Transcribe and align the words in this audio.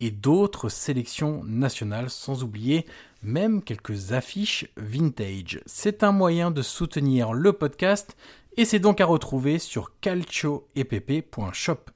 et 0.00 0.10
d'autres 0.10 0.68
sélections 0.68 1.42
nationales, 1.44 2.10
sans 2.10 2.42
oublier 2.42 2.86
même 3.22 3.62
quelques 3.62 4.12
affiches 4.12 4.66
vintage. 4.76 5.60
C'est 5.66 6.02
un 6.02 6.12
moyen 6.12 6.50
de 6.50 6.62
soutenir 6.62 7.32
le 7.32 7.52
podcast 7.52 8.16
et 8.56 8.64
c'est 8.64 8.78
donc 8.78 9.00
à 9.00 9.06
retrouver 9.06 9.58
sur 9.58 9.92
calcioepp.shop. 10.00 11.90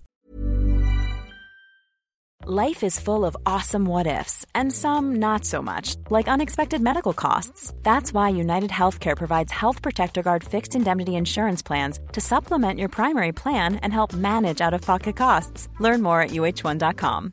Life 2.46 2.82
is 2.82 3.00
full 3.00 3.24
of 3.24 3.34
awesome 3.46 3.86
what 3.86 4.06
ifs 4.06 4.44
and 4.54 4.70
some 4.70 5.16
not 5.16 5.46
so 5.46 5.62
much, 5.62 5.96
like 6.10 6.28
unexpected 6.28 6.82
medical 6.82 7.14
costs. 7.14 7.72
That's 7.82 8.12
why 8.12 8.28
United 8.28 8.68
Healthcare 8.68 9.16
provides 9.16 9.50
Health 9.50 9.80
Protector 9.80 10.22
Guard 10.22 10.44
fixed 10.44 10.74
indemnity 10.74 11.14
insurance 11.14 11.62
plans 11.62 12.00
to 12.12 12.20
supplement 12.20 12.78
your 12.78 12.90
primary 12.90 13.32
plan 13.32 13.76
and 13.76 13.94
help 13.94 14.12
manage 14.12 14.60
out 14.60 14.74
of 14.74 14.82
pocket 14.82 15.16
costs. 15.16 15.68
Learn 15.80 16.02
more 16.02 16.20
at 16.20 16.32
uh1.com. 16.32 17.32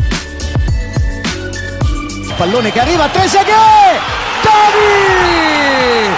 Pallone 2.41 2.71
che 2.71 2.79
arriva, 2.79 3.07
Trezeguet! 3.07 4.01
Davi! 4.41 6.09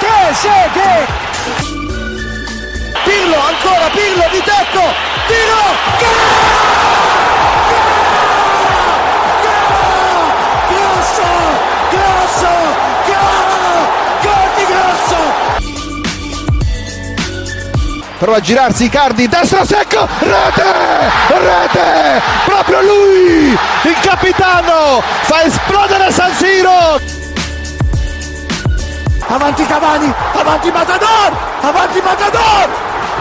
Trezeguet! 0.00 1.08
Pirlo, 3.04 3.38
ancora 3.38 3.88
Pirlo 3.90 4.28
di 4.32 4.42
tecco! 4.42 4.82
Tiro! 5.28 5.62
Grosso! 5.98 7.29
Prova 18.20 18.36
a 18.36 18.40
girarsi 18.40 18.84
Icardi, 18.84 19.26
destro 19.28 19.64
secco, 19.64 20.06
rete! 20.18 20.62
Rete! 21.28 22.22
Proprio 22.44 22.82
lui! 22.82 23.58
Il 23.84 23.96
capitano! 24.02 25.02
Fa 25.22 25.42
esplodere 25.44 26.12
San 26.12 26.30
Siro! 26.34 27.00
Avanti 29.26 29.64
Cavani, 29.64 30.12
avanti 30.34 30.70
Matador! 30.70 31.32
Avanti 31.62 32.02
Matador! 32.02 32.68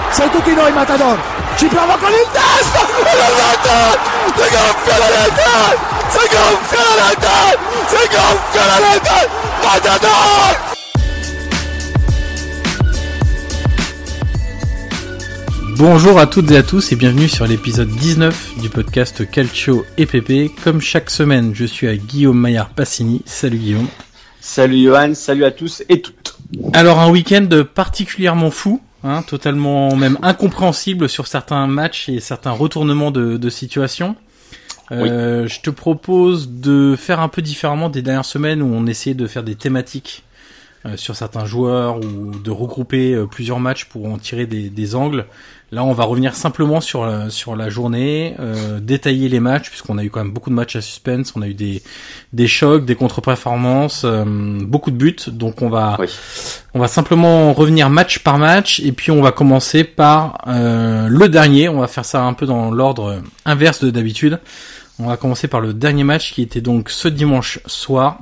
Sei 0.10 0.30
tutti 0.32 0.54
noi 0.54 0.74
Matador! 0.74 1.18
Ci 1.56 1.68
prova 1.68 1.96
con 1.96 2.12
il 2.12 2.28
testo! 2.34 2.86
E 3.02 3.16
la 3.16 3.28
rete! 3.40 4.00
Si 4.36 4.50
gonfia 4.50 4.98
la 4.98 5.08
rete! 5.08 5.78
Si 6.10 6.28
gonfia 6.28 6.84
la 6.84 7.08
rete! 7.08 7.58
Si 7.88 8.08
gonfia 8.18 8.66
la 8.66 8.78
rete! 8.92 9.30
Matador! 9.64 10.69
Bonjour 15.80 16.20
à 16.20 16.28
toutes 16.28 16.52
et 16.52 16.58
à 16.58 16.62
tous 16.62 16.92
et 16.92 16.98
bienvenue 16.98 17.30
sur 17.30 17.48
l'épisode 17.48 17.88
19 17.88 18.60
du 18.62 18.68
podcast 18.68 19.26
Calcio 19.32 19.86
et 19.98 20.06
PP. 20.06 20.54
Comme 20.62 20.82
chaque 20.82 21.10
semaine, 21.10 21.56
je 21.56 21.64
suis 21.64 21.88
à 21.88 21.96
Guillaume 21.96 22.38
Maillard 22.38 22.72
Passini. 22.72 23.22
Salut 23.26 23.60
Guillaume. 23.60 23.88
Salut 24.42 24.84
Johan, 24.84 25.14
salut 25.14 25.46
à 25.46 25.52
tous 25.52 25.84
et 25.88 26.02
toutes. 26.02 26.38
Alors 26.74 27.00
un 27.00 27.10
week-end 27.10 27.48
particulièrement 27.74 28.52
fou, 28.52 28.82
hein, 29.06 29.22
totalement 29.22 29.96
même 29.96 30.18
incompréhensible 30.22 31.08
sur 31.08 31.28
certains 31.28 31.66
matchs 31.66 32.10
et 32.10 32.20
certains 32.20 32.52
retournements 32.52 33.12
de, 33.12 33.38
de 33.38 33.50
situation. 33.50 34.18
Euh, 34.92 35.48
Je 35.48 35.62
te 35.62 35.70
propose 35.70 36.50
de 36.50 36.98
faire 36.98 37.22
un 37.22 37.30
peu 37.30 37.42
différemment 37.42 37.88
des 37.88 38.02
dernières 38.02 38.26
semaines 38.26 38.62
où 38.62 38.66
on 38.66 38.86
essayait 38.86 39.16
de 39.16 39.28
faire 39.28 39.44
des 39.44 39.56
thématiques 39.56 40.26
euh, 40.86 40.96
sur 40.96 41.16
certains 41.18 41.46
joueurs 41.46 41.98
ou 41.98 42.32
de 42.32 42.52
regrouper 42.52 43.14
euh, 43.14 43.26
plusieurs 43.26 43.60
matchs 43.60 43.84
pour 43.86 44.06
en 44.06 44.18
tirer 44.18 44.46
des, 44.46 44.70
des 44.70 44.96
angles. 44.96 45.26
Là, 45.72 45.84
on 45.84 45.94
va 45.94 46.04
revenir 46.04 46.34
simplement 46.36 46.82
sur 46.82 47.06
la, 47.06 47.30
sur 47.30 47.56
la 47.56 47.70
journée, 47.70 48.36
euh, 48.40 48.80
détailler 48.80 49.30
les 49.30 49.40
matchs 49.40 49.70
puisqu'on 49.70 50.00
a 50.00 50.04
eu 50.04 50.10
quand 50.10 50.24
même 50.24 50.34
beaucoup 50.34 50.50
de 50.50 50.56
matchs 50.56 50.76
à 50.76 50.82
suspense, 50.82 51.34
on 51.36 51.44
a 51.44 51.48
eu 51.48 51.54
des 51.54 51.84
des 52.34 52.48
chocs, 52.48 52.86
des 52.86 52.96
contre-performances, 52.96 54.02
euh, 54.04 54.24
beaucoup 54.26 54.90
de 54.90 54.96
buts. 54.96 55.16
Donc 55.28 55.62
on 55.62 55.70
va 55.70 55.98
Oui. 56.00 56.08
on 56.74 56.80
va 56.80 56.88
simplement 56.88 57.54
revenir 57.54 57.90
match 57.92 58.20
par 58.20 58.40
match 58.40 58.80
et 58.80 58.92
puis 58.92 59.12
on 59.12 59.22
va 59.22 59.32
commencer 59.32 59.84
par 59.84 60.40
euh, 60.48 61.08
le 61.08 61.30
dernier. 61.30 61.70
On 61.70 61.80
va 61.80 61.88
faire 61.88 62.06
ça 62.06 62.24
un 62.24 62.34
peu 62.34 62.48
dans 62.48 62.72
l'ordre 62.72 63.22
inverse 63.46 63.84
de 63.84 63.92
d'habitude. 63.92 64.40
On 64.98 65.08
va 65.08 65.18
commencer 65.18 65.48
par 65.48 65.62
le 65.62 65.74
dernier 65.74 66.04
match 66.04 66.34
qui 66.34 66.42
était 66.42 66.62
donc 66.62 66.90
ce 66.90 67.08
dimanche 67.08 67.60
soir, 67.68 68.18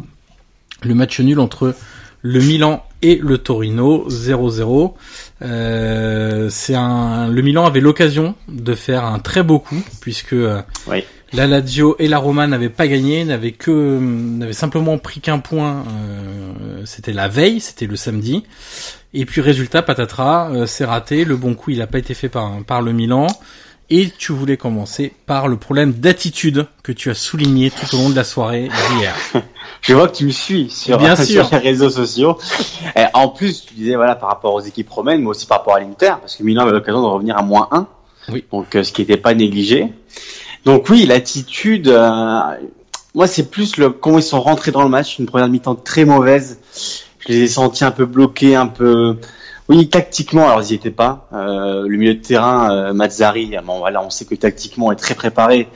le 0.84 0.94
match 0.94 1.20
nul 1.22 1.40
entre 1.40 1.76
le 2.22 2.40
Milan 2.42 2.84
et 3.02 3.16
le 3.16 3.38
Torino 3.38 4.08
0-0. 4.10 4.94
Euh, 5.44 6.50
c'est 6.50 6.76
un 6.76 7.28
le 7.28 7.42
Milan 7.42 7.66
avait 7.66 7.80
l'occasion 7.80 8.36
de 8.48 8.74
faire 8.74 9.06
un 9.06 9.20
très 9.20 9.44
beau 9.44 9.60
coup 9.60 9.82
puisque 10.02 10.34
euh, 10.34 10.62
Oui. 10.88 11.04
la 11.34 11.46
Lazio 11.48 11.96
et 12.00 12.08
la 12.08 12.18
Roma 12.18 12.48
n'avaient 12.48 12.70
pas 12.70 12.88
gagné, 12.88 13.24
n'avaient 13.26 13.52
que 13.52 14.00
n'avaient 14.00 14.54
simplement 14.54 14.98
pris 14.98 15.20
qu'un 15.20 15.40
point. 15.40 15.84
euh, 15.90 16.82
c'était 16.86 17.14
la 17.14 17.28
veille, 17.28 17.60
c'était 17.60 17.86
le 17.86 17.96
samedi. 17.96 18.44
Et 19.14 19.26
puis 19.26 19.42
résultat, 19.42 19.82
patatras, 19.82 20.52
euh, 20.52 20.66
c'est 20.66 20.86
raté. 20.86 21.24
Le 21.26 21.38
bon 21.38 21.54
coup, 21.56 21.72
il 21.72 21.80
n'a 21.80 21.88
pas 21.88 21.98
été 22.00 22.14
fait 22.14 22.30
par 22.30 22.64
par 22.66 22.82
le 22.82 22.92
Milan. 22.94 23.28
Et 23.90 24.10
tu 24.18 24.34
voulais 24.34 24.58
commencer 24.58 25.14
par 25.26 25.48
le 25.48 25.56
problème 25.56 25.94
d'attitude 25.94 26.68
que 26.84 26.92
tu 26.92 27.10
as 27.10 27.14
souligné 27.14 27.72
tout 27.72 27.96
au 27.96 28.00
long 28.00 28.10
de 28.10 28.16
la 28.16 28.26
soirée 28.26 28.64
d'hier. 28.68 29.16
Je 29.82 29.94
vois 29.94 30.10
que 30.10 30.18
tu 30.18 30.26
me 30.26 30.32
suis 30.32 30.70
sur, 30.70 30.98
Bien 30.98 31.16
sur 31.26 31.46
sûr. 31.48 31.50
les 31.52 31.58
réseaux 31.60 31.90
sociaux. 31.90 32.38
Et 32.98 33.04
en 33.14 33.30
plus, 33.30 33.66
tu 33.66 33.76
disais 33.76 33.96
voilà 33.96 34.16
par 34.16 34.28
rapport 34.30 34.54
aux 34.54 34.60
équipes 34.62 34.90
romaines, 34.90 35.22
mais 35.22 35.28
aussi 35.28 35.46
par 35.46 35.60
rapport 35.60 35.76
à 35.76 35.80
l'Inter, 35.80 36.14
parce 36.20 36.36
que 36.36 36.44
Milan 36.44 36.64
avait 36.64 36.74
l'occasion 36.74 37.02
de 37.02 37.08
revenir 37.08 37.38
à 37.38 37.44
moins 37.44 37.70
1. 37.72 37.88
Oui. 38.34 38.44
Donc 38.52 38.76
euh, 38.76 38.84
ce 38.84 38.92
qui 38.92 39.02
n'était 39.02 39.16
pas 39.18 39.34
négligé. 39.34 39.88
Donc 40.66 40.90
oui, 40.90 41.06
l'attitude. 41.06 41.88
euh, 41.88 42.40
moi, 43.16 43.26
c'est 43.26 43.50
plus 43.50 43.78
le 43.78 43.90
comment 43.92 44.18
ils 44.20 44.24
sont 44.24 44.42
rentrés 44.42 44.72
dans 44.72 44.84
le 44.84 44.90
match. 44.90 45.18
Une 45.18 45.28
première 45.28 45.48
mi-temps 45.48 45.76
très 45.76 46.04
mauvaise. 46.04 46.60
Je 47.20 47.30
les 47.30 47.44
ai 47.44 47.48
sentis 47.48 47.86
un 47.86 47.92
peu 47.92 48.06
bloqués, 48.06 48.56
un 48.58 48.68
peu. 48.68 49.18
Oui, 49.70 49.90
tactiquement, 49.90 50.46
alors 50.48 50.62
ils 50.62 50.68
n'y 50.70 50.74
étaient 50.76 50.92
pas. 50.92 51.28
Euh, 51.34 51.86
le 51.88 51.98
milieu 51.98 52.14
de 52.14 52.22
terrain, 52.22 52.72
euh, 52.74 52.94
Mazzari, 52.94 53.54
bon 53.66 53.80
voilà, 53.80 54.02
on 54.02 54.10
sait 54.10 54.24
que 54.26 54.36
tactiquement 54.36 54.92
est 54.94 54.96
très 54.96 55.14
préparé, 55.14 55.68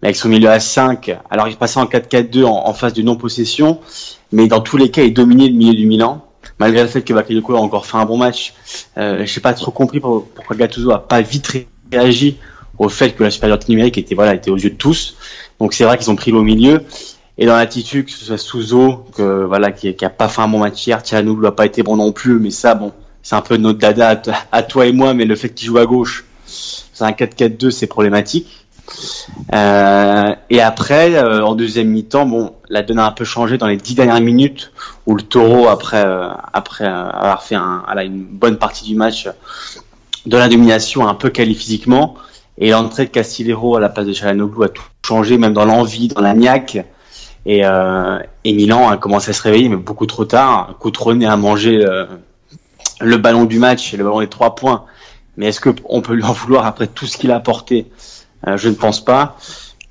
mais 0.00 0.08
avec 0.08 0.16
son 0.16 0.30
milieu 0.30 0.48
à 0.48 0.60
5, 0.60 1.14
alors 1.30 1.48
il 1.48 1.56
passait 1.56 1.78
en 1.78 1.84
4-4-2 1.84 2.44
en, 2.44 2.66
en 2.66 2.72
phase 2.72 2.94
de 2.94 3.02
non-possession, 3.02 3.80
mais 4.32 4.46
dans 4.48 4.60
tous 4.60 4.78
les 4.78 4.90
cas, 4.90 5.02
il 5.02 5.12
dominait 5.12 5.48
le 5.48 5.54
milieu 5.54 5.74
du 5.74 5.86
Milan, 5.86 6.24
malgré 6.58 6.82
le 6.82 6.88
fait 6.88 7.02
que 7.02 7.12
Bakayoko 7.12 7.54
a 7.54 7.60
encore 7.60 7.84
fait 7.84 7.98
un 7.98 8.06
bon 8.06 8.16
match. 8.16 8.54
Euh, 8.96 9.26
Je 9.26 9.36
n'ai 9.36 9.42
pas 9.42 9.52
trop 9.52 9.70
compris 9.70 10.00
pour- 10.00 10.26
pourquoi 10.28 10.56
Gattuso 10.56 10.90
a 10.92 11.06
pas 11.06 11.20
vite 11.20 11.46
ré- 11.48 11.68
réagi 11.92 12.38
au 12.78 12.88
fait 12.88 13.10
que 13.12 13.22
la 13.24 13.30
supériorité 13.30 13.66
numérique 13.72 13.98
était 13.98 14.14
voilà 14.14 14.34
était 14.34 14.50
aux 14.50 14.56
yeux 14.56 14.70
de 14.70 14.74
tous. 14.76 15.16
Donc 15.60 15.74
c'est 15.74 15.84
vrai 15.84 15.98
qu'ils 15.98 16.10
ont 16.10 16.16
pris 16.16 16.30
le 16.32 16.40
milieu. 16.42 16.82
Et 17.36 17.46
dans 17.46 17.56
l'attitude, 17.56 18.06
que 18.06 18.10
ce 18.12 18.24
soit 18.24 18.38
Souzo, 18.38 19.04
que 19.16 19.44
voilà, 19.44 19.70
qui, 19.72 19.92
qui 19.94 20.04
a 20.04 20.10
pas 20.10 20.28
fait 20.28 20.40
un 20.40 20.48
bon 20.48 20.60
match 20.60 20.86
hier, 20.86 21.00
Tchanou 21.02 21.38
n'a 21.40 21.50
pas 21.52 21.66
été 21.66 21.82
bon 21.82 21.96
non 21.96 22.12
plus, 22.12 22.38
mais 22.38 22.50
ça, 22.50 22.74
bon, 22.76 22.92
c'est 23.24 23.34
un 23.34 23.40
peu 23.40 23.56
notre 23.56 23.78
dada 23.78 24.20
à, 24.52 24.62
toi 24.62 24.86
et 24.86 24.92
moi, 24.92 25.14
mais 25.14 25.24
le 25.24 25.34
fait 25.34 25.48
qu'il 25.48 25.66
joue 25.66 25.78
à 25.78 25.86
gauche, 25.86 26.26
c'est 26.46 27.04
un 27.04 27.10
4-4-2, 27.10 27.70
c'est 27.70 27.86
problématique. 27.86 28.46
Euh, 29.54 30.34
et 30.50 30.60
après, 30.60 31.14
euh, 31.14 31.42
en 31.42 31.54
deuxième 31.54 31.88
mi-temps, 31.88 32.26
bon, 32.26 32.52
la 32.68 32.82
donne 32.82 32.98
a 32.98 33.06
un 33.06 33.12
peu 33.12 33.24
changé 33.24 33.56
dans 33.56 33.66
les 33.66 33.78
dix 33.78 33.94
dernières 33.94 34.20
minutes 34.20 34.72
où 35.06 35.16
le 35.16 35.22
Taureau, 35.22 35.68
après 35.68 36.04
euh, 36.04 36.28
après 36.52 36.84
avoir 36.84 37.42
fait 37.42 37.54
un, 37.54 37.82
une 38.04 38.24
bonne 38.24 38.58
partie 38.58 38.84
du 38.84 38.94
match, 38.94 39.26
de 40.26 40.36
la 40.36 40.48
domination, 40.48 41.08
un 41.08 41.14
peu 41.14 41.30
quali 41.30 41.54
physiquement, 41.54 42.16
et 42.58 42.70
l'entrée 42.72 43.06
de 43.06 43.10
Castillero 43.10 43.76
à 43.76 43.80
la 43.80 43.88
place 43.88 44.04
de 44.04 44.12
Chalanoglu 44.12 44.64
a 44.64 44.68
tout 44.68 44.82
changé, 45.06 45.38
même 45.38 45.54
dans 45.54 45.64
l'envie, 45.64 46.08
dans 46.08 46.20
la 46.20 46.34
niaque. 46.34 46.84
Et, 47.46 47.60
et 47.60 48.52
Milan 48.54 48.88
a 48.88 48.96
commencé 48.96 49.30
à 49.30 49.32
se 49.34 49.42
réveiller, 49.42 49.68
mais 49.68 49.76
beaucoup 49.76 50.06
trop 50.06 50.24
tard. 50.24 50.76
Coutronnet 50.78 51.26
a 51.26 51.36
mangé 51.36 51.84
le 53.00 53.16
ballon 53.16 53.44
du 53.44 53.58
match, 53.58 53.92
le 53.94 54.04
ballon 54.04 54.20
des 54.20 54.28
trois 54.28 54.54
points. 54.54 54.84
Mais 55.36 55.46
est-ce 55.46 55.60
qu'on 55.60 56.00
peut 56.00 56.14
lui 56.14 56.22
en 56.22 56.32
vouloir 56.32 56.66
après 56.66 56.86
tout 56.86 57.06
ce 57.06 57.16
qu'il 57.16 57.30
a 57.30 57.36
apporté? 57.36 57.86
Euh, 58.46 58.56
Je 58.56 58.68
ne 58.68 58.74
pense 58.74 59.04
pas. 59.04 59.36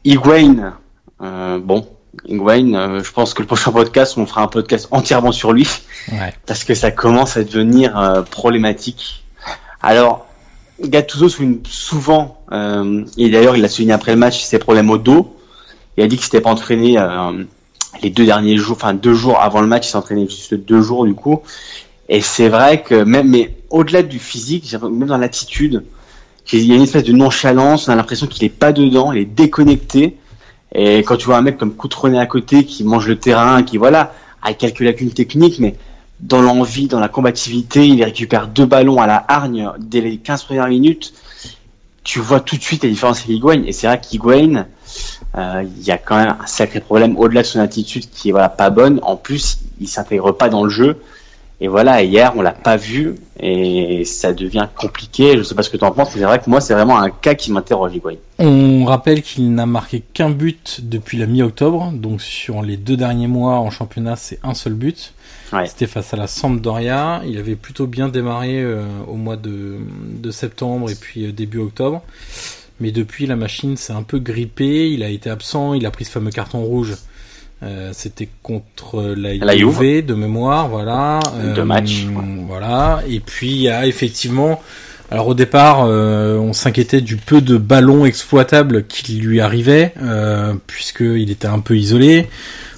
Higuain, 0.05 0.73
euh, 1.21 1.59
bon, 1.59 1.87
Higuain, 2.25 2.73
euh, 2.73 3.03
je 3.03 3.11
pense 3.11 3.33
que 3.33 3.41
le 3.41 3.47
prochain 3.47 3.71
podcast, 3.71 4.17
on 4.17 4.25
fera 4.25 4.41
un 4.41 4.47
podcast 4.47 4.87
entièrement 4.91 5.31
sur 5.31 5.53
lui, 5.53 5.67
parce 6.45 6.63
que 6.63 6.73
ça 6.75 6.91
commence 6.91 7.37
à 7.37 7.43
devenir 7.43 8.23
problématique. 8.29 9.23
Alors, 9.81 10.25
Gattuso 10.81 11.29
souligne 11.29 11.59
souvent, 11.67 12.39
et 13.17 13.29
d'ailleurs 13.29 13.55
il 13.55 13.63
a 13.63 13.69
souligné 13.69 13.93
après 13.93 14.11
le 14.11 14.17
match 14.17 14.43
ses 14.43 14.59
problèmes 14.59 14.89
au 14.89 14.97
dos. 14.97 15.35
Il 15.97 16.03
a 16.03 16.07
dit 16.07 16.15
qu'il 16.15 16.25
s'était 16.25 16.41
pas 16.41 16.49
entraîné 16.49 16.97
les 18.01 18.09
deux 18.09 18.25
derniers 18.25 18.57
jours, 18.57 18.75
enfin 18.75 18.93
deux 18.93 19.13
jours 19.13 19.39
avant 19.39 19.61
le 19.61 19.67
match, 19.67 19.87
il 19.87 19.91
s'est 19.91 19.97
entraîné 19.97 20.27
juste 20.27 20.53
deux 20.55 20.81
jours 20.81 21.05
du 21.05 21.13
coup. 21.13 21.41
Et 22.09 22.21
c'est 22.21 22.49
vrai 22.49 22.83
que 22.83 22.95
même, 23.03 23.29
mais 23.29 23.55
au-delà 23.69 24.03
du 24.03 24.19
physique, 24.19 24.73
même 24.81 25.07
dans 25.07 25.17
l'attitude, 25.17 25.83
il 26.51 26.65
y 26.65 26.73
a 26.73 26.75
une 26.75 26.83
espèce 26.83 27.03
de 27.03 27.13
nonchalance, 27.13 27.87
on 27.87 27.91
a 27.91 27.95
l'impression 27.95 28.27
qu'il 28.27 28.43
est 28.43 28.49
pas 28.49 28.73
dedans, 28.73 29.11
il 29.13 29.19
est 29.19 29.25
déconnecté. 29.25 30.17
Et 30.75 30.99
quand 30.99 31.17
tu 31.17 31.25
vois 31.25 31.37
un 31.37 31.41
mec 31.41 31.57
comme 31.57 31.73
Coutronnet 31.73 32.19
à 32.19 32.25
côté 32.25 32.65
qui 32.65 32.83
mange 32.83 33.07
le 33.07 33.17
terrain, 33.17 33.63
qui 33.63 33.77
voilà, 33.77 34.13
a 34.41 34.53
quelques 34.53 34.81
lacunes 34.81 35.11
techniques, 35.11 35.59
mais 35.59 35.75
dans 36.19 36.41
l'envie, 36.41 36.87
dans 36.87 36.99
la 36.99 37.09
combativité, 37.09 37.87
il 37.87 38.03
récupère 38.03 38.47
deux 38.47 38.65
ballons 38.65 39.01
à 39.01 39.07
la 39.07 39.23
hargne 39.27 39.69
dès 39.79 40.01
les 40.01 40.17
15 40.17 40.43
premières 40.43 40.67
minutes. 40.67 41.13
Tu 42.03 42.19
vois 42.19 42.39
tout 42.39 42.57
de 42.57 42.61
suite 42.61 42.83
la 42.83 42.89
différence 42.89 43.19
avec 43.19 43.29
Higuain. 43.29 43.63
Et 43.65 43.71
c'est 43.71 43.87
vrai 43.87 43.99
qu'Higuain, 44.01 44.65
euh, 45.37 45.63
il 45.77 45.83
y 45.83 45.91
a 45.91 45.97
quand 45.97 46.17
même 46.17 46.35
un 46.39 46.47
sacré 46.47 46.81
problème 46.81 47.17
au-delà 47.17 47.41
de 47.41 47.47
son 47.47 47.59
attitude 47.59 48.09
qui 48.09 48.29
est 48.29 48.31
voilà 48.31 48.49
pas 48.49 48.69
bonne. 48.69 48.99
En 49.03 49.15
plus, 49.15 49.59
il 49.79 49.87
s'intègre 49.87 50.31
pas 50.33 50.49
dans 50.49 50.63
le 50.63 50.69
jeu. 50.69 51.01
Et 51.63 51.69
voilà, 51.69 52.03
hier, 52.03 52.33
on 52.35 52.41
l'a 52.41 52.51
pas 52.51 52.75
vu 52.75 53.15
et 53.39 54.03
ça 54.03 54.33
devient 54.33 54.67
compliqué. 54.75 55.37
Je 55.37 55.43
sais 55.43 55.55
pas 55.55 55.63
ce 55.63 55.69
que 55.69 55.77
tu 55.77 55.85
en 55.85 55.91
penses, 55.91 56.09
mais 56.13 56.19
c'est 56.19 56.27
vrai 56.27 56.39
que 56.39 56.49
moi, 56.49 56.59
c'est 56.59 56.73
vraiment 56.73 56.99
un 56.99 57.09
cas 57.09 57.35
qui 57.35 57.53
m'interroge, 57.53 57.95
Higuain. 57.95 58.15
On 58.37 58.83
rappelle 58.83 59.21
qu'il 59.21 59.53
n'a 59.55 59.65
marqué 59.65 60.01
qu'un 60.01 60.29
but 60.29 60.81
depuis 60.83 61.17
la 61.17 61.25
mi-octobre, 61.25 61.93
donc 61.93 62.21
sur 62.21 62.63
les 62.63 62.75
deux 62.75 62.97
derniers 62.97 63.27
mois 63.27 63.59
en 63.59 63.69
championnat, 63.69 64.17
c'est 64.17 64.39
un 64.43 64.55
seul 64.55 64.73
but. 64.73 65.13
C'était 65.65 65.87
face 65.87 66.13
à 66.13 66.17
la 66.17 66.27
Sampdoria. 66.27 67.21
Il 67.25 67.37
avait 67.37 67.55
plutôt 67.55 67.87
bien 67.87 68.09
démarré 68.09 68.61
euh, 68.61 68.85
au 69.07 69.15
mois 69.15 69.37
de, 69.37 69.77
de, 70.21 70.31
septembre 70.31 70.91
et 70.91 70.95
puis 70.95 71.27
euh, 71.27 71.31
début 71.31 71.59
octobre. 71.59 72.01
Mais 72.81 72.91
depuis, 72.91 73.25
la 73.25 73.37
machine 73.37 73.77
s'est 73.77 73.93
un 73.93 74.03
peu 74.03 74.19
grippée. 74.19 74.91
Il 74.91 75.01
a 75.01 75.09
été 75.09 75.29
absent. 75.29 75.75
Il 75.75 75.85
a 75.85 75.91
pris 75.91 76.03
ce 76.03 76.11
fameux 76.11 76.31
carton 76.31 76.61
rouge 76.61 76.95
euh, 77.63 77.91
c'était 77.93 78.27
contre 78.41 79.01
la, 79.15 79.35
la 79.35 79.55
Juve, 79.55 80.05
de 80.05 80.13
mémoire, 80.13 80.67
voilà. 80.67 81.19
De 81.55 81.61
euh, 81.61 81.65
match. 81.65 82.05
Voilà. 82.47 83.01
Et 83.07 83.19
puis 83.19 83.51
il 83.51 83.61
y 83.61 83.69
a 83.69 83.85
effectivement, 83.87 84.61
alors 85.11 85.29
au 85.29 85.33
départ, 85.33 85.85
euh, 85.85 86.37
on 86.37 86.51
s'inquiétait 86.51 86.99
du 86.99 87.15
peu 87.15 87.39
de 87.39 87.55
ballons 87.57 88.05
exploitables 88.05 88.85
qui 88.85 89.13
lui 89.13 89.39
arrivaient, 89.39 89.93
euh, 90.01 90.53
puisqu'il 90.67 91.31
était 91.31 91.47
un 91.47 91.59
peu 91.59 91.77
isolé. 91.77 92.27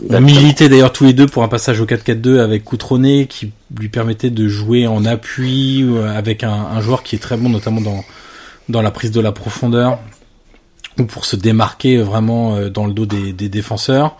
On 0.07 0.22
militait 0.22 0.69
d'ailleurs 0.69 0.94
tous 0.94 1.06
les 1.06 1.13
deux 1.13 1.25
pour 1.25 1.42
un 1.42 1.48
passage 1.48 1.81
au 1.81 1.86
4-4-2 1.86 2.39
avec 2.39 2.63
Coutronnet, 2.63 3.25
qui 3.27 3.51
lui 3.75 3.89
permettait 3.89 4.30
de 4.30 4.48
jouer 4.48 4.86
en 4.86 5.04
appui 5.06 5.83
avec 6.16 6.44
un, 6.44 6.51
un, 6.51 6.81
joueur 6.81 7.01
qui 7.01 7.16
est 7.16 7.19
très 7.19 7.38
bon, 7.38 7.50
notamment 7.50 7.81
dans 7.81 8.04
dans 8.68 8.81
la 8.81 8.89
prise 8.89 9.12
de 9.12 9.22
la 9.22 9.31
profondeur 9.31 10.00
ou 10.98 11.04
pour 11.04 11.25
se 11.25 11.36
démarquer 11.36 11.98
vraiment 12.00 12.60
dans 12.69 12.88
le 12.88 12.94
dos 12.94 13.06
des, 13.06 13.31
des 13.31 13.48
défenseurs. 13.48 14.18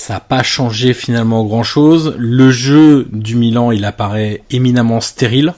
Ça 0.00 0.14
n'a 0.14 0.20
pas 0.20 0.42
changé 0.42 0.94
finalement 0.94 1.44
grand 1.44 1.62
chose. 1.62 2.14
Le 2.16 2.50
jeu 2.50 3.06
du 3.12 3.36
Milan, 3.36 3.70
il 3.70 3.84
apparaît 3.84 4.40
éminemment 4.48 5.02
stérile. 5.02 5.52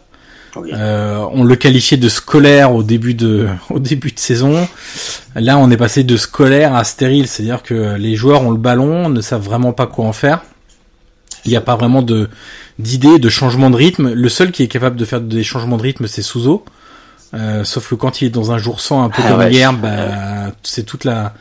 Euh, 0.56 1.24
on 1.30 1.44
le 1.44 1.54
qualifiait 1.54 1.96
de 1.96 2.08
scolaire 2.08 2.74
au 2.74 2.82
début 2.82 3.14
de 3.14 3.46
au 3.70 3.78
début 3.78 4.10
de 4.10 4.18
saison. 4.18 4.66
Là, 5.36 5.58
on 5.58 5.70
est 5.70 5.76
passé 5.76 6.02
de 6.02 6.16
scolaire 6.16 6.74
à 6.74 6.82
stérile, 6.82 7.28
c'est-à-dire 7.28 7.62
que 7.62 7.94
les 7.94 8.16
joueurs 8.16 8.42
ont 8.42 8.50
le 8.50 8.56
ballon, 8.56 9.08
ne 9.08 9.20
savent 9.20 9.44
vraiment 9.44 9.72
pas 9.72 9.86
quoi 9.86 10.06
en 10.06 10.12
faire. 10.12 10.42
Il 11.44 11.52
n'y 11.52 11.56
a 11.56 11.60
pas 11.60 11.76
vraiment 11.76 12.02
de 12.02 12.28
d'idée, 12.80 13.20
de 13.20 13.28
changement 13.28 13.70
de 13.70 13.76
rythme. 13.76 14.12
Le 14.12 14.28
seul 14.28 14.50
qui 14.50 14.64
est 14.64 14.68
capable 14.68 14.96
de 14.96 15.04
faire 15.04 15.20
des 15.20 15.44
changements 15.44 15.76
de 15.76 15.82
rythme, 15.82 16.08
c'est 16.08 16.22
Souzo. 16.22 16.64
Euh, 17.34 17.64
sauf 17.64 17.88
que 17.88 17.94
quand 17.94 18.20
il 18.20 18.26
est 18.26 18.30
dans 18.30 18.52
un 18.52 18.58
jour 18.58 18.80
sans 18.80 19.02
un 19.02 19.08
peu 19.08 19.22
ah 19.24 19.30
comme 19.30 19.50
hier, 19.50 19.72
bah, 19.72 20.52
c'est 20.62 20.84
toute 20.84 21.04
la 21.04 21.32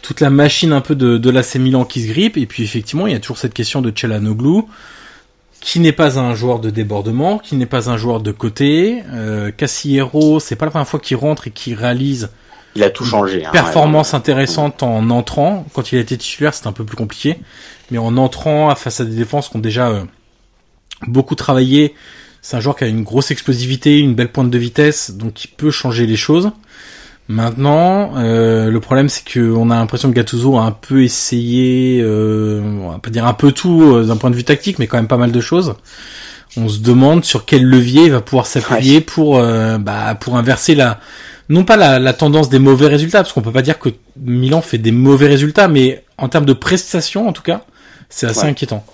toute 0.00 0.20
la 0.20 0.30
machine 0.30 0.72
un 0.72 0.80
peu 0.80 0.94
de, 0.94 1.18
de 1.18 1.30
l'AC 1.30 1.56
Milan 1.56 1.84
qui 1.84 2.02
se 2.02 2.08
grippe. 2.08 2.36
Et 2.36 2.46
puis 2.46 2.62
effectivement, 2.62 3.06
il 3.06 3.12
y 3.12 3.16
a 3.16 3.20
toujours 3.20 3.38
cette 3.38 3.54
question 3.54 3.82
de 3.82 3.92
Celanoglu, 3.94 4.62
qui 5.60 5.80
n'est 5.80 5.92
pas 5.92 6.18
un 6.18 6.34
joueur 6.34 6.60
de 6.60 6.70
débordement, 6.70 7.38
qui 7.38 7.56
n'est 7.56 7.66
pas 7.66 7.90
un 7.90 7.96
joueur 7.96 8.20
de 8.20 8.32
côté. 8.32 9.02
Euh, 9.12 9.50
Cassiero, 9.50 10.40
c'est 10.40 10.56
pas 10.56 10.64
la 10.66 10.70
première 10.70 10.88
fois 10.88 11.00
qu'il 11.00 11.16
rentre 11.16 11.48
et 11.48 11.50
qu'il 11.50 11.74
réalise. 11.74 12.30
Il 12.74 12.82
a 12.82 12.90
tout 12.90 13.04
changé. 13.04 13.44
Hein, 13.44 13.50
performance 13.52 14.14
intéressante 14.14 14.82
en 14.82 15.10
entrant. 15.10 15.66
Quand 15.74 15.92
il 15.92 15.98
a 15.98 16.00
été 16.00 16.16
titulaire, 16.16 16.54
c'était 16.54 16.68
un 16.68 16.72
peu 16.72 16.84
plus 16.84 16.96
compliqué. 16.96 17.38
Mais 17.90 17.98
en 17.98 18.16
entrant 18.16 18.74
face 18.74 19.00
à 19.00 19.04
des 19.04 19.14
défenses 19.14 19.48
qui 19.48 19.56
ont 19.56 19.60
déjà 19.60 19.88
euh, 19.88 20.04
beaucoup 21.06 21.34
travaillé, 21.34 21.94
c'est 22.44 22.58
un 22.58 22.60
joueur 22.60 22.76
qui 22.76 22.84
a 22.84 22.88
une 22.88 23.04
grosse 23.04 23.30
explosivité, 23.30 24.00
une 24.00 24.14
belle 24.14 24.28
pointe 24.28 24.50
de 24.50 24.58
vitesse, 24.58 25.12
donc 25.12 25.44
il 25.44 25.48
peut 25.48 25.70
changer 25.70 26.06
les 26.06 26.16
choses. 26.16 26.50
Maintenant, 27.26 28.18
euh, 28.18 28.70
le 28.70 28.80
problème 28.80 29.08
c'est 29.08 29.24
qu'on 29.26 29.70
a 29.70 29.76
l'impression 29.76 30.10
que 30.10 30.14
Gattuso 30.14 30.58
a 30.58 30.64
un 30.64 30.70
peu 30.70 31.02
essayé, 31.02 32.02
euh, 32.02 32.60
on 32.60 32.90
va 32.90 32.98
pas 32.98 33.08
dire 33.08 33.24
un 33.26 33.32
peu 33.32 33.50
tout 33.50 33.82
euh, 33.82 34.04
d'un 34.04 34.18
point 34.18 34.28
de 34.28 34.36
vue 34.36 34.44
tactique, 34.44 34.78
mais 34.78 34.86
quand 34.86 34.98
même 34.98 35.08
pas 35.08 35.16
mal 35.16 35.32
de 35.32 35.40
choses. 35.40 35.74
On 36.58 36.68
se 36.68 36.80
demande 36.80 37.24
sur 37.24 37.46
quel 37.46 37.64
levier 37.64 38.04
il 38.04 38.12
va 38.12 38.20
pouvoir 38.20 38.44
s'appuyer 38.44 39.00
pour, 39.00 39.42
bah, 39.80 40.14
pour 40.14 40.36
inverser 40.36 40.74
la, 40.74 41.00
non 41.48 41.64
pas 41.64 41.78
la, 41.78 41.98
la, 41.98 42.12
tendance 42.12 42.50
des 42.50 42.58
mauvais 42.58 42.88
résultats, 42.88 43.22
parce 43.22 43.32
qu'on 43.32 43.40
peut 43.40 43.52
pas 43.52 43.62
dire 43.62 43.78
que 43.78 43.88
Milan 44.20 44.60
fait 44.60 44.78
des 44.78 44.92
mauvais 44.92 45.28
résultats, 45.28 45.66
mais 45.66 46.04
en 46.18 46.28
termes 46.28 46.44
de 46.44 46.52
prestations 46.52 47.26
en 47.26 47.32
tout 47.32 47.42
cas, 47.42 47.64
c'est 48.10 48.26
assez 48.26 48.46
inquiétant. 48.46 48.84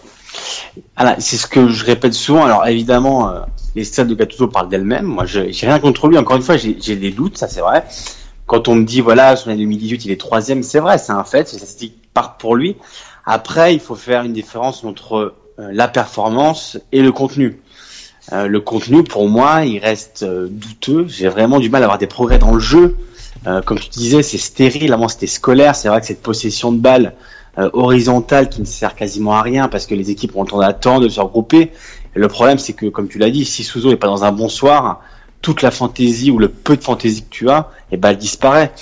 Alors, 0.96 1.14
c'est 1.18 1.36
ce 1.36 1.46
que 1.46 1.68
je 1.68 1.84
répète 1.84 2.14
souvent. 2.14 2.44
Alors, 2.44 2.66
évidemment, 2.66 3.30
euh, 3.30 3.40
les 3.74 3.84
stats 3.84 4.04
de 4.04 4.14
Gattuso 4.14 4.48
parlent 4.48 4.68
d'elles-mêmes. 4.68 5.06
Moi, 5.06 5.24
j'ai 5.26 5.50
rien 5.66 5.78
contre 5.78 6.08
lui. 6.08 6.18
Encore 6.18 6.36
une 6.36 6.42
fois, 6.42 6.56
j'ai 6.56 6.96
des 6.96 7.10
doutes, 7.10 7.38
ça 7.38 7.48
c'est 7.48 7.60
vrai. 7.60 7.84
Quand 8.46 8.68
on 8.68 8.74
me 8.74 8.84
dit, 8.84 9.00
voilà, 9.00 9.36
son 9.36 9.50
année 9.50 9.60
2018, 9.60 10.04
il 10.04 10.10
est 10.10 10.20
troisième, 10.20 10.62
c'est 10.62 10.80
vrai, 10.80 10.98
c'est 10.98 11.12
un 11.12 11.24
fait. 11.24 11.48
Ça 11.48 11.58
se 11.58 11.86
part 12.12 12.36
pour 12.36 12.56
lui. 12.56 12.76
Après, 13.24 13.74
il 13.74 13.80
faut 13.80 13.94
faire 13.94 14.22
une 14.22 14.32
différence 14.32 14.84
entre 14.84 15.34
euh, 15.58 15.70
la 15.72 15.88
performance 15.88 16.78
et 16.92 17.02
le 17.02 17.12
contenu. 17.12 17.60
Euh, 18.32 18.46
le 18.46 18.60
contenu, 18.60 19.04
pour 19.04 19.28
moi, 19.28 19.64
il 19.64 19.78
reste 19.78 20.24
douteux. 20.24 21.06
J'ai 21.08 21.28
vraiment 21.28 21.60
du 21.60 21.70
mal 21.70 21.82
à 21.82 21.86
avoir 21.86 21.98
des 21.98 22.06
progrès 22.06 22.38
dans 22.38 22.52
le 22.52 22.60
jeu. 22.60 22.96
comme 23.64 23.78
tu 23.78 23.88
disais, 23.88 24.22
c'est 24.22 24.38
stérile. 24.38 24.92
Avant, 24.92 25.08
c'était 25.08 25.26
scolaire. 25.26 25.74
C'est 25.74 25.88
vrai 25.88 26.00
que 26.00 26.06
cette 26.06 26.22
possession 26.22 26.72
de 26.72 26.78
balle, 26.78 27.06
euh, 27.06 27.29
horizontale 27.72 28.48
qui 28.48 28.60
ne 28.60 28.66
sert 28.66 28.94
quasiment 28.94 29.34
à 29.34 29.42
rien 29.42 29.68
parce 29.68 29.86
que 29.86 29.94
les 29.94 30.10
équipes 30.10 30.36
ont 30.36 30.42
le 30.42 30.48
temps 30.48 30.60
d'attendre, 30.60 31.04
de 31.04 31.08
se 31.08 31.20
regrouper. 31.20 31.72
le 32.14 32.28
problème, 32.28 32.58
c'est 32.58 32.72
que, 32.72 32.86
comme 32.86 33.08
tu 33.08 33.18
l'as 33.18 33.30
dit, 33.30 33.44
si 33.44 33.64
Souzo 33.64 33.90
n'est 33.90 33.96
pas 33.96 34.06
dans 34.06 34.24
un 34.24 34.32
bon 34.32 34.48
soir, 34.48 35.00
toute 35.42 35.62
la 35.62 35.70
fantaisie 35.70 36.30
ou 36.30 36.38
le 36.38 36.48
peu 36.48 36.76
de 36.76 36.82
fantaisie 36.82 37.22
que 37.22 37.30
tu 37.30 37.50
as, 37.50 37.70
eh 37.92 37.96
ben, 37.96 38.10
elle 38.10 38.18
disparaît. 38.18 38.72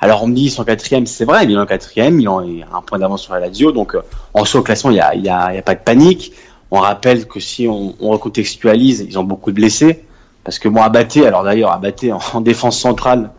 Alors 0.00 0.22
on 0.22 0.26
me 0.26 0.34
dit 0.34 0.50
son 0.50 0.64
quatrième, 0.64 1.06
c'est 1.06 1.24
vrai, 1.24 1.44
il 1.44 1.52
est 1.52 1.56
en 1.56 1.66
quatrième, 1.66 2.20
il 2.20 2.28
a 2.28 2.76
un 2.76 2.82
point 2.82 2.98
d'avance 2.98 3.22
sur 3.22 3.34
la 3.34 3.40
Lazio, 3.40 3.72
donc 3.72 3.94
euh, 3.94 4.02
en 4.34 4.44
soi 4.44 4.60
au 4.60 4.62
classement 4.62 4.90
il 4.90 4.98
y 4.98 5.00
a, 5.00 5.14
y, 5.14 5.28
a, 5.28 5.54
y 5.54 5.58
a, 5.58 5.62
pas 5.62 5.74
de 5.74 5.80
panique. 5.80 6.32
On 6.70 6.80
rappelle 6.80 7.26
que 7.26 7.40
si 7.40 7.66
on, 7.68 7.94
on 8.00 8.10
recontextualise, 8.10 9.06
ils 9.08 9.18
ont 9.18 9.24
beaucoup 9.24 9.50
de 9.50 9.56
blessés, 9.56 10.04
parce 10.44 10.58
que 10.58 10.68
moi 10.68 10.84
Abaté, 10.84 11.26
alors 11.26 11.42
d'ailleurs 11.42 11.72
Abaté 11.72 12.12
en, 12.12 12.20
en 12.32 12.40
défense 12.40 12.78
centrale, 12.78 13.30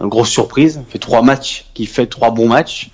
une 0.00 0.08
grosse 0.08 0.30
surprise, 0.30 0.82
fait 0.88 0.98
trois 0.98 1.22
matchs, 1.22 1.66
qui 1.74 1.86
fait 1.86 2.06
trois 2.06 2.30
bons 2.30 2.48
matchs. 2.48 2.90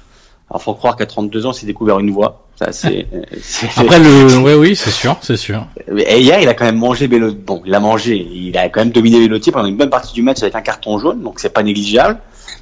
Alors 0.50 0.62
faut 0.62 0.74
croire 0.74 0.96
qu'à 0.96 1.06
32 1.06 1.46
ans, 1.46 1.52
il 1.52 1.54
s'est 1.54 1.66
découvert 1.66 1.98
une 1.98 2.10
voix. 2.10 2.46
Ça, 2.56 2.72
c'est, 2.72 3.06
Après 3.76 3.98
le, 3.98 4.38
oui, 4.38 4.54
oui, 4.54 4.76
c'est 4.76 4.90
sûr, 4.90 5.16
c'est 5.20 5.36
sûr. 5.36 5.66
Et 5.96 6.20
hier, 6.20 6.40
il 6.40 6.48
a 6.48 6.54
quand 6.54 6.64
même 6.64 6.78
mangé 6.78 7.08
Bellotti. 7.08 7.36
Bon, 7.36 7.62
il 7.66 7.74
a 7.74 7.80
mangé, 7.80 8.16
il 8.16 8.56
a 8.56 8.68
quand 8.68 8.80
même 8.80 8.90
dominé 8.90 9.18
Bellotti 9.20 9.50
pendant 9.50 9.66
une 9.66 9.76
bonne 9.76 9.90
partie 9.90 10.14
du 10.14 10.22
match 10.22 10.42
avec 10.42 10.54
un 10.54 10.62
carton 10.62 10.98
jaune, 10.98 11.22
donc 11.22 11.40
c'est 11.40 11.50
pas 11.50 11.62
négligeable. 11.62 12.18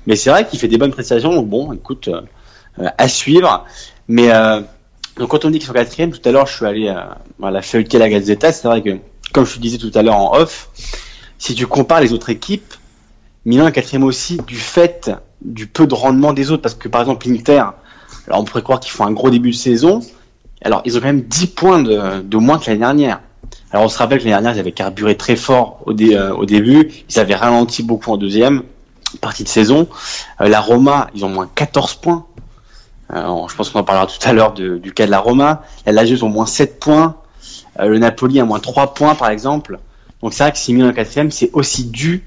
Mais 0.06 0.16
c'est 0.16 0.30
vrai 0.30 0.46
qu'il 0.46 0.58
fait 0.58 0.68
des 0.68 0.78
bonnes 0.78 0.92
prestations. 0.92 1.32
Donc 1.32 1.48
bon, 1.48 1.72
écoute, 1.72 2.08
euh, 2.08 2.88
à 2.98 3.08
suivre. 3.08 3.64
Mais 4.08 4.32
euh, 4.32 4.60
donc 5.16 5.28
quand 5.28 5.44
on 5.44 5.50
dit 5.50 5.58
qu'ils 5.58 5.66
sont 5.66 5.72
quatrième, 5.72 6.10
tout 6.10 6.26
à 6.28 6.32
l'heure, 6.32 6.46
je 6.46 6.56
suis 6.56 6.66
allé 6.66 6.88
euh, 6.88 7.00
voilà, 7.38 7.62
feuilleter 7.62 7.98
la 7.98 8.08
Gazzetta. 8.08 8.52
C'est 8.52 8.66
vrai 8.66 8.82
que 8.82 8.98
comme 9.32 9.44
je 9.44 9.54
te 9.54 9.60
disais 9.60 9.78
tout 9.78 9.92
à 9.94 10.02
l'heure 10.02 10.16
en 10.16 10.36
off, 10.36 10.70
si 11.38 11.54
tu 11.54 11.66
compares 11.66 12.00
les 12.00 12.12
autres 12.12 12.30
équipes, 12.30 12.74
Milan 13.44 13.68
est 13.68 13.72
quatrième 13.72 14.04
aussi 14.04 14.38
du 14.46 14.56
fait 14.56 15.10
du 15.44 15.66
peu 15.66 15.86
de 15.86 15.94
rendement 15.94 16.32
des 16.32 16.50
autres, 16.50 16.62
parce 16.62 16.74
que 16.74 16.88
par 16.88 17.02
exemple 17.02 17.28
l'Inter, 17.28 17.64
alors 18.26 18.40
on 18.40 18.44
pourrait 18.44 18.62
croire 18.62 18.80
qu'ils 18.80 18.92
font 18.92 19.04
un 19.04 19.12
gros 19.12 19.30
début 19.30 19.50
de 19.50 19.56
saison, 19.56 20.00
alors 20.62 20.82
ils 20.84 20.96
ont 20.96 21.00
quand 21.00 21.06
même 21.06 21.22
10 21.22 21.46
points 21.48 21.82
de, 21.82 22.36
moins 22.36 22.58
que 22.58 22.66
l'année 22.66 22.80
dernière. 22.80 23.20
Alors 23.70 23.86
on 23.86 23.88
se 23.88 23.98
rappelle 23.98 24.18
que 24.18 24.24
l'année 24.24 24.34
dernière 24.34 24.54
ils 24.54 24.60
avaient 24.60 24.72
carburé 24.72 25.16
très 25.16 25.36
fort 25.36 25.80
au, 25.86 25.92
euh, 25.92 26.34
au 26.34 26.46
début, 26.46 26.90
ils 27.08 27.18
avaient 27.18 27.34
ralenti 27.34 27.82
beaucoup 27.82 28.10
en 28.10 28.16
deuxième 28.16 28.62
partie 29.20 29.44
de 29.44 29.48
saison. 29.48 29.88
Euh, 30.40 30.48
la 30.48 30.60
Roma, 30.60 31.08
ils 31.14 31.24
ont 31.24 31.28
moins 31.28 31.48
14 31.54 31.94
points. 31.96 32.26
Euh, 33.12 33.46
je 33.48 33.54
pense 33.54 33.70
qu'on 33.70 33.80
en 33.80 33.84
parlera 33.84 34.06
tout 34.06 34.16
à 34.26 34.32
l'heure 34.32 34.52
du 34.52 34.92
cas 34.92 35.06
de 35.06 35.10
la 35.10 35.18
Roma. 35.18 35.62
La 35.86 35.92
Lazio, 35.92 36.24
ont 36.24 36.30
moins 36.30 36.46
7 36.46 36.80
points. 36.80 37.16
le 37.78 37.98
Napoli 37.98 38.40
a 38.40 38.44
moins 38.44 38.60
3 38.60 38.94
points 38.94 39.14
par 39.14 39.28
exemple. 39.28 39.78
Donc 40.22 40.32
c'est 40.32 40.42
vrai 40.42 40.52
que 40.52 40.58
si 40.58 40.72
Milan 40.72 40.88
est 40.88 40.94
quatrième, 40.94 41.30
c'est 41.30 41.50
aussi 41.52 41.84
dû 41.84 42.24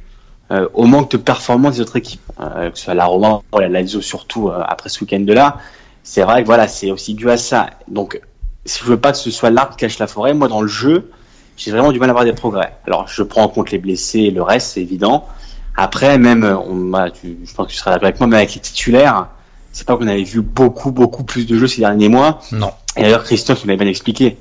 euh, 0.51 0.67
au 0.73 0.85
manque 0.85 1.11
de 1.11 1.17
performance 1.17 1.75
des 1.75 1.81
autres 1.81 1.97
équipes, 1.97 2.21
euh, 2.39 2.69
que 2.69 2.77
ce 2.77 2.85
soit 2.85 2.93
la 2.93 3.05
Roma 3.05 3.41
ou 3.51 3.59
la 3.59 3.67
Lazio 3.67 4.01
surtout 4.01 4.49
euh, 4.49 4.63
après 4.65 4.89
ce 4.89 5.01
week-end 5.01 5.19
de 5.19 5.33
là. 5.33 5.57
C'est 6.03 6.23
vrai 6.23 6.41
que 6.41 6.45
voilà, 6.45 6.67
c'est 6.69 6.89
aussi 6.89 7.13
dû 7.15 7.29
à 7.29 7.35
ça. 7.35 7.69
Donc, 7.89 8.21
si 8.63 8.79
je 8.79 8.85
veux 8.85 8.97
pas 8.97 9.11
que 9.11 9.17
ce 9.17 9.29
soit 9.29 9.49
l'arbre 9.49 9.71
qui 9.71 9.77
cache 9.77 9.99
la 9.99 10.07
forêt, 10.07 10.33
moi 10.33 10.47
dans 10.47 10.61
le 10.61 10.67
jeu, 10.67 11.11
j'ai 11.57 11.71
vraiment 11.71 11.91
du 11.91 11.99
mal 11.99 12.09
à 12.09 12.11
avoir 12.11 12.23
des 12.23 12.33
progrès. 12.33 12.77
Alors, 12.85 13.07
je 13.07 13.23
prends 13.23 13.43
en 13.43 13.49
compte 13.49 13.71
les 13.71 13.77
blessés 13.77 14.19
et 14.19 14.31
le 14.31 14.41
reste, 14.41 14.73
c'est 14.73 14.81
évident. 14.81 15.27
Après, 15.75 16.17
même, 16.17 16.43
on, 16.43 16.75
bah, 16.75 17.11
tu, 17.11 17.37
je 17.43 17.53
pense 17.53 17.67
que 17.67 17.71
tu 17.71 17.77
seras 17.77 17.91
d'accord 17.91 18.05
avec 18.05 18.19
moi, 18.19 18.27
mais 18.27 18.37
avec 18.37 18.55
les 18.55 18.61
titulaires, 18.61 19.27
c'est 19.73 19.85
pas 19.85 19.97
qu'on 19.97 20.07
avait 20.07 20.23
vu 20.23 20.41
beaucoup, 20.41 20.91
beaucoup 20.91 21.23
plus 21.23 21.45
de 21.45 21.57
jeux 21.57 21.67
ces 21.67 21.81
derniers 21.81 22.09
mois. 22.09 22.39
Non. 22.51 22.71
Et 22.97 23.01
d'ailleurs, 23.03 23.23
Christophe 23.23 23.63
nous 23.63 23.69
l'a 23.69 23.77
bien 23.77 23.87
expliqué. 23.87 24.37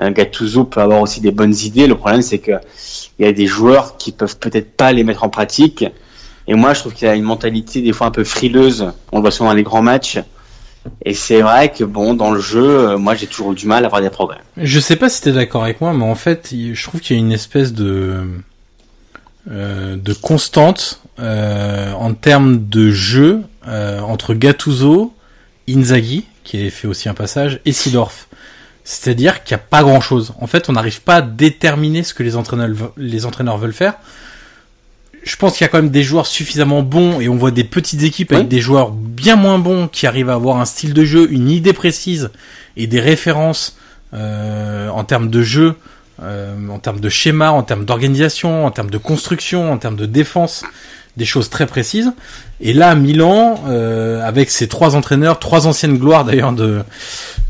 Gattuso 0.00 0.64
peut 0.64 0.80
avoir 0.80 1.00
aussi 1.00 1.20
des 1.20 1.30
bonnes 1.30 1.54
idées. 1.54 1.86
Le 1.86 1.96
problème, 1.96 2.22
c'est 2.22 2.38
que 2.38 2.52
il 3.18 3.26
y 3.26 3.28
a 3.28 3.32
des 3.32 3.46
joueurs 3.46 3.96
qui 3.96 4.12
peuvent 4.12 4.38
peut-être 4.38 4.76
pas 4.76 4.92
les 4.92 5.04
mettre 5.04 5.24
en 5.24 5.28
pratique. 5.28 5.84
Et 6.46 6.54
moi, 6.54 6.72
je 6.72 6.80
trouve 6.80 6.94
qu'il 6.94 7.08
a 7.08 7.14
une 7.14 7.24
mentalité 7.24 7.82
des 7.82 7.92
fois 7.92 8.06
un 8.06 8.10
peu 8.10 8.24
frileuse. 8.24 8.92
On 9.12 9.16
le 9.16 9.22
voit 9.22 9.30
souvent 9.30 9.50
dans 9.50 9.56
les 9.56 9.62
grands 9.62 9.82
matchs. 9.82 10.18
Et 11.04 11.12
c'est 11.12 11.42
vrai 11.42 11.70
que 11.70 11.84
bon, 11.84 12.14
dans 12.14 12.30
le 12.30 12.40
jeu, 12.40 12.64
euh, 12.64 12.98
moi, 12.98 13.14
j'ai 13.14 13.26
toujours 13.26 13.52
du 13.52 13.66
mal 13.66 13.84
à 13.84 13.88
avoir 13.88 14.00
des 14.00 14.08
progrès. 14.08 14.38
Je 14.56 14.80
sais 14.80 14.96
pas 14.96 15.10
si 15.10 15.20
tu 15.20 15.28
es 15.28 15.32
d'accord 15.32 15.64
avec 15.64 15.80
moi, 15.80 15.92
mais 15.92 16.04
en 16.04 16.14
fait, 16.14 16.48
je 16.52 16.82
trouve 16.82 17.00
qu'il 17.00 17.16
y 17.16 17.18
a 17.18 17.22
une 17.22 17.32
espèce 17.32 17.74
de 17.74 18.22
euh, 19.50 19.96
de 19.96 20.12
constante 20.12 21.00
euh, 21.20 21.92
en 21.92 22.12
termes 22.12 22.68
de 22.68 22.90
jeu 22.90 23.44
euh, 23.66 24.00
entre 24.00 24.34
Gattuso, 24.34 25.14
Inzaghi, 25.66 26.24
qui 26.48 26.66
a 26.66 26.70
fait 26.70 26.88
aussi 26.88 27.10
un 27.10 27.14
passage, 27.14 27.60
et 27.66 27.72
Sidorf. 27.72 28.26
C'est-à-dire 28.82 29.44
qu'il 29.44 29.54
n'y 29.54 29.60
a 29.60 29.64
pas 29.68 29.82
grand-chose. 29.82 30.32
En 30.40 30.46
fait, 30.46 30.70
on 30.70 30.72
n'arrive 30.72 31.02
pas 31.02 31.16
à 31.16 31.20
déterminer 31.20 32.02
ce 32.02 32.14
que 32.14 32.22
les 32.22 32.36
entraîneurs, 32.36 32.92
les 32.96 33.26
entraîneurs 33.26 33.58
veulent 33.58 33.74
faire. 33.74 33.94
Je 35.22 35.36
pense 35.36 35.52
qu'il 35.52 35.66
y 35.66 35.66
a 35.66 35.68
quand 35.68 35.82
même 35.82 35.90
des 35.90 36.02
joueurs 36.02 36.26
suffisamment 36.26 36.82
bons 36.82 37.20
et 37.20 37.28
on 37.28 37.36
voit 37.36 37.50
des 37.50 37.64
petites 37.64 38.02
équipes 38.02 38.32
avec 38.32 38.48
des 38.48 38.60
joueurs 38.60 38.92
bien 38.92 39.36
moins 39.36 39.58
bons 39.58 39.88
qui 39.88 40.06
arrivent 40.06 40.30
à 40.30 40.34
avoir 40.34 40.56
un 40.58 40.64
style 40.64 40.94
de 40.94 41.04
jeu, 41.04 41.30
une 41.30 41.50
idée 41.50 41.74
précise 41.74 42.30
et 42.78 42.86
des 42.86 43.00
références 43.00 43.76
euh, 44.14 44.88
en 44.88 45.04
termes 45.04 45.28
de 45.28 45.42
jeu, 45.42 45.74
euh, 46.22 46.56
en 46.70 46.78
termes 46.78 47.00
de 47.00 47.10
schéma, 47.10 47.50
en 47.50 47.62
termes 47.62 47.84
d'organisation, 47.84 48.64
en 48.64 48.70
termes 48.70 48.90
de 48.90 48.96
construction, 48.96 49.70
en 49.70 49.76
termes 49.76 49.96
de 49.96 50.06
défense 50.06 50.64
des 51.18 51.24
choses 51.24 51.50
très 51.50 51.66
précises. 51.66 52.12
Et 52.60 52.72
là, 52.72 52.94
Milan, 52.94 53.62
euh, 53.66 54.26
avec 54.26 54.50
ses 54.50 54.68
trois 54.68 54.94
entraîneurs, 54.94 55.38
trois 55.38 55.66
anciennes 55.66 55.98
gloires 55.98 56.24
d'ailleurs 56.24 56.52
de 56.52 56.82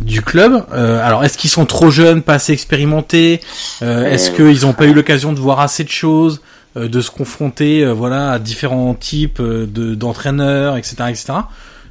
du 0.01 0.23
club. 0.23 0.65
Euh, 0.73 1.05
alors, 1.07 1.25
est-ce 1.25 1.37
qu'ils 1.37 1.51
sont 1.51 1.67
trop 1.67 1.91
jeunes, 1.91 2.23
pas 2.23 2.35
assez 2.35 2.53
expérimentés 2.53 3.41
euh, 3.83 4.11
Est-ce 4.11 4.31
qu'ils 4.31 4.67
n'ont 4.67 4.73
pas 4.73 4.87
eu 4.87 4.95
l'occasion 4.95 5.33
de 5.33 5.39
voir 5.39 5.61
assez 5.61 5.85
de 5.85 5.91
choses, 5.91 6.41
de 6.77 7.01
se 7.01 7.11
confronter, 7.11 7.85
voilà, 7.93 8.33
à 8.33 8.39
différents 8.39 8.95
types 8.95 9.41
de 9.43 9.95
d'entraîneurs, 9.95 10.77
etc., 10.77 10.95
etc. 11.09 11.33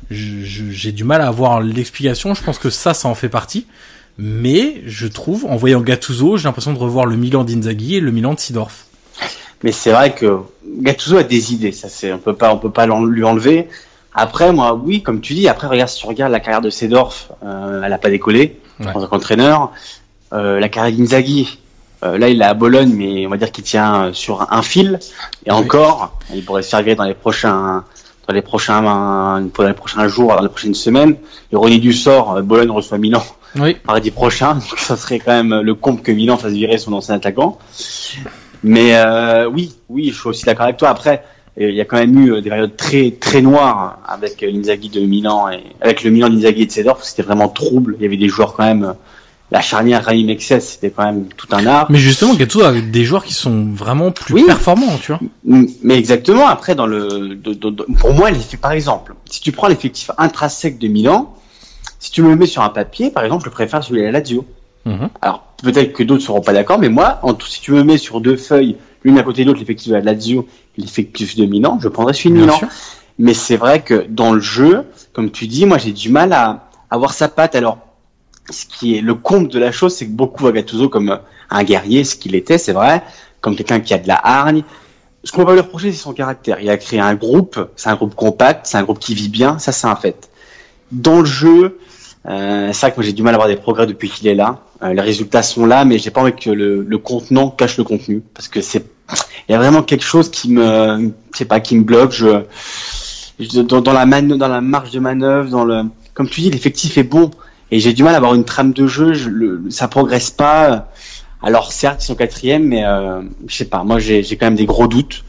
J'ai 0.10 0.92
du 0.92 1.04
mal 1.04 1.22
à 1.22 1.28
avoir 1.28 1.62
l'explication. 1.62 2.34
Je 2.34 2.44
pense 2.44 2.58
que 2.58 2.70
ça, 2.70 2.94
ça 2.94 3.08
en 3.08 3.16
fait 3.16 3.30
partie. 3.30 3.68
Mais 4.18 4.82
je 4.88 5.06
trouve, 5.06 5.46
en 5.46 5.58
voyant 5.58 5.82
Gattuso, 5.82 6.38
j'ai 6.38 6.46
l'impression 6.46 6.74
de 6.74 6.80
revoir 6.80 7.06
le 7.06 7.18
Milan 7.18 7.44
d'Inzaghi 7.44 7.98
et 7.98 8.00
le 8.00 8.12
Milan 8.12 8.34
de 8.34 8.40
Sidorf. 8.40 8.88
Mais 9.64 9.72
c'est 9.72 9.92
vrai 9.92 10.14
que 10.14 10.40
Gattuso 10.66 11.18
a 11.18 11.24
des 11.24 11.54
idées, 11.54 11.72
ça 11.72 11.90
c'est 11.90 12.14
on 12.14 12.20
peut 12.20 12.36
pas 12.36 12.54
on 12.54 12.58
peut 12.58 12.72
pas 12.72 12.86
lui 12.86 13.24
enlever. 13.24 13.68
Après 14.14 14.52
moi 14.52 14.74
oui 14.74 15.02
comme 15.02 15.22
tu 15.22 15.34
dis 15.34 15.48
après 15.48 15.68
regarde 15.68 15.90
si 15.90 16.00
tu 16.00 16.08
regardes 16.08 16.32
la 16.32 16.40
carrière 16.40 16.62
de 16.62 16.70
Sedorf, 16.70 17.32
euh, 17.44 17.82
elle 17.84 17.94
a 17.94 17.98
pas 17.98 18.10
décollé 18.10 18.60
en 18.84 18.94
tant 18.94 19.08
qu'entraîneur. 19.08 19.72
Euh, 20.34 20.60
la 20.60 20.70
carrière 20.70 20.96
d'Inzaghi, 20.96 21.60
euh, 22.04 22.18
là 22.18 22.30
il 22.30 22.42
est 22.42 22.46
à 22.46 22.54
Bologne 22.54 22.94
mais 22.94 23.26
on 23.26 23.30
va 23.30 23.38
dire 23.38 23.52
qu'il 23.52 23.64
tient 23.64 24.12
sur 24.14 24.52
un 24.52 24.62
fil 24.62 25.00
et 25.46 25.52
encore 25.52 26.20
il 26.34 26.44
pourrait 26.44 26.62
se 26.62 26.70
faire 26.70 26.96
dans 26.96 27.06
les 27.06 27.14
prochains 27.14 27.84
dans 28.28 28.34
les 28.34 28.42
prochains 28.42 28.82
dans 28.84 29.64
les 29.64 29.74
prochains 29.74 30.08
jours 30.08 30.36
dans 30.36 30.42
les 30.42 30.50
prochaines 30.50 30.76
semaines. 30.76 31.16
Ironie 31.52 31.80
du 31.80 31.94
sort, 31.94 32.42
Bologne 32.44 32.70
reçoit 32.70 32.98
Milan 32.98 33.24
oui. 33.56 33.78
mardi 33.86 34.12
prochain 34.12 34.54
donc 34.70 34.78
ça 34.78 34.98
serait 34.98 35.20
quand 35.20 35.32
même 35.32 35.62
le 35.62 35.76
comble 35.76 36.02
que 36.02 36.12
Milan 36.12 36.38
fasse 36.38 36.54
virer 36.54 36.78
son 36.78 36.94
ancien 36.94 37.16
attaquant. 37.16 37.58
Mais 38.64 38.96
euh, 38.96 39.50
oui, 39.50 39.76
oui, 39.90 40.10
je 40.12 40.20
suis 40.20 40.30
aussi 40.30 40.46
d'accord 40.46 40.66
avec 40.66 40.78
toi. 40.78 40.90
Après, 40.90 41.24
il 41.58 41.74
y 41.74 41.82
a 41.82 41.86
quand 41.86 41.98
même 41.98 42.18
eu 42.20 42.34
euh, 42.34 42.42
des 42.42 42.50
périodes 42.50 42.76
très 42.76 43.12
très 43.12 43.42
noires 43.42 44.00
avec 44.08 44.42
euh, 44.44 44.52
l'Inzaghi 44.52 44.90
de 44.90 45.02
Milan 45.02 45.50
et 45.50 45.64
avec 45.82 46.04
le 46.04 46.12
Milan 46.12 46.30
d'Inzaghi 46.30 46.64
et 46.64 46.66
de 46.66 46.72
Cedorf. 46.72 47.04
C'était 47.04 47.24
vraiment 47.24 47.50
trouble. 47.50 47.96
Il 48.00 48.04
y 48.04 48.06
avait 48.06 48.18
des 48.18 48.30
joueurs 48.30 48.54
quand 48.54 48.66
même. 48.66 48.96
La 49.50 49.62
charnière 49.62 50.04
Raïm 50.04 50.30
Excess, 50.30 50.72
c'était 50.74 50.90
quand 50.90 51.06
même 51.06 51.28
tout 51.38 51.48
un 51.52 51.66
art. 51.66 51.90
Mais 51.90 52.00
justement, 52.00 52.34
Gattuso 52.34 52.66
a 52.66 52.74
des 52.74 53.06
joueurs 53.06 53.24
qui 53.24 53.34
sont 53.34 53.68
vraiment 53.74 54.12
plus 54.12 54.46
performants, 54.46 54.98
tu 55.02 55.14
vois. 55.14 55.22
Mais 55.84 55.98
exactement. 55.98 56.48
Après, 56.48 56.76
dans 56.76 56.86
le, 56.86 57.40
pour 57.98 58.14
moi, 58.14 58.30
par 58.62 58.74
exemple, 58.74 59.16
si 59.24 59.40
tu 59.40 59.54
prends 59.54 59.70
l'effectif 59.70 60.12
intrinsèque 60.18 60.78
de 60.80 60.90
Milan, 60.90 61.34
si 62.00 62.12
tu 62.12 62.22
me 62.22 62.30
le 62.30 62.36
mets 62.36 62.46
sur 62.46 62.62
un 62.62 62.70
papier, 62.70 63.10
par 63.10 63.24
exemple, 63.24 63.46
je 63.46 63.50
préfère 63.50 63.84
celui 63.84 64.02
de 64.02 64.06
la 64.06 64.12
Lazio. 64.12 64.46
Mhm. 64.86 65.10
Alors 65.22 65.44
peut-être 65.62 65.94
que 65.94 66.04
d'autres 66.04 66.24
seront 66.24 66.42
pas 66.42 66.54
d'accord, 66.54 66.80
mais 66.80 66.90
moi, 66.90 67.20
en 67.24 67.34
tout, 67.34 67.48
si 67.48 67.62
tu 67.62 67.72
me 67.72 67.84
mets 67.84 67.98
sur 67.98 68.22
deux 68.22 68.38
feuilles, 68.38 68.78
l'une 69.04 69.18
à 69.18 69.24
côté 69.24 69.44
de 69.44 69.48
l'autre, 69.48 69.60
l'effectif 69.60 69.90
de 69.90 69.96
la 69.96 70.02
Lazio 70.02 70.48
et 70.78 70.82
l'effectif 70.82 71.36
de 71.36 71.46
Milan, 71.46 71.80
je 71.82 71.88
prendrais 71.88 72.14
celui 72.14 72.32
de 72.32 72.42
Milan. 72.42 72.60
Mais 73.20 73.34
c'est 73.34 73.58
vrai 73.58 73.82
que 73.82 74.06
dans 74.08 74.34
le 74.34 74.40
jeu, 74.40 74.86
comme 75.14 75.32
tu 75.32 75.48
dis, 75.48 75.66
moi 75.66 75.78
j'ai 75.78 75.92
du 75.92 76.10
mal 76.10 76.34
à 76.34 76.70
avoir 76.90 77.14
sa 77.14 77.28
patte. 77.28 77.56
Alors, 77.56 77.80
ce 78.50 78.66
qui 78.66 78.96
est 78.96 79.02
le 79.02 79.16
compte 79.16 79.50
de 79.50 79.60
la 79.60 79.72
chose, 79.72 79.94
c'est 79.94 80.06
que 80.06 80.12
beaucoup 80.12 80.44
voient 80.44 80.52
Gattuso 80.52 80.90
comme 80.90 81.20
un 81.50 81.64
guerrier, 81.64 82.04
ce 82.04 82.16
qu'il 82.16 82.36
était, 82.36 82.58
c'est 82.58 82.74
vrai, 82.74 83.04
comme 83.42 83.56
quelqu'un 83.56 83.80
qui 83.80 83.94
a 83.94 83.98
de 83.98 84.08
la 84.08 84.20
hargne. 84.24 84.64
Ce 85.24 85.32
qu'on 85.32 85.44
va 85.44 85.54
lui 85.54 85.60
reprocher, 85.60 85.92
c'est 85.92 85.98
son 85.98 86.14
caractère. 86.14 86.62
Il 86.62 86.70
a 86.70 86.78
créé 86.78 87.00
un 87.00 87.16
groupe, 87.16 87.60
c'est 87.76 87.90
un 87.90 87.96
groupe 87.96 88.16
compact, 88.16 88.66
c'est 88.68 88.78
un 88.78 88.84
groupe 88.84 89.00
qui 89.00 89.16
vit 89.16 89.30
bien, 89.30 89.60
ça 89.60 89.72
c'est 89.72 89.88
un 89.88 89.96
fait. 89.96 90.30
Dans 90.92 91.20
le 91.20 91.26
jeu, 91.26 91.80
euh, 92.28 92.70
c'est 92.74 92.82
vrai 92.82 92.92
que 92.92 92.98
moi 92.98 93.06
j'ai 93.06 93.14
du 93.14 93.24
mal 93.24 93.34
à 93.34 93.36
avoir 93.36 93.48
des 93.48 93.56
progrès 93.56 93.88
depuis 93.88 94.10
qu'il 94.10 94.28
est 94.28 94.36
là. 94.36 94.60
Euh, 94.84 94.94
les 94.94 95.02
résultats 95.02 95.44
sont 95.44 95.66
là, 95.66 95.86
mais 95.86 95.98
j'ai 95.98 96.12
pas 96.12 96.22
envie 96.22 96.34
que 96.34 96.50
le, 96.50 96.84
le, 96.84 96.98
contenant 96.98 97.50
cache 97.50 97.78
le 97.78 97.84
contenu, 97.84 98.22
parce 98.34 98.48
que 98.48 98.62
c'est, 98.62 98.86
il 99.48 99.54
y 99.54 99.56
a 99.56 99.58
vraiment 99.58 99.82
quelque 99.82 100.04
chose 100.04 100.30
qui 100.30 100.52
me, 100.52 101.12
je 101.34 101.38
sais 101.38 101.46
pas, 101.46 101.60
qui 101.60 101.76
me 101.76 101.84
bloque. 101.84 102.12
Je, 102.12 102.44
dans, 103.62 103.82
dans, 103.82 103.94
la 103.94 104.06
man, 104.06 104.28
dans 104.28 104.48
la 104.48 104.62
marge 104.62 104.92
de 104.92 105.00
manœuvre, 105.00 105.50
dans 105.50 105.64
le, 105.64 105.84
comme 106.14 106.28
tu 106.28 106.42
dis, 106.42 106.50
l'effectif 106.50 106.98
est 106.98 107.04
bon, 107.04 107.32
et 107.72 107.80
j'ai 107.80 107.94
du 107.94 108.04
mal 108.04 108.14
à 108.14 108.18
avoir 108.18 108.34
une 108.36 108.46
trame 108.46 108.74
de 108.74 108.88
jeu. 108.88 109.14
Je, 109.14 109.30
le, 109.30 109.64
ça 109.70 109.88
progresse 109.88 110.30
pas. 110.30 110.90
Alors 111.42 111.72
certes, 111.72 112.04
ils 112.04 112.08
sont 112.08 112.16
quatrième, 112.16 112.64
mais 112.64 112.84
euh, 112.86 113.22
je 113.48 113.56
sais 113.56 113.66
pas. 113.66 113.84
Moi, 113.84 114.00
j'ai 114.00 114.24
quand 114.24 114.48
même 114.48 114.56
des 114.56 114.66
gros 114.66 114.88
doutes. 114.88 115.24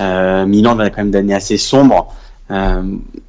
Euh, 0.00 0.44
Milan 0.44 0.74
va 0.74 0.90
quand 0.90 0.98
même 0.98 1.10
d'années 1.10 1.34
assez 1.34 1.56
sombres. 1.56 2.12
Euh, 2.50 2.82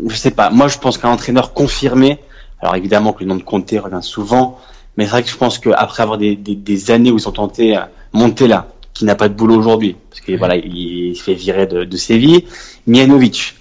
je 0.05 0.15
sais 0.15 0.31
pas. 0.31 0.49
Moi, 0.49 0.67
je 0.67 0.77
pense 0.77 0.97
qu'un 0.97 1.11
entraîneur 1.11 1.53
confirmé 1.53 2.19
alors 2.63 2.75
évidemment 2.75 3.13
que 3.13 3.19
le 3.19 3.27
nom 3.27 3.35
de 3.35 3.43
Conte 3.43 3.69
revient 3.71 4.01
souvent, 4.01 4.59
mais 4.97 5.03
c'est 5.03 5.11
vrai 5.11 5.23
que 5.23 5.29
je 5.29 5.37
pense 5.37 5.59
qu'après 5.59 6.01
avoir 6.01 6.17
des, 6.17 6.35
des, 6.35 6.91
années 6.91 7.11
où 7.11 7.17
ils 7.17 7.27
ont 7.27 7.33
tenté 7.33 7.77
monter 8.13 8.47
là, 8.47 8.69
qui 8.93 9.05
n'a 9.05 9.15
pas 9.15 9.27
de 9.27 9.33
boulot 9.33 9.55
aujourd'hui, 9.55 9.97
parce 10.09 10.21
que 10.21 10.31
voilà, 10.37 10.55
il 10.55 11.15
se 11.15 11.23
fait 11.23 11.33
virer 11.33 11.67
de, 11.67 11.83
de 11.83 11.97
Séville, 11.97 12.45
Mianovic, 12.87 13.55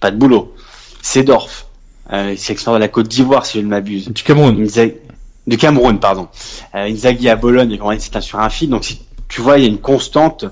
pas 0.00 0.10
de 0.10 0.16
boulot, 0.16 0.54
Sedorf, 1.02 1.66
euh, 2.12 2.34
c'est 2.36 2.54
de 2.54 2.76
la 2.78 2.88
Côte 2.88 3.08
d'Ivoire 3.08 3.46
si 3.46 3.58
je 3.58 3.64
ne 3.64 3.68
m'abuse. 3.68 4.08
Du 4.08 4.22
Cameroun. 4.22 4.66
du 5.46 5.56
Cameroun, 5.56 5.98
pardon. 5.98 6.28
Euh, 6.74 6.88
Inzaghi 6.90 7.28
à 7.28 7.36
Bologne, 7.36 7.78
c'est 7.98 8.20
sur 8.20 8.40
un 8.40 8.48
fil, 8.48 8.70
donc 8.70 8.84
si 8.84 9.00
tu 9.28 9.40
vois, 9.40 9.58
il 9.58 9.64
y 9.64 9.66
a 9.66 9.68
une 9.68 9.78
constante. 9.78 10.46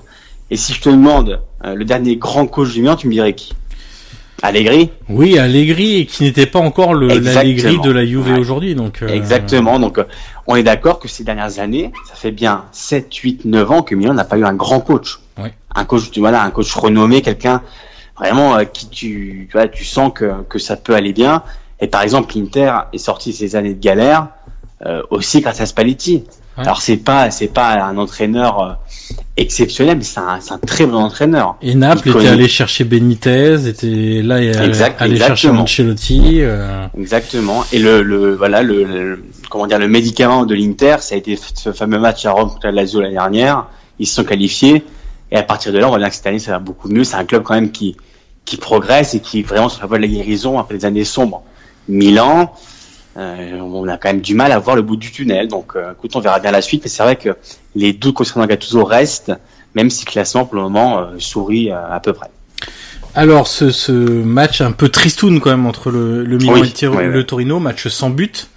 Et 0.51 0.57
si 0.57 0.73
je 0.73 0.81
te 0.81 0.89
demande 0.89 1.41
euh, 1.63 1.73
le 1.73 1.85
dernier 1.85 2.17
grand 2.17 2.45
coach 2.45 2.73
du 2.73 2.81
Milan, 2.81 2.95
tu 2.95 3.07
me 3.07 3.13
dirais 3.13 3.33
qui? 3.33 3.53
Allegri 4.43 4.89
Oui, 5.07 5.39
Allegri, 5.39 6.05
qui 6.05 6.23
n'était 6.23 6.45
pas 6.45 6.59
encore 6.59 6.93
le 6.93 7.07
l'Allegri 7.07 7.79
de 7.79 7.89
la 7.89 8.05
Juve 8.05 8.27
aujourd'hui. 8.37 8.75
Donc, 8.75 9.01
euh, 9.01 9.07
Exactement. 9.07 9.79
Donc, 9.79 9.97
euh, 9.97 10.03
on 10.47 10.57
est 10.57 10.63
d'accord 10.63 10.99
que 10.99 11.07
ces 11.07 11.23
dernières 11.23 11.59
années, 11.59 11.93
ça 12.05 12.15
fait 12.15 12.31
bien 12.31 12.65
7, 12.73 13.15
8, 13.15 13.45
9 13.45 13.71
ans 13.71 13.81
que 13.83 13.95
Milan 13.95 14.13
n'a 14.13 14.25
pas 14.25 14.37
eu 14.37 14.43
un 14.43 14.53
grand 14.53 14.81
coach. 14.81 15.21
Un 15.73 15.85
coach, 15.85 16.11
voilà, 16.17 16.43
un 16.43 16.51
coach 16.51 16.73
renommé, 16.73 17.21
quelqu'un 17.21 17.61
vraiment 18.17 18.57
euh, 18.57 18.65
qui 18.65 18.89
tu, 18.89 19.47
tu, 19.49 19.57
vois, 19.57 19.67
tu 19.69 19.85
sens 19.85 20.11
que, 20.13 20.43
que 20.49 20.59
ça 20.59 20.75
peut 20.75 20.93
aller 20.93 21.13
bien. 21.13 21.43
Et 21.79 21.87
par 21.87 22.01
exemple, 22.01 22.33
l'Inter 22.35 22.73
est 22.91 22.97
sorti 22.97 23.31
ces 23.31 23.55
années 23.55 23.73
de 23.73 23.81
galère 23.81 24.27
aussi 25.09 25.39
grâce 25.39 25.61
à 25.61 25.65
Spalletti. 25.65 26.25
Alors 26.57 26.81
c'est 26.81 26.97
pas 26.97 27.31
c'est 27.31 27.47
pas 27.47 27.83
un 27.83 27.97
entraîneur 27.97 28.61
euh, 28.61 28.73
exceptionnel, 29.37 29.97
mais 29.97 30.03
c'est 30.03 30.19
un, 30.19 30.39
un, 30.49 30.57
très 30.59 30.85
bon 30.85 30.97
entraîneur. 30.97 31.55
Et 31.61 31.73
Naples 31.73 32.09
était 32.09 32.27
allé 32.27 32.47
chercher 32.47 32.83
Benitez, 32.83 33.67
était 33.67 34.21
là 34.21 34.41
et 34.41 34.55
allé 34.99 35.17
chercher 35.17 35.49
Ancelotti. 35.49 36.41
Euh... 36.41 36.85
Exactement. 36.97 37.63
Et 37.73 37.79
le, 37.79 38.03
le 38.03 38.35
voilà 38.35 38.61
le, 38.61 39.23
comment 39.49 39.65
dire 39.65 39.79
le 39.79 39.87
médicament 39.87 40.45
de 40.45 40.53
l'Inter, 40.53 40.97
ça 40.99 41.15
a 41.15 41.17
été 41.17 41.39
ce 41.55 41.71
fameux 41.71 41.99
match 41.99 42.25
à 42.25 42.31
Rome 42.31 42.49
contre 42.49 42.67
la 42.67 42.71
Lazio 42.71 43.01
l'année 43.01 43.15
dernière. 43.15 43.65
Ils 43.99 44.07
se 44.07 44.15
sont 44.15 44.23
qualifiés 44.23 44.83
et 45.31 45.37
à 45.37 45.43
partir 45.43 45.73
de 45.73 45.79
là, 45.79 45.87
on 45.87 45.89
voit 45.89 45.97
bien 45.97 46.09
que 46.09 46.15
cette 46.15 46.27
année 46.27 46.39
ça 46.39 46.51
va 46.51 46.59
beaucoup 46.59 46.87
mieux. 46.89 47.03
C'est 47.03 47.15
un 47.15 47.25
club 47.25 47.41
quand 47.43 47.55
même 47.55 47.71
qui 47.71 47.97
qui 48.45 48.57
progresse 48.57 49.15
et 49.15 49.21
qui 49.21 49.39
est 49.39 49.43
vraiment 49.43 49.69
sur 49.69 49.81
la 49.81 49.87
voie 49.87 49.97
de 49.97 50.03
la 50.03 50.07
guérison 50.07 50.59
après 50.59 50.75
des 50.77 50.85
années 50.85 51.05
sombres. 51.05 51.43
Milan, 51.87 52.53
euh, 53.17 53.59
on 53.59 53.87
a 53.87 53.97
quand 53.97 54.09
même 54.09 54.21
du 54.21 54.33
mal 54.33 54.51
à 54.51 54.59
voir 54.59 54.75
le 54.75 54.81
bout 54.81 54.95
du 54.95 55.11
tunnel. 55.11 55.47
Donc, 55.47 55.75
euh, 55.75 55.93
écoute, 55.93 56.15
on 56.15 56.19
verra 56.19 56.39
bien 56.39 56.51
la 56.51 56.61
suite. 56.61 56.83
Mais 56.83 56.89
c'est 56.89 57.03
vrai 57.03 57.15
que 57.15 57.35
les 57.75 57.93
doutes 57.93 58.15
concernant 58.15 58.45
Gattuso 58.45 58.83
restent, 58.83 59.33
même 59.75 59.89
si 59.89 60.05
le 60.05 60.11
classement 60.11 60.45
pour 60.45 60.55
le 60.55 60.61
moment 60.61 60.99
euh, 60.99 61.05
sourit 61.19 61.71
à 61.71 61.99
peu 62.01 62.13
près. 62.13 62.29
Alors, 63.15 63.47
ce, 63.47 63.69
ce, 63.69 63.91
match 63.91 64.61
un 64.61 64.71
peu 64.71 64.89
tristoun 64.89 65.39
quand 65.39 65.51
même 65.51 65.67
entre 65.67 65.91
le, 65.91 66.23
le 66.23 66.37
Milan 66.37 66.63
et 66.63 67.07
le 67.07 67.23
Torino, 67.23 67.59
match 67.59 67.87
sans 67.87 68.09
but. 68.09 68.49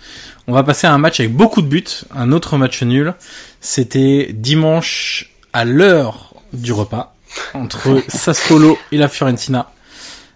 On 0.48 0.52
va 0.52 0.62
passer 0.62 0.86
à 0.86 0.94
un 0.94 0.98
match 0.98 1.20
avec 1.20 1.34
beaucoup 1.34 1.60
de 1.60 1.66
buts, 1.66 1.84
un 2.14 2.32
autre 2.32 2.56
match 2.56 2.82
nul. 2.82 3.14
C'était 3.60 4.30
dimanche 4.32 5.30
à 5.52 5.64
l'heure 5.64 6.34
du 6.52 6.72
repas 6.72 7.14
entre 7.52 8.02
Sassuolo 8.08 8.78
et 8.92 8.96
la 8.96 9.08
Fiorentina. 9.08 9.70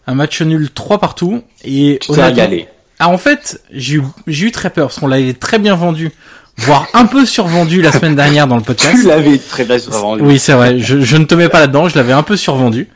Un 0.06 0.14
match 0.14 0.42
nul 0.42 0.70
3 0.70 0.98
partout 0.98 1.42
et 1.64 1.98
tu 2.00 2.12
t'es 2.12 2.68
ah, 3.00 3.08
en 3.08 3.18
fait, 3.18 3.62
j'ai 3.72 3.96
eu, 3.96 4.02
j'ai 4.26 4.46
eu 4.46 4.52
très 4.52 4.70
peur 4.70 4.88
parce 4.88 5.00
qu'on 5.00 5.06
l'avait 5.06 5.32
très 5.32 5.58
bien 5.58 5.74
vendu, 5.74 6.12
voire 6.58 6.86
un 6.92 7.06
peu 7.06 7.24
survendu 7.24 7.80
la 7.80 7.92
semaine 7.92 8.14
dernière 8.14 8.46
dans 8.46 8.56
le 8.56 8.62
podcast. 8.62 8.94
Tu 9.00 9.08
l'avais 9.08 9.38
très 9.38 9.64
bien 9.64 9.78
survendu. 9.78 10.22
Oui, 10.22 10.38
c'est 10.38 10.52
vrai. 10.52 10.78
Je, 10.78 11.00
je 11.00 11.16
ne 11.16 11.24
te 11.24 11.34
mets 11.34 11.48
pas 11.48 11.60
là-dedans. 11.60 11.88
Je 11.88 11.96
l'avais 11.96 12.12
un 12.12 12.22
peu 12.22 12.36
survendu. 12.36 12.88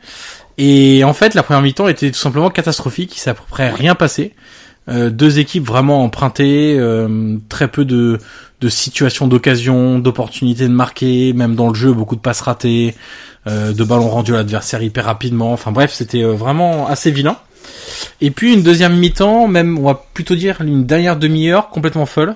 Et 0.57 1.03
en 1.03 1.13
fait, 1.13 1.33
la 1.33 1.43
première 1.43 1.61
mi-temps 1.61 1.87
était 1.87 2.11
tout 2.11 2.19
simplement 2.19 2.49
catastrophique. 2.49 3.15
Il 3.17 3.19
s'est 3.19 3.31
à 3.31 3.33
peu 3.33 3.43
près 3.49 3.69
rien 3.71 3.95
passé. 3.95 4.33
Euh, 4.87 5.09
deux 5.09 5.39
équipes 5.39 5.65
vraiment 5.65 6.03
empruntées, 6.03 6.75
euh, 6.77 7.37
très 7.49 7.67
peu 7.67 7.85
de, 7.85 8.19
de 8.61 8.69
situations 8.69 9.27
d'occasion, 9.27 9.97
d'opportunités 9.97 10.65
de 10.67 10.73
marquer, 10.73 11.33
même 11.33 11.55
dans 11.55 11.69
le 11.69 11.73
jeu, 11.73 11.91
beaucoup 11.91 12.15
de 12.15 12.21
passes 12.21 12.41
ratées, 12.41 12.93
euh, 13.47 13.73
de 13.73 13.83
ballons 13.83 14.09
rendus 14.09 14.33
à 14.33 14.37
l'adversaire 14.37 14.83
hyper 14.83 15.05
rapidement. 15.05 15.53
Enfin 15.53 15.71
bref, 15.71 15.91
c'était 15.91 16.21
vraiment 16.23 16.87
assez 16.87 17.09
vilain. 17.09 17.37
Et 18.21 18.31
puis 18.31 18.53
une 18.53 18.63
deuxième 18.63 18.97
mi-temps, 18.97 19.47
même 19.47 19.77
on 19.77 19.83
va 19.83 20.05
plutôt 20.13 20.35
dire 20.35 20.61
une 20.61 20.85
dernière 20.85 21.17
demi-heure 21.17 21.69
complètement 21.69 22.05
folle. 22.05 22.35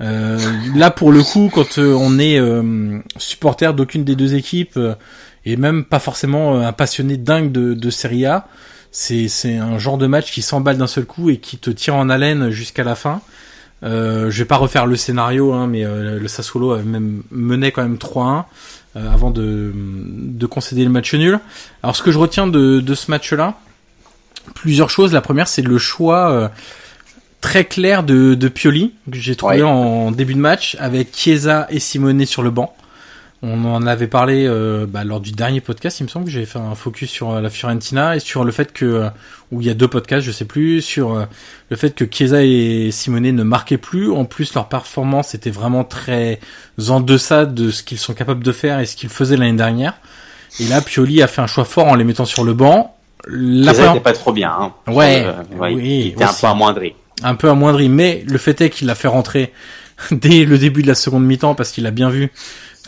Euh, 0.00 0.38
là 0.74 0.90
pour 0.90 1.10
le 1.10 1.22
coup, 1.22 1.50
quand 1.52 1.78
euh, 1.78 1.94
on 1.94 2.18
est 2.18 2.38
euh, 2.38 2.98
supporter 3.16 3.72
d'aucune 3.72 4.04
des 4.04 4.14
deux 4.14 4.34
équipes 4.34 4.78
et 5.46 5.56
même 5.56 5.84
pas 5.84 6.00
forcément 6.00 6.60
un 6.60 6.72
passionné 6.72 7.16
dingue 7.16 7.50
de, 7.50 7.72
de 7.74 7.90
Serie 7.90 8.26
A, 8.26 8.46
c'est 8.90 9.28
c'est 9.28 9.56
un 9.56 9.78
genre 9.78 9.98
de 9.98 10.06
match 10.06 10.32
qui 10.32 10.42
s'emballe 10.42 10.78
d'un 10.78 10.86
seul 10.86 11.04
coup 11.04 11.30
et 11.30 11.38
qui 11.38 11.56
te 11.58 11.70
tire 11.70 11.94
en 11.94 12.10
haleine 12.10 12.50
jusqu'à 12.50 12.84
la 12.84 12.94
fin. 12.94 13.20
Euh, 13.82 14.30
je 14.30 14.38
vais 14.38 14.46
pas 14.46 14.56
refaire 14.56 14.86
le 14.86 14.96
scénario, 14.96 15.52
hein, 15.52 15.66
mais 15.66 15.84
le 15.84 16.28
Sassuolo 16.28 16.72
avait 16.72 16.82
même 16.82 17.22
menait 17.30 17.72
quand 17.72 17.82
même 17.82 17.96
3-1 17.96 18.44
avant 18.94 19.30
de, 19.30 19.72
de 19.74 20.46
concéder 20.46 20.82
le 20.84 20.90
match 20.90 21.14
nul. 21.14 21.38
Alors 21.82 21.96
ce 21.96 22.02
que 22.02 22.10
je 22.10 22.18
retiens 22.18 22.46
de, 22.46 22.80
de 22.80 22.94
ce 22.94 23.10
match-là, 23.10 23.58
plusieurs 24.54 24.90
choses. 24.90 25.12
La 25.12 25.20
première, 25.20 25.48
c'est 25.48 25.62
le 25.62 25.78
choix 25.78 26.30
euh, 26.30 26.48
très 27.40 27.64
clair 27.64 28.02
de, 28.02 28.34
de 28.34 28.48
Pioli 28.48 28.94
que 29.10 29.18
j'ai 29.18 29.36
trouvé 29.36 29.62
en 29.62 30.10
début 30.10 30.34
de 30.34 30.40
match 30.40 30.76
avec 30.78 31.14
Chiesa 31.14 31.66
et 31.70 31.78
Simone 31.78 32.24
sur 32.26 32.42
le 32.42 32.50
banc. 32.50 32.74
On 33.42 33.66
en 33.66 33.86
avait 33.86 34.06
parlé 34.06 34.46
euh, 34.46 34.86
bah, 34.88 35.04
lors 35.04 35.20
du 35.20 35.30
dernier 35.30 35.60
podcast, 35.60 36.00
il 36.00 36.04
me 36.04 36.08
semble 36.08 36.24
que 36.24 36.30
j'avais 36.30 36.46
fait 36.46 36.58
un 36.58 36.74
focus 36.74 37.10
sur 37.10 37.32
euh, 37.32 37.40
la 37.42 37.50
Fiorentina 37.50 38.16
et 38.16 38.18
sur 38.18 38.44
le 38.44 38.50
fait 38.50 38.72
que, 38.72 39.08
où 39.52 39.60
il 39.60 39.66
y 39.66 39.70
a 39.70 39.74
deux 39.74 39.88
podcasts, 39.88 40.26
je 40.26 40.32
sais 40.32 40.46
plus, 40.46 40.80
sur 40.80 41.26
le 41.68 41.76
fait 41.76 41.94
que 41.94 42.06
Chiesa 42.10 42.42
et 42.42 42.90
Simone 42.90 43.30
ne 43.30 43.42
marquaient 43.42 43.76
plus. 43.76 44.10
En 44.10 44.24
plus, 44.24 44.54
leur 44.54 44.68
performance 44.68 45.34
était 45.34 45.50
vraiment 45.50 45.84
très 45.84 46.40
en 46.88 47.00
deçà 47.00 47.44
de 47.44 47.70
ce 47.70 47.82
qu'ils 47.82 47.98
sont 47.98 48.14
capables 48.14 48.42
de 48.42 48.52
faire 48.52 48.80
et 48.80 48.86
ce 48.86 48.96
qu'ils 48.96 49.10
faisaient 49.10 49.36
l'année 49.36 49.58
dernière. 49.58 49.94
Et 50.58 50.64
là, 50.64 50.80
Pioli 50.80 51.22
a 51.22 51.26
fait 51.26 51.42
un 51.42 51.46
choix 51.46 51.64
fort 51.64 51.88
en 51.88 51.94
les 51.94 52.04
mettant 52.04 52.24
sur 52.24 52.44
le 52.44 52.54
banc 52.54 52.95
la 53.26 53.72
première... 53.72 54.02
pas 54.02 54.12
trop 54.12 54.32
bien. 54.32 54.52
Hein. 54.58 54.72
Ouais, 54.92 55.24
euh, 55.26 55.32
oui, 55.58 56.00
il 56.00 56.06
était 56.08 56.24
un 56.24 56.32
peu 56.32 56.46
amoindri. 56.46 56.94
Un 57.22 57.34
peu 57.34 57.48
amoindri, 57.48 57.88
mais 57.88 58.24
le 58.26 58.38
fait 58.38 58.60
est 58.60 58.70
qu'il 58.70 58.86
l'a 58.86 58.94
fait 58.94 59.08
rentrer 59.08 59.52
dès 60.10 60.44
le 60.44 60.58
début 60.58 60.82
de 60.82 60.88
la 60.88 60.94
seconde 60.94 61.24
mi-temps 61.24 61.54
parce 61.54 61.70
qu'il 61.70 61.86
a 61.86 61.90
bien 61.90 62.10
vu 62.10 62.30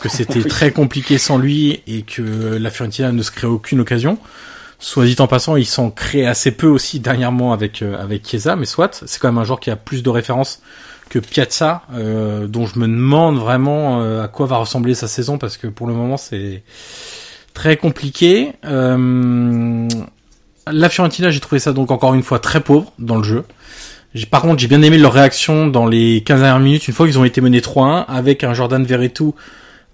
que 0.01 0.09
c'était 0.09 0.43
très 0.47 0.71
compliqué 0.71 1.17
sans 1.17 1.37
lui 1.37 1.81
et 1.87 2.03
que 2.03 2.57
la 2.57 2.69
Fiorentina 2.69 3.11
ne 3.11 3.21
se 3.21 3.31
crée 3.31 3.47
aucune 3.47 3.81
occasion. 3.81 4.17
Soit 4.81 5.05
dit 5.05 5.15
en 5.19 5.27
passant, 5.27 5.57
ils 5.57 5.65
s'en 5.65 5.91
créent 5.91 6.25
assez 6.25 6.51
peu 6.51 6.67
aussi 6.67 7.01
dernièrement 7.01 7.51
avec 7.51 7.81
euh, 7.81 8.01
avec 8.01 8.25
Chiesa, 8.25 8.55
mais 8.55 8.65
soit 8.65 9.03
c'est 9.05 9.19
quand 9.19 9.27
même 9.27 9.37
un 9.37 9.43
joueur 9.43 9.59
qui 9.59 9.69
a 9.71 9.75
plus 9.75 10.03
de 10.03 10.09
références 10.09 10.61
que 11.09 11.19
Piazza, 11.19 11.81
euh, 11.93 12.47
dont 12.47 12.65
je 12.65 12.79
me 12.79 12.87
demande 12.87 13.37
vraiment 13.37 14.01
euh, 14.01 14.23
à 14.23 14.27
quoi 14.27 14.45
va 14.45 14.57
ressembler 14.57 14.93
sa 14.93 15.07
saison 15.07 15.37
parce 15.37 15.57
que 15.57 15.67
pour 15.67 15.87
le 15.87 15.93
moment 15.93 16.17
c'est 16.17 16.63
très 17.53 17.75
compliqué. 17.75 18.53
Euh, 18.63 19.87
la 20.71 20.89
Fiorentina, 20.89 21.31
j'ai 21.31 21.39
trouvé 21.39 21.59
ça 21.59 21.73
donc 21.73 21.91
encore 21.91 22.13
une 22.13 22.23
fois 22.23 22.39
très 22.39 22.61
pauvre 22.61 22.91
dans 22.99 23.17
le 23.17 23.23
jeu. 23.23 23.43
Par 24.31 24.41
contre, 24.41 24.59
j'ai 24.59 24.67
bien 24.67 24.81
aimé 24.81 24.97
leur 24.97 25.13
réaction 25.13 25.67
dans 25.67 25.85
les 25.85 26.23
15 26.25 26.39
dernières 26.39 26.59
minutes, 26.59 26.87
une 26.87 26.93
fois 26.93 27.05
qu'ils 27.05 27.19
ont 27.19 27.25
été 27.25 27.41
menés 27.41 27.59
3-1, 27.59 28.05
avec 28.07 28.43
un 28.43 28.53
Jordan 28.53 28.83
Verretou 28.83 29.35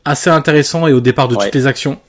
assez 0.05 0.29
intéressant 0.29 0.87
et 0.87 0.93
au 0.93 1.01
départ 1.01 1.27
de 1.27 1.35
toutes 1.35 1.53
les 1.53 1.67
actions. 1.67 1.99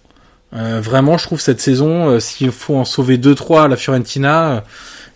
Euh, 0.54 0.80
vraiment, 0.80 1.18
je 1.18 1.24
trouve 1.24 1.40
cette 1.40 1.60
saison, 1.60 2.08
euh, 2.08 2.20
s'il 2.20 2.52
faut 2.52 2.76
en 2.76 2.84
sauver 2.84 3.18
2-3 3.18 3.64
à 3.64 3.68
la 3.68 3.76
Fiorentina, 3.76 4.62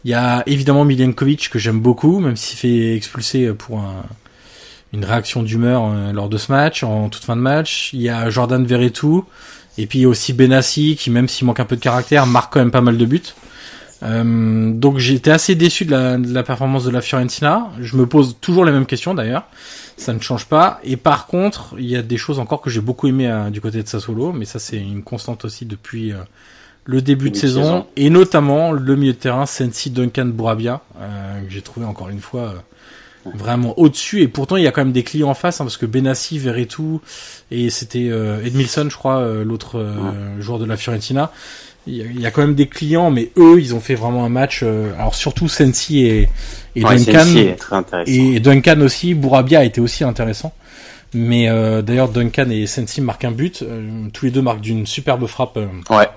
il 0.05 0.11
y 0.11 0.15
a 0.15 0.43
évidemment 0.47 0.85
Milenkovic 0.85 1.51
que 1.51 1.59
j'aime 1.59 1.79
beaucoup, 1.79 2.19
même 2.19 2.37
s'il 2.37 2.59
fait 2.59 2.97
expulser 2.97 3.53
pour 3.53 3.81
une 4.93 5.05
réaction 5.05 5.43
d'humeur 5.43 5.85
euh, 5.85 6.13
lors 6.13 6.29
de 6.29 6.37
ce 6.37 6.51
match, 6.51 6.83
en 6.83 7.09
toute 7.09 7.25
fin 7.25 7.37
de 7.37 7.41
match. 7.41 7.91
Il 7.93 8.03
y 8.03 8.09
a 8.09 8.31
Jordan 8.31 8.65
Verretou, 8.65 9.25
et 9.79 9.87
puis 9.87 10.07
aussi 10.07 10.33
Benassi 10.33 10.97
qui 10.97 11.11
même 11.11 11.29
s'il 11.29 11.47
manque 11.47 11.61
un 11.61 11.65
peu 11.65 11.77
de 11.77 11.81
caractère 11.81 12.27
marque 12.27 12.53
quand 12.53 12.61
même 12.61 12.71
pas 12.71 12.81
mal 12.81 12.97
de 12.97 13.05
buts. 13.05 13.23
Euh, 14.03 14.73
donc 14.73 14.99
j'étais 14.99 15.31
assez 15.31 15.55
déçu 15.55 15.85
de 15.85 15.91
la, 15.91 16.17
de 16.17 16.33
la, 16.33 16.43
performance 16.43 16.85
de 16.85 16.91
la 16.91 17.01
Fiorentina. 17.01 17.71
Je 17.81 17.97
me 17.97 18.07
pose 18.07 18.37
toujours 18.41 18.65
les 18.65 18.73
mêmes 18.73 18.87
questions 18.87 19.15
d'ailleurs. 19.15 19.45
Ça 19.97 20.15
ne 20.15 20.21
change 20.21 20.47
pas. 20.47 20.81
Et 20.85 20.97
par 20.97 21.27
contre, 21.27 21.75
il 21.79 21.87
y 21.87 21.97
a 21.97 22.03
des 22.03 22.17
choses 22.17 22.39
encore 22.39 22.63
que 22.63 22.71
j'ai 22.71 22.81
beaucoup 22.81 23.09
aimé 23.09 23.29
euh, 23.29 23.51
du 23.51 23.61
côté 23.61 23.83
de 23.83 23.89
Sassuolo, 23.89 24.33
mais 24.33 24.47
ça 24.47 24.59
c'est 24.59 24.79
une 24.79 25.03
constante 25.03 25.45
aussi 25.45 25.67
depuis 25.67 26.13
euh, 26.13 26.19
le 26.87 27.03
début 27.03 27.31
de 27.31 27.37
saison, 27.37 27.87
et 27.97 28.09
notamment 28.09 28.73
le 28.73 28.97
milieu 28.97 29.13
de 29.13 29.19
terrain 29.19 29.45
Sensi 29.45 29.91
Duncan 29.91 30.25
Bourabia 30.27 30.81
que 30.95 31.51
j'ai 31.51 31.61
trouvé 31.61 31.85
encore 31.85 32.09
une 32.09 32.21
fois 32.21 32.55
vraiment 33.25 33.79
au-dessus. 33.79 34.23
Et 34.23 34.29
pourtant 34.29 34.57
il 34.57 34.65
y 34.65 34.67
a 34.67 34.73
quand 34.73 34.83
même 34.83 34.93
des 34.93 35.03
clients 35.03 35.31
en 35.31 35.35
face 35.35 35.61
hein, 35.61 35.65
parce 35.65 35.77
que 35.77 35.87
Benassi, 35.87 36.39
Verretou 36.39 37.01
et 37.51 37.71
c'était 37.71 38.09
euh, 38.11 38.45
Edmilson 38.45 38.89
je 38.91 38.97
crois 38.97 39.19
euh, 39.19 39.45
l'autre 39.45 39.79
euh, 39.79 40.41
joueur 40.41 40.59
de 40.59 40.65
la 40.65 40.77
Fiorentina. 40.77 41.33
Il 41.87 42.21
y, 42.21 42.27
a, 42.27 42.31
quand 42.31 42.43
même 42.43 42.55
des 42.55 42.69
clients 42.69 43.11
mais 43.11 43.33
eux 43.39 43.59
ils 43.59 43.75
ont 43.75 43.81
fait 43.81 43.95
vraiment 43.95 44.25
un 44.25 44.29
match 44.29 44.61
euh, 44.63 44.93
alors 44.99 45.15
surtout 45.15 45.49
Sensi 45.49 46.05
et, 46.05 46.29
et 46.77 46.83
Duncan. 46.83 47.25
Et 48.07 48.39
Duncan 48.39 48.81
aussi. 48.83 49.15
Bourabia 49.15 49.61
a 49.61 49.65
été 49.65 49.81
aussi 49.81 50.05
intéressant. 50.05 50.53
Mais 51.13 51.49
d'ailleurs 51.83 52.09
Duncan 52.09 52.51
et 52.51 52.67
Sensi 52.69 53.01
marquent 53.01 53.25
un 53.25 53.33
but. 53.33 53.65
Tous 54.13 54.27
les 54.27 54.31
deux 54.31 54.43
marquent 54.43 54.61
d'une 54.61 54.87
superbe 54.87 55.27
frappe 55.27 55.57
ouais. 55.57 56.09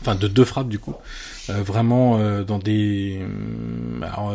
enfin 0.00 0.14
de 0.14 0.28
deux 0.28 0.44
frappes 0.44 0.68
du 0.68 0.78
coup. 0.78 0.94
Euh, 1.48 1.62
vraiment 1.62 2.18
euh, 2.18 2.42
dans 2.42 2.58
des 2.58 3.20
euh, 3.20 3.26
alors, 4.02 4.34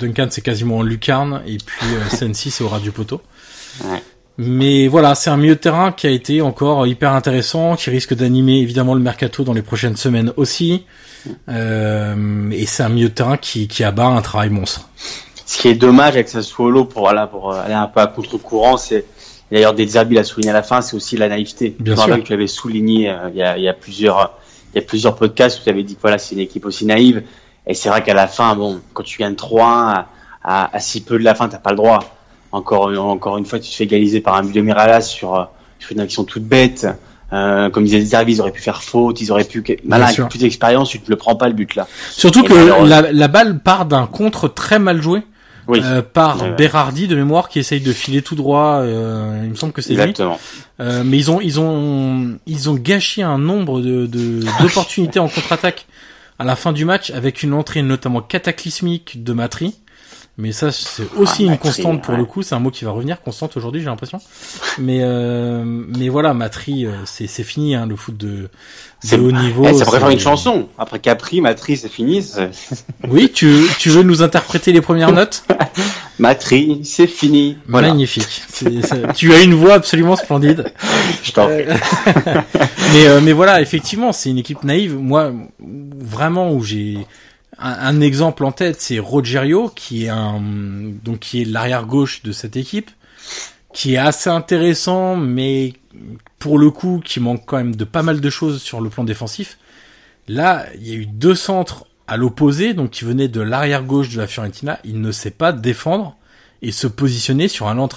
Duncan 0.00 0.28
c'est 0.30 0.42
quasiment 0.42 0.78
en 0.78 0.82
lucarne 0.82 1.42
et 1.46 1.58
puis 1.58 1.86
Sensi 2.10 2.50
c'est 2.50 2.64
au 2.64 2.68
ras 2.68 2.80
du 2.80 2.90
poteau 2.90 3.20
mais 4.38 4.86
voilà 4.86 5.16
c'est 5.16 5.30
un 5.30 5.36
milieu 5.36 5.56
de 5.56 5.60
terrain 5.60 5.90
qui 5.90 6.06
a 6.06 6.10
été 6.10 6.40
encore 6.42 6.86
hyper 6.86 7.12
intéressant 7.12 7.74
qui 7.74 7.90
risque 7.90 8.14
d'animer 8.14 8.60
évidemment 8.60 8.94
le 8.94 9.00
mercato 9.00 9.42
dans 9.42 9.52
les 9.52 9.62
prochaines 9.62 9.96
semaines 9.96 10.32
aussi. 10.36 10.84
Et 11.48 12.66
c'est 12.66 12.82
un 12.84 12.88
milieu 12.88 13.08
de 13.08 13.14
terrain 13.14 13.36
qui, 13.36 13.66
qui 13.66 13.82
abat 13.82 14.06
un 14.06 14.22
travail 14.22 14.50
monstre. 14.50 14.88
Ce 15.44 15.58
qui 15.58 15.68
est 15.68 15.74
dommage 15.74 16.14
avec 16.14 16.28
Sassuolo 16.28 16.84
pour 16.84 17.02
voilà 17.02 17.26
pour 17.26 17.52
aller 17.52 17.74
un 17.74 17.88
peu 17.88 18.00
à 18.00 18.06
contre-courant 18.06 18.76
c'est 18.76 19.06
d'ailleurs 19.50 19.74
des 19.74 19.86
l'a 19.86 20.22
souligné 20.22 20.50
à 20.50 20.54
la 20.54 20.62
fin 20.62 20.82
c'est 20.82 20.94
aussi 20.94 21.16
la 21.16 21.28
naïveté. 21.28 21.74
Bien 21.80 21.96
sûr. 21.96 22.16
que 22.16 22.20
tu 22.20 22.32
avais 22.32 22.46
souligné 22.46 23.12
il 23.30 23.36
y 23.36 23.42
a, 23.42 23.58
il 23.58 23.64
y 23.64 23.68
a 23.68 23.74
plusieurs 23.74 24.38
il 24.72 24.80
y 24.80 24.84
a 24.84 24.86
plusieurs 24.86 25.16
podcasts 25.16 25.60
où 25.60 25.64
tu 25.64 25.70
avais 25.70 25.82
dit 25.82 25.96
que 25.96 26.00
voilà, 26.00 26.18
c'est 26.18 26.34
une 26.34 26.40
équipe 26.40 26.64
aussi 26.64 26.86
naïve. 26.86 27.22
Et 27.68 27.74
c'est 27.74 27.88
vrai 27.88 28.02
qu'à 28.02 28.14
la 28.14 28.26
fin, 28.26 28.56
bon, 28.56 28.80
quand 28.94 29.02
tu 29.02 29.18
gagnes 29.18 29.34
3-1 29.34 30.04
à, 30.42 30.76
à, 30.76 30.80
si 30.80 31.02
peu 31.02 31.18
de 31.18 31.24
la 31.24 31.34
fin, 31.34 31.48
t'as 31.48 31.58
pas 31.58 31.70
le 31.70 31.76
droit. 31.76 32.00
Encore, 32.50 32.88
encore 32.98 33.36
une 33.36 33.44
fois, 33.44 33.58
tu 33.58 33.70
te 33.70 33.74
fais 33.74 33.84
égaliser 33.84 34.20
par 34.20 34.34
un 34.34 34.42
but 34.42 34.54
de 34.54 34.62
Miralas 34.62 35.02
sur, 35.02 35.48
sur 35.78 35.92
une 35.92 36.00
action 36.00 36.24
toute 36.24 36.44
bête. 36.44 36.86
Euh, 37.32 37.68
comme 37.68 37.84
disait 37.84 38.00
Zerbi, 38.00 38.32
ils 38.32 38.40
auraient 38.40 38.52
pu 38.52 38.62
faire 38.62 38.82
faute, 38.82 39.20
ils 39.20 39.30
auraient 39.30 39.44
pu, 39.44 39.62
malin, 39.84 40.06
avec 40.06 40.28
plus 40.30 40.38
d'expérience, 40.38 40.88
tu 40.88 40.98
te 40.98 41.10
le 41.10 41.16
prends 41.16 41.36
pas 41.36 41.48
le 41.48 41.52
but 41.52 41.74
là. 41.74 41.86
Surtout 42.10 42.42
que 42.42 42.86
la, 42.86 43.12
la, 43.12 43.28
balle 43.28 43.58
part 43.58 43.84
d'un 43.84 44.06
contre 44.06 44.48
très 44.48 44.78
mal 44.78 45.02
joué 45.02 45.22
euh, 45.68 46.00
par 46.00 46.56
Berardi 46.56 47.06
de 47.06 47.14
mémoire 47.14 47.50
qui 47.50 47.58
essaye 47.58 47.80
de 47.80 47.92
filer 47.92 48.22
tout 48.22 48.34
droit. 48.34 48.80
Euh, 48.80 49.42
il 49.44 49.50
me 49.50 49.56
semble 49.56 49.74
que 49.74 49.82
c'est 49.82 49.92
lui. 49.92 50.14
Euh, 50.80 51.02
mais 51.04 51.18
ils 51.18 51.30
ont 51.30 51.40
ils 51.42 51.60
ont 51.60 52.38
ils 52.46 52.70
ont 52.70 52.74
gâché 52.74 53.22
un 53.22 53.38
nombre 53.38 53.82
de 53.82 54.06
d'opportunités 54.60 55.18
en 55.18 55.28
contre-attaque 55.28 55.86
à 56.38 56.44
la 56.44 56.56
fin 56.56 56.72
du 56.72 56.84
match 56.84 57.10
avec 57.10 57.42
une 57.42 57.52
entrée 57.52 57.82
notamment 57.82 58.20
cataclysmique 58.20 59.22
de 59.22 59.32
Matri. 59.32 59.74
Mais 60.40 60.52
ça, 60.52 60.70
c'est 60.70 61.02
aussi 61.16 61.46
ah, 61.48 61.52
une 61.52 61.58
constante 61.58 62.00
pour 62.00 62.16
le 62.16 62.24
coup. 62.24 62.44
C'est 62.44 62.54
un 62.54 62.60
mot 62.60 62.70
qui 62.70 62.84
va 62.84 62.92
revenir 62.92 63.20
constante 63.22 63.56
aujourd'hui, 63.56 63.80
j'ai 63.80 63.88
l'impression. 63.88 64.20
Mais 64.78 65.00
euh, 65.02 65.64
mais 65.64 66.08
voilà, 66.08 66.32
Matri, 66.32 66.86
euh, 66.86 66.92
c'est 67.06 67.26
c'est 67.26 67.42
fini 67.42 67.74
hein, 67.74 67.86
le 67.86 67.96
foot 67.96 68.16
de, 68.16 68.48
de 69.10 69.16
haut 69.16 69.32
niveau. 69.32 69.66
Eh, 69.68 69.74
ça 69.74 69.84
pourrait 69.84 69.98
faire 69.98 70.10
une 70.10 70.20
chanson. 70.20 70.68
Après 70.78 71.00
Capri, 71.00 71.40
Matri, 71.40 71.76
c'est 71.76 71.88
fini. 71.88 72.24
Oui, 73.08 73.32
tu 73.34 73.66
tu 73.80 73.90
veux 73.90 74.04
nous 74.04 74.22
interpréter 74.22 74.70
les 74.70 74.80
premières 74.80 75.12
notes? 75.12 75.42
Matri, 76.18 76.80
c'est 76.84 77.06
fini. 77.06 77.58
Magnifique. 77.66 78.42
tu 79.14 79.32
as 79.32 79.42
une 79.42 79.54
voix 79.54 79.74
absolument 79.74 80.16
splendide. 80.16 80.72
Je 81.22 81.32
t'en 81.32 81.46
prie. 81.46 81.64
mais 82.92 83.06
euh, 83.06 83.20
mais 83.20 83.32
voilà, 83.32 83.60
effectivement, 83.60 84.12
c'est 84.12 84.30
une 84.30 84.38
équipe 84.38 84.64
naïve. 84.64 84.96
Moi, 84.96 85.32
vraiment 85.60 86.52
où 86.52 86.62
j'ai 86.62 87.06
un, 87.58 88.00
exemple 88.00 88.44
en 88.44 88.52
tête, 88.52 88.80
c'est 88.80 88.98
Rogerio, 88.98 89.70
qui 89.74 90.04
est 90.04 90.08
un, 90.08 90.40
donc 91.04 91.20
qui 91.20 91.42
est 91.42 91.44
l'arrière 91.44 91.86
gauche 91.86 92.22
de 92.22 92.32
cette 92.32 92.56
équipe, 92.56 92.90
qui 93.72 93.94
est 93.94 93.98
assez 93.98 94.30
intéressant, 94.30 95.16
mais 95.16 95.74
pour 96.38 96.58
le 96.58 96.70
coup, 96.70 97.00
qui 97.04 97.20
manque 97.20 97.42
quand 97.46 97.56
même 97.56 97.74
de 97.74 97.84
pas 97.84 98.02
mal 98.02 98.20
de 98.20 98.30
choses 98.30 98.62
sur 98.62 98.80
le 98.80 98.90
plan 98.90 99.04
défensif. 99.04 99.58
Là, 100.28 100.66
il 100.76 100.88
y 100.88 100.92
a 100.92 100.94
eu 100.94 101.06
deux 101.06 101.34
centres 101.34 101.86
à 102.08 102.16
l'opposé, 102.16 102.74
donc 102.74 102.90
qui 102.90 103.04
venaient 103.04 103.28
de 103.28 103.40
l'arrière 103.40 103.84
gauche 103.84 104.08
de 104.08 104.18
la 104.18 104.26
Fiorentina. 104.26 104.80
Il 104.84 105.00
ne 105.00 105.12
sait 105.12 105.30
pas 105.30 105.52
défendre 105.52 106.16
et 106.62 106.72
se 106.72 106.86
positionner 106.86 107.46
sur 107.46 107.68
un, 107.68 107.88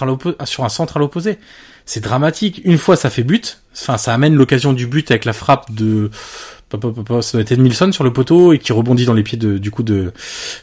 sur 0.45 0.63
un 0.63 0.69
centre 0.69 0.97
à 0.97 0.99
l'opposé. 0.99 1.39
C'est 1.85 2.01
dramatique. 2.01 2.61
Une 2.63 2.77
fois, 2.77 2.95
ça 2.95 3.09
fait 3.09 3.23
but. 3.23 3.61
Enfin, 3.73 3.97
ça 3.97 4.13
amène 4.13 4.35
l'occasion 4.35 4.73
du 4.73 4.85
but 4.85 5.09
avec 5.09 5.25
la 5.25 5.33
frappe 5.33 5.73
de 5.73 6.11
ça 6.71 6.77
doit 6.77 7.41
être 7.41 7.51
Edmilson 7.51 7.91
sur 7.91 8.03
le 8.03 8.13
poteau 8.13 8.53
et 8.53 8.59
qui 8.59 8.71
rebondit 8.71 9.05
dans 9.05 9.13
les 9.13 9.23
pieds 9.23 9.37
de, 9.37 9.57
du 9.57 9.71
coup 9.71 9.83
de, 9.83 10.13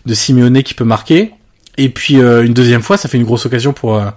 de 0.06 0.14
Simeone 0.14 0.62
qui 0.62 0.74
peut 0.74 0.84
marquer. 0.84 1.34
Et 1.76 1.88
puis 1.90 2.20
euh, 2.20 2.44
une 2.44 2.54
deuxième 2.54 2.82
fois, 2.82 2.96
ça 2.96 3.08
fait 3.08 3.18
une 3.18 3.24
grosse 3.24 3.46
occasion 3.46 3.72
pour 3.72 3.96
euh, 3.96 4.10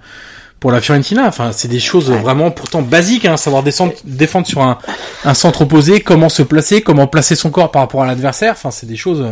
pour 0.62 0.72
la 0.72 0.80
Fiorentina. 0.80 1.28
Enfin, 1.28 1.52
c'est 1.52 1.68
des 1.68 1.80
choses 1.82 2.10
vraiment 2.10 2.52
pourtant 2.52 2.82
basiques, 2.82 3.26
hein, 3.26 3.36
savoir 3.36 3.64
descendre, 3.64 3.94
défendre 4.06 4.48
sur 4.48 4.62
un, 4.62 4.78
un 5.26 5.34
centre 5.34 5.64
opposé, 5.64 6.00
comment 6.00 6.30
se 6.30 6.44
placer, 6.44 6.82
comment 6.82 7.08
placer 7.08 7.36
son 7.36 7.50
corps 7.50 7.72
par 7.72 7.82
rapport 7.82 8.04
à 8.04 8.06
l'adversaire. 8.06 8.54
Enfin, 8.54 8.72
c'est 8.72 8.86
des 8.86 8.96
choses. 8.96 9.22
Euh, 9.22 9.30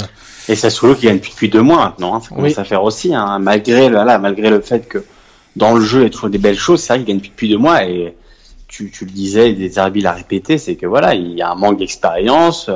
et 0.50 0.56
c'est 0.56 0.70
Sassuolo 0.70 0.96
qui 0.96 1.06
gagne 1.06 1.20
depuis, 1.20 1.48
deux 1.48 1.62
mois 1.62 1.86
maintenant. 1.86 2.16
Hein, 2.16 2.22
ça 2.22 2.36
commence 2.36 2.58
à 2.58 2.64
faire 2.66 2.84
aussi, 2.84 3.14
hein, 3.14 3.38
malgré 3.40 3.88
là, 3.90 4.18
malgré 4.18 4.50
le 4.50 4.60
fait 4.60 4.90
que 4.90 5.06
dans 5.56 5.74
le 5.74 5.82
jeu 5.82 6.00
il 6.00 6.04
y 6.04 6.08
a 6.08 6.10
toujours 6.10 6.30
des 6.30 6.40
belles 6.40 6.58
choses. 6.58 6.82
C'est 6.82 6.94
vrai 6.94 6.98
qu'il 7.06 7.08
gagne 7.08 7.22
depuis, 7.24 7.48
deux 7.48 7.58
mois 7.58 7.86
et 7.86 8.16
tu, 8.68 8.90
tu 8.90 9.06
le 9.06 9.12
disais, 9.12 9.54
des 9.54 9.78
arbitres 9.78 10.10
à 10.10 10.14
répéter, 10.14 10.58
c'est 10.58 10.76
que 10.76 10.88
voilà, 10.88 11.14
il 11.14 11.34
y 11.34 11.42
a 11.44 11.52
un 11.52 11.56
manque 11.56 11.78
d'expérience. 11.78 12.72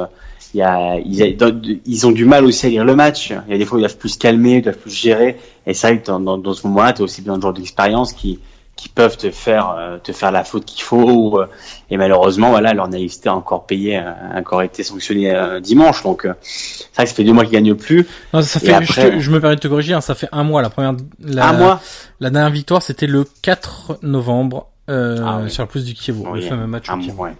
Il 0.53 0.57
y 0.57 0.63
a, 0.63 0.97
ils, 0.97 2.07
ont 2.07 2.11
du 2.11 2.25
mal 2.25 2.45
aussi 2.45 2.65
à 2.67 2.69
lire 2.69 2.85
le 2.85 2.95
match. 2.95 3.33
Il 3.47 3.51
y 3.51 3.55
a 3.55 3.57
des 3.57 3.65
fois 3.65 3.77
où 3.77 3.79
ils 3.79 3.83
doivent 3.83 3.97
plus 3.97 4.09
se 4.09 4.19
calmer, 4.19 4.57
ils 4.57 4.61
doivent 4.61 4.77
plus 4.77 4.91
gérer. 4.91 5.37
Et 5.65 5.73
c'est 5.73 5.87
vrai 5.87 5.99
que 5.99 6.05
dans, 6.05 6.37
dans, 6.37 6.53
ce 6.53 6.67
moment-là, 6.67 6.93
tu 6.93 7.01
as 7.01 7.05
aussi 7.05 7.21
besoin 7.21 7.37
de 7.37 7.41
joueurs 7.41 7.53
d'expérience 7.53 8.13
qui, 8.13 8.39
qui 8.75 8.89
peuvent 8.89 9.17
te 9.17 9.31
faire 9.31 9.75
euh, 9.77 9.97
te 9.97 10.11
faire 10.11 10.31
la 10.31 10.43
faute 10.43 10.65
qu'il 10.65 10.83
faut 10.83 11.39
euh, 11.39 11.47
et 11.91 11.97
malheureusement 11.97 12.49
voilà 12.49 12.73
leur 12.73 12.87
naïveté 12.87 13.29
a 13.29 13.35
encore 13.35 13.67
payé 13.67 13.97
a 13.97 14.33
encore 14.35 14.63
été 14.63 14.81
sanctionnée 14.81 15.31
euh, 15.31 15.59
dimanche 15.59 16.01
donc 16.01 16.27
c'est 16.41 16.85
vrai 16.95 17.03
que 17.03 17.09
ça 17.09 17.15
fait 17.15 17.23
deux 17.23 17.33
mois 17.33 17.43
qu'ils 17.43 17.53
gagnent 17.53 17.75
plus 17.75 18.07
non, 18.33 18.41
ça 18.41 18.59
fait 18.59 18.83
je, 18.83 19.19
je, 19.19 19.29
me 19.29 19.39
permets 19.39 19.57
de 19.57 19.61
te 19.61 19.67
corriger 19.67 19.93
hein, 19.93 20.01
ça 20.01 20.15
fait 20.15 20.27
un 20.31 20.43
mois 20.43 20.63
la 20.63 20.71
première 20.71 20.95
la, 21.19 21.49
un 21.49 21.53
mois 21.53 21.81
la 22.19 22.31
dernière 22.31 22.49
victoire 22.49 22.81
c'était 22.81 23.05
le 23.05 23.25
4 23.43 23.99
novembre 24.01 24.71
euh, 24.89 25.17
ah 25.23 25.49
sur 25.49 25.63
le 25.63 25.69
plus 25.69 25.85
du 25.85 25.93
Kiev, 25.93 26.21
le 26.33 26.41
fameux 26.41 26.67
match. 26.67 26.87
Ah, 26.89 26.97
ouais. 26.97 27.31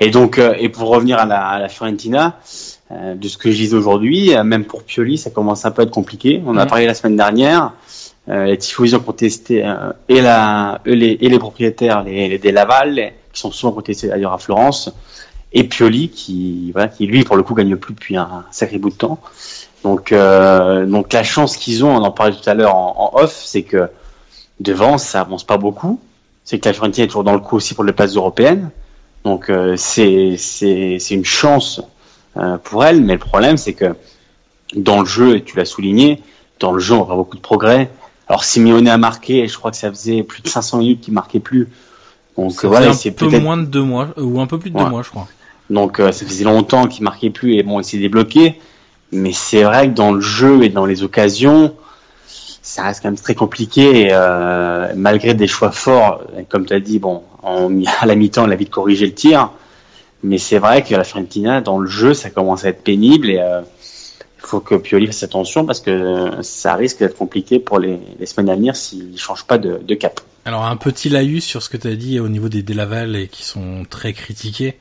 Et 0.00 0.10
donc, 0.10 0.38
euh, 0.38 0.54
et 0.58 0.68
pour 0.68 0.88
revenir 0.88 1.18
à 1.18 1.26
la, 1.26 1.40
à 1.40 1.58
la 1.58 1.68
Fiorentina, 1.68 2.38
euh, 2.90 3.14
de 3.14 3.28
ce 3.28 3.36
que 3.36 3.50
je 3.50 3.56
disais 3.56 3.76
aujourd'hui, 3.76 4.34
euh, 4.34 4.44
même 4.44 4.64
pour 4.64 4.82
Pioli, 4.82 5.18
ça 5.18 5.30
commence 5.30 5.64
un 5.64 5.70
peu 5.70 5.82
à 5.82 5.84
être 5.84 5.90
compliqué. 5.90 6.42
On 6.46 6.56
a 6.56 6.66
parlé 6.66 6.86
la 6.86 6.94
semaine 6.94 7.16
dernière. 7.16 7.72
les 8.28 8.58
tifosi 8.58 8.94
ont 8.94 9.00
contesté 9.00 9.64
et, 10.08 10.20
la, 10.20 10.80
et, 10.84 10.96
les, 10.96 11.18
et 11.20 11.28
les 11.28 11.38
propriétaires, 11.38 12.02
les, 12.02 12.28
les 12.28 12.38
des 12.38 12.52
Laval, 12.52 13.12
qui 13.32 13.40
sont 13.40 13.50
souvent 13.50 13.72
contestés 13.72 14.08
d'ailleurs 14.08 14.32
à 14.32 14.38
Florence, 14.38 14.92
et 15.52 15.64
Pioli, 15.64 16.10
qui, 16.10 16.72
voilà, 16.72 16.88
qui 16.88 17.06
lui, 17.06 17.24
pour 17.24 17.36
le 17.36 17.42
coup, 17.42 17.54
gagne 17.54 17.76
plus 17.76 17.94
depuis 17.94 18.16
un 18.16 18.44
sacré 18.50 18.78
bout 18.78 18.90
de 18.90 18.96
temps. 18.96 19.18
Donc, 19.84 20.12
donc 20.12 21.12
la 21.12 21.22
chance 21.22 21.56
qu'ils 21.56 21.84
ont, 21.84 21.94
on 21.94 22.02
en 22.02 22.10
parlait 22.10 22.34
tout 22.34 22.50
à 22.50 22.54
l'heure 22.54 22.74
en, 22.74 23.12
en 23.14 23.22
off, 23.22 23.40
c'est 23.44 23.62
que 23.62 23.88
devant, 24.58 24.98
ça 24.98 25.20
avance 25.20 25.44
pas 25.44 25.56
beaucoup 25.56 26.00
c'est 26.46 26.60
que 26.60 26.68
la 26.68 26.72
Fiorentina 26.72 27.04
est 27.04 27.08
toujours 27.08 27.24
dans 27.24 27.34
le 27.34 27.40
coup 27.40 27.56
aussi 27.56 27.74
pour 27.74 27.84
les 27.84 27.92
places 27.92 28.14
européennes. 28.14 28.70
Donc 29.26 29.50
euh, 29.50 29.74
c'est 29.76 30.36
une 31.10 31.24
chance 31.24 31.82
euh, 32.36 32.58
pour 32.58 32.84
elle, 32.84 33.02
mais 33.02 33.14
le 33.14 33.18
problème 33.18 33.56
c'est 33.56 33.72
que 33.72 33.96
dans 34.76 35.00
le 35.00 35.04
jeu, 35.04 35.34
et 35.34 35.42
tu 35.42 35.56
l'as 35.56 35.64
souligné, 35.64 36.22
dans 36.60 36.70
le 36.70 36.78
jeu 36.78 36.94
on 36.94 37.02
voit 37.02 37.16
beaucoup 37.16 37.34
de 37.34 37.42
progrès. 37.42 37.90
Alors 38.28 38.44
Simeone 38.44 38.86
a 38.86 38.98
marqué, 38.98 39.48
je 39.48 39.58
crois 39.58 39.72
que 39.72 39.76
ça 39.76 39.90
faisait 39.90 40.22
plus 40.22 40.42
de 40.42 40.48
500 40.48 40.78
minutes 40.78 41.00
qu'il 41.00 41.12
marquait 41.12 41.40
plus. 41.40 41.68
Donc 42.38 42.64
voilà, 42.64 42.92
c'est 42.92 43.10
peu 43.10 43.26
moins 43.40 43.56
de 43.56 43.64
deux 43.64 43.82
mois 43.82 44.10
ou 44.16 44.40
un 44.40 44.46
peu 44.46 44.60
plus 44.60 44.70
de 44.70 44.78
deux 44.78 44.88
mois, 44.88 45.02
je 45.02 45.10
crois. 45.10 45.26
Donc 45.70 45.98
euh, 45.98 46.12
ça 46.12 46.24
faisait 46.24 46.44
longtemps 46.44 46.86
qu'il 46.86 47.02
marquait 47.02 47.30
plus 47.30 47.56
et 47.56 47.64
bon, 47.64 47.80
il 47.80 47.84
s'est 47.84 47.98
débloqué. 47.98 48.60
Mais 49.10 49.32
c'est 49.32 49.64
vrai 49.64 49.88
que 49.88 49.94
dans 49.94 50.12
le 50.12 50.20
jeu 50.20 50.62
et 50.62 50.68
dans 50.68 50.86
les 50.86 51.02
occasions, 51.02 51.74
ça 52.62 52.84
reste 52.84 53.02
quand 53.02 53.08
même 53.08 53.18
très 53.18 53.34
compliqué. 53.34 54.10
euh, 54.12 54.92
malgré 54.94 55.34
des 55.34 55.48
choix 55.48 55.72
forts, 55.72 56.20
comme 56.48 56.64
tu 56.64 56.74
as 56.74 56.80
dit, 56.80 57.00
bon, 57.00 57.24
à 58.00 58.06
la 58.06 58.14
mi-temps, 58.14 58.44
on 58.46 58.50
a 58.50 58.56
vite 58.56 58.70
corrigé 58.70 59.06
le 59.06 59.14
tir. 59.14 59.50
Mais 60.22 60.38
c'est 60.38 60.58
vrai 60.58 60.82
que 60.82 60.94
la 60.94 61.04
Fiorentina, 61.04 61.60
dans 61.60 61.78
le 61.78 61.88
jeu, 61.88 62.14
ça 62.14 62.30
commence 62.30 62.64
à 62.64 62.68
être 62.68 62.82
pénible 62.82 63.30
et 63.30 63.38
euh, 63.38 63.60
il 63.60 64.46
faut 64.46 64.60
que 64.60 64.74
Pioli 64.74 65.06
fasse 65.06 65.22
attention 65.22 65.66
parce 65.66 65.80
que 65.80 66.30
ça 66.42 66.74
risque 66.74 67.00
d'être 67.00 67.16
compliqué 67.16 67.58
pour 67.58 67.78
les, 67.78 67.98
semaines 68.24 68.50
à 68.50 68.56
venir 68.56 68.76
s'il 68.76 69.12
ne 69.12 69.16
change 69.16 69.44
pas 69.44 69.58
de, 69.58 69.94
cap. 69.94 70.20
Alors 70.44 70.64
un 70.64 70.76
petit 70.76 71.08
laïus 71.08 71.44
sur 71.44 71.62
ce 71.62 71.68
que 71.68 71.76
tu 71.76 71.88
as 71.88 71.96
dit 71.96 72.18
au 72.18 72.28
niveau 72.28 72.48
des 72.48 72.62
Delaval 72.62 73.14
et 73.16 73.28
qui 73.28 73.44
sont 73.44 73.84
très 73.88 74.12
critiqués. 74.14 74.78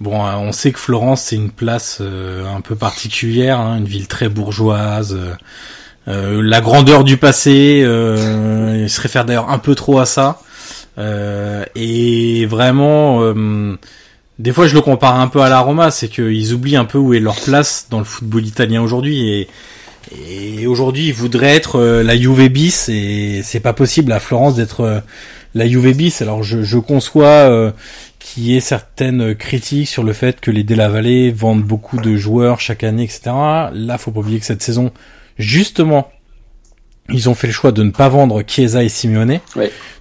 Bon, 0.00 0.24
euh, 0.24 0.34
on 0.36 0.52
sait 0.52 0.72
que 0.72 0.78
Florence 0.78 1.22
c'est 1.22 1.36
une 1.36 1.50
place 1.50 1.98
euh, 2.00 2.46
un 2.46 2.60
peu 2.60 2.76
particulière, 2.76 3.58
hein, 3.58 3.78
une 3.78 3.86
ville 3.86 4.08
très 4.08 4.28
bourgeoise. 4.28 5.18
Euh, 6.06 6.42
la 6.42 6.60
grandeur 6.60 7.04
du 7.04 7.16
passé, 7.16 7.82
euh, 7.84 8.82
il 8.82 8.90
se 8.90 9.00
réfère 9.00 9.24
d'ailleurs 9.24 9.50
un 9.50 9.58
peu 9.58 9.74
trop 9.74 9.98
à 9.98 10.06
ça. 10.06 10.40
Euh, 10.98 11.64
et 11.74 12.46
vraiment, 12.46 13.22
euh, 13.22 13.76
des 14.38 14.52
fois 14.52 14.66
je 14.66 14.74
le 14.74 14.80
compare 14.80 15.18
un 15.18 15.28
peu 15.28 15.40
à 15.40 15.48
la 15.48 15.60
Roma, 15.60 15.90
c'est 15.90 16.08
qu'ils 16.08 16.52
oublient 16.52 16.76
un 16.76 16.84
peu 16.84 16.98
où 16.98 17.14
est 17.14 17.20
leur 17.20 17.36
place 17.36 17.88
dans 17.90 17.98
le 17.98 18.04
football 18.04 18.46
italien 18.46 18.82
aujourd'hui. 18.82 19.28
Et, 19.28 19.48
et 20.60 20.66
aujourd'hui, 20.66 21.08
ils 21.08 21.14
voudraient 21.14 21.56
être 21.56 21.80
la 21.80 22.16
Juve 22.16 22.48
bis, 22.48 22.88
et 22.90 23.40
c'est 23.42 23.60
pas 23.60 23.72
possible 23.72 24.12
à 24.12 24.20
Florence 24.20 24.54
d'être 24.54 25.02
la 25.54 25.66
Juve 25.66 25.96
bis. 25.96 26.20
Alors 26.20 26.42
je, 26.42 26.62
je 26.62 26.78
conçois 26.78 27.72
qu'il 28.18 28.44
y 28.44 28.56
ait 28.56 28.60
certaines 28.60 29.34
critiques 29.34 29.88
sur 29.88 30.02
le 30.02 30.12
fait 30.12 30.40
que 30.40 30.50
les 30.50 30.62
Della 30.62 30.88
Valle 30.88 31.32
vendent 31.32 31.62
beaucoup 31.62 31.98
de 31.98 32.16
joueurs 32.16 32.60
chaque 32.60 32.84
année, 32.84 33.04
etc. 33.04 33.20
Là, 33.72 33.98
faut 33.98 34.10
pas 34.10 34.20
oublier 34.20 34.40
que 34.40 34.46
cette 34.46 34.62
saison, 34.62 34.92
justement, 35.38 36.10
ils 37.08 37.28
ont 37.28 37.34
fait 37.34 37.46
le 37.46 37.52
choix 37.52 37.72
de 37.72 37.82
ne 37.82 37.90
pas 37.90 38.08
vendre 38.08 38.42
Chiesa 38.46 38.82
et 38.82 38.88
Simeone. 38.88 39.40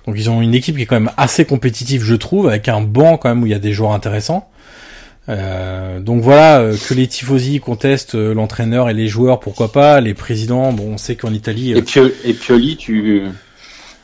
Donc 0.06 0.16
ils 0.16 0.30
ont 0.30 0.42
une 0.42 0.54
équipe 0.54 0.76
qui 0.76 0.84
est 0.84 0.86
quand 0.86 1.00
même 1.00 1.12
assez 1.18 1.46
compétitive, 1.46 2.04
je 2.04 2.16
trouve, 2.16 2.48
avec 2.48 2.68
un 2.68 2.82
banc 2.82 3.18
quand 3.18 3.30
même 3.30 3.44
où 3.44 3.46
il 3.46 3.52
y 3.52 3.56
a 3.56 3.60
des 3.60 3.74
joueurs 3.74 3.92
intéressants. 3.92 4.50
Euh, 5.30 6.00
donc 6.02 6.22
voilà, 6.22 6.60
euh, 6.60 6.76
que 6.76 6.94
les 6.94 7.08
tifosi 7.08 7.62
contestent 7.62 8.16
euh, 8.16 8.34
l'entraîneur 8.34 8.90
et 8.90 8.94
les 8.94 9.08
joueurs, 9.08 9.40
pourquoi 9.40 9.72
pas. 9.72 10.02
Les 10.02 10.14
présidents, 10.14 10.74
bon, 10.74 10.94
on 10.94 10.98
sait 10.98 11.16
qu'en 11.16 11.32
Italie. 11.32 11.72
Et, 11.72 11.82
Pioli, 11.82 12.76
tu, 12.76 13.24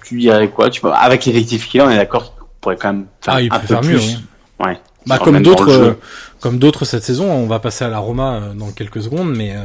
tu 0.06 0.18
dirais 0.18 0.50
quoi? 0.50 0.70
Tu, 0.70 0.82
Avec 0.88 1.26
l'effectif 1.26 1.68
qu'il 1.68 1.82
a, 1.82 1.88
on 1.88 1.90
est 1.90 1.98
d'accord 1.98 2.36
qu'il 2.36 2.44
pourrait 2.62 2.78
quand 2.78 2.94
même 2.94 3.06
faire 3.22 3.34
ah, 3.34 3.42
il 3.42 3.52
un 3.52 3.60
peut 3.60 3.68
faire 3.68 3.84
mieux. 3.84 4.00
Ouais. 4.60 4.80
Bah, 5.08 5.18
comme 5.18 5.42
d'autres, 5.42 5.98
comme 6.40 6.60
d'autres 6.60 6.86
cette 6.86 7.04
saison, 7.04 7.32
on 7.32 7.48
va 7.48 7.60
passer 7.60 7.86
à 7.86 7.90
la 7.90 8.00
Roma 8.00 8.52
dans 8.56 8.72
quelques 8.72 9.02
secondes, 9.02 9.34
mais 9.36 9.56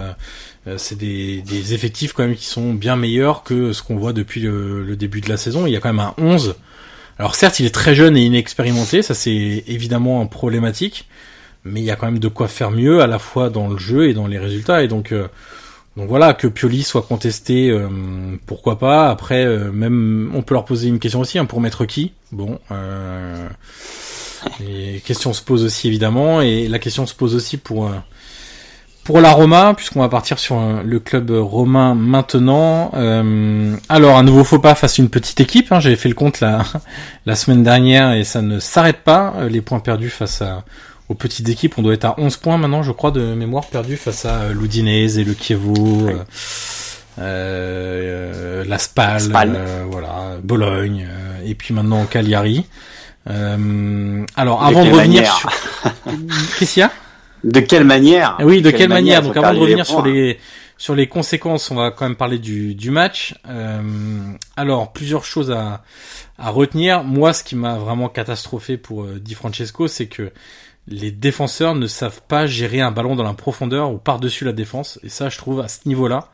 euh, 0.67 0.79
c'est 0.79 0.97
des, 0.97 1.43
des, 1.43 1.75
effectifs 1.75 2.13
quand 2.13 2.23
même 2.23 2.37
qui 2.37 2.47
sont 2.47 2.73
bien 2.73 2.97
meilleurs 2.97 3.43
que 3.43 3.73
ce 3.73 3.83
qu'on 3.83 3.97
voit 3.97 4.13
depuis 4.13 4.41
le, 4.41 4.83
le, 4.83 4.97
début 4.97 5.21
de 5.21 5.29
la 5.29 5.37
saison. 5.37 5.67
Il 5.67 5.73
y 5.73 5.77
a 5.77 5.81
quand 5.81 5.93
même 5.93 6.01
un 6.01 6.15
11. 6.17 6.55
Alors 7.19 7.35
certes, 7.35 7.61
il 7.61 7.67
est 7.67 7.75
très 7.75 7.95
jeune 7.95 8.17
et 8.17 8.25
inexpérimenté, 8.25 9.03
ça 9.03 9.15
c'est 9.15 9.65
évidemment 9.67 10.23
un 10.23 10.27
problématique, 10.27 11.09
mais 11.65 11.81
il 11.81 11.85
y 11.85 11.91
a 11.91 11.97
quand 11.97 12.07
même 12.07 12.19
de 12.19 12.29
quoi 12.29 12.49
faire 12.49 12.71
mieux 12.71 13.03
à 13.03 13.07
la 13.07 13.19
fois 13.19 13.51
dans 13.51 13.69
le 13.69 13.77
jeu 13.77 14.09
et 14.09 14.15
dans 14.15 14.27
les 14.27 14.39
résultats. 14.39 14.83
Et 14.83 14.89
donc, 14.89 15.13
euh, 15.13 15.29
donc 15.97 16.09
voilà, 16.09 16.33
que 16.33 16.47
Pioli 16.47 16.83
soit 16.83 17.03
contesté, 17.03 17.71
euh, 17.71 17.89
pourquoi 18.47 18.79
pas. 18.79 19.11
Après, 19.11 19.47
même 19.71 20.33
on 20.35 20.43
peut 20.43 20.55
leur 20.55 20.65
poser 20.65 20.89
une 20.89 20.99
question 20.99 21.21
aussi, 21.21 21.39
hein, 21.39 21.45
pour 21.45 21.61
mettre 21.61 21.85
qui? 21.85 22.13
Bon, 22.33 22.59
les 24.61 25.01
questions 25.01 25.33
se 25.33 25.43
posent 25.43 25.65
aussi 25.65 25.89
évidemment, 25.89 26.41
et 26.41 26.69
la 26.69 26.79
question 26.79 27.07
se 27.07 27.15
pose 27.15 27.35
aussi 27.35 27.57
pour 27.57 27.91
Pour 29.05 29.21
la 29.21 29.33
Roma, 29.33 29.75
puisqu'on 29.77 30.01
va 30.01 30.09
partir 30.09 30.39
sur 30.39 30.59
euh, 30.59 30.83
le 30.83 30.99
club 30.99 31.31
romain 31.31 31.95
maintenant. 31.95 32.91
Euh, 32.95 33.77
alors 33.91 34.17
un 34.17 34.23
nouveau 34.23 34.45
faux 34.45 34.59
pas 34.59 34.75
face 34.75 34.99
à 34.99 35.03
une 35.03 35.11
petite 35.11 35.41
équipe. 35.41 35.73
Hein, 35.73 35.81
J'avais 35.81 35.97
fait 35.97 36.09
le 36.09 36.15
compte 36.15 36.41
la, 36.41 36.65
la 37.27 37.37
semaine 37.37 37.63
dernière 37.63 38.13
et 38.13 38.25
ça 38.25 38.41
ne 38.41 38.59
s'arrête 38.59 39.03
pas. 39.05 39.35
Les 39.51 39.61
points 39.61 39.81
perdus 39.81 40.09
face 40.09 40.41
à, 40.41 40.65
aux 41.11 41.15
petites 41.15 41.49
équipes. 41.51 41.75
On 41.77 41.83
doit 41.83 41.93
être 41.93 42.07
à 42.07 42.15
11 42.19 42.37
points 42.39 42.57
maintenant, 42.57 42.83
je 42.83 42.93
crois, 42.93 43.11
de 43.11 43.35
mémoire 43.35 43.67
perdus 43.67 43.97
face 43.97 44.25
à 44.25 44.49
l'Udinese 44.53 45.19
et 45.19 45.25
le 45.25 45.35
Chievo. 45.35 46.09
Euh, 47.19 48.65
la 48.65 48.79
Spal, 48.79 49.23
voilà, 49.91 50.37
Bologne, 50.43 51.07
et 51.45 51.55
puis 51.55 51.75
maintenant 51.75 52.05
Cagliari. 52.07 52.65
Euh, 53.29 54.25
alors, 54.37 54.63
avant 54.63 54.85
de 54.85 54.91
revenir 54.91 55.27
sur... 55.35 55.51
Qu'est-ce 56.59 56.75
qu'il 56.75 56.81
y 56.81 56.85
a? 56.85 56.93
De 57.45 57.61
quelle 57.61 57.85
manière? 57.85 58.39
Oui, 58.41 58.63
de, 58.63 58.71
quelle, 58.71 58.89
manière, 58.89 59.23
Donc, 59.23 59.37
avant 59.37 59.53
de 59.53 59.59
revenir 59.59 59.87
sur 59.87 60.05
les 60.05 60.39
sur 60.77 60.95
les 60.95 61.07
conséquences, 61.07 61.71
on 61.71 61.77
va 61.77 61.91
quand 61.91 62.05
même 62.05 62.17
parler 62.17 62.39
du, 62.39 62.75
du 62.75 62.91
match. 62.91 63.35
Euh, 63.49 63.81
alors, 64.57 64.93
plusieurs 64.93 65.25
choses 65.25 65.51
à, 65.51 65.83
à 66.39 66.51
retenir. 66.51 67.05
Moi, 67.05 67.33
ce 67.33 67.45
qui 67.45 67.55
m'a 67.55 67.79
vraiment 67.79 68.09
catastrophé 68.09 68.77
pour 68.77 69.05
euh, 69.05 69.21
Di 69.21 69.35
Francesco, 69.35 69.87
c'est 69.87 70.07
que 70.07 70.33
les 70.89 71.11
défenseurs 71.11 71.75
ne 71.75 71.87
savent 71.87 72.23
pas 72.27 72.47
gérer 72.47 72.81
un 72.81 72.91
ballon 72.91 73.15
dans 73.15 73.23
la 73.23 73.35
profondeur 73.35 73.93
ou 73.93 73.99
par-dessus 73.99 74.45
la 74.45 74.53
défense. 74.53 74.99
Et 75.03 75.09
ça, 75.09 75.29
je 75.29 75.39
trouve, 75.39 75.61
à 75.61 75.69
ce 75.69 75.81
niveau-là, 75.87 76.29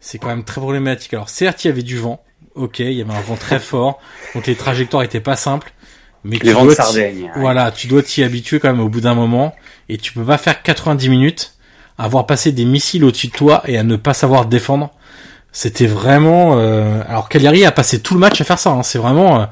c'est 0.00 0.18
quand 0.18 0.28
même 0.28 0.44
très 0.44 0.60
problématique. 0.60 1.12
Alors, 1.14 1.28
certes, 1.28 1.64
il 1.64 1.68
y 1.68 1.70
avait 1.70 1.82
du 1.82 1.98
vent. 1.98 2.22
Ok, 2.54 2.78
il 2.78 2.92
y 2.92 3.02
avait 3.02 3.12
un 3.12 3.20
vent 3.20 3.36
très 3.36 3.58
fort. 3.58 3.98
Donc, 4.34 4.46
les 4.46 4.56
trajectoires 4.56 5.02
étaient 5.02 5.20
pas 5.20 5.36
simples. 5.36 5.72
Mais 6.24 6.38
les 6.42 6.52
vents 6.52 6.64
de 6.64 6.74
Sardaigne. 6.74 7.30
Voilà, 7.36 7.70
tu 7.70 7.86
dois 7.86 8.02
t'y 8.02 8.22
habituer 8.22 8.60
quand 8.60 8.68
même 8.68 8.80
au 8.80 8.88
bout 8.88 9.00
d'un 9.00 9.14
moment. 9.14 9.54
Et 9.88 9.98
tu 9.98 10.12
peux 10.12 10.24
pas 10.24 10.38
faire 10.38 10.62
90 10.62 11.08
minutes, 11.08 11.54
avoir 11.98 12.26
passé 12.26 12.52
des 12.52 12.64
missiles 12.64 13.04
au-dessus 13.04 13.28
de 13.28 13.32
toi 13.32 13.62
et 13.66 13.76
à 13.76 13.82
ne 13.82 13.96
pas 13.96 14.14
savoir 14.14 14.46
défendre. 14.46 14.90
C'était 15.52 15.86
vraiment. 15.86 16.58
Euh... 16.58 17.02
Alors 17.08 17.28
Cagliari 17.28 17.66
a 17.66 17.72
passé 17.72 18.00
tout 18.00 18.14
le 18.14 18.20
match 18.20 18.40
à 18.40 18.44
faire 18.44 18.58
ça. 18.58 18.70
Hein. 18.70 18.82
C'est 18.82 18.98
vraiment. 18.98 19.42
Euh, 19.42 19.44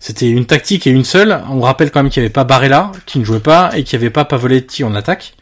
c'était 0.00 0.30
une 0.30 0.46
tactique 0.46 0.86
et 0.86 0.90
une 0.90 1.04
seule. 1.04 1.42
On 1.50 1.60
rappelle 1.60 1.90
quand 1.90 2.02
même 2.02 2.10
qu'il 2.10 2.22
n'y 2.22 2.26
avait 2.26 2.32
pas 2.32 2.44
Barella 2.44 2.90
qui 3.04 3.18
ne 3.18 3.24
jouait 3.24 3.40
pas 3.40 3.70
et 3.76 3.84
qu'il 3.84 3.98
n'y 3.98 4.04
avait 4.04 4.10
pas 4.10 4.24
Pavoletti 4.24 4.82
en 4.82 4.94
attaque. 4.94 5.34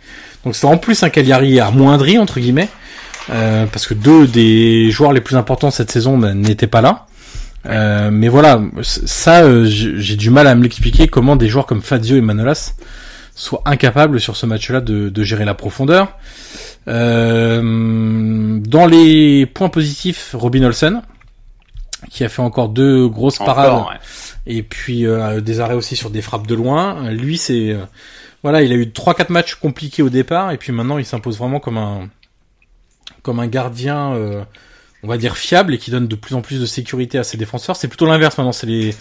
Donc 0.45 0.57
c'était 0.57 0.67
en 0.67 0.79
plus 0.79 1.03
un 1.05 1.11
Cagliari 1.11 1.61
amoindri 1.61 2.19
entre 2.19 2.41
guillemets 2.41 2.69
euh, 3.31 3.67
parce 3.67 3.87
que 3.87 3.95
deux 3.95 4.27
des 4.27 4.91
joueurs 4.91 5.13
les 5.13 5.21
plus 5.21 5.37
importants 5.37 5.71
cette 5.71 5.91
saison 5.91 6.19
ben, 6.19 6.35
n'étaient 6.35 6.67
pas 6.67 6.81
là. 6.81 7.07
Euh, 7.67 8.11
mais 8.11 8.29
voilà, 8.29 8.61
ça, 8.83 9.43
euh, 9.43 9.65
j'ai 9.67 10.17
du 10.17 10.31
mal 10.31 10.47
à 10.47 10.55
me 10.55 10.63
l'expliquer 10.63 11.09
comment 11.09 11.37
des 11.37 11.49
joueurs 11.49 11.67
comme 11.67 11.83
Fazio 11.83 12.17
et 12.17 12.21
Manolas 12.21 12.75
soient 13.35 13.63
incapables 13.65 14.21
sur 14.21 14.37
ce 14.37 14.47
match-là 14.47 14.81
de, 14.81 15.09
de, 15.09 15.23
gérer 15.23 15.45
la 15.45 15.55
profondeur. 15.55 16.17
Euh, 16.89 18.59
dans 18.61 18.87
les 18.87 19.47
points 19.47 19.69
positifs, 19.69 20.35
Robin 20.35 20.63
Olsen, 20.65 21.03
qui 22.11 22.25
a 22.25 22.29
fait 22.29 22.43
encore 22.43 22.71
deux 22.71 23.09
grosses 23.09 23.39
parades, 23.39 23.85
et 24.47 24.63
puis 24.63 25.07
euh, 25.07 25.41
des 25.41 25.61
arrêts 25.61 25.75
aussi 25.75 25.97
sur 25.97 26.11
des 26.11 26.23
frappes 26.23 26.47
de 26.47 26.55
loin. 26.55 27.11
Lui, 27.11 27.37
c'est 27.37 27.77
voilà, 28.43 28.63
il 28.63 28.73
a 28.73 28.77
eu 28.77 28.91
trois 28.91 29.15
quatre 29.15 29.31
matchs 29.31 29.55
compliqués 29.55 30.03
au 30.03 30.09
départ, 30.09 30.51
et 30.51 30.57
puis 30.57 30.73
maintenant 30.73 30.97
il 30.97 31.05
s'impose 31.05 31.39
vraiment 31.39 31.61
comme 31.61 31.77
un 31.77 32.09
comme 33.23 33.39
un 33.39 33.47
gardien 33.47 34.15
on 35.03 35.09
va 35.09 35.17
dire 35.19 35.37
fiable 35.37 35.75
et 35.75 35.79
qui 35.79 35.91
donne 35.91 36.09
de 36.09 36.15
plus 36.15 36.35
en 36.35 36.43
plus 36.43 36.61
de 36.61 36.67
sécurité 36.67 37.19
à 37.19 37.25
ses 37.25 37.37
défenseurs. 37.37 37.77
C'est 37.77 37.89
plutôt 37.89 38.07
l'inverse 38.07 38.37
maintenant, 38.39 38.53
c'est 38.53 38.67
les 38.67 38.95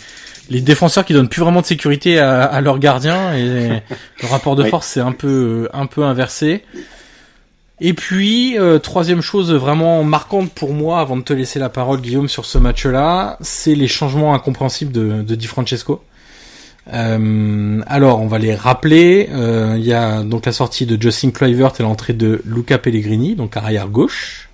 les 0.49 0.61
défenseurs 0.61 1.05
qui 1.05 1.13
donnent 1.13 1.29
plus 1.29 1.41
vraiment 1.41 1.61
de 1.61 1.65
sécurité 1.65 2.17
à, 2.17 2.43
à 2.43 2.61
leurs 2.61 2.79
gardiens 2.79 3.35
et 3.35 3.81
le 4.21 4.27
rapport 4.27 4.55
de 4.55 4.63
force 4.63 4.87
c'est 4.87 4.99
un 5.01 5.11
peu 5.11 5.69
un 5.73 5.85
peu 5.85 6.03
inversé. 6.03 6.63
Et 7.81 7.93
puis 7.93 8.57
euh, 8.57 8.77
troisième 8.79 9.21
chose 9.21 9.53
vraiment 9.53 10.03
marquante 10.03 10.51
pour 10.51 10.73
moi 10.73 10.99
avant 10.99 11.17
de 11.17 11.21
te 11.21 11.33
laisser 11.33 11.59
la 11.59 11.69
parole 11.69 12.01
Guillaume 12.01 12.27
sur 12.27 12.45
ce 12.45 12.57
match-là, 12.57 13.37
c'est 13.41 13.75
les 13.75 13.87
changements 13.87 14.33
incompréhensibles 14.33 14.91
de, 14.91 15.21
de 15.21 15.35
Di 15.35 15.47
Francesco. 15.47 16.03
Euh, 16.91 17.81
alors 17.87 18.21
on 18.21 18.27
va 18.27 18.39
les 18.39 18.55
rappeler. 18.55 19.29
Euh, 19.31 19.75
il 19.77 19.85
y 19.85 19.93
a 19.93 20.23
donc 20.23 20.45
la 20.45 20.51
sortie 20.51 20.85
de 20.85 21.01
Justin 21.01 21.31
Kluivert 21.31 21.71
et 21.79 21.83
l'entrée 21.83 22.13
de 22.13 22.41
Luca 22.45 22.77
Pellegrini, 22.77 23.35
donc 23.35 23.55
arrière 23.55 23.87
gauche. 23.87 24.48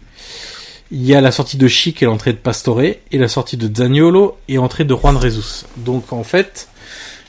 Il 0.91 1.03
y 1.03 1.15
a 1.15 1.21
la 1.21 1.31
sortie 1.31 1.57
de 1.57 1.67
Chic 1.67 2.03
et 2.03 2.05
l'entrée 2.05 2.33
de 2.33 2.37
Pastore, 2.37 2.81
et 2.81 3.01
la 3.11 3.27
sortie 3.27 3.57
de 3.57 3.73
Zaniolo 3.75 4.37
et 4.47 4.55
l'entrée 4.55 4.85
de 4.85 4.95
Juan 4.95 5.17
Rezus. 5.17 5.65
Donc 5.77 6.13
en 6.13 6.23
fait, 6.23 6.67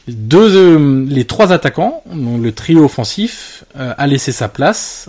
deux, 0.09 0.57
euh, 0.57 1.07
les 1.09 1.25
trois 1.25 1.53
attaquants, 1.53 2.03
donc 2.12 2.42
le 2.42 2.53
trio 2.53 2.85
offensif, 2.85 3.64
euh, 3.77 3.95
a 3.97 4.07
laissé 4.07 4.31
sa 4.31 4.49
place 4.49 5.09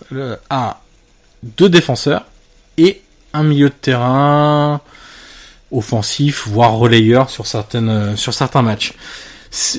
à 0.50 0.82
deux 1.44 1.70
défenseurs 1.70 2.26
et 2.78 3.02
un 3.34 3.44
milieu 3.44 3.70
de 3.70 3.74
terrain 3.74 4.82
offensif, 5.72 6.48
voire 6.48 6.74
relayeur 6.74 7.30
sur 7.30 7.46
certaines, 7.46 7.90
euh, 7.90 8.16
sur 8.16 8.34
certains 8.34 8.62
matchs. 8.62 8.94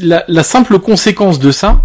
La, 0.02 0.24
la 0.28 0.42
simple 0.42 0.78
conséquence 0.78 1.38
de 1.38 1.50
ça, 1.50 1.82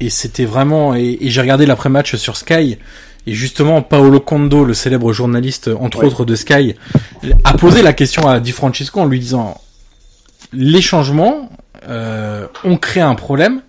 et 0.00 0.10
c'était 0.10 0.44
vraiment, 0.44 0.94
et 0.94 1.18
j'ai 1.22 1.40
regardé 1.40 1.66
l'après-match 1.66 2.16
sur 2.16 2.36
Sky, 2.36 2.78
et 3.26 3.32
justement, 3.32 3.82
Paolo 3.82 4.20
Condo, 4.20 4.64
le 4.64 4.74
célèbre 4.74 5.12
journaliste, 5.12 5.70
entre 5.80 6.04
autres 6.04 6.24
de 6.24 6.34
Sky, 6.34 6.74
a 7.44 7.54
posé 7.54 7.82
la 7.82 7.92
question 7.92 8.28
à 8.28 8.40
Di 8.40 8.52
Francesco 8.52 9.00
en 9.00 9.06
lui 9.06 9.18
disant 9.18 9.60
les 10.52 10.82
changements 10.82 11.48
euh, 11.88 12.46
ont 12.64 12.76
créé 12.76 13.02
un 13.02 13.14
problème. 13.14 13.62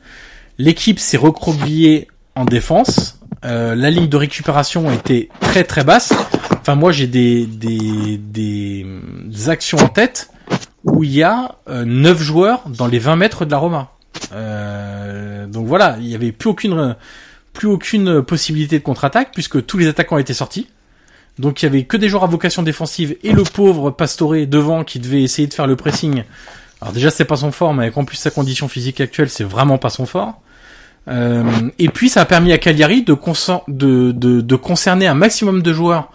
L'équipe 0.57 0.99
s'est 0.99 1.17
recroquevillée 1.17 2.07
en 2.35 2.45
défense. 2.45 3.19
Euh, 3.45 3.75
la 3.75 3.89
ligne 3.89 4.07
de 4.07 4.17
récupération 4.17 4.91
était 4.91 5.29
très 5.39 5.63
très 5.63 5.83
basse. 5.83 6.13
Enfin, 6.61 6.75
moi, 6.75 6.91
j'ai 6.91 7.07
des, 7.07 7.45
des, 7.45 8.17
des, 8.17 8.85
actions 9.49 9.77
en 9.77 9.87
tête 9.87 10.29
où 10.83 11.03
il 11.03 11.11
y 11.11 11.23
a 11.23 11.55
euh, 11.69 11.85
9 11.85 12.21
joueurs 12.21 12.63
dans 12.67 12.87
les 12.87 12.99
20 12.99 13.15
mètres 13.17 13.45
de 13.45 13.51
la 13.51 13.57
Roma. 13.57 13.91
Euh, 14.33 15.45
donc 15.47 15.67
voilà, 15.67 15.97
il 15.99 16.07
n'y 16.07 16.15
avait 16.15 16.31
plus 16.31 16.49
aucune 16.49 16.95
plus 17.55 17.67
aucune 17.67 18.21
possibilité 18.21 18.77
de 18.77 18.83
contre-attaque 18.83 19.31
puisque 19.33 19.65
tous 19.65 19.77
les 19.77 19.87
attaquants 19.87 20.19
étaient 20.19 20.33
sortis. 20.33 20.67
Donc 21.39 21.61
il 21.61 21.65
y 21.65 21.67
avait 21.67 21.83
que 21.83 21.97
des 21.97 22.07
joueurs 22.07 22.23
à 22.23 22.27
vocation 22.27 22.63
défensive 22.63 23.15
et 23.23 23.31
le 23.31 23.43
pauvre 23.43 23.91
Pastore 23.91 24.45
devant 24.47 24.83
qui 24.83 24.99
devait 24.99 25.23
essayer 25.23 25.47
de 25.47 25.53
faire 25.53 25.67
le 25.67 25.75
pressing. 25.75 26.23
Alors 26.81 26.93
déjà 26.93 27.09
c'est 27.09 27.25
pas 27.25 27.37
son 27.37 27.51
fort, 27.51 27.73
mais 27.73 27.83
avec 27.83 27.97
en 27.97 28.05
plus 28.05 28.17
sa 28.17 28.31
condition 28.31 28.67
physique 28.67 29.01
actuelle, 29.01 29.29
c'est 29.29 29.43
vraiment 29.43 29.77
pas 29.77 29.89
son 29.89 30.05
fort. 30.05 30.41
Euh, 31.07 31.43
et 31.77 31.89
puis 31.89 32.09
ça 32.09 32.21
a 32.21 32.25
permis 32.25 32.51
à 32.51 32.57
Cagliari 32.57 33.03
de, 33.03 33.13
concerner 34.55 35.07
un 35.07 35.13
maximum 35.13 35.61
de 35.61 35.73
joueurs 35.73 36.11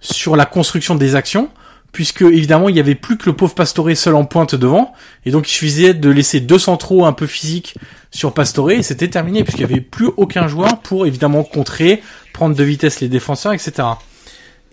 sur 0.00 0.36
la 0.36 0.46
construction 0.46 0.94
des 0.94 1.14
actions, 1.14 1.48
puisque 1.92 2.22
évidemment 2.22 2.68
il 2.68 2.76
y 2.76 2.80
avait 2.80 2.94
plus 2.94 3.16
que 3.16 3.26
le 3.26 3.36
pauvre 3.36 3.54
Pastore 3.54 3.94
seul 3.94 4.14
en 4.14 4.24
pointe 4.24 4.54
devant, 4.54 4.92
et 5.24 5.30
donc 5.30 5.48
il 5.48 5.52
suffisait 5.52 5.94
de 5.94 6.10
laisser 6.10 6.40
deux 6.40 6.58
centraux 6.58 7.04
un 7.04 7.12
peu 7.12 7.26
physiques 7.26 7.76
sur 8.10 8.32
Pastore 8.34 8.72
et 8.72 8.82
c'était 8.82 9.08
terminé 9.08 9.44
puisqu'il 9.44 9.66
n'y 9.66 9.72
avait 9.72 9.80
plus 9.80 10.08
aucun 10.16 10.48
joueur 10.48 10.78
pour 10.80 11.06
évidemment 11.06 11.44
contrer, 11.44 12.02
prendre 12.32 12.56
de 12.56 12.64
vitesse 12.64 13.00
les 13.00 13.08
défenseurs, 13.08 13.52
etc. 13.52 13.88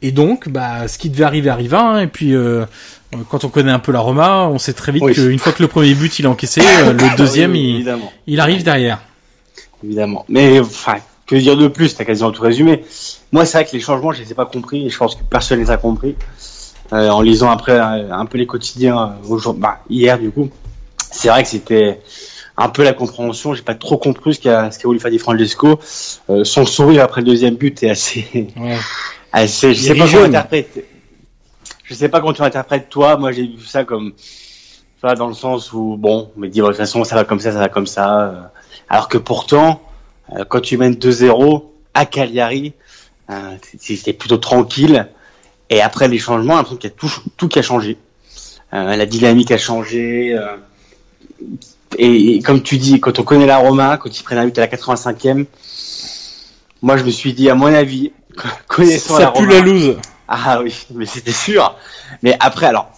Et 0.01 0.12
donc, 0.12 0.47
bah, 0.49 0.88
ce 0.88 0.97
qui 0.97 1.10
devait 1.10 1.25
arriver 1.25 1.49
arriva. 1.49 1.82
Hein, 1.82 2.01
et 2.03 2.08
puis, 2.08 2.34
euh, 2.34 2.65
quand 3.29 3.43
on 3.43 3.49
connaît 3.49 3.71
un 3.71 3.79
peu 3.79 3.91
la 3.91 3.99
Roma, 3.99 4.47
on 4.47 4.58
sait 4.58 4.73
très 4.73 4.91
vite 4.91 5.03
qu'une 5.12 5.39
fois 5.39 5.51
que 5.51 5.62
le 5.62 5.67
premier 5.67 5.93
but 5.93 6.19
il 6.19 6.25
est 6.25 6.27
encaissé, 6.29 6.62
euh, 6.62 6.93
le 6.93 7.17
deuxième 7.17 7.55
il, 7.55 7.86
il, 8.27 8.39
arrive 8.39 8.63
derrière. 8.63 9.01
Évidemment. 9.84 10.25
Mais 10.29 10.60
enfin, 10.60 10.95
que 11.25 11.36
dire 11.36 11.58
de 11.58 11.67
plus? 11.67 11.95
T'as 11.95 12.05
quasiment 12.05 12.32
tout 12.32 12.41
résumé. 12.41 12.84
Moi, 13.32 13.45
c'est 13.45 13.58
vrai 13.58 13.65
que 13.65 13.73
les 13.73 13.82
changements, 13.82 14.12
je 14.13 14.21
les 14.21 14.32
ai 14.32 14.36
pas 14.36 14.45
compris 14.45 14.86
et 14.86 14.89
je 14.89 14.97
pense 14.97 15.15
que 15.15 15.23
personne 15.23 15.60
les 15.60 15.69
a 15.69 15.77
compris. 15.77 16.15
Euh, 16.91 17.10
en 17.10 17.21
lisant 17.21 17.52
après 17.52 17.78
un 17.78 18.25
peu 18.25 18.38
les 18.39 18.47
quotidiens 18.47 19.15
aujourd'hui, 19.28 19.62
bah, 19.62 19.80
hier 19.89 20.17
du 20.17 20.32
coup, 20.32 20.49
c'est 21.12 21.30
vrai 21.30 21.43
que 21.43 21.49
c'était 21.49 22.02
un 22.58 22.69
peu 22.69 22.84
la 22.84 22.93
compréhension. 22.93 23.54
J'ai 23.54 23.62
pas 23.62 23.75
trop 23.75 23.97
compris 23.97 24.36
ce 24.36 24.39
qu'a 24.39 24.71
ce 24.71 24.80
qu'a 24.80 24.88
voulu 24.88 24.99
faire 24.99 25.12
Di 25.12 25.19
Francesco. 25.19 25.80
Euh, 26.30 26.43
son 26.43 26.65
sourire 26.65 27.04
après 27.04 27.21
le 27.21 27.28
deuxième 27.28 27.56
but 27.56 27.82
est 27.84 27.89
assez, 27.89 28.47
assez. 29.32 29.73
Je 29.73 29.82
sais 29.82 29.95
pas 29.95 30.08
comment 30.08 30.25
interpréter. 30.25 30.86
Je 31.84 31.93
sais 31.93 32.10
pas 32.10 32.19
comment 32.19 32.34
tu 32.34 32.41
interprètes 32.41 32.89
toi. 32.89 33.17
Moi, 33.17 33.32
j'ai 33.32 33.43
vu 33.47 33.65
ça 33.65 33.84
comme 33.84 34.13
ça 35.02 35.15
dans 35.15 35.28
le 35.28 35.34
sens 35.34 35.71
où 35.73 35.95
bon, 35.97 36.32
on 36.36 36.39
me 36.39 36.47
dit 36.47 36.60
de 36.60 36.65
toute 36.65 36.75
façon 36.75 37.04
ça 37.04 37.15
va 37.15 37.23
comme 37.23 37.39
ça, 37.39 37.52
ça 37.52 37.60
va 37.60 37.69
comme 37.69 37.88
ça. 37.88 38.21
Euh. 38.21 38.41
alors 38.89 39.08
que 39.08 39.17
pourtant, 39.17 39.82
euh, 40.36 40.43
quand 40.47 40.60
tu 40.60 40.78
mènes 40.78 40.93
2-0 40.93 41.63
à 41.93 42.06
Cagliari, 42.06 42.73
euh, 43.30 43.56
c'était 43.80 44.13
plutôt 44.13 44.38
tranquille. 44.38 45.08
Et 45.69 45.82
après 45.82 46.08
les 46.08 46.17
changements, 46.17 46.58
un 46.58 46.63
truc 46.63 46.79
qui 46.79 46.88
a 46.88 46.89
tout, 46.89 47.12
tout 47.38 47.47
qui 47.47 47.60
a 47.60 47.62
changé. 47.62 47.97
la 48.71 49.05
dynamique 49.05 49.51
a 49.51 49.58
changé 49.58 50.36
et, 51.97 52.41
comme 52.41 52.62
tu 52.62 52.77
dis, 52.77 52.99
quand 52.99 53.17
on 53.19 53.23
connaît 53.23 53.45
la 53.45 53.58
Roma, 53.58 53.97
quand 53.97 54.17
ils 54.17 54.23
prennent 54.23 54.38
un 54.38 54.45
but 54.45 54.58
à 54.58 54.62
la 54.62 54.67
85e, 54.67 55.45
moi 56.82 56.97
je 56.97 57.03
me 57.03 57.10
suis 57.10 57.34
dit, 57.34 57.49
à 57.49 57.55
mon 57.55 57.73
avis, 57.73 58.12
connaissant 58.67 59.17
ça, 59.17 59.23
la 59.23 59.32
pue 59.32 59.47
la 59.47 59.60
loose. 59.60 59.97
Ah 60.27 60.62
oui, 60.62 60.73
mais 60.93 61.05
c'était 61.05 61.32
sûr. 61.32 61.75
Mais 62.21 62.36
après, 62.39 62.67
alors, 62.67 62.91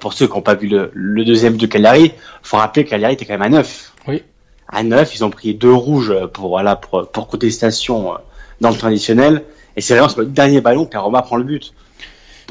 pour 0.00 0.12
ceux 0.12 0.26
qui 0.26 0.34
n'ont 0.34 0.42
pas 0.42 0.54
vu 0.54 0.68
le, 0.68 1.24
deuxième 1.24 1.56
de 1.56 1.66
Cagliari, 1.66 2.12
faut 2.42 2.56
rappeler 2.56 2.84
que 2.84 2.90
Cagliari 2.90 3.14
était 3.14 3.24
quand 3.24 3.34
même 3.34 3.42
à 3.42 3.48
9. 3.48 3.92
Oui. 4.08 4.22
À 4.68 4.82
9, 4.82 5.14
ils 5.14 5.24
ont 5.24 5.30
pris 5.30 5.54
deux 5.54 5.72
rouges 5.72 6.14
pour 6.32 6.48
voilà 6.48 6.76
pour, 6.76 7.10
pour 7.10 7.26
contestation 7.26 8.14
dans 8.60 8.70
le 8.70 8.76
traditionnel. 8.76 9.44
Et 9.76 9.80
c'est 9.80 9.94
vraiment 9.94 10.08
sur 10.08 10.20
le 10.20 10.26
dernier 10.26 10.60
ballon 10.60 10.86
que 10.86 10.96
Roma 10.96 11.22
prend 11.22 11.36
le 11.36 11.44
but. 11.44 11.74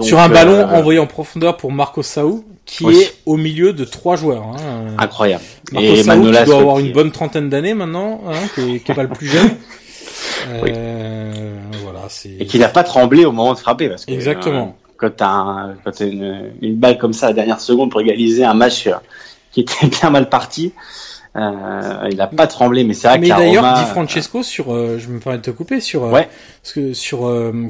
Donc, 0.02 0.08
sur 0.08 0.20
un 0.20 0.30
ballon 0.30 0.64
envoyé 0.66 1.00
en 1.00 1.08
profondeur 1.08 1.58
pour 1.58 1.72
Marco 1.72 2.02
Saou, 2.04 2.44
qui 2.66 2.88
est 2.88 3.14
au 3.26 3.38
milieu 3.38 3.74
de 3.74 3.86
trois 3.86 4.16
joueurs. 4.16 4.44
Hein. 4.44 4.96
Incroyable. 4.98 5.44
Marco 5.72 5.88
et 5.88 6.04
Saou, 6.04 6.32
qui 6.32 6.44
doit 6.46 6.60
avoir 6.60 6.80
une 6.80 6.92
bonne 6.92 7.12
trentaine 7.12 7.50
d'années 7.50 7.74
maintenant, 7.74 8.22
hein, 8.28 8.34
qui, 8.56 8.76
est, 8.76 8.80
qui 8.80 8.92
est 8.92 8.96
pas 8.96 9.04
le 9.04 9.10
plus 9.10 9.28
jeune. 9.28 9.50
Euh, 10.50 11.56
voilà, 11.84 12.08
et 12.40 12.46
qui 12.46 12.58
n'a 12.58 12.68
pas 12.68 12.84
tremblé 12.84 13.26
au 13.26 13.32
moment 13.32 13.54
de 13.54 13.60
frapper 13.60 13.90
parce 13.90 14.06
que 14.06 14.12
exactement. 14.12 14.76
Euh, 14.76 14.92
quand 14.98 15.16
t'as 15.18 15.30
un, 15.30 15.76
quand 15.84 16.02
as 16.02 16.06
une, 16.06 16.52
une, 16.62 16.76
balle 16.76 16.98
comme 16.98 17.14
ça 17.14 17.28
à 17.28 17.30
la 17.30 17.36
dernière 17.36 17.60
seconde 17.60 17.92
pour 17.92 18.02
égaliser 18.02 18.44
un 18.44 18.54
match 18.54 18.88
euh, 18.88 18.94
qui 19.52 19.62
était 19.62 19.88
bien 20.02 20.10
mal 20.10 20.30
parti, 20.30 20.74
euh, 21.36 22.08
il 22.10 22.18
n'a 22.18 22.28
pas 22.28 22.48
tremblé, 22.48 22.84
mais 22.84 22.94
c'est 22.94 23.08
vrai 23.08 23.18
Mais 23.20 23.30
d'ailleurs, 23.30 23.74
dit 23.74 23.86
Francesco 23.86 24.44
sur, 24.44 24.74
euh, 24.74 24.98
je 25.00 25.10
me 25.10 25.20
permets 25.20 25.40
de 25.40 25.44
te 25.44 25.52
couper 25.52 25.80
sur, 25.80 26.04
ouais. 26.04 26.28
parce 26.62 26.74
que 26.74 26.94
sur 26.94 27.20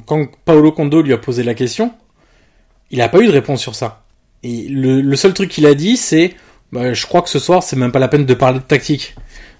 quand 0.05 0.27
Paolo 0.45 0.71
Condo 0.71 1.01
lui 1.01 1.13
a 1.13 1.17
posé 1.17 1.43
la 1.43 1.53
question, 1.53 1.91
il 2.91 2.99
n'a 2.99 3.09
pas 3.09 3.19
eu 3.19 3.27
de 3.27 3.31
réponse 3.31 3.61
sur 3.61 3.75
ça. 3.75 4.03
Et 4.43 4.67
le, 4.69 5.01
le 5.01 5.15
seul 5.15 5.33
truc 5.33 5.49
qu'il 5.49 5.65
a 5.65 5.73
dit, 5.73 5.97
c'est, 5.97 6.35
bah, 6.71 6.93
je 6.93 7.05
crois 7.05 7.21
que 7.21 7.29
ce 7.29 7.39
soir, 7.39 7.63
c'est 7.63 7.75
même 7.75 7.91
pas 7.91 7.99
la 7.99 8.07
peine 8.07 8.25
de 8.25 8.33
parler 8.33 8.59
de 8.59 8.63
tactique 8.63 9.15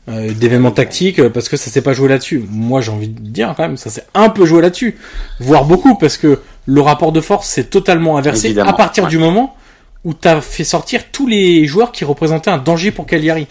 euh, 0.10 0.34
d'événements 0.34 0.72
tactiques 0.72 1.20
euh, 1.20 1.30
parce 1.30 1.48
que 1.48 1.58
ça 1.58 1.70
s'est 1.70 1.82
pas 1.82 1.94
joué 1.94 2.10
là-dessus. 2.10 2.44
Moi, 2.50 2.82
j'ai 2.82 2.92
envie 2.92 3.08
de 3.08 3.20
dire 3.20 3.54
quand 3.56 3.64
même, 3.64 3.78
ça 3.78 3.90
s'est 3.90 4.06
un 4.14 4.30
peu 4.30 4.46
joué 4.46 4.62
là-dessus, 4.62 4.98
voire 5.40 5.66
beaucoup, 5.66 5.96
parce 5.96 6.18
que 6.18 6.40
le 6.66 6.82
rapport 6.82 7.12
de 7.12 7.22
force 7.22 7.48
s'est 7.48 7.66
totalement 7.66 8.18
inversé 8.18 8.58
à 8.60 8.74
partir 8.74 9.08
du 9.08 9.18
moment 9.18 9.56
où 10.04 10.14
t'as 10.14 10.42
fait 10.42 10.64
sortir 10.64 11.12
tous 11.12 11.28
les 11.28 11.68
joueurs 11.68 11.92
qui 11.92 12.06
représentaient 12.06 12.50
un 12.50 12.58
danger 12.58 12.92
pour 12.92 13.06
Cagliari. 13.06 13.48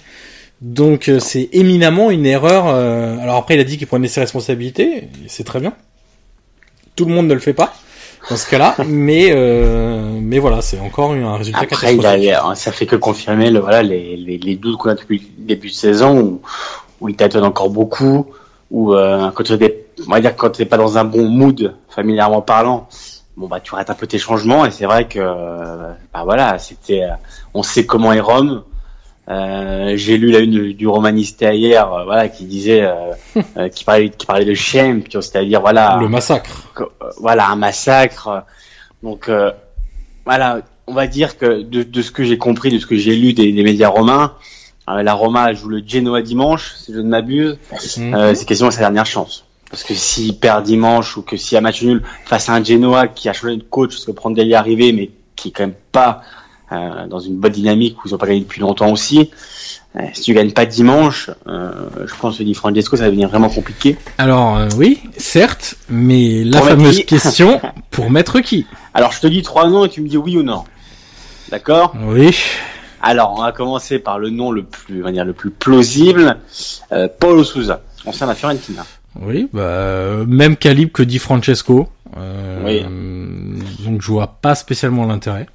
Donc 0.60 1.08
euh, 1.08 1.20
c'est 1.20 1.48
éminemment 1.52 2.10
une 2.10 2.26
erreur. 2.26 2.66
Euh, 2.66 3.18
alors 3.18 3.36
après, 3.36 3.54
il 3.54 3.60
a 3.60 3.64
dit 3.64 3.78
qu'il 3.78 3.86
prenait 3.86 4.08
ses 4.08 4.20
responsabilités, 4.20 5.08
c'est 5.26 5.44
très 5.44 5.60
bien. 5.60 5.74
Tout 6.96 7.04
le 7.04 7.14
monde 7.14 7.28
ne 7.28 7.34
le 7.34 7.40
fait 7.40 7.54
pas 7.54 7.72
dans 8.28 8.36
ce 8.36 8.48
cas-là, 8.48 8.76
mais 8.86 9.30
euh, 9.32 10.18
mais 10.20 10.38
voilà, 10.38 10.60
c'est 10.60 10.78
encore 10.78 11.12
un 11.12 11.36
résultat 11.36 11.60
Après, 11.60 11.94
il 11.94 12.06
a, 12.06 12.54
ça 12.54 12.72
fait 12.72 12.86
que 12.86 12.96
confirmer 12.96 13.50
le, 13.50 13.60
voilà 13.60 13.82
les, 13.82 14.16
les, 14.16 14.38
les 14.38 14.56
doutes 14.56 14.76
qu'on 14.78 14.90
a 14.90 14.94
depuis 14.94 15.30
le 15.38 15.44
début 15.46 15.68
de 15.68 15.74
saison 15.74 16.20
où, 16.20 16.40
où 17.00 17.08
il 17.08 17.16
tâtonne 17.16 17.44
encore 17.44 17.70
beaucoup, 17.70 18.26
où 18.70 18.94
euh, 18.94 19.30
quand 19.32 19.44
tu 19.44 19.52
es, 19.54 19.86
on 20.06 20.10
va 20.10 20.20
dire 20.20 20.36
quand 20.36 20.50
t'es 20.50 20.66
pas 20.66 20.76
dans 20.76 20.98
un 20.98 21.04
bon 21.04 21.28
mood 21.28 21.74
familièrement 21.88 22.42
parlant, 22.42 22.88
bon 23.36 23.48
bah 23.48 23.60
tu 23.60 23.74
rates 23.74 23.90
un 23.90 23.94
peu 23.94 24.06
tes 24.06 24.18
changements 24.18 24.66
et 24.66 24.70
c'est 24.70 24.86
vrai 24.86 25.08
que 25.08 25.20
bah 26.12 26.22
voilà, 26.24 26.58
c'était, 26.58 27.08
on 27.54 27.62
sait 27.62 27.86
comment 27.86 28.12
est 28.12 28.20
Rome, 28.20 28.62
euh, 29.30 29.92
j'ai 29.96 30.16
lu 30.16 30.32
la 30.32 30.40
une 30.40 30.72
du, 30.72 30.88
romaniste 30.88 31.42
hier, 31.42 31.92
euh, 31.92 32.04
voilà, 32.04 32.28
qui 32.28 32.44
disait, 32.44 32.82
euh, 32.82 33.68
qui 33.68 33.84
parlait, 33.84 34.08
qui 34.10 34.26
parlait 34.26 34.44
de 34.44 34.54
shame, 34.54 35.02
c'est-à-dire 35.08 35.60
voilà 35.60 35.98
le 36.00 36.08
massacre. 36.08 36.68
voilà 37.18 37.48
un 37.48 37.56
massacre. 37.56 38.44
Donc 39.02 39.30
voilà, 40.26 40.60
on 40.86 40.94
va 40.94 41.06
dire 41.06 41.38
que 41.38 41.62
de, 41.62 41.82
de 41.82 42.02
ce 42.02 42.10
que 42.10 42.24
j'ai 42.24 42.38
compris, 42.38 42.70
de 42.70 42.78
ce 42.78 42.86
que 42.86 42.96
j'ai 42.96 43.14
lu 43.14 43.32
des, 43.32 43.52
des 43.52 43.62
médias 43.62 43.88
romains, 43.88 44.34
la 44.88 45.14
Roma 45.14 45.52
joue 45.52 45.68
le 45.68 45.82
Genoa 45.86 46.22
dimanche, 46.22 46.72
si 46.74 46.92
je 46.92 46.98
ne 46.98 47.08
m'abuse. 47.08 47.56
Mhm. 47.96 48.34
c'est 48.34 48.46
quasiment 48.46 48.72
sa 48.72 48.80
dernière 48.80 49.06
chance. 49.06 49.44
Parce 49.70 49.84
que 49.84 49.94
s'il 49.94 50.36
perd 50.36 50.64
dimanche 50.64 51.16
ou 51.16 51.22
que 51.22 51.36
s'il 51.36 51.54
y 51.54 51.58
a 51.58 51.60
match 51.60 51.82
nul 51.82 52.02
face 52.24 52.48
à 52.48 52.54
un 52.54 52.64
Genoa 52.64 53.06
qui 53.06 53.28
a 53.28 53.32
changé 53.32 53.56
de 53.56 53.62
coach 53.62 53.90
parce 53.90 54.04
que 54.04 54.10
Prandelli 54.10 54.50
est 54.50 54.56
arrivé, 54.56 54.92
mais 54.92 55.10
qui 55.36 55.48
est 55.48 55.52
quand 55.52 55.62
même 55.62 55.76
pas 55.92 56.22
euh, 56.72 57.06
dans 57.06 57.18
une 57.18 57.36
bonne 57.36 57.52
dynamique 57.52 57.96
où 58.04 58.08
ils 58.08 58.14
ont 58.14 58.18
pas 58.18 58.26
gagné 58.26 58.40
depuis 58.40 58.60
longtemps 58.60 58.90
aussi. 58.90 59.30
Euh, 59.96 60.02
si 60.12 60.22
tu 60.22 60.34
gagnes 60.34 60.52
pas 60.52 60.66
dimanche, 60.66 61.30
euh, 61.48 61.72
je 62.06 62.14
pense 62.14 62.38
que 62.38 62.44
dit 62.44 62.54
Francesco, 62.54 62.96
ça 62.96 63.04
va 63.04 63.08
devenir 63.08 63.28
vraiment 63.28 63.48
compliqué. 63.48 63.96
Alors 64.18 64.60
oui, 64.76 65.00
certes, 65.16 65.74
mais 65.88 66.44
la 66.44 66.62
fameuse 66.62 67.04
question 67.04 67.60
pour 67.90 68.08
mettre 68.08 68.38
qui? 68.40 68.66
Alors 68.94 69.10
je 69.10 69.20
te 69.20 69.26
dis 69.26 69.42
trois 69.42 69.68
noms 69.68 69.84
et 69.84 69.88
tu 69.88 70.00
me 70.00 70.08
dis 70.08 70.16
oui 70.16 70.38
ou 70.38 70.44
non. 70.44 70.62
D'accord? 71.50 71.94
Oui. 72.04 72.36
Alors 73.02 73.34
on 73.36 73.42
va 73.42 73.50
commencer 73.50 73.98
par 73.98 74.20
le 74.20 74.30
nom 74.30 74.52
le 74.52 74.62
plus, 74.62 75.00
on 75.00 75.06
va 75.06 75.12
dire 75.12 75.24
le 75.24 75.32
plus 75.32 75.50
plausible, 75.50 76.36
euh, 76.92 77.08
Paulo 77.18 77.42
Souza, 77.42 77.80
ancien 78.06 78.26
de 78.26 78.30
la 78.30 78.36
Fiorentina. 78.36 78.86
Oui, 79.20 79.48
bah 79.52 80.24
même 80.28 80.56
calibre 80.56 80.92
que 80.92 81.02
dit 81.02 81.18
Francesco. 81.18 81.88
oui. 82.64 82.84
Donc 83.80 84.02
je 84.02 84.06
vois 84.06 84.36
pas 84.40 84.54
spécialement 84.54 85.04
l'intérêt. 85.04 85.48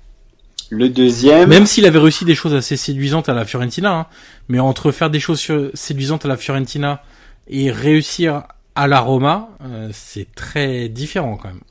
Le 0.69 0.89
deuxième. 0.89 1.49
Même 1.49 1.65
s'il 1.65 1.85
avait 1.85 1.99
réussi 1.99 2.25
des 2.25 2.35
choses 2.35 2.53
assez 2.53 2.75
séduisantes 2.77 3.29
à 3.29 3.33
la 3.33 3.45
Fiorentina, 3.45 3.93
hein, 3.93 4.05
mais 4.49 4.59
entre 4.59 4.91
faire 4.91 5.09
des 5.09 5.19
choses 5.19 5.45
séduisantes 5.73 6.25
à 6.25 6.27
la 6.27 6.37
Fiorentina 6.37 7.01
et 7.47 7.71
réussir 7.71 8.43
à 8.75 8.87
la 8.87 8.99
Roma, 8.99 9.49
euh, 9.63 9.89
c'est 9.93 10.33
très 10.35 10.89
différent 10.89 11.37
quand 11.37 11.49
même. 11.49 11.61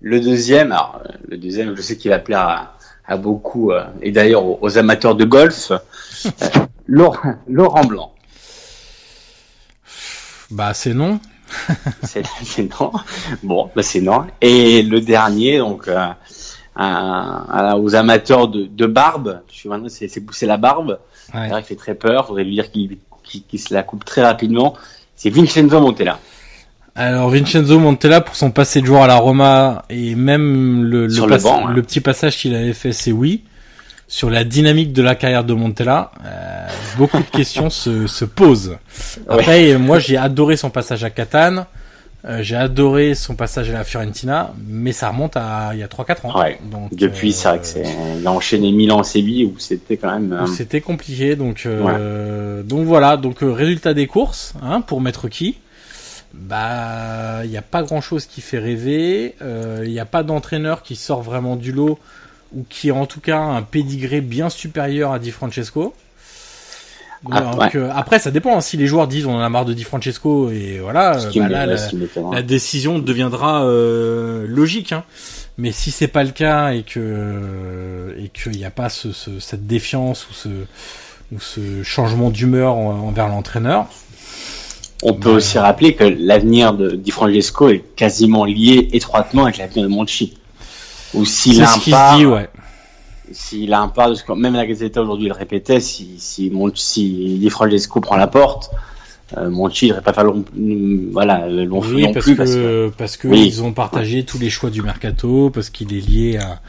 Le 0.00 0.20
deuxième, 0.20 0.70
alors 0.70 1.02
le 1.28 1.38
deuxième, 1.38 1.74
je 1.74 1.82
sais 1.82 1.96
qu'il 1.96 2.10
va 2.10 2.18
plaire 2.18 2.76
à, 3.06 3.16
beaucoup 3.16 3.72
euh, 3.72 3.84
et 4.02 4.12
d'ailleurs 4.12 4.62
aux, 4.62 4.78
amateurs 4.78 5.14
de 5.14 5.24
golf, 5.24 5.70
euh, 5.70 5.78
Laurent, 6.86 7.36
Laurent 7.48 7.84
Blanc. 7.84 8.14
Bah 10.50 10.74
c'est 10.74 10.94
non. 10.94 11.20
c'est 12.02 12.80
non. 12.80 12.92
Bon, 13.42 13.70
bah 13.74 13.82
c'est 13.82 14.00
non. 14.00 14.26
Et 14.40 14.82
le 14.82 15.00
dernier, 15.00 15.58
donc 15.58 15.88
à, 16.76 17.76
aux 17.78 17.94
amateurs 17.94 18.48
de, 18.48 18.64
de 18.64 18.86
barbe. 18.86 19.40
Je 19.50 19.54
suis 19.54 19.68
maintenant, 19.68 19.88
c'est 19.88 20.20
pousser 20.20 20.46
la 20.46 20.56
barbe. 20.56 20.98
Ouais. 21.34 21.50
il 21.58 21.64
fait 21.64 21.76
très 21.76 21.94
peur. 21.94 22.26
Faudrait 22.26 22.44
lui 22.44 22.54
dire 22.54 22.70
qu'il 22.70 22.98
qu 23.22 23.58
se 23.58 23.72
la 23.72 23.82
coupe 23.82 24.04
très 24.04 24.22
rapidement. 24.22 24.74
C'est 25.16 25.30
Vincenzo 25.30 25.80
Montella. 25.80 26.18
Alors 26.96 27.28
Vincenzo 27.30 27.78
Montella 27.78 28.20
pour 28.20 28.36
son 28.36 28.50
passé 28.52 28.80
de 28.80 28.86
joueur 28.86 29.02
à 29.02 29.06
la 29.08 29.16
Roma 29.16 29.84
et 29.90 30.14
même 30.14 30.84
le, 30.84 31.06
le, 31.06 31.26
le, 31.26 31.72
le 31.72 31.82
petit 31.82 32.00
passage 32.00 32.36
qu'il 32.38 32.54
avait 32.54 32.72
fait, 32.72 32.92
c'est 32.92 33.12
oui. 33.12 33.42
Sur 34.06 34.30
la 34.30 34.44
dynamique 34.44 34.92
de 34.92 35.02
la 35.02 35.14
carrière 35.14 35.44
de 35.44 35.54
Montella, 35.54 36.12
euh, 36.24 36.66
beaucoup 36.98 37.18
de 37.18 37.22
questions 37.22 37.70
se, 37.70 38.06
se 38.06 38.24
posent. 38.24 38.76
Après, 39.28 39.76
moi 39.78 39.98
j'ai 39.98 40.16
adoré 40.16 40.56
son 40.56 40.70
passage 40.70 41.02
à 41.04 41.10
Catane. 41.10 41.66
Euh, 42.26 42.42
j'ai 42.42 42.56
adoré 42.56 43.14
son 43.14 43.34
passage 43.34 43.68
à 43.68 43.74
la 43.74 43.84
Fiorentina, 43.84 44.54
mais 44.66 44.92
ça 44.92 45.10
remonte 45.10 45.36
à 45.36 45.70
il 45.74 45.80
y 45.80 45.82
a 45.82 45.88
3-4 45.88 46.26
ans. 46.26 46.40
Ouais. 46.40 46.58
Donc, 46.70 46.94
Depuis, 46.94 47.32
c'est 47.32 47.48
vrai 47.48 47.58
que 47.58 47.66
c'est, 47.66 47.84
il 48.18 48.26
a 48.26 48.32
enchaîné 48.32 48.72
Milan, 48.72 49.02
Séville 49.02 49.44
où 49.44 49.58
c'était 49.58 49.98
quand 49.98 50.10
même. 50.10 50.32
Euh... 50.32 50.46
C'était 50.46 50.80
compliqué, 50.80 51.36
donc 51.36 51.64
euh... 51.66 52.62
donc 52.62 52.86
voilà. 52.86 53.18
Donc 53.18 53.42
euh, 53.42 53.52
résultat 53.52 53.92
des 53.92 54.06
courses, 54.06 54.54
hein, 54.62 54.80
pour 54.80 55.02
mettre 55.02 55.28
qui 55.28 55.58
Bah, 56.32 57.44
il 57.44 57.50
n'y 57.50 57.58
a 57.58 57.62
pas 57.62 57.82
grand 57.82 58.00
chose 58.00 58.24
qui 58.24 58.40
fait 58.40 58.58
rêver. 58.58 59.34
Euh, 59.42 59.82
il 59.84 59.92
n'y 59.92 60.00
a 60.00 60.06
pas 60.06 60.22
d'entraîneur 60.22 60.82
qui 60.82 60.96
sort 60.96 61.20
vraiment 61.20 61.56
du 61.56 61.72
lot 61.72 61.98
ou 62.54 62.64
qui 62.70 62.90
a 62.90 62.94
en 62.94 63.06
tout 63.06 63.20
cas 63.20 63.38
un 63.40 63.60
pédigré 63.60 64.22
bien 64.22 64.48
supérieur 64.48 65.12
à 65.12 65.18
Di 65.18 65.30
Francesco. 65.30 65.92
Ah, 67.30 67.68
euh, 67.74 67.90
après, 67.94 68.18
ça 68.18 68.30
dépend. 68.30 68.56
Hein. 68.56 68.60
Si 68.60 68.76
les 68.76 68.86
joueurs 68.86 69.06
disent 69.06 69.26
on 69.26 69.34
en 69.34 69.40
a 69.40 69.48
marre 69.48 69.64
de 69.64 69.72
Di 69.72 69.84
Francesco 69.84 70.50
et 70.50 70.78
voilà, 70.82 71.18
bah 71.34 71.48
là, 71.48 71.66
la, 71.66 72.42
décision 72.42 72.98
deviendra 72.98 73.64
euh, 73.64 74.46
logique. 74.46 74.92
Hein. 74.92 75.04
Mais 75.56 75.72
si 75.72 75.90
c'est 75.90 76.08
pas 76.08 76.24
le 76.24 76.30
cas 76.30 76.72
et 76.72 76.82
que 76.82 78.16
et 78.18 78.28
qu'il 78.28 78.52
n'y 78.52 78.64
a 78.64 78.70
pas 78.70 78.88
ce, 78.88 79.12
ce, 79.12 79.38
cette 79.38 79.66
défiance 79.66 80.28
ou 80.28 80.34
ce 80.34 80.48
ou 81.32 81.40
ce 81.40 81.82
changement 81.82 82.30
d'humeur 82.30 82.76
envers 82.76 83.28
l'entraîneur, 83.28 83.86
on 85.02 85.14
peut 85.14 85.30
bah, 85.30 85.36
aussi 85.36 85.58
rappeler 85.58 85.94
que 85.94 86.04
l'avenir 86.04 86.74
de 86.74 86.90
Di 86.90 87.10
Francesco 87.10 87.68
est 87.68 87.84
quasiment 87.96 88.44
lié 88.44 88.88
étroitement 88.92 89.44
avec 89.44 89.58
l'avenir 89.58 89.84
de 89.84 89.88
Monchi. 89.88 90.36
Ou 91.14 91.24
s'il 91.24 91.62
a 91.62 91.72
un 91.72 91.78
pas, 91.78 92.16
dit, 92.16 92.26
ouais 92.26 92.48
s'il 93.34 93.72
a 93.72 93.80
un 93.80 93.88
pas 93.88 94.08
de 94.08 94.14
ce 94.14 94.24
que 94.24 94.32
même 94.32 94.54
la 94.54 94.66
Gazzetta 94.66 95.02
aujourd'hui 95.02 95.28
le 95.28 95.34
répétait, 95.34 95.80
si 95.80 96.14
si 96.18 96.52
si 96.74 97.38
Di 97.38 97.50
Francesco 97.50 98.00
prend 98.00 98.16
la 98.16 98.26
porte, 98.26 98.70
euh, 99.36 99.50
Monchi 99.50 99.90
ne 99.90 100.00
pas 100.00 100.12
faire 100.12 100.24
long, 100.24 100.44
voilà 101.12 101.48
long 101.48 101.80
oui, 101.80 102.06
parce 102.12 102.24
plus 102.24 102.36
que, 102.36 102.90
parce 102.96 103.16
que 103.16 103.28
ils 103.28 103.62
ont 103.62 103.72
partagé 103.72 104.24
tous 104.24 104.38
les 104.38 104.50
choix 104.50 104.70
du 104.70 104.82
mercato, 104.82 105.50
parce 105.50 105.70
qu'il 105.70 105.92
est 105.94 106.06
lié 106.06 106.38
à 106.38 106.60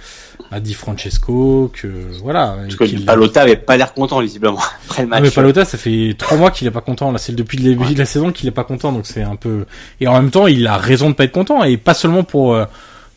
à 0.52 0.60
Di 0.60 0.74
Francesco, 0.74 1.72
que 1.74 1.88
voilà. 2.22 2.58
Parce 2.62 2.76
que 2.76 3.06
Palota 3.06 3.42
avait 3.42 3.56
pas 3.56 3.78
l'air 3.78 3.94
content 3.94 4.22
visiblement 4.22 4.60
après 4.88 5.04
le 5.04 5.10
match. 5.10 5.24
mais 5.24 5.32
Palota, 5.32 5.66
ça 5.66 5.78
fait 5.78 6.16
trois 6.18 6.38
mois 6.38 6.52
qu'il 6.52 6.68
est 6.68 6.72
pas 6.72 6.82
content. 6.82 7.12
Là, 7.12 7.18
c'est 7.18 7.36
depuis 7.36 7.58
le 7.58 7.76
début 7.76 7.94
de 7.94 8.00
la 8.00 8.06
saison 8.06 8.32
qu'il 8.32 8.48
est 8.48 8.52
pas 8.52 8.64
content, 8.64 8.92
donc 8.92 9.06
c'est 9.06 9.24
un 9.24 9.36
peu. 9.36 9.66
Et 10.00 10.08
en 10.08 10.14
même 10.14 10.32
temps, 10.32 10.48
il 10.48 10.66
a 10.68 10.78
raison 10.78 11.10
de 11.10 11.16
pas 11.16 11.24
être 11.24 11.32
content, 11.32 11.64
et 11.64 11.78
pas 11.78 11.94
seulement 11.94 12.24
pour 12.24 12.54
euh, 12.54 12.66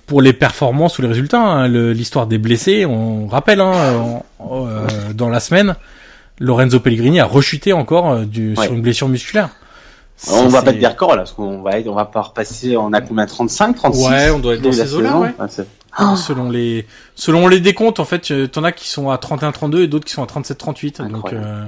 pour 0.08 0.20
les 0.22 0.32
performances 0.32 0.98
ou 0.98 1.02
les 1.02 1.08
résultats. 1.08 1.40
Hein, 1.40 1.68
L'histoire 1.68 2.26
des 2.26 2.38
blessés, 2.38 2.84
on 2.86 3.28
rappelle, 3.28 3.60
hein, 3.60 4.22
euh, 4.40 4.86
dans 5.14 5.28
la 5.28 5.38
semaine, 5.38 5.76
Lorenzo 6.40 6.80
Pellegrini 6.80 7.20
a 7.20 7.26
rechuté 7.26 7.72
encore 7.72 8.10
euh, 8.10 8.24
du, 8.24 8.56
sur 8.56 8.72
une 8.72 8.82
blessure 8.82 9.08
musculaire. 9.08 9.50
On 10.32 10.48
va 10.48 10.62
pas 10.62 10.72
te 10.72 10.78
dire 10.78 10.96
quand 10.96 11.10
là, 11.10 11.18
parce 11.18 11.32
qu'on 11.32 11.62
va 11.62 11.72
on 11.86 11.94
va 11.94 12.06
pas 12.06 12.22
repasser, 12.22 12.76
on 12.76 12.92
a 12.92 13.00
combien 13.00 13.26
35, 13.26 13.76
36 13.76 14.08
Ouais, 14.08 14.30
on 14.30 14.40
doit 14.40 14.54
être 14.54 14.62
dans 14.62 14.72
ces 14.72 14.94
eaux-là, 14.94 15.16
ouais. 15.16 15.34
Ah, 15.92 16.16
selon 16.16 16.50
les 16.50 16.86
selon 17.14 17.48
les 17.48 17.60
décomptes, 17.60 17.98
en 17.98 18.04
fait, 18.04 18.30
euh, 18.30 18.46
t'en 18.46 18.62
as 18.62 18.72
qui 18.72 18.88
sont 18.88 19.10
à 19.10 19.16
31-32 19.16 19.82
et 19.82 19.86
d'autres 19.86 20.04
qui 20.04 20.12
sont 20.12 20.22
à 20.22 20.26
37-38. 20.26 21.08
Donc, 21.08 21.32
euh, 21.32 21.64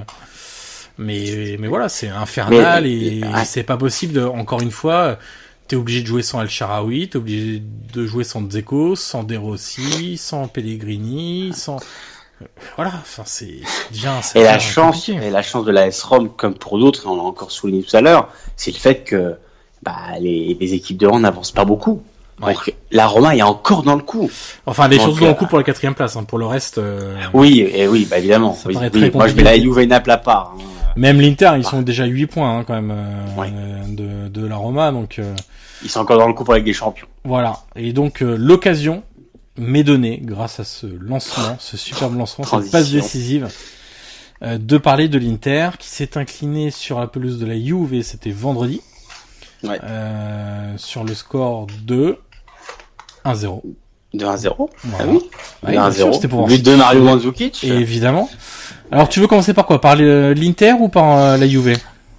mais 0.97 1.57
mais 1.59 1.67
voilà, 1.67 1.89
c'est 1.89 2.09
infernal 2.09 2.85
et, 2.85 3.19
et 3.19 3.45
c'est 3.45 3.63
pas 3.63 3.77
possible. 3.77 4.13
De, 4.13 4.23
encore 4.23 4.61
une 4.61 4.71
fois, 4.71 5.17
T'es 5.67 5.75
obligé 5.77 6.01
de 6.01 6.07
jouer 6.07 6.21
sans 6.21 6.41
El 6.41 6.49
Sharawi, 6.49 7.09
t'es 7.09 7.17
obligé 7.17 7.63
de 7.93 8.05
jouer 8.05 8.23
sans 8.25 8.41
Dzeko, 8.41 8.95
sans 8.95 9.23
De 9.23 9.37
Rossi, 9.37 10.17
sans 10.17 10.47
Pellegrini, 10.47 11.53
sans 11.53 11.77
voilà, 12.75 12.91
enfin 13.01 13.23
c'est 13.25 13.61
un 14.05 14.19
Et 14.35 14.43
la 14.43 14.59
chance, 14.59 15.09
et 15.09 15.29
la 15.29 15.41
chance 15.41 15.65
de 15.65 15.71
la 15.71 15.87
S-ROM, 15.87 16.29
comme 16.29 16.55
pour 16.55 16.79
d'autres, 16.79 17.03
on 17.07 17.15
l'a 17.15 17.23
encore 17.23 17.51
souligné 17.51 17.83
tout 17.83 17.95
à 17.95 18.01
l'heure, 18.01 18.29
c'est 18.55 18.71
le 18.71 18.77
fait 18.79 19.03
que 19.03 19.35
bah, 19.83 19.95
les, 20.19 20.57
les 20.59 20.73
équipes 20.73 20.97
de 20.97 21.07
rang 21.07 21.19
n'avancent 21.19 21.51
pas 21.51 21.65
beaucoup. 21.65 22.01
Ouais. 22.41 22.53
Donc 22.53 22.73
la 22.91 23.05
Roma 23.05 23.35
est 23.35 23.41
encore 23.43 23.83
dans 23.83 23.95
le 23.95 24.01
coup. 24.01 24.29
Enfin, 24.65 24.87
les 24.87 24.97
Donc, 24.97 25.05
choses 25.07 25.19
dans 25.19 25.25
le 25.27 25.31
euh, 25.31 25.35
coup 25.35 25.45
pour 25.45 25.59
la 25.59 25.63
quatrième 25.63 25.93
place. 25.93 26.15
Hein. 26.15 26.23
Pour 26.23 26.39
le 26.39 26.47
reste, 26.47 26.79
euh, 26.79 27.15
Oui, 27.33 27.59
et 27.59 27.87
oui, 27.87 28.07
bah 28.09 28.17
évidemment. 28.17 28.55
Ça 28.55 28.67
Oui, 28.69 28.77
oui. 28.93 29.11
Moi 29.13 29.27
je 29.27 29.35
mets 29.35 29.43
la 29.43 29.59
Juve 29.59 29.87
à 29.91 30.17
part. 30.17 30.55
hein. 30.57 30.63
Même 30.95 31.19
l'Inter, 31.21 31.51
ils 31.57 31.63
sont 31.65 31.81
déjà 31.81 32.05
8 32.05 32.27
points 32.27 32.57
hein, 32.59 32.63
quand 32.65 32.73
même 32.73 32.91
euh, 32.91 33.39
Ouais. 33.41 33.51
de, 33.87 34.27
de 34.27 34.45
la 34.45 34.55
Roma. 34.55 34.91
Donc 34.91 35.19
euh, 35.19 35.35
Ils 35.83 35.89
sont 35.89 35.99
encore 36.01 36.17
dans 36.17 36.27
le 36.27 36.33
coup 36.33 36.43
pour 36.43 36.53
avec 36.53 36.65
des 36.65 36.73
champions. 36.73 37.07
voilà. 37.23 37.59
Et 37.75 37.93
donc 37.93 38.21
euh, 38.21 38.35
l'occasion 38.37 39.03
m'est 39.57 39.83
donnée 39.83 40.19
grâce 40.23 40.59
à 40.59 40.63
ce 40.63 40.87
lancement, 40.87 41.57
ce 41.59 41.77
superbe 41.77 42.17
lancement, 42.17 42.45
cette 42.45 42.71
passe 42.71 42.91
décisive, 42.91 43.49
euh, 44.43 44.57
de 44.57 44.77
parler 44.77 45.07
de 45.09 45.19
l'Inter 45.19 45.71
qui 45.77 45.87
s'est 45.89 46.17
incliné 46.17 46.71
sur 46.71 46.99
la 46.99 47.07
pelouse 47.07 47.37
de 47.39 47.45
la 47.45 47.59
Juve. 47.59 47.93
et 47.93 48.03
C'était 48.03 48.31
vendredi. 48.31 48.81
Ouais. 49.63 49.79
Euh, 49.83 50.73
sur 50.77 51.03
le 51.03 51.13
score 51.13 51.67
de 51.85 52.17
1-0. 53.25 53.61
De 54.13 54.25
1-0. 54.25 54.55
Ah 54.59 54.65
Voilà. 54.83 55.11
oui. 55.11 55.19
Ouais, 55.63 55.67
De 55.67 55.71
bien 55.77 55.91
sûr, 55.91 56.07
1-0. 56.09 56.13
c'était 56.13 56.27
pour 56.27 56.47
But 56.47 56.63
de 56.65 56.75
Mario 56.75 57.03
Mandzukic. 57.03 57.63
Évidemment. 57.63 58.29
Alors, 58.91 59.09
tu 59.09 59.19
veux 59.19 59.27
commencer 59.27 59.53
par 59.53 59.65
quoi? 59.65 59.79
Par 59.79 59.95
l'Inter 59.95 60.73
ou 60.79 60.89
par 60.89 61.17
euh, 61.17 61.37
la 61.37 61.47
Juve? 61.47 61.77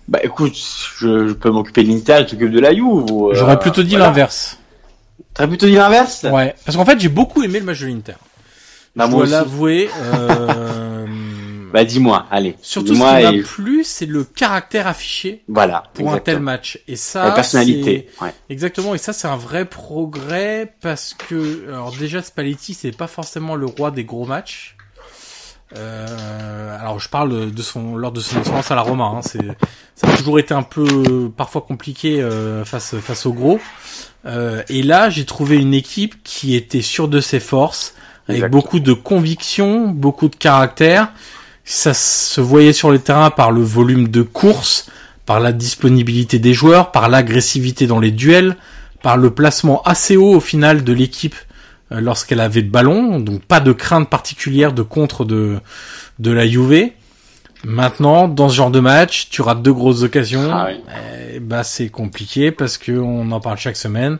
Bah 0.09 0.18
écoute, 0.23 0.55
je, 0.99 1.29
je 1.29 1.33
peux 1.33 1.51
m'occuper 1.51 1.85
de 1.85 1.89
l'Inter, 1.89 2.18
je 2.27 2.31
t'occupe 2.33 2.51
de 2.51 2.61
la 2.61 2.73
Juve. 2.75 2.85
ou, 2.85 3.31
euh, 3.31 3.35
J'aurais 3.35 3.59
plutôt 3.59 3.83
dit 3.83 3.91
voilà. 3.91 4.07
l'inverse. 4.07 4.59
T'aurais 5.35 5.49
plutôt 5.49 5.66
dit 5.66 5.75
l'inverse? 5.75 6.25
Ouais, 6.31 6.55
parce 6.64 6.77
qu'en 6.77 6.85
fait, 6.85 6.99
j'ai 6.99 7.09
beaucoup 7.09 7.43
aimé 7.43 7.61
le 7.61 7.66
match 7.66 7.81
de 7.81 7.87
l'Inter. 7.87 8.14
Bah 8.97 9.07
Je 9.07 9.11
dois 9.12 9.27
l'avouer. 9.27 9.89
Euh... 10.14 11.07
Bah 11.73 11.85
dis-moi, 11.87 12.27
allez. 12.31 12.55
Surtout, 12.61 12.95
ce 12.95 12.99
qui 12.99 12.99
m'a 13.39 13.43
plu, 13.45 13.83
c'est 13.83 14.05
le 14.05 14.25
caractère 14.25 14.87
affiché 14.87 15.43
Voilà. 15.49 15.85
pour 15.95 16.12
un 16.12 16.18
tel 16.18 16.39
match. 16.39 16.79
Et 16.87 16.97
ça, 16.97 17.25
La 17.25 17.31
personnalité. 17.31 18.11
Ouais. 18.20 18.35
Exactement. 18.51 18.95
Et 18.95 18.99
ça, 18.99 19.14
c'est 19.14 19.27
un 19.27 19.39
vrai 19.39 19.64
progrès 19.64 20.75
parce 20.83 21.14
que, 21.14 21.68
alors 21.68 21.95
déjà, 21.99 22.20
Spalletti, 22.20 22.75
c'est 22.75 22.95
pas 22.95 23.07
forcément 23.07 23.55
le 23.55 23.64
roi 23.64 23.91
des 23.91 24.05
gros 24.05 24.27
matchs. 24.27 24.77
Euh, 25.77 26.77
alors, 26.81 27.01
je 27.01 27.09
parle 27.09 27.51
de 27.51 27.62
son 27.62 27.97
lors 27.97 28.12
de 28.12 28.20
son 28.20 28.39
expérience 28.39 28.70
à 28.70 28.75
la 28.75 28.83
Roma. 28.83 29.05
Hein, 29.05 29.20
c'est, 29.23 29.41
ça 29.95 30.09
a 30.09 30.16
toujours 30.16 30.39
été 30.39 30.55
un 30.55 30.62
peu 30.62 31.31
parfois 31.37 31.62
compliqué 31.62 32.20
euh, 32.20 32.64
face 32.64 32.97
face 32.97 33.27
aux 33.27 33.33
gros. 33.33 33.61
Euh, 34.27 34.62
et 34.68 34.83
là, 34.83 35.11
j'ai 35.11 35.25
trouvé 35.25 35.57
une 35.57 35.75
équipe 35.75 36.23
qui 36.23 36.55
était 36.55 36.83
sûre 36.83 37.09
de 37.09 37.20
ses 37.20 37.41
forces, 37.41 37.95
avec 38.29 38.39
Exactement. 38.39 38.61
beaucoup 38.61 38.81
de 38.81 38.93
conviction, 38.93 39.89
beaucoup 39.89 40.29
de 40.29 40.37
caractère. 40.37 41.12
Ça 41.64 41.95
se 41.95 42.41
voyait 42.41 42.73
sur 42.73 42.91
le 42.91 42.99
terrain 42.99 43.31
par 43.31 43.53
le 43.53 43.62
volume 43.62 44.09
de 44.09 44.23
course, 44.23 44.91
par 45.27 45.41
la 45.41 45.53
disponibilité 45.53 46.39
des 46.39 46.53
joueurs, 46.53 46.91
par 46.91 47.09
l'agressivité 47.09 47.87
dans 47.87 48.01
les 48.01 48.11
duels, 48.11 48.57
par 49.03 49.16
le 49.16 49.31
placement 49.31 49.83
assez 49.83 50.16
haut 50.16 50.35
au 50.35 50.41
final 50.41 50.85
de 50.85 50.93
l'équipe 50.93 51.37
lorsqu'elle 52.01 52.40
avait 52.40 52.61
le 52.62 52.68
ballon, 52.68 53.20
donc 53.20 53.43
pas 53.43 53.61
de 53.61 53.72
crainte 53.72 54.09
particulière 54.09 54.72
de 54.72 54.82
contre 54.82 55.24
de 55.24 55.59
de 56.18 56.30
la 56.30 56.47
Juve. 56.47 56.90
Maintenant, 57.64 58.26
dans 58.26 58.49
ce 58.49 58.57
genre 58.57 58.70
de 58.72 58.80
match, 58.80 59.28
tu 59.30 59.40
rates 59.40 59.62
deux 59.62 59.72
grosses 59.72 60.03
occasions, 60.03 60.51
Ah 60.53 60.68
oui. 60.70 60.80
eh 61.34 61.38
bah 61.40 61.62
c'est 61.62 61.88
compliqué 61.90 62.51
parce 62.51 62.76
que 62.76 62.90
on 62.93 63.30
en 63.30 63.38
parle 63.40 63.57
chaque 63.59 63.76
semaine. 63.76 64.18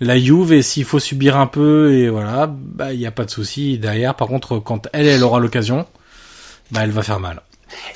La 0.00 0.18
Juve, 0.18 0.52
et 0.52 0.62
s'il 0.62 0.84
faut 0.84 1.00
subir 1.00 1.36
un 1.36 1.46
peu 1.46 1.92
et 1.92 2.08
voilà, 2.08 2.46
bah 2.48 2.92
il 2.94 3.00
y 3.00 3.06
a 3.06 3.10
pas 3.10 3.24
de 3.24 3.30
souci 3.30 3.76
derrière. 3.78 4.14
Par 4.14 4.28
contre, 4.28 4.58
quand 4.58 4.86
elle 4.92 5.06
elle 5.06 5.22
aura 5.22 5.38
l'occasion, 5.40 5.84
bah 6.70 6.80
elle 6.84 6.90
va 6.92 7.02
faire 7.02 7.20
mal. 7.20 7.42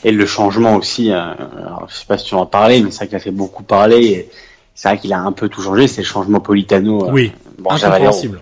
Et 0.05 0.13
le 0.13 0.27
changement 0.27 0.75
aussi, 0.75 1.11
euh, 1.11 1.17
alors, 1.57 1.87
je 1.89 1.95
sais 1.95 2.05
pas 2.07 2.19
si 2.19 2.27
tu 2.27 2.35
en 2.35 2.45
parlais, 2.45 2.81
mais 2.83 2.91
c'est 2.91 2.99
vrai 2.99 3.07
qu'il 3.09 3.17
a 3.17 3.21
fait 3.21 3.31
beaucoup 3.31 3.63
parler. 3.63 4.29
C'est 4.75 4.89
vrai 4.89 4.99
qu'il 4.99 5.13
a 5.15 5.21
un 5.21 5.33
peu 5.33 5.49
tout 5.49 5.63
changé, 5.63 5.87
c'est 5.89 6.03
le 6.03 6.07
changement 6.07 6.41
Politano. 6.41 7.07
euh, 7.07 7.13
Oui, 7.13 7.33
Borja 7.59 7.89
Valero. 7.89 8.05
incompréhensible. 8.09 8.41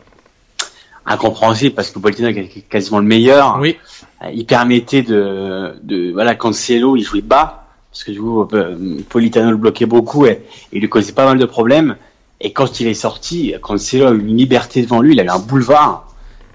Incompréhensible 1.06 1.74
parce 1.74 1.90
que 1.90 1.98
Politano 1.98 2.28
est 2.28 2.68
quasiment 2.68 2.98
le 2.98 3.06
meilleur. 3.06 3.58
Oui, 3.60 3.76
Euh, 4.22 4.30
Il 4.34 4.44
permettait 4.46 5.02
de, 5.02 5.72
de 5.82 6.12
voilà, 6.12 6.34
Cancelo, 6.34 6.96
il 6.96 7.02
jouait 7.02 7.22
bas 7.22 7.64
parce 7.90 8.04
que 8.04 8.10
du 8.12 8.20
coup 8.20 8.42
euh, 8.52 8.98
Politano 9.08 9.50
le 9.50 9.56
bloquait 9.56 9.86
beaucoup 9.86 10.26
et, 10.26 10.30
et 10.30 10.40
il 10.72 10.80
lui 10.80 10.88
causait 10.88 11.12
pas 11.12 11.24
mal 11.24 11.38
de 11.38 11.46
problèmes. 11.46 11.96
Et 12.42 12.52
quand 12.52 12.80
il 12.80 12.86
est 12.86 12.94
sorti, 12.94 13.54
Cancelo 13.60 14.06
a 14.08 14.12
eu 14.12 14.20
une 14.20 14.36
liberté 14.36 14.82
devant 14.82 15.00
lui, 15.00 15.12
il 15.14 15.20
a 15.20 15.24
eu 15.24 15.28
un 15.28 15.38
boulevard. 15.38 16.06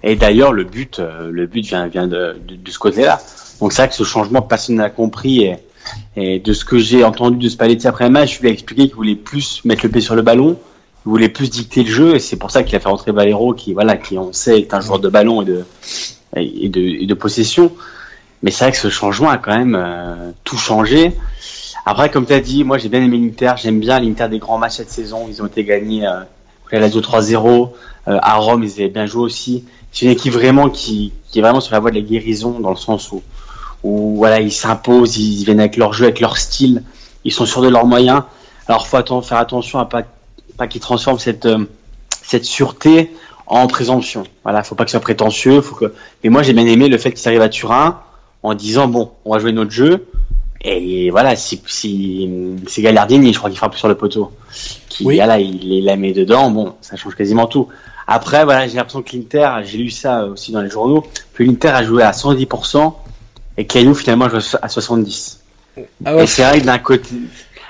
Et 0.03 0.15
d'ailleurs, 0.15 0.53
le 0.53 0.63
but, 0.63 0.99
euh, 0.99 1.29
le 1.31 1.47
but 1.47 1.65
vient, 1.65 1.87
vient 1.87 2.07
de, 2.07 2.37
de, 2.47 2.55
de 2.55 2.71
ce 2.71 2.77
côté-là. 2.79 3.19
Donc 3.59 3.71
c'est 3.73 3.81
vrai 3.81 3.89
que 3.89 3.95
ce 3.95 4.03
changement, 4.03 4.41
personne 4.43 4.75
n'a 4.75 4.89
compris. 4.89 5.43
Et, 5.45 5.55
et 6.15 6.39
de 6.39 6.53
ce 6.53 6.65
que 6.65 6.77
j'ai 6.79 7.03
entendu 7.03 7.37
de 7.37 7.49
Spalletti 7.49 7.87
après 7.87 8.05
le 8.05 8.11
match, 8.11 8.37
je 8.37 8.41
lui 8.41 8.49
ai 8.49 8.51
expliqué 8.51 8.85
qu'il 8.87 8.95
voulait 8.95 9.15
plus 9.15 9.63
mettre 9.65 9.83
le 9.85 9.91
pied 9.91 10.01
sur 10.01 10.15
le 10.15 10.21
ballon, 10.23 10.57
voulait 11.11 11.29
plus 11.29 11.49
dicter 11.49 11.83
le 11.83 11.91
jeu, 11.91 12.15
et 12.15 12.19
c'est 12.19 12.37
pour 12.37 12.51
ça 12.51 12.63
qu'il 12.63 12.75
a 12.75 12.79
fait 12.79 12.89
rentrer 12.89 13.11
Valero, 13.11 13.53
qui 13.53 13.73
voilà, 13.73 13.97
qui 13.97 14.17
on 14.17 14.33
sait 14.33 14.59
est 14.59 14.73
un 14.73 14.81
joueur 14.81 14.99
de 14.99 15.09
ballon 15.09 15.41
et 15.41 15.45
de 15.45 15.65
et 16.35 16.69
de, 16.69 16.81
et 16.81 17.05
de 17.05 17.13
possession. 17.13 17.71
Mais 18.43 18.51
c'est 18.51 18.65
vrai 18.65 18.71
que 18.71 18.77
ce 18.77 18.89
changement 18.89 19.29
a 19.29 19.37
quand 19.37 19.57
même 19.57 19.75
euh, 19.75 20.31
tout 20.43 20.57
changé. 20.57 21.13
Après, 21.85 22.09
comme 22.09 22.25
tu 22.25 22.33
as 22.33 22.41
dit, 22.41 22.63
moi 22.63 22.77
j'ai 22.77 22.89
bien 22.89 23.01
aimé 23.01 23.17
l'Inter, 23.17 23.53
j'aime 23.57 23.79
bien 23.79 23.99
l'Inter 23.99 24.27
des 24.29 24.39
grands 24.39 24.57
matchs 24.57 24.77
cette 24.77 24.89
saison. 24.89 25.27
Ils 25.29 25.41
ont 25.41 25.47
été 25.47 25.63
gagnés 25.63 26.05
euh, 26.05 26.21
la 26.71 26.79
Lazio 26.79 27.01
3-0, 27.01 27.69
euh, 28.07 28.19
à 28.21 28.35
Rome 28.35 28.63
ils 28.63 28.73
avaient 28.73 28.89
bien 28.89 29.05
joué 29.05 29.23
aussi. 29.23 29.65
C'est 29.91 30.05
une 30.05 30.11
équipe 30.11 30.33
vraiment 30.33 30.69
qui, 30.69 31.13
qui 31.29 31.39
est 31.39 31.41
vraiment 31.41 31.61
sur 31.61 31.73
la 31.73 31.79
voie 31.79 31.91
de 31.91 31.95
la 31.95 32.01
guérison 32.01 32.59
dans 32.59 32.71
le 32.71 32.75
sens 32.75 33.11
où, 33.11 33.21
où 33.83 34.17
voilà 34.17 34.41
ils 34.41 34.51
s'imposent, 34.51 35.17
ils 35.17 35.45
viennent 35.45 35.59
avec 35.59 35.77
leur 35.77 35.93
jeu, 35.93 36.05
avec 36.05 36.19
leur 36.19 36.37
style, 36.37 36.83
ils 37.23 37.31
sont 37.31 37.45
sûrs 37.45 37.61
de 37.61 37.69
leurs 37.69 37.85
moyens. 37.85 38.23
Alors 38.67 38.87
faut 38.87 39.21
faire 39.21 39.37
attention 39.37 39.79
à 39.79 39.85
pas 39.85 40.03
pas 40.57 40.67
qu'ils 40.67 40.81
transforment 40.81 41.19
cette 41.19 41.45
euh, 41.45 41.65
cette 42.23 42.45
sûreté 42.45 43.11
en 43.47 43.67
présomption. 43.67 44.23
Voilà, 44.43 44.63
faut 44.63 44.75
pas 44.75 44.85
que 44.85 44.89
ce 44.91 44.97
soit 44.97 45.01
prétentieux, 45.01 45.61
faut 45.61 45.75
que. 45.75 45.93
Mais 46.23 46.29
moi 46.29 46.43
j'ai 46.43 46.53
bien 46.53 46.65
aimé 46.65 46.87
le 46.87 46.97
fait 46.97 47.11
qu'ils 47.11 47.27
arrivent 47.27 47.41
à 47.41 47.49
Turin 47.49 48.01
en 48.43 48.53
disant 48.53 48.87
bon, 48.87 49.11
on 49.25 49.33
va 49.33 49.39
jouer 49.39 49.51
notre 49.51 49.71
jeu. 49.71 50.07
Et 50.67 51.11
voilà, 51.11 51.35
si, 51.35 51.61
si 51.67 52.27
c'est 52.67 52.81
Gallardini, 52.81 53.31
je 53.33 53.37
crois 53.37 53.51
qu'il 53.51 53.59
frappe 53.59 53.75
sur 53.75 53.87
le 53.87 53.93
poteau, 53.93 54.31
qui 54.89 55.05
Oui. 55.05 55.17
voilà, 55.17 55.39
il, 55.39 55.63
il 55.63 55.85
la 55.85 55.95
met 55.95 56.11
dedans, 56.11 56.49
bon, 56.49 56.73
ça 56.81 56.95
change 56.95 57.13
quasiment 57.15 57.45
tout. 57.45 57.67
Après, 58.07 58.43
voilà, 58.45 58.67
j'ai 58.67 58.75
l'impression 58.75 59.03
que 59.03 59.15
l'Inter, 59.15 59.49
j'ai 59.63 59.77
lu 59.77 59.91
ça 59.91 60.25
aussi 60.25 60.51
dans 60.51 60.61
les 60.61 60.69
journaux, 60.69 61.05
que 61.35 61.43
l'Inter 61.43 61.67
a 61.69 61.83
joué 61.83 62.01
à 62.01 62.11
110% 62.11 62.93
et 63.57 63.65
Caillou 63.65 63.93
finalement 63.93 64.25
a 64.25 64.29
joué 64.29 64.39
à 64.61 64.67
70%. 64.67 65.37
ah 66.05 66.15
ouais, 66.15 66.23
Et 66.23 66.27
c'est 66.27 66.43
vrai 66.43 66.61
que 66.61 66.65
d'un 66.65 66.79
côté, 66.79 67.09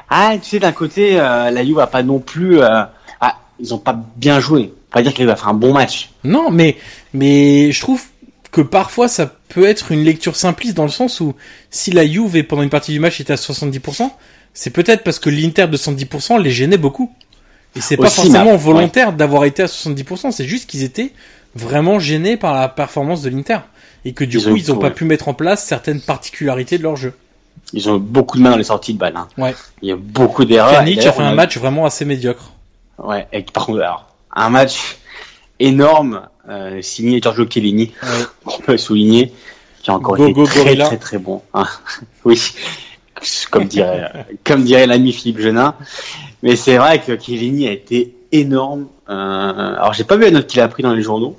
ah, 0.10 0.34
tu 0.42 0.50
sais, 0.50 0.60
d'un 0.60 0.72
côté, 0.72 1.20
euh, 1.20 1.50
la 1.52 1.66
Juve 1.66 1.80
a 1.80 1.88
pas 1.88 2.04
non 2.04 2.20
plus, 2.20 2.62
euh, 2.62 2.84
ah, 3.22 3.40
ils 3.60 3.74
ont 3.74 3.80
pas 3.80 3.98
bien 4.16 4.40
joué. 4.40 4.74
Pas 4.92 5.02
dire 5.02 5.14
qu'il 5.14 5.26
va 5.26 5.36
faire 5.36 5.50
un 5.50 5.54
bon 5.54 5.74
match. 5.74 6.12
Non, 6.24 6.52
mais 6.52 6.78
mais 7.14 7.72
je 7.72 7.82
trouve 7.82 8.02
que 8.52 8.62
parfois 8.62 9.08
ça 9.08 9.26
peut 9.50 9.66
être 9.66 9.92
une 9.92 10.04
lecture 10.04 10.36
simpliste 10.36 10.76
dans 10.76 10.84
le 10.84 10.90
sens 10.90 11.20
où 11.20 11.36
si 11.72 11.92
la 11.92 12.08
Juve 12.08 12.42
pendant 12.44 12.62
une 12.62 12.70
partie 12.70 12.94
du 12.94 13.00
match 13.00 13.20
était 13.20 13.34
à 13.34 13.36
70%, 13.36 14.10
c'est 14.54 14.70
peut-être 14.70 15.04
parce 15.04 15.20
que 15.20 15.30
l'Inter 15.30 15.68
de 15.68 15.76
110% 15.76 16.42
les 16.42 16.52
gênait 16.52 16.78
beaucoup. 16.78 17.12
Et 17.76 17.82
c'est 17.82 17.98
pas 17.98 18.10
forcément 18.10 18.56
volontaire 18.56 19.12
d'avoir 19.12 19.44
été 19.44 19.64
à 19.64 19.66
70%, 19.66 20.32
c'est 20.32 20.46
juste 20.46 20.70
qu'ils 20.70 20.84
étaient 20.84 21.12
vraiment 21.56 22.00
gênés 22.00 22.38
par 22.38 22.54
la 22.54 22.70
performance 22.70 23.22
de 23.22 23.30
l'Inter 23.30 23.60
et 24.06 24.14
que 24.14 24.24
du 24.24 24.38
Ils 24.38 24.44
coup 24.46 24.56
ils 24.56 24.72
ont 24.72 24.78
pas 24.78 24.92
pu 24.92 25.04
mettre 25.04 25.28
en 25.28 25.34
place 25.34 25.66
certaines 25.66 26.00
particularités 26.00 26.78
de 26.78 26.84
leur 26.84 26.96
jeu. 26.96 27.14
Ils 27.74 27.90
ont 27.90 27.98
beaucoup 27.98 28.38
de 28.38 28.44
mains 28.44 28.52
dans 28.52 28.58
les 28.58 28.64
sorties 28.64 28.94
de 28.94 29.00
balles. 29.00 29.16
Hein. 29.18 29.28
Ouais. 29.38 29.56
Il 29.82 29.90
y 29.90 29.92
a 29.92 29.96
beaucoup 29.96 30.46
d'erreurs. 30.46 30.72
Pjanic 30.74 31.06
a 31.06 31.12
fait 31.12 31.22
on 31.22 31.26
un 31.26 31.34
match 31.36 31.58
vraiment 31.58 31.86
assez 31.86 32.06
médiocre. 32.06 32.52
Ouais. 32.98 33.28
Et 33.34 33.42
par 33.42 33.66
contre, 33.66 33.80
alors, 33.82 34.06
un 34.34 34.50
match 34.50 34.98
énorme, 35.60 36.22
euh, 36.50 36.82
signé 36.82 37.20
Giorgio 37.22 37.46
Chiellini, 37.50 37.92
Ouais. 38.04 38.10
qu'on 38.46 38.62
peut 38.62 38.78
souligner, 38.78 39.34
qui 39.82 39.92
a 39.92 39.96
encore 39.96 40.16
Go, 40.18 40.24
été 40.26 40.34
go, 40.34 40.46
très, 40.46 40.60
gorilla. 40.64 40.86
très, 40.88 40.98
très 40.98 41.18
bon. 41.18 41.42
hein. 41.54 41.66
oui. 42.26 42.40
Comme 43.50 43.66
dirait, 43.66 44.12
comme 44.44 44.64
dirait 44.64 44.88
l'ami 44.88 45.12
Philippe 45.14 45.40
Genin. 45.40 45.76
Mais 46.44 46.56
c'est 46.56 46.78
vrai 46.78 47.00
que 47.02 47.18
Chiellini 47.20 47.68
a 47.68 47.72
été 47.72 48.14
énorme. 48.32 48.88
Euh, 49.10 49.76
alors, 49.76 49.94
j'ai 49.94 50.04
pas 50.04 50.16
vu 50.18 50.24
la 50.24 50.32
note 50.32 50.48
qu'il 50.48 50.60
a 50.62 50.68
pris 50.68 50.84
dans 50.84 50.94
les 50.94 51.02
journaux. 51.02 51.38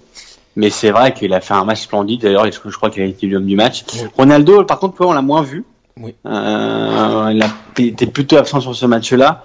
Mais 0.59 0.71
c'est 0.71 0.91
vrai 0.91 1.13
qu'il 1.13 1.35
a 1.35 1.43
fait 1.43 1.53
un 1.53 1.65
match 1.65 1.83
splendide. 1.83 2.23
D'ailleurs, 2.23 2.47
je, 2.51 2.77
crois 2.77 2.89
qu'il 2.89 3.03
a 3.03 3.07
été 3.07 3.27
l'homme 3.27 3.45
du 3.45 3.57
match? 3.57 3.85
Ronaldo, 4.17 4.65
par 4.65 4.79
contre, 4.79 5.03
on 5.05 5.13
l'a 5.13 5.21
moins 5.21 5.43
vu. 5.43 5.65
Oui. 6.01 6.15
Euh, 6.27 7.33
il 7.33 7.43
a 7.43 8.07
plutôt 8.13 8.37
absent 8.37 8.61
sur 8.61 8.75
ce 8.75 8.85
match-là. 8.87 9.45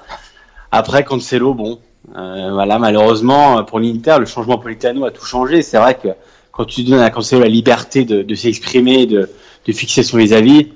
Après, 0.72 1.04
Cancelo, 1.04 1.54
bon, 1.54 1.80
euh, 2.16 2.50
voilà, 2.52 2.78
malheureusement 2.78 3.64
pour 3.64 3.80
l'Inter, 3.80 4.18
le 4.20 4.26
changement 4.26 4.58
Politano 4.58 5.06
a 5.06 5.12
tout 5.12 5.26
changé. 5.26 5.62
C'est 5.62 5.78
vrai 5.78 5.96
que 5.96 6.10
quand 6.52 6.66
tu 6.66 6.84
donnes 6.84 7.00
à 7.00 7.10
Cancelo 7.10 7.42
la 7.42 7.48
liberté 7.48 8.04
de, 8.04 8.36
s'exprimer, 8.36 9.06
de, 9.06 9.30
de 9.66 9.72
fixer 9.72 10.04
son 10.04 10.18
vis-à-vis, 10.18 10.70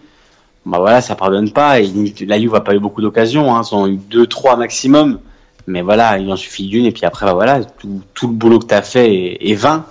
bah 0.65 0.79
voilà, 0.79 1.01
ça 1.01 1.15
pardonne 1.15 1.51
pas. 1.51 1.81
Et 1.81 1.91
la 2.25 2.39
Juve 2.39 2.55
a 2.55 2.61
pas 2.61 2.73
eu 2.73 2.79
beaucoup 2.79 3.01
d'occasions, 3.01 3.53
hein. 3.53 3.61
ils 3.69 3.75
ont 3.75 3.87
eu 3.87 3.97
deux, 3.97 4.27
trois 4.27 4.55
maximum. 4.55 5.19
Mais 5.67 5.81
voilà, 5.81 6.19
il 6.19 6.31
en 6.31 6.35
suffit 6.35 6.67
d'une 6.67 6.85
et 6.85 6.91
puis 6.91 7.05
après, 7.05 7.25
bah, 7.25 7.33
voilà, 7.33 7.63
tout, 7.63 8.01
tout 8.13 8.27
le 8.27 8.33
boulot 8.33 8.59
que 8.59 8.67
tu 8.67 8.73
as 8.73 8.81
fait 8.81 9.13
est, 9.13 9.51
est 9.51 9.55
vain. 9.55 9.85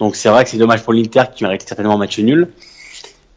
Donc 0.00 0.16
c'est 0.16 0.28
vrai 0.28 0.44
que 0.44 0.50
c'est 0.50 0.58
dommage 0.58 0.82
pour 0.82 0.92
l'Inter 0.92 1.24
qui 1.34 1.44
mérite 1.44 1.62
certainement 1.66 1.94
un 1.94 1.98
match 1.98 2.18
nul. 2.18 2.52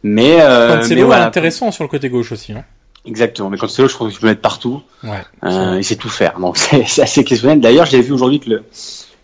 Mais, 0.02 0.40
euh, 0.40 0.76
Cancelo 0.78 1.00
est 1.00 1.04
voilà. 1.04 1.26
intéressant 1.26 1.70
sur 1.72 1.84
le 1.84 1.88
côté 1.88 2.08
gauche 2.08 2.32
aussi. 2.32 2.52
Hein. 2.52 2.64
Exactement. 3.04 3.50
Mais 3.50 3.58
Cancelo, 3.58 3.88
je 3.88 3.94
trouve 3.94 4.08
que 4.08 4.14
tu 4.14 4.20
peux 4.20 4.26
mettre 4.26 4.40
partout. 4.40 4.82
Ouais. 5.02 5.22
Euh, 5.44 5.76
il 5.78 5.84
sait 5.84 5.96
tout 5.96 6.08
faire. 6.08 6.38
Donc 6.38 6.56
c'est 6.86 7.02
assez 7.02 7.20
exceptionnel. 7.20 7.60
D'ailleurs, 7.60 7.86
j'ai 7.86 8.00
vu 8.00 8.12
aujourd'hui 8.12 8.40
que 8.40 8.50
le, 8.50 8.64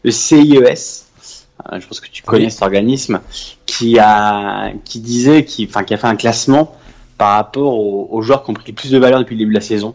le 0.03 0.11
CIES, 0.11 1.05
euh, 1.73 1.81
je 1.81 1.87
pense 1.87 2.01
que 2.01 2.09
tu 2.09 2.23
connais 2.23 2.47
Oui. 2.47 2.51
cet 2.51 2.63
organisme, 2.63 3.21
qui 3.67 3.99
a 3.99 4.73
qui 4.85 5.01
disait, 5.01 5.45
qui, 5.45 5.67
enfin, 5.69 5.85
qui 5.85 5.95
a 5.95 5.97
fait 5.97 6.07
un 6.07 6.17
classement 6.17 6.75
par 7.19 7.37
rapport 7.37 7.79
aux, 7.79 8.09
aux 8.11 8.23
joueurs 8.23 8.43
qui 8.43 8.51
ont 8.51 8.55
pris 8.55 8.65
le 8.73 8.75
plus 8.75 8.91
de 8.91 8.99
valeur 8.99 9.21
depuis 9.21 9.35
le 9.35 9.41
début 9.41 9.53
de 9.53 9.59
la 9.59 9.65
saison. 9.65 9.95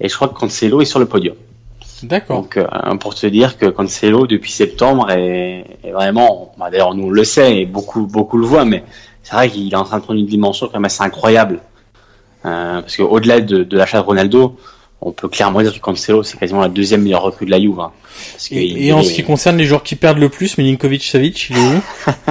Et 0.00 0.08
je 0.08 0.14
crois 0.14 0.28
que 0.28 0.34
Cancelo 0.34 0.82
est 0.82 0.86
sur 0.86 0.98
le 0.98 1.06
podium. 1.06 1.36
D'accord. 2.02 2.42
Donc 2.42 2.58
euh, 2.58 2.66
pour 3.00 3.14
te 3.14 3.26
dire 3.26 3.56
que 3.56 3.64
Cancelo 3.66 4.26
depuis 4.26 4.52
septembre 4.52 5.10
est, 5.10 5.64
est 5.82 5.92
vraiment, 5.92 6.52
bah, 6.58 6.68
d'ailleurs 6.70 6.94
nous 6.94 7.06
on 7.06 7.10
le 7.10 7.24
sait 7.24 7.60
et 7.60 7.64
beaucoup 7.64 8.06
beaucoup 8.06 8.36
le 8.36 8.46
voient, 8.46 8.66
mais 8.66 8.84
c'est 9.26 9.34
vrai 9.34 9.50
qu'il 9.50 9.72
est 9.72 9.76
en 9.76 9.82
train 9.82 9.98
de 9.98 10.04
prendre 10.04 10.20
une 10.20 10.26
dimension 10.26 10.66
quand 10.68 10.74
même 10.74 10.84
assez 10.84 11.02
incroyable. 11.02 11.58
Euh, 12.44 12.80
parce 12.80 12.96
qu'au-delà 12.96 13.40
de, 13.40 13.64
de 13.64 13.76
l'achat 13.76 13.98
de 13.98 14.04
Ronaldo, 14.04 14.56
on 15.00 15.10
peut 15.10 15.28
clairement 15.28 15.60
dire 15.62 15.74
que 15.74 15.80
Cancelo 15.80 16.22
c'est 16.22 16.38
quasiment 16.38 16.60
la 16.60 16.68
deuxième 16.68 17.02
meilleure 17.02 17.22
recrue 17.22 17.44
de 17.44 17.50
la 17.50 17.60
Juve. 17.60 17.80
hein. 17.80 17.90
Parce 18.32 18.52
Et, 18.52 18.62
il 18.64 18.86
et 18.86 18.92
en 18.92 19.02
ce 19.02 19.12
qui 19.12 19.24
concerne 19.24 19.56
les 19.56 19.64
joueurs 19.64 19.82
qui 19.82 19.96
perdent 19.96 20.18
le 20.18 20.28
plus, 20.28 20.56
Milinkovic 20.58 21.02
Savic, 21.02 21.50
il 21.50 21.56
est 21.56 21.60
où? 21.60 21.80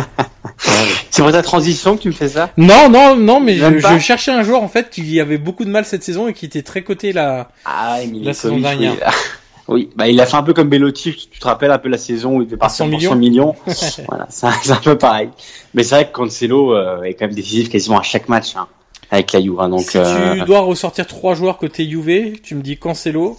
C'est 1.12 1.22
pour 1.22 1.32
ta 1.34 1.42
transition 1.42 1.98
que 1.98 2.04
tu 2.04 2.08
me 2.08 2.14
fais 2.14 2.30
ça? 2.30 2.50
Non, 2.56 2.90
non, 2.90 3.18
non, 3.18 3.42
mais 3.42 3.56
je, 3.56 3.78
je 3.80 4.00
cherchais 4.00 4.32
un 4.32 4.44
joueur 4.44 4.64
en 4.64 4.70
fait 4.70 4.90
qui 4.90 5.20
avait 5.20 5.38
beaucoup 5.38 5.66
de 5.66 5.70
mal 5.70 5.84
cette 5.84 6.04
saison 6.04 6.30
et 6.30 6.34
qui 6.34 6.46
était 6.46 6.62
très 6.62 6.82
coté 6.82 7.12
là. 7.12 7.50
Ah 7.66 7.98
La 8.22 8.34
saison 8.34 8.58
dernière. 8.60 8.94
Oui, 8.94 9.00
Oui, 9.68 9.90
bah 9.96 10.08
il 10.08 10.20
a 10.22 10.26
fait 10.26 10.38
un 10.38 10.44
peu 10.44 10.54
comme 10.54 10.70
Bellotti, 10.70 11.16
tu 11.16 11.28
tu 11.28 11.40
te 11.40 11.46
rappelles 11.46 11.72
un 11.72 11.80
peu 11.80 11.90
la 11.90 11.98
saison 11.98 12.38
où 12.38 12.42
il 12.42 12.46
était 12.46 12.58
parti 12.58 12.78
100 12.78 12.86
pour 12.86 12.98
millions 12.98 13.10
100 13.10 13.16
millions. 13.16 13.56
voilà, 14.08 14.28
c'est 14.30 14.72
un, 14.72 14.76
peu 14.76 14.98
pareil. 14.98 15.30
Mais 15.74 15.84
c'est 15.84 15.96
vrai 15.96 16.08
que 16.08 16.12
Cancelo 16.12 16.76
euh, 16.76 17.02
est 17.02 17.16
quand 17.16 17.26
même 17.26 17.36
décisif 17.36 17.70
quasiment 17.70 17.98
à 17.98 18.04
chaque 18.04 18.30
match 18.30 18.56
hein, 18.56 18.68
avec 19.10 19.32
la 19.32 19.42
Juve. 19.42 19.60
hein. 19.60 19.70
donc 19.70 19.82
si 19.82 19.98
euh, 19.98 20.36
tu 20.36 20.46
dois 20.46 20.60
ressortir 20.60 21.08
trois 21.08 21.34
joueurs 21.34 21.58
côté 21.58 21.90
Juve, 21.90 22.40
tu 22.42 22.56
me 22.56 22.62
dis 22.62 22.78
Cancelo. 22.78 23.36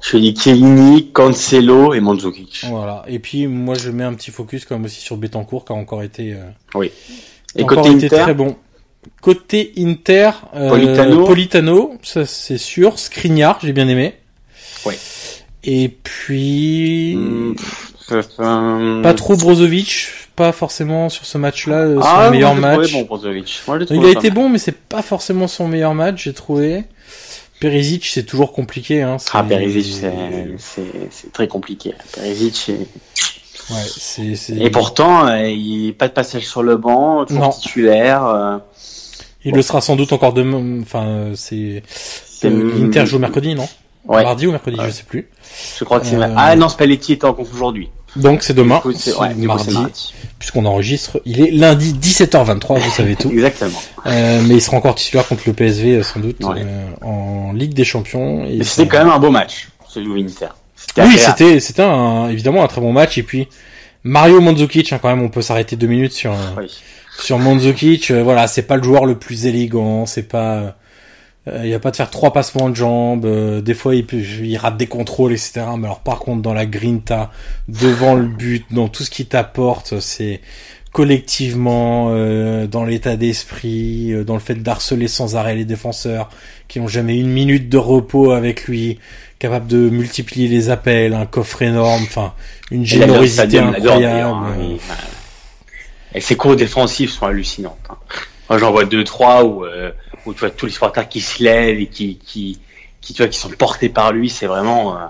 je 0.00 0.16
dis 0.16 0.34
Chiellini, 0.34 1.10
Cancelo 1.12 1.92
et 1.92 2.00
Mandzukic. 2.00 2.64
Voilà. 2.70 3.04
Et 3.06 3.18
puis 3.18 3.46
moi 3.46 3.74
je 3.74 3.90
mets 3.90 4.04
un 4.04 4.14
petit 4.14 4.30
focus 4.30 4.64
quand 4.64 4.76
même 4.76 4.86
aussi 4.86 5.00
sur 5.00 5.16
Betancourt 5.16 5.66
qui 5.66 5.72
a 5.72 5.76
encore 5.76 6.02
été, 6.02 6.32
euh, 6.32 6.50
Oui. 6.74 6.90
Et 7.56 7.62
encore 7.62 7.82
côté 7.82 7.96
été 7.96 8.06
Inter, 8.06 8.22
très 8.22 8.34
bon. 8.34 8.56
Côté 9.20 9.72
Inter, 9.78 10.30
euh, 10.54 10.68
Politano. 10.70 11.24
Politano, 11.26 11.94
ça 12.02 12.26
c'est 12.26 12.58
sûr. 12.58 12.98
Skriniar, 12.98 13.58
j'ai 13.62 13.72
bien 13.72 13.88
aimé. 13.88 14.14
Ouais. 14.84 14.96
Et 15.64 15.88
puis 15.88 17.16
hmm, 17.16 17.54
euh, 18.12 19.02
pas 19.02 19.14
trop 19.14 19.36
Brozovic, 19.36 20.08
pas 20.36 20.52
forcément 20.52 21.08
sur 21.08 21.26
ce 21.26 21.36
match-là 21.36 21.76
euh, 21.80 21.94
son 22.00 22.06
ah, 22.06 22.30
meilleur 22.30 22.54
match. 22.54 22.92
bon 22.92 23.02
Brozovic. 23.02 23.60
Moi, 23.66 23.78
Il 23.90 24.04
a 24.06 24.10
été 24.10 24.30
bon, 24.30 24.48
mais 24.48 24.58
c'est 24.58 24.76
pas 24.76 25.02
forcément 25.02 25.48
son 25.48 25.68
meilleur 25.68 25.94
match, 25.94 26.24
j'ai 26.24 26.32
trouvé. 26.32 26.84
Perisic, 27.60 28.06
c'est 28.06 28.22
toujours 28.22 28.52
compliqué. 28.52 29.02
Hein, 29.02 29.16
Ah, 29.32 29.42
Perisic, 29.42 29.92
c'est- 30.58 31.32
très 31.32 31.48
compliqué. 31.48 31.92
Perisic, 32.12 32.54
c'est- 32.56 32.72
Ouais, 33.70 33.82
c'est, 33.86 34.34
c'est... 34.36 34.54
et 34.56 34.70
pourtant, 34.70 35.26
euh, 35.26 35.46
il 35.50 35.92
pas 35.92 36.08
de 36.08 36.14
passage 36.14 36.46
sur 36.46 36.62
le 36.62 36.76
banc, 36.78 37.26
toujours 37.26 37.42
Non. 37.42 37.50
titulaire. 37.50 38.24
euh, 38.24 38.56
Il 39.44 39.54
le 39.54 39.60
sera 39.60 39.80
sans 39.82 39.94
doute 39.96 40.12
encore 40.14 40.32
demain. 40.32 40.80
Enfin, 40.80 41.32
c'est. 41.34 41.82
c'est- 41.90 42.48
euh, 42.48 42.72
L'Inter 42.78 43.04
joue 43.04 43.18
mercredi, 43.18 43.54
non? 43.54 43.68
Ouais. 44.06 44.22
Mardi 44.22 44.46
ou 44.46 44.52
mercredi, 44.52 44.78
je 44.86 44.90
sais 44.90 45.02
plus. 45.02 45.28
Je 45.78 45.84
crois 45.84 46.00
que 46.00 46.06
c'est. 46.06 46.16
Euh, 46.16 46.34
Ah 46.36 46.56
non, 46.56 46.68
Spalletti 46.68 47.12
était 47.14 47.26
en 47.26 47.34
compte 47.34 47.48
aujourd'hui. 47.52 47.90
Donc 48.16 48.42
c'est 48.42 48.54
demain, 48.54 48.78
coup, 48.80 48.92
c'est 48.92 49.14
ouais, 49.16 49.34
mardi, 49.34 49.70
mardi. 49.74 50.14
puisqu'on 50.38 50.64
enregistre. 50.64 51.20
Il 51.26 51.40
est 51.42 51.50
lundi 51.50 51.92
17h23, 51.92 52.78
vous 52.80 52.90
savez 52.90 53.16
tout. 53.16 53.30
Exactement. 53.32 53.80
Euh, 54.06 54.40
mais 54.46 54.54
il 54.54 54.62
sera 54.62 54.78
encore 54.78 54.94
titulaire 54.94 55.28
contre 55.28 55.42
le 55.46 55.52
PSV 55.52 55.96
euh, 55.98 56.02
sans 56.02 56.20
doute 56.20 56.42
Ouais. 56.42 56.62
euh, 56.64 56.86
en 57.02 57.52
Ligue 57.52 57.74
des 57.74 57.84
Champions. 57.84 58.46
Et 58.46 58.56
Mais 58.58 58.64
c'était 58.64 58.88
quand 58.88 58.98
même 59.04 59.10
un 59.12 59.18
beau 59.18 59.30
match, 59.30 59.68
celui 59.88 60.22
de 60.24 60.28
Inter. 60.30 60.46
C'était 60.74 61.02
Oui, 61.02 61.08
agréable. 61.14 61.34
c'était 61.38 61.60
c'était 61.60 61.82
un, 61.82 62.28
évidemment 62.30 62.64
un 62.64 62.68
très 62.68 62.80
bon 62.80 62.92
match. 62.92 63.18
Et 63.18 63.22
puis 63.22 63.46
Mario 64.04 64.40
Mandzukic, 64.40 64.90
hein, 64.92 64.98
quand 65.02 65.08
même, 65.08 65.22
on 65.22 65.28
peut 65.28 65.42
s'arrêter 65.42 65.76
deux 65.76 65.86
minutes 65.86 66.12
sur 66.14 66.34
Oui. 66.56 66.66
sur 67.20 67.38
Mandzukic. 67.38 68.10
euh, 68.10 68.22
voilà, 68.22 68.46
c'est 68.46 68.62
pas 68.62 68.76
le 68.76 68.82
joueur 68.82 69.04
le 69.04 69.18
plus 69.18 69.44
élégant, 69.44 70.06
c'est 70.06 70.22
pas 70.22 70.54
euh, 70.54 70.70
il 71.62 71.68
y 71.70 71.74
a 71.74 71.78
pas 71.78 71.90
de 71.90 71.96
faire 71.96 72.10
trois 72.10 72.32
passements 72.32 72.68
de 72.70 72.76
jambes. 72.76 73.24
euh, 73.24 73.60
des 73.60 73.74
fois, 73.74 73.94
il, 73.94 74.04
il 74.12 74.56
rate 74.56 74.76
des 74.76 74.86
contrôles, 74.86 75.32
etc. 75.32 75.62
Mais 75.78 75.86
alors, 75.86 76.00
par 76.00 76.18
contre, 76.18 76.42
dans 76.42 76.54
la 76.54 76.66
grinta, 76.66 77.30
devant 77.68 78.14
le 78.14 78.26
but, 78.26 78.64
dans 78.70 78.88
tout 78.88 79.02
ce 79.04 79.10
qui 79.10 79.26
t'apporte, 79.26 80.00
c'est 80.00 80.40
collectivement, 80.92 82.08
euh, 82.10 82.66
dans 82.66 82.84
l'état 82.84 83.16
d'esprit, 83.16 84.12
euh, 84.12 84.24
dans 84.24 84.34
le 84.34 84.40
fait 84.40 84.56
d'harceler 84.56 85.06
sans 85.08 85.36
arrêt 85.36 85.54
les 85.54 85.64
défenseurs, 85.64 86.28
qui 86.66 86.80
n'ont 86.80 86.88
jamais 86.88 87.16
une 87.18 87.28
minute 87.28 87.68
de 87.68 87.76
repos 87.78 88.32
avec 88.32 88.64
lui, 88.64 88.98
capable 89.38 89.66
de 89.68 89.88
multiplier 89.90 90.48
les 90.48 90.70
appels, 90.70 91.14
un 91.14 91.26
coffre 91.26 91.62
énorme, 91.62 92.02
enfin, 92.02 92.32
une 92.70 92.84
générosité 92.84 93.42
incroyable. 93.76 94.34
hein, 94.34 94.56
il- 94.60 94.78
Et 96.14 96.20
ses 96.20 96.36
cours 96.36 96.56
défensifs 96.56 97.12
sont 97.12 97.26
hallucinantes. 97.26 97.78
hein. 97.90 97.96
Moi, 98.48 98.58
j'en 98.58 98.70
vois 98.72 98.84
deux, 98.86 99.04
trois 99.04 99.44
où, 99.44 99.64
euh, 99.64 99.90
où 100.28 100.34
tu 100.34 100.40
vois 100.40 100.50
tous 100.50 100.66
les 100.66 100.72
supporters 100.72 101.08
qui 101.08 101.20
se 101.20 101.42
lèvent 101.42 101.80
et 101.80 101.86
qui, 101.86 102.16
qui, 102.24 102.58
qui, 103.00 103.14
tu 103.14 103.22
vois, 103.22 103.28
qui 103.28 103.38
sont 103.38 103.48
portés 103.50 103.88
par 103.88 104.12
lui. 104.12 104.28
C'est 104.30 104.46
vraiment. 104.46 104.96
euh, 104.96 105.00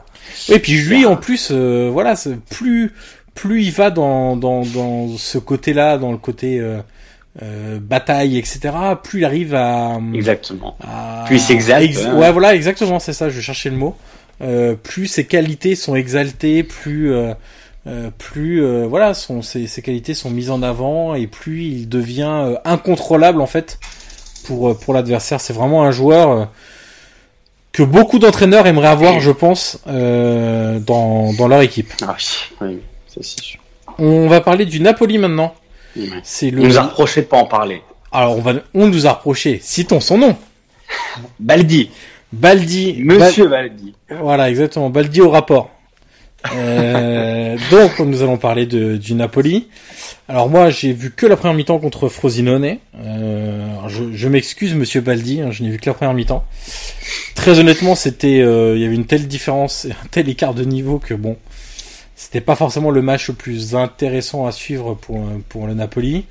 Et 0.54 0.58
puis 0.58 0.72
lui, 0.80 1.04
en 1.06 1.16
plus, 1.16 1.48
euh, 1.50 1.88
voilà, 1.92 2.14
plus 2.50 2.92
plus 3.34 3.62
il 3.62 3.70
va 3.72 3.90
dans 3.90 4.36
dans 4.36 4.62
dans 4.64 5.16
ce 5.16 5.38
côté-là, 5.38 5.96
dans 5.98 6.10
le 6.12 6.18
côté 6.18 6.58
euh, 6.60 6.78
euh, 7.42 7.78
bataille, 7.80 8.36
etc. 8.36 8.70
Plus 9.02 9.20
il 9.20 9.24
arrive 9.24 9.54
à 9.54 9.98
Exactement. 10.14 10.76
à- 10.80 11.24
Plus 11.26 11.36
il 11.36 11.40
s'exalte, 11.40 11.84
ex- 11.84 12.04
hein. 12.04 12.16
Ouais, 12.18 12.32
voilà, 12.32 12.54
exactement, 12.54 12.98
c'est 12.98 13.12
ça. 13.12 13.28
Je 13.30 13.40
cherchais 13.40 13.70
le 13.70 13.76
mot. 13.76 13.96
Euh, 14.40 14.74
plus 14.74 15.06
ses 15.08 15.24
qualités 15.26 15.74
sont 15.76 15.94
exaltées, 15.96 16.62
plus 16.62 17.12
euh, 17.12 17.32
euh, 17.86 18.10
plus 18.18 18.62
euh, 18.64 18.86
voilà, 18.88 19.14
son, 19.14 19.40
ses, 19.42 19.66
ses 19.66 19.82
qualités 19.82 20.14
sont 20.14 20.30
mises 20.30 20.50
en 20.50 20.62
avant 20.62 21.14
et 21.14 21.26
plus 21.26 21.62
il 21.64 21.88
devient 21.88 22.28
euh, 22.44 22.54
incontrôlable 22.64 23.40
en 23.40 23.46
fait 23.46 23.78
pour 24.44 24.70
euh, 24.70 24.74
pour 24.74 24.94
l'adversaire. 24.94 25.40
C'est 25.40 25.52
vraiment 25.52 25.84
un 25.84 25.90
joueur 25.90 26.30
euh, 26.30 26.44
que 27.72 27.82
beaucoup 27.82 28.18
d'entraîneurs 28.18 28.66
aimeraient 28.66 28.88
avoir, 28.88 29.20
je 29.20 29.30
pense, 29.30 29.80
euh, 29.86 30.78
dans 30.78 31.32
dans 31.34 31.48
leur 31.48 31.62
équipe. 31.62 31.92
Ah 32.02 32.16
oui, 32.60 32.78
c'est 33.06 33.24
si 33.24 33.36
sûr. 33.40 33.60
On 33.98 34.28
va 34.28 34.40
parler 34.40 34.64
du 34.64 34.80
Napoli 34.80 35.18
maintenant. 35.18 35.54
C'est 36.22 36.52
On 36.54 36.60
nous 36.60 36.78
a 36.78 36.82
reproché 36.82 37.22
de 37.22 37.26
pas 37.26 37.38
en 37.38 37.46
parler. 37.46 37.82
Alors 38.12 38.36
on 38.36 38.40
va, 38.40 38.52
on 38.74 38.86
nous 38.86 39.06
a 39.06 39.12
reproché. 39.12 39.58
Citons 39.62 40.00
son 40.00 40.18
nom. 40.18 40.36
Baldi, 41.40 41.90
Baldi. 42.32 42.96
Monsieur 43.02 43.48
Baldi. 43.48 43.94
Voilà, 44.08 44.48
exactement. 44.48 44.90
Baldi 44.90 45.20
au 45.20 45.30
rapport. 45.30 45.70
Euh, 46.54 47.56
donc, 47.70 47.98
nous 47.98 48.22
allons 48.22 48.36
parler 48.36 48.66
de, 48.66 48.96
du 48.96 49.14
Napoli. 49.14 49.68
Alors 50.28 50.48
moi, 50.48 50.70
j'ai 50.70 50.92
vu 50.92 51.10
que 51.10 51.26
la 51.26 51.36
première 51.36 51.54
mi-temps 51.54 51.78
contre 51.78 52.08
Frosinone. 52.08 52.76
Euh, 52.96 53.88
je 53.88 54.12
je 54.12 54.28
m'excuse, 54.28 54.74
Monsieur 54.74 55.00
Baldi, 55.00 55.40
hein, 55.40 55.50
je 55.50 55.62
n'ai 55.62 55.70
vu 55.70 55.78
que 55.78 55.88
la 55.88 55.94
première 55.94 56.14
mi-temps. 56.14 56.44
Très 57.34 57.58
honnêtement, 57.58 57.94
c'était, 57.94 58.40
euh, 58.40 58.76
il 58.76 58.82
y 58.82 58.84
avait 58.84 58.94
une 58.94 59.06
telle 59.06 59.26
différence, 59.26 59.86
un 60.04 60.08
tel 60.10 60.28
écart 60.28 60.54
de 60.54 60.64
niveau 60.64 60.98
que 60.98 61.14
bon, 61.14 61.36
c'était 62.14 62.40
pas 62.40 62.56
forcément 62.56 62.90
le 62.90 63.02
match 63.02 63.28
le 63.28 63.34
plus 63.34 63.74
intéressant 63.74 64.46
à 64.46 64.52
suivre 64.52 64.94
pour 64.94 65.24
pour 65.48 65.66
le 65.66 65.74
Napoli. 65.74 66.26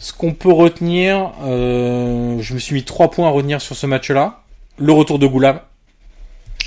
Ce 0.00 0.14
qu'on 0.14 0.32
peut 0.32 0.52
retenir, 0.52 1.32
euh, 1.42 2.38
je 2.40 2.54
me 2.54 2.58
suis 2.58 2.74
mis 2.74 2.84
trois 2.84 3.10
points 3.10 3.28
à 3.28 3.30
retenir 3.30 3.60
sur 3.60 3.76
ce 3.76 3.86
match-là. 3.86 4.42
Le 4.78 4.92
retour 4.92 5.18
de 5.18 5.26
Goulam, 5.26 5.60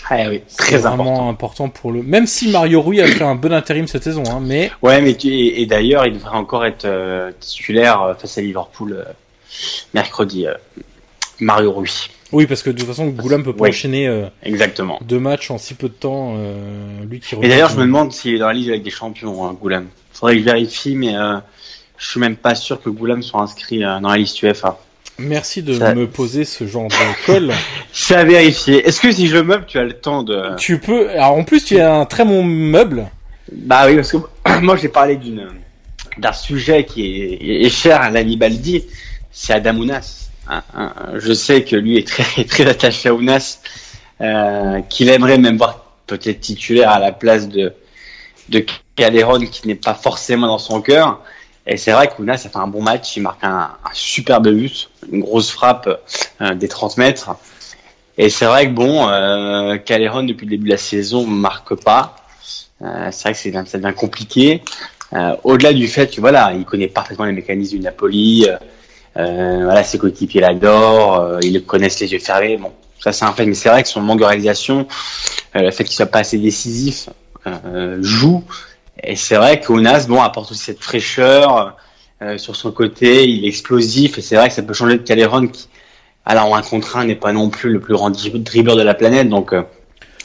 Ah 0.09 0.29
oui, 0.29 0.41
très 0.57 0.77
vraiment 0.77 1.03
important. 1.29 1.29
important 1.29 1.69
pour 1.69 1.91
le. 1.91 2.03
Même 2.03 2.27
si 2.27 2.49
Mario 2.51 2.81
Rui 2.81 2.99
a 3.01 3.07
fait 3.07 3.23
un 3.23 3.35
bon 3.35 3.53
intérim 3.53 3.87
cette 3.87 4.03
saison, 4.03 4.23
hein, 4.29 4.39
mais 4.41 4.69
Ouais, 4.81 5.01
mais 5.01 5.15
tu... 5.15 5.29
et, 5.29 5.65
d'ailleurs, 5.65 6.05
il 6.05 6.13
devrait 6.13 6.35
encore 6.35 6.65
être 6.65 6.85
euh, 6.85 7.31
titulaire 7.39 8.01
euh, 8.01 8.13
face 8.13 8.37
à 8.37 8.41
Liverpool 8.41 8.93
euh, 8.99 9.03
mercredi. 9.93 10.45
euh, 10.45 10.53
Mario 11.39 11.71
Rui. 11.71 12.09
oui, 12.31 12.45
parce 12.45 12.61
que 12.63 12.69
de 12.69 12.77
toute 12.77 12.87
façon, 12.87 13.07
Goulam 13.07 13.43
peut 13.43 13.53
pas 13.53 13.63
Oui. 13.63 13.69
enchaîner 13.69 14.23
Exactement. 14.43 14.99
deux 15.01 15.19
matchs 15.19 15.49
en 15.51 15.57
si 15.57 15.73
peu 15.73 15.87
de 15.89 15.93
temps. 15.93 16.35
lui 17.09 17.19
qui. 17.19 17.35
Et 17.41 17.47
d'ailleurs, 17.47 17.69
je 17.69 17.77
me 17.77 17.81
demande 17.85 18.11
s'il 18.11 18.35
est 18.35 18.39
dans 18.39 18.47
la 18.47 18.53
liste 18.53 18.69
avec 18.69 18.83
des 18.83 18.91
champions, 18.91 19.45
hein, 19.45 19.55
Goulam. 19.59 19.87
Faudrait 20.13 20.35
que 20.35 20.39
je 20.41 20.45
vérifie, 20.45 20.95
mais 20.95 21.13
je 21.97 22.07
suis 22.09 22.19
même 22.19 22.35
pas 22.35 22.55
sûr 22.55 22.81
que 22.81 22.89
Goulam 22.89 23.23
soit 23.23 23.41
inscrit 23.41 23.79
dans 23.79 23.99
la 24.01 24.17
liste 24.17 24.41
UEFA. 24.43 24.77
Merci 25.19 25.61
de 25.63 25.73
Ça- 25.77 25.93
me 25.93 26.07
poser 26.07 26.43
ce 26.45 26.65
genre 26.67 26.87
de 26.87 27.25
colle. 27.25 27.51
C'est 27.93 28.15
à 28.15 28.23
vérifier. 28.23 28.85
Est-ce 28.87 28.99
que 28.99 29.11
si 29.11 29.27
je 29.27 29.37
meuble, 29.37 29.65
tu 29.67 29.77
as 29.77 29.83
le 29.83 29.93
temps 29.93 30.23
de... 30.23 30.55
tu 30.57 30.79
peux. 30.79 31.09
Alors 31.11 31.37
en 31.37 31.43
plus, 31.43 31.63
tu 31.65 31.79
as 31.79 31.93
un 31.93 32.05
très 32.05 32.25
bon 32.25 32.43
meuble. 32.43 33.05
Bah 33.51 33.85
oui, 33.87 33.95
parce 33.95 34.11
que 34.11 34.17
moi 34.61 34.75
j'ai 34.77 34.89
parlé 34.89 35.15
d'une 35.17 35.47
d'un 36.17 36.33
sujet 36.33 36.85
qui 36.85 37.21
est, 37.21 37.65
est 37.65 37.69
cher 37.69 38.01
à 38.01 38.09
l'ami 38.11 38.37
Baldi, 38.37 38.85
c'est 39.31 39.53
Adam 39.53 39.75
Ounas. 39.77 40.29
Hein, 40.47 40.61
hein, 40.75 40.93
je 41.15 41.33
sais 41.33 41.63
que 41.63 41.75
lui 41.75 41.97
est 41.97 42.07
très 42.07 42.43
très 42.47 42.67
attaché 42.67 43.09
à 43.09 43.13
Ounas, 43.13 43.59
euh, 44.21 44.81
qu'il 44.89 45.09
aimerait 45.09 45.37
même 45.37 45.57
voir 45.57 45.85
peut-être 46.07 46.39
titulaire 46.41 46.89
à 46.91 46.99
la 46.99 47.11
place 47.11 47.47
de 47.49 47.73
de 48.49 48.65
Caléron 48.95 49.39
qui 49.39 49.67
n'est 49.67 49.75
pas 49.75 49.93
forcément 49.95 50.47
dans 50.47 50.57
son 50.57 50.81
cœur. 50.81 51.21
Et 51.65 51.77
c'est 51.77 51.91
vrai 51.91 52.09
qu'Ounas 52.09 52.37
ça 52.37 52.49
fait 52.49 52.57
un 52.57 52.67
bon 52.67 52.81
match, 52.81 53.15
il 53.15 53.21
marque 53.21 53.43
un, 53.43 53.71
superbe 53.93 54.49
but, 54.49 54.89
une 55.11 55.21
grosse 55.21 55.49
frappe 55.49 56.01
euh, 56.41 56.53
des 56.55 56.67
30 56.67 56.97
mètres. 56.97 57.35
Et 58.17 58.29
c'est 58.29 58.45
vrai 58.45 58.67
que 58.67 58.73
bon, 58.73 59.07
euh, 59.07 59.77
Caléron 59.77 60.23
depuis 60.23 60.45
le 60.45 60.51
début 60.51 60.65
de 60.65 60.71
la 60.71 60.77
saison 60.77 61.25
marque 61.25 61.75
pas. 61.75 62.15
Euh, 62.81 63.07
c'est 63.11 63.29
vrai 63.29 63.63
que 63.63 63.69
ça 63.69 63.77
devient 63.77 63.95
compliqué. 63.95 64.61
Au-delà 65.43 65.73
du 65.73 65.87
fait 65.87 66.13
que 66.13 66.19
voilà, 66.19 66.53
il 66.53 66.65
connaît 66.65 66.87
parfaitement 66.87 67.25
les 67.25 67.33
mécanismes 67.33 67.77
du 67.77 67.83
Napoli. 67.83 68.47
Voilà, 69.15 69.83
ses 69.83 69.99
coéquipiers 69.99 70.41
l'adorent, 70.41 71.37
ils 71.43 71.53
le 71.53 71.59
connaissent 71.59 71.99
les 71.99 72.11
yeux 72.13 72.19
fermés. 72.19 72.57
Bon, 72.57 72.71
ça 72.99 73.11
c'est 73.11 73.23
un 73.23 73.31
fait, 73.31 73.45
mais 73.45 73.53
c'est 73.53 73.69
vrai 73.69 73.83
que 73.83 73.89
son 73.89 74.01
manque 74.01 74.19
de 74.19 74.25
réalisation, 74.25 74.87
le 75.53 75.69
fait 75.69 75.83
qu'il 75.83 75.93
soit 75.93 76.07
pas 76.07 76.19
assez 76.19 76.39
décisif, 76.39 77.09
joue. 77.99 78.43
Et 79.03 79.15
c'est 79.15 79.35
vrai 79.35 79.59
qu'Onas, 79.59 80.05
bon, 80.07 80.21
apporte 80.21 80.51
aussi 80.51 80.63
cette 80.63 80.81
fraîcheur 80.81 81.77
sur 82.37 82.55
son 82.55 82.71
côté. 82.71 83.27
Il 83.27 83.45
est 83.45 83.49
explosif 83.49 84.17
et 84.17 84.21
c'est 84.21 84.35
vrai 84.35 84.47
que 84.47 84.53
ça 84.55 84.63
peut 84.63 84.73
changer 84.73 84.97
de 84.97 85.03
Caléron 85.03 85.47
qui, 85.47 85.67
alors 86.25 86.55
un 86.55 86.61
contre 86.61 86.95
un, 86.97 87.05
n'est 87.05 87.15
pas 87.15 87.33
non 87.33 87.49
plus 87.49 87.69
le 87.69 87.79
plus 87.81 87.93
grand 87.93 88.09
dribbleur 88.11 88.77
de 88.77 88.81
la 88.81 88.93
planète. 88.93 89.27
Donc 89.27 89.53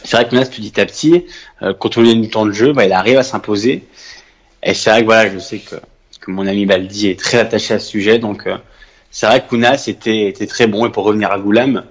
c'est 0.05 0.17
vrai 0.17 0.29
que 0.29 0.35
Ounas 0.37 0.47
petit 0.47 0.81
à 0.81 0.87
petit, 0.87 1.25
quand 1.61 1.97
on 1.97 2.03
lui 2.03 2.11
donne 2.13 2.23
du 2.23 2.31
temps 2.31 2.47
de 2.47 2.53
jeu, 2.53 2.73
bah, 2.73 2.85
il 2.85 2.93
arrive 2.93 3.19
à 3.19 3.25
s'imposer. 3.25 3.85
Et 4.63 4.75
c'est 4.75 4.91
vrai 4.91 5.01
que 5.01 5.07
voilà, 5.07 5.31
je 5.33 5.39
sais 5.39 5.59
que, 5.59 5.77
que 6.21 6.31
mon 6.31 6.47
ami 6.47 6.67
Baldi 6.67 7.09
est 7.09 7.19
très 7.19 7.39
attaché 7.39 7.75
à 7.75 7.79
ce 7.79 7.89
sujet, 7.89 8.19
donc 8.19 8.47
euh, 8.47 8.57
c'est 9.11 9.27
vrai 9.27 9.41
que 9.41 9.49
Kounas 9.49 9.85
était, 9.87 10.27
était 10.27 10.47
très 10.47 10.67
bon. 10.67 10.87
Et 10.87 10.91
pour 10.91 11.05
revenir 11.05 11.31
à 11.31 11.39
Goulam, 11.39 11.85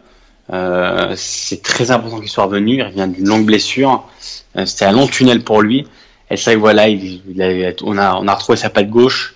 euh, 0.54 1.14
c'est 1.16 1.62
très 1.62 1.92
important 1.92 2.20
qu'il 2.20 2.30
soit 2.30 2.46
revenu. 2.46 2.76
Il 2.76 2.84
revient 2.84 3.08
d'une 3.10 3.28
longue 3.28 3.46
blessure. 3.46 4.08
Euh, 4.58 4.66
C'était 4.66 4.86
un 4.86 4.92
long 4.92 5.08
tunnel 5.08 5.44
pour 5.44 5.62
lui. 5.62 5.88
Et 6.30 6.36
que 6.36 6.56
voilà, 6.56 6.90
il, 6.90 7.22
il 7.30 7.42
a, 7.42 7.72
on, 7.84 7.98
a, 7.98 8.16
on 8.16 8.28
a 8.28 8.34
retrouvé 8.34 8.58
sa 8.58 8.70
patte 8.70 8.90
gauche. 8.90 9.36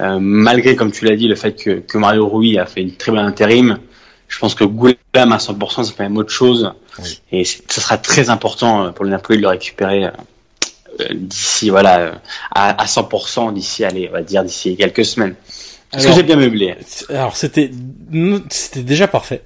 Euh, 0.00 0.18
malgré, 0.20 0.76
comme 0.76 0.92
tu 0.92 1.04
l'as 1.04 1.16
dit, 1.16 1.26
le 1.26 1.34
fait 1.34 1.52
que, 1.52 1.80
que 1.80 1.98
Mario 1.98 2.28
Rui 2.28 2.58
a 2.58 2.66
fait 2.66 2.82
une 2.82 2.94
très 2.94 3.10
bonne 3.10 3.24
intérim, 3.24 3.78
je 4.28 4.38
pense 4.38 4.54
que 4.54 4.64
Goulam 4.64 4.96
à 5.14 5.38
100%, 5.38 5.84
c'est 5.84 5.96
quand 5.96 6.04
même 6.04 6.16
autre 6.16 6.32
chose. 6.32 6.72
Oui. 7.00 7.20
Et 7.32 7.44
ce 7.44 7.80
sera 7.80 7.98
très 7.98 8.30
important 8.30 8.84
euh, 8.84 8.90
pour 8.90 9.04
le 9.04 9.10
Napoli 9.10 9.38
de 9.38 9.42
le 9.42 9.48
récupérer 9.48 10.04
euh, 10.04 10.10
d'ici 11.12 11.70
voilà 11.70 12.20
à, 12.52 12.82
à 12.82 12.86
100% 12.86 13.52
d'ici 13.52 13.84
allez 13.84 14.08
on 14.10 14.12
va 14.12 14.22
dire 14.22 14.44
d'ici 14.44 14.76
quelques 14.76 15.04
semaines. 15.04 15.34
Est-ce 15.92 16.08
que 16.08 16.12
j'ai 16.12 16.22
bien 16.22 16.36
meublé 16.36 16.76
Alors 17.08 17.36
c'était 17.36 17.70
c'était 18.50 18.82
déjà 18.82 19.08
parfait. 19.08 19.42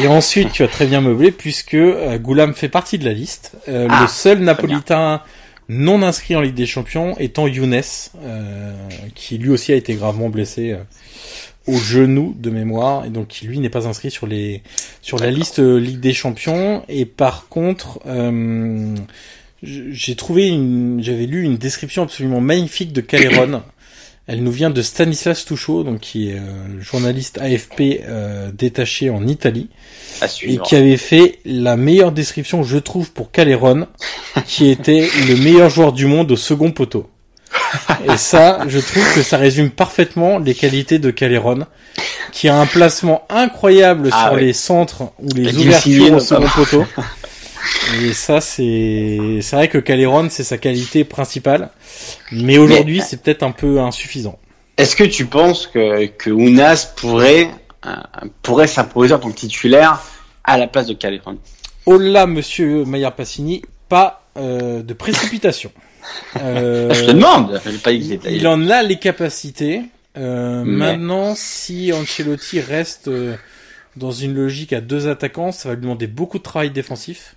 Et 0.00 0.06
ensuite 0.06 0.52
tu 0.52 0.62
as 0.62 0.68
très 0.68 0.86
bien 0.86 1.00
meublé 1.00 1.32
puisque 1.32 1.76
Goulam 2.20 2.54
fait 2.54 2.68
partie 2.68 2.98
de 2.98 3.04
la 3.04 3.12
liste. 3.12 3.52
Euh, 3.68 3.86
ah, 3.90 4.02
le 4.02 4.08
seul 4.08 4.38
napolitain 4.38 5.22
non 5.68 6.02
inscrit 6.02 6.36
en 6.36 6.40
Ligue 6.40 6.54
des 6.54 6.66
Champions 6.66 7.16
étant 7.18 7.46
Younes, 7.46 7.80
euh, 8.22 8.74
qui 9.14 9.38
lui 9.38 9.50
aussi 9.50 9.72
a 9.72 9.76
été 9.76 9.94
gravement 9.94 10.28
blessé 10.28 10.72
euh, 10.72 10.78
au 11.66 11.76
genou 11.76 12.34
de 12.38 12.50
mémoire 12.50 13.04
et 13.04 13.10
donc 13.10 13.28
qui 13.28 13.46
lui 13.46 13.58
n'est 13.58 13.70
pas 13.70 13.88
inscrit 13.88 14.10
sur 14.10 14.26
les 14.26 14.62
sur 15.02 15.18
la 15.18 15.30
liste 15.30 15.58
euh, 15.58 15.78
Ligue 15.78 16.00
des 16.00 16.12
Champions. 16.12 16.84
Et 16.88 17.04
par 17.04 17.48
contre 17.48 18.00
j'ai 19.62 20.14
trouvé 20.14 20.48
une, 20.48 21.02
j'avais 21.02 21.26
lu 21.26 21.42
une 21.42 21.56
description 21.56 22.02
absolument 22.02 22.40
magnifique 22.40 22.92
de 22.92 23.00
Caléron. 23.00 23.62
Elle 24.28 24.42
nous 24.42 24.50
vient 24.50 24.70
de 24.70 24.82
Stanislas 24.82 25.44
Touchot, 25.44 25.84
donc 25.84 26.00
qui 26.00 26.30
est 26.30 26.34
euh, 26.34 26.80
journaliste 26.80 27.38
AFP 27.38 28.02
euh, 28.02 28.50
détaché 28.52 29.08
en 29.08 29.24
Italie, 29.28 29.68
et 30.42 30.58
qui 30.58 30.74
avait 30.74 30.96
fait 30.96 31.38
la 31.44 31.76
meilleure 31.76 32.10
description, 32.10 32.64
je 32.64 32.78
trouve, 32.78 33.12
pour 33.12 33.30
Caléron, 33.30 33.86
qui 34.46 34.68
était 34.68 35.08
le 35.28 35.36
meilleur 35.36 35.70
joueur 35.70 35.92
du 35.92 36.06
monde 36.06 36.32
au 36.32 36.36
second 36.36 36.72
poteau. 36.72 37.08
Et 38.12 38.16
ça, 38.16 38.60
je 38.66 38.80
trouve 38.80 39.14
que 39.14 39.22
ça 39.22 39.36
résume 39.36 39.70
parfaitement 39.70 40.38
les 40.38 40.54
qualités 40.54 40.98
de 40.98 41.10
Caléron, 41.10 41.66
qui 42.32 42.48
a 42.48 42.58
un 42.58 42.66
placement 42.66 43.22
incroyable 43.30 44.10
ah 44.12 44.26
sur 44.26 44.36
les 44.36 44.52
centres 44.52 45.12
ou 45.20 45.28
les 45.34 45.56
ouvertures 45.56 46.14
au 46.14 46.20
second 46.20 46.48
poteau. 46.48 46.84
Et 48.00 48.12
ça, 48.12 48.40
c'est 48.40 49.38
c'est 49.40 49.56
vrai 49.56 49.68
que 49.68 49.78
Caléron, 49.78 50.28
c'est 50.30 50.44
sa 50.44 50.58
qualité 50.58 51.04
principale, 51.04 51.70
mais 52.32 52.58
aujourd'hui, 52.58 53.00
c'est 53.00 53.22
peut-être 53.22 53.42
un 53.42 53.52
peu 53.52 53.80
insuffisant. 53.80 54.38
Est-ce 54.76 54.96
que 54.96 55.04
tu 55.04 55.26
penses 55.26 55.66
que 55.66 56.06
que 56.06 56.30
Ounas 56.30 56.92
pourrait 56.96 57.50
euh, 57.86 57.94
pourrait 58.42 58.66
s'imposer 58.66 59.14
en 59.14 59.18
tant 59.18 59.30
que 59.30 59.36
titulaire 59.36 60.02
à 60.44 60.58
la 60.58 60.66
place 60.66 60.86
de 60.86 60.94
Caléron 60.94 61.38
Oh 61.86 61.98
là, 61.98 62.26
Monsieur 62.26 62.84
Maillard 62.84 63.14
Passini, 63.14 63.62
pas 63.88 64.22
euh, 64.36 64.82
de 64.82 64.92
précipitation. 64.92 65.70
Euh, 66.40 66.92
je 66.94 67.04
te 67.04 67.10
demande. 67.12 67.60
Pas 67.82 67.92
il 67.92 68.46
en 68.46 68.68
a 68.68 68.82
les 68.82 68.98
capacités. 68.98 69.82
Euh, 70.16 70.64
Maintenant, 70.64 71.34
si 71.36 71.92
Ancelotti 71.92 72.60
reste 72.60 73.08
euh, 73.08 73.36
dans 73.96 74.10
une 74.10 74.34
logique 74.34 74.72
à 74.72 74.80
deux 74.80 75.08
attaquants, 75.08 75.52
ça 75.52 75.68
va 75.68 75.74
lui 75.74 75.82
demander 75.82 76.06
beaucoup 76.06 76.38
de 76.38 76.42
travail 76.42 76.70
défensif 76.70 77.35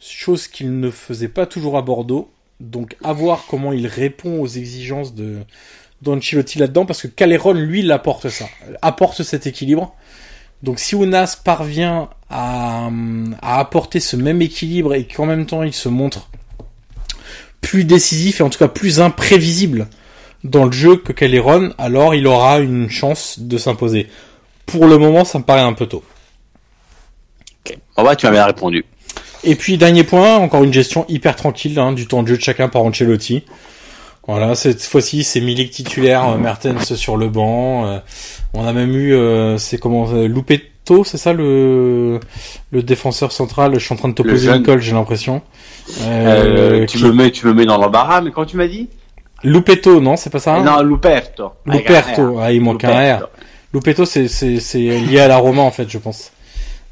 chose 0.00 0.48
qu'il 0.48 0.78
ne 0.80 0.90
faisait 0.90 1.28
pas 1.28 1.46
toujours 1.46 1.76
à 1.76 1.82
Bordeaux. 1.82 2.30
Donc 2.60 2.96
à 3.04 3.12
voir 3.12 3.44
comment 3.48 3.72
il 3.72 3.86
répond 3.86 4.40
aux 4.40 4.46
exigences 4.46 5.14
de 5.14 5.38
d'Ancelotti 6.02 6.58
là-dedans, 6.58 6.86
parce 6.86 7.02
que 7.02 7.08
Caléron, 7.08 7.52
lui, 7.52 7.80
il 7.80 7.90
apporte 7.90 8.28
ça, 8.28 8.46
apporte 8.82 9.24
cet 9.24 9.48
équilibre. 9.48 9.96
Donc 10.62 10.78
si 10.78 10.94
Ounas 10.94 11.40
parvient 11.42 12.08
à, 12.30 12.88
apporter 13.42 14.00
ce 14.00 14.16
même 14.16 14.42
équilibre 14.42 14.94
et 14.94 15.06
qu'en 15.06 15.26
même 15.26 15.46
temps 15.46 15.62
il 15.62 15.72
se 15.72 15.88
montre 15.88 16.30
plus 17.60 17.84
décisif 17.84 18.40
et 18.40 18.42
en 18.42 18.50
tout 18.50 18.58
cas 18.58 18.68
plus 18.68 19.00
imprévisible 19.00 19.88
dans 20.44 20.64
le 20.64 20.72
jeu 20.72 20.96
que 20.96 21.12
Caléron, 21.12 21.72
alors 21.78 22.14
il 22.14 22.26
aura 22.26 22.58
une 22.58 22.88
chance 22.90 23.40
de 23.40 23.58
s'imposer. 23.58 24.08
Pour 24.66 24.86
le 24.86 24.98
moment, 24.98 25.24
ça 25.24 25.38
me 25.38 25.44
paraît 25.44 25.62
un 25.62 25.72
peu 25.72 25.86
tôt. 25.86 26.04
Ok. 27.66 27.76
Oh 27.96 28.04
bah, 28.04 28.14
tu 28.14 28.26
m'avais 28.26 28.42
répondu. 28.42 28.84
Et 29.44 29.54
puis 29.54 29.78
dernier 29.78 30.04
point, 30.04 30.36
encore 30.36 30.64
une 30.64 30.72
gestion 30.72 31.04
hyper 31.08 31.36
tranquille 31.36 31.78
hein, 31.78 31.92
du 31.92 32.06
temps 32.06 32.22
de 32.22 32.28
jeu 32.28 32.36
de 32.36 32.42
chacun 32.42 32.68
par 32.68 32.82
Ancelotti. 32.82 33.44
Voilà, 34.26 34.54
cette 34.54 34.82
fois-ci 34.82 35.24
c'est 35.24 35.40
Milik 35.40 35.70
titulaire, 35.70 36.28
euh, 36.28 36.36
Mertens 36.36 36.94
sur 36.94 37.16
le 37.16 37.28
banc. 37.28 37.86
Euh, 37.86 37.98
on 38.52 38.66
a 38.66 38.72
même 38.72 38.94
eu, 38.94 39.14
euh, 39.14 39.56
c'est 39.56 39.78
comment, 39.78 40.06
euh, 40.12 40.26
Lupeto, 40.26 41.02
c'est 41.04 41.16
ça 41.16 41.32
le 41.32 42.20
le 42.70 42.82
défenseur 42.82 43.32
central. 43.32 43.72
Je 43.74 43.78
suis 43.78 43.94
en 43.94 43.96
train 43.96 44.08
de 44.08 44.14
te 44.14 44.22
poser 44.22 44.50
une 44.50 44.62
colle, 44.62 44.80
j'ai 44.80 44.92
l'impression. 44.92 45.40
Euh, 46.02 46.84
tu 46.86 46.98
me 46.98 47.12
mets, 47.12 47.30
tu 47.30 47.46
me 47.46 47.54
mets 47.54 47.64
dans 47.64 47.78
l'embarras, 47.78 48.20
mais 48.20 48.30
quand 48.30 48.44
tu 48.44 48.56
m'as 48.58 48.68
dit? 48.68 48.88
Lupeto, 49.44 50.00
non, 50.00 50.16
c'est 50.16 50.30
pas 50.30 50.40
ça 50.40 50.60
Non, 50.60 50.82
Luperto. 50.82 51.52
Luperto, 51.64 52.38
ah 52.40 52.52
il 52.52 52.60
manque 52.60 52.84
un 52.84 53.16
R. 53.16 53.28
Lupeto, 53.72 54.04
c'est 54.04 54.28
c'est 54.28 54.60
c'est 54.60 54.78
lié 54.78 55.20
à 55.20 55.28
la 55.28 55.38
Roma 55.38 55.62
en 55.62 55.70
fait, 55.70 55.88
je 55.88 55.98
pense. 55.98 56.32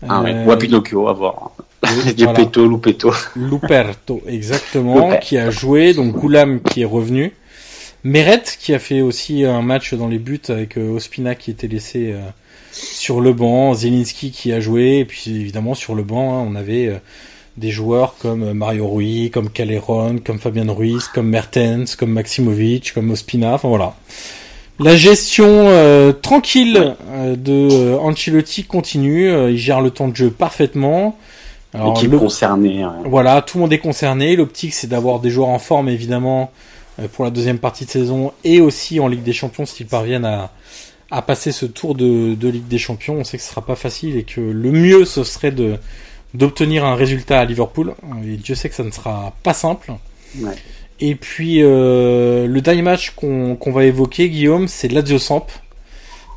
Ah 0.08 0.22
ouais, 0.22 0.44
ou 0.44 0.52
à 0.52 0.56
Pinocchio, 0.56 1.08
à 1.08 1.12
voir. 1.12 1.50
Luperto, 2.16 2.66
Luperto. 2.68 3.12
Luperto, 3.36 4.22
exactement, 4.26 5.16
qui 5.22 5.38
a 5.38 5.50
joué, 5.50 5.94
donc 5.94 6.14
Goulam 6.16 6.60
qui 6.60 6.82
est 6.82 6.86
revenu. 6.86 7.32
Meret 8.06 8.42
qui 8.60 8.72
a 8.72 8.78
fait 8.78 9.00
aussi 9.00 9.44
un 9.44 9.62
match 9.62 9.92
dans 9.94 10.06
les 10.06 10.20
buts 10.20 10.40
avec 10.48 10.78
euh, 10.78 10.90
Ospina 10.90 11.34
qui 11.34 11.50
était 11.50 11.66
laissé 11.66 12.12
euh, 12.12 12.20
sur 12.70 13.20
le 13.20 13.32
banc, 13.32 13.74
Zelinski 13.74 14.30
qui 14.30 14.52
a 14.52 14.60
joué, 14.60 14.98
et 14.98 15.04
puis 15.04 15.34
évidemment 15.40 15.74
sur 15.74 15.96
le 15.96 16.04
banc 16.04 16.38
hein, 16.38 16.46
on 16.48 16.54
avait 16.54 16.86
euh, 16.86 16.98
des 17.56 17.72
joueurs 17.72 18.14
comme 18.16 18.52
Mario 18.52 18.86
Rui, 18.86 19.32
comme 19.32 19.50
Caléron, 19.50 20.20
comme 20.24 20.38
Fabien 20.38 20.70
Ruiz, 20.70 21.08
comme 21.08 21.28
Mertens, 21.28 21.96
comme 21.98 22.12
Maximovic, 22.12 22.92
comme 22.94 23.10
Ospina, 23.10 23.54
enfin 23.54 23.68
voilà. 23.68 23.96
La 24.78 24.94
gestion 24.94 25.48
euh, 25.48 26.12
tranquille 26.12 26.94
de 27.10 27.96
Ancelotti 27.96 28.64
continue, 28.64 29.50
il 29.50 29.56
gère 29.56 29.80
le 29.80 29.90
temps 29.90 30.06
de 30.06 30.14
jeu 30.14 30.30
parfaitement. 30.30 31.18
L'équipe 31.84 32.10
le... 32.10 32.18
concernée. 32.18 32.84
Ouais. 32.84 32.92
Voilà, 33.04 33.42
tout 33.42 33.58
le 33.58 33.62
monde 33.62 33.72
est 33.72 33.78
concerné. 33.78 34.36
L'optique, 34.36 34.74
c'est 34.74 34.86
d'avoir 34.86 35.20
des 35.20 35.30
joueurs 35.30 35.48
en 35.48 35.58
forme, 35.58 35.88
évidemment, 35.88 36.50
euh, 37.00 37.08
pour 37.12 37.24
la 37.24 37.30
deuxième 37.30 37.58
partie 37.58 37.84
de 37.84 37.90
saison 37.90 38.32
et 38.44 38.60
aussi 38.60 39.00
en 39.00 39.08
Ligue 39.08 39.22
des 39.22 39.32
Champions 39.32 39.66
s'ils 39.66 39.86
parviennent 39.86 40.24
à, 40.24 40.50
à 41.10 41.22
passer 41.22 41.52
ce 41.52 41.66
tour 41.66 41.94
de, 41.94 42.34
de, 42.34 42.48
Ligue 42.48 42.68
des 42.68 42.78
Champions. 42.78 43.16
On 43.18 43.24
sait 43.24 43.36
que 43.36 43.42
ce 43.42 43.50
sera 43.50 43.64
pas 43.64 43.76
facile 43.76 44.16
et 44.16 44.24
que 44.24 44.40
le 44.40 44.72
mieux, 44.72 45.04
ce 45.04 45.24
serait 45.24 45.52
de 45.52 45.76
d'obtenir 46.34 46.84
un 46.84 46.96
résultat 46.96 47.40
à 47.40 47.44
Liverpool. 47.44 47.94
Et 48.24 48.36
Dieu 48.36 48.54
sait 48.54 48.68
que 48.68 48.74
ça 48.74 48.84
ne 48.84 48.90
sera 48.90 49.32
pas 49.42 49.54
simple. 49.54 49.92
Ouais. 50.38 50.52
Et 51.00 51.14
puis 51.14 51.62
euh, 51.62 52.46
le 52.46 52.60
dernier 52.60 52.82
match 52.82 53.10
qu'on 53.10 53.56
qu 53.56 53.70
va 53.70 53.84
évoquer, 53.84 54.28
Guillaume, 54.28 54.68
c'est 54.68 54.88
Lazio 54.88 55.18
Samp. 55.18 55.46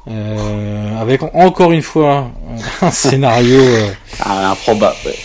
Euh, 0.08 0.98
avec 1.00 1.22
encore 1.36 1.72
une 1.72 1.82
fois 1.82 2.32
un 2.82 2.92
scénario 2.92 3.60
euh, 3.60 3.92
ah, 4.22 4.52
improbable. 4.52 4.96
Ouais. 5.06 5.16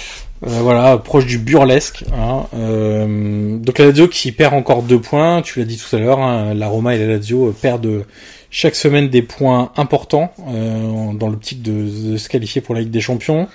Euh, 0.46 0.58
voilà, 0.60 0.98
proche 0.98 1.24
du 1.24 1.38
burlesque. 1.38 2.04
Hein. 2.14 2.44
Euh, 2.54 3.56
donc 3.58 3.78
la 3.78 3.86
Lazio 3.86 4.08
qui 4.08 4.30
perd 4.32 4.52
encore 4.52 4.82
deux 4.82 5.00
points, 5.00 5.40
tu 5.42 5.58
l'as 5.58 5.64
dit 5.64 5.78
tout 5.78 5.94
à 5.96 5.98
l'heure, 5.98 6.18
hein, 6.20 6.52
la 6.54 6.68
Roma 6.68 6.94
et 6.94 6.98
la 6.98 7.06
Lazio 7.14 7.52
perdent 7.52 8.04
chaque 8.50 8.74
semaine 8.74 9.08
des 9.08 9.22
points 9.22 9.72
importants 9.76 10.32
euh, 10.48 11.12
dans 11.14 11.28
l'optique 11.28 11.62
de, 11.62 12.12
de, 12.12 12.16
se 12.18 12.28
qualifier 12.28 12.60
pour 12.60 12.74
la 12.74 12.82
Ligue 12.82 12.90
des 12.90 13.00
Champions. 13.00 13.48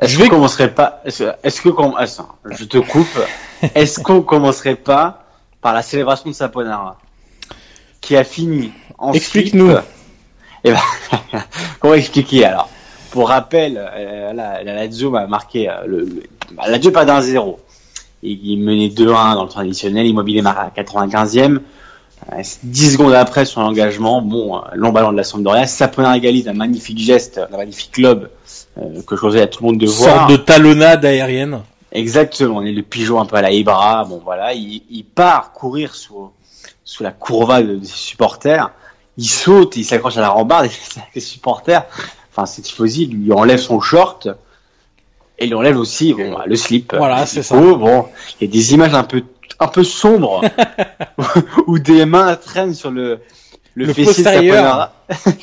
Est-ce 0.00 0.12
Je 0.12 0.16
qu'on 0.18 0.22
vais- 0.24 0.28
commencerait 0.30 0.72
pas 0.74 1.02
Est-ce 1.04 1.60
que 1.60 1.68
attends, 1.98 2.28
je 2.50 2.64
te 2.64 2.78
coupe. 2.78 3.18
Est-ce 3.74 4.00
qu'on 4.00 4.22
commencerait 4.22 4.76
pas 4.76 5.24
par 5.60 5.74
la 5.74 5.82
célébration 5.82 6.30
de 6.30 6.34
Saponara, 6.34 6.98
qui 8.00 8.16
a 8.16 8.24
fini 8.24 8.72
Explique-nous. 9.14 9.72
Eh 10.64 10.72
ben, 10.72 10.78
comment 11.80 11.94
expliquer 11.94 12.44
alors? 12.44 12.68
Pour 13.10 13.28
rappel, 13.28 13.76
euh, 13.76 14.32
la, 14.32 14.62
la 14.62 14.74
Lazio 14.74 15.14
a 15.16 15.26
marqué 15.26 15.68
euh, 15.68 15.86
le, 15.86 15.98
le 16.04 16.22
bah, 16.52 16.64
la 16.66 16.72
Lazio 16.72 16.90
perd 16.90 17.08
1-0. 17.08 17.56
Et 18.22 18.38
il 18.42 18.58
menait 18.58 18.88
2-1 18.88 19.34
dans 19.34 19.44
le 19.44 19.48
temps 19.48 19.60
additionnel, 19.60 20.06
Immobilier 20.06 20.42
marque 20.42 20.78
à 20.78 20.82
la 20.82 21.06
95e. 21.06 21.60
Euh, 22.32 22.42
10 22.62 22.92
secondes 22.92 23.14
après 23.14 23.46
sur 23.46 23.60
l'engagement, 23.62 24.20
bon, 24.20 24.58
euh, 24.58 24.60
long 24.74 24.92
ballon 24.92 25.12
de 25.12 25.16
la 25.16 25.24
Sampdoria, 25.24 25.66
Saponara 25.66 26.16
égalise 26.16 26.48
un 26.48 26.52
magnifique 26.52 26.98
geste, 26.98 27.40
un 27.50 27.56
magnifique 27.56 27.96
lob 27.98 28.28
euh, 28.78 29.02
que 29.06 29.16
je 29.16 29.20
conseille 29.20 29.40
à 29.40 29.46
tout 29.46 29.62
le 29.62 29.70
monde 29.70 29.80
de 29.80 29.86
voir. 29.86 30.18
Sorte 30.18 30.30
de 30.30 30.36
talonnade 30.36 31.04
aérienne. 31.04 31.60
Exactement, 31.92 32.58
on 32.58 32.62
est 32.62 32.72
le 32.72 32.82
pigeon 32.82 33.20
un 33.20 33.26
peu 33.26 33.36
à 33.36 33.42
la 33.42 33.50
Ibra, 33.50 34.04
bon 34.04 34.20
voilà, 34.22 34.52
il, 34.52 34.82
il 34.90 35.04
part 35.04 35.52
courir 35.52 35.94
sous, 35.94 36.30
sous 36.84 37.02
la 37.02 37.10
courva 37.10 37.62
de, 37.62 37.76
des 37.76 37.86
supporters, 37.86 38.70
il 39.16 39.28
saute, 39.28 39.76
il 39.76 39.84
s'accroche 39.84 40.16
à 40.16 40.20
la 40.20 40.30
rambarde 40.30 40.68
les 41.14 41.20
supporters, 41.20 41.84
enfin 42.30 42.46
c'est 42.46 42.62
tifosi, 42.62 43.06
lui 43.06 43.32
enlève 43.32 43.58
son 43.58 43.80
short 43.80 44.28
et 45.38 45.46
lui 45.46 45.54
enlève 45.54 45.78
aussi 45.78 46.14
bon, 46.14 46.32
bah, 46.32 46.44
le 46.46 46.56
slip. 46.56 46.94
Voilà, 46.96 47.22
Il 47.22 47.26
c'est 47.26 47.42
ça. 47.42 47.56
Bon, 47.56 48.06
il 48.40 48.46
y 48.46 48.50
a 48.50 48.52
des 48.52 48.74
images 48.74 48.94
un 48.94 49.04
peu 49.04 49.22
un 49.58 49.68
peu 49.68 49.84
sombres 49.84 50.42
où 51.66 51.78
des 51.78 52.06
mains 52.06 52.34
traînent 52.36 52.74
sur 52.74 52.90
le 52.90 53.20
le, 53.74 53.86
Le 53.86 53.92
fessier 53.92 54.24
de 54.24 54.28
postérieur. 54.28 54.56
Saponara, 54.56 54.92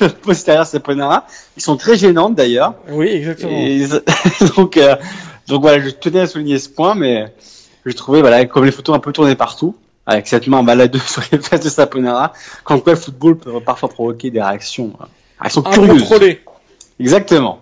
le 0.00 0.08
postérieur 0.08 0.64
de 0.64 0.68
Saponara, 0.68 1.26
ils 1.56 1.62
sont 1.62 1.76
très 1.76 1.96
gênantes 1.96 2.34
d'ailleurs. 2.34 2.74
Oui, 2.90 3.08
exactement. 3.08 3.52
Et 3.52 3.86
donc, 4.56 4.76
euh, 4.76 4.96
donc 5.46 5.62
voilà, 5.62 5.82
je 5.82 5.90
tenais 5.90 6.20
à 6.20 6.26
souligner 6.26 6.58
ce 6.58 6.68
point, 6.68 6.94
mais 6.94 7.32
je 7.84 7.92
trouvais, 7.92 8.20
voilà, 8.20 8.44
comme 8.44 8.64
les 8.64 8.70
photos 8.70 8.96
un 8.96 8.98
peu 8.98 9.12
tournées 9.12 9.34
partout, 9.34 9.76
avec 10.08 10.26
cette 10.26 10.46
main 10.46 10.62
baladeuse 10.64 11.02
sur 11.06 11.22
les 11.30 11.38
fesses 11.38 11.60
de 11.60 11.68
Saponara, 11.68 12.32
comme 12.64 12.82
quoi 12.82 12.94
le 12.94 12.98
football 12.98 13.38
peut 13.38 13.60
parfois 13.60 13.88
provoquer 13.90 14.30
des 14.30 14.42
réactions, 14.42 14.92
euh, 15.00 15.04
réactions 15.38 15.62
curieuses. 15.62 16.38
Exactement. 16.98 17.60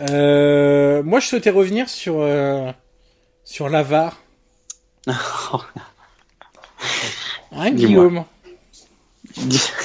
Euh, 0.00 1.02
moi, 1.02 1.18
je 1.18 1.26
souhaitais 1.26 1.50
revenir 1.50 1.88
sur 1.88 2.16
euh, 2.18 2.70
sur 3.44 3.68
l'avare. 3.68 4.20
Hein, 7.52 7.72
Dis-moi. 7.72 7.88
Guillaume 7.88 8.24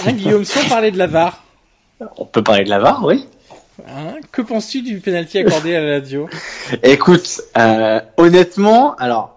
Hein, 0.06 0.12
Guillaume, 0.14 0.44
on 0.66 0.70
parlait 0.70 0.92
de 0.92 0.98
l'avare, 0.98 1.44
On 2.18 2.26
peut 2.26 2.44
parler 2.44 2.64
de 2.64 2.70
la 2.70 2.80
VAR, 2.80 3.04
oui. 3.04 3.28
hein, 3.88 4.16
que 4.32 4.42
penses-tu 4.42 4.82
du 4.82 5.00
penalty 5.00 5.40
accordé 5.40 5.76
à 5.76 5.82
la 5.82 6.00
Lazio? 6.00 6.30
Écoute, 6.84 7.42
euh, 7.58 8.02
honnêtement, 8.18 8.96
alors, 8.96 9.35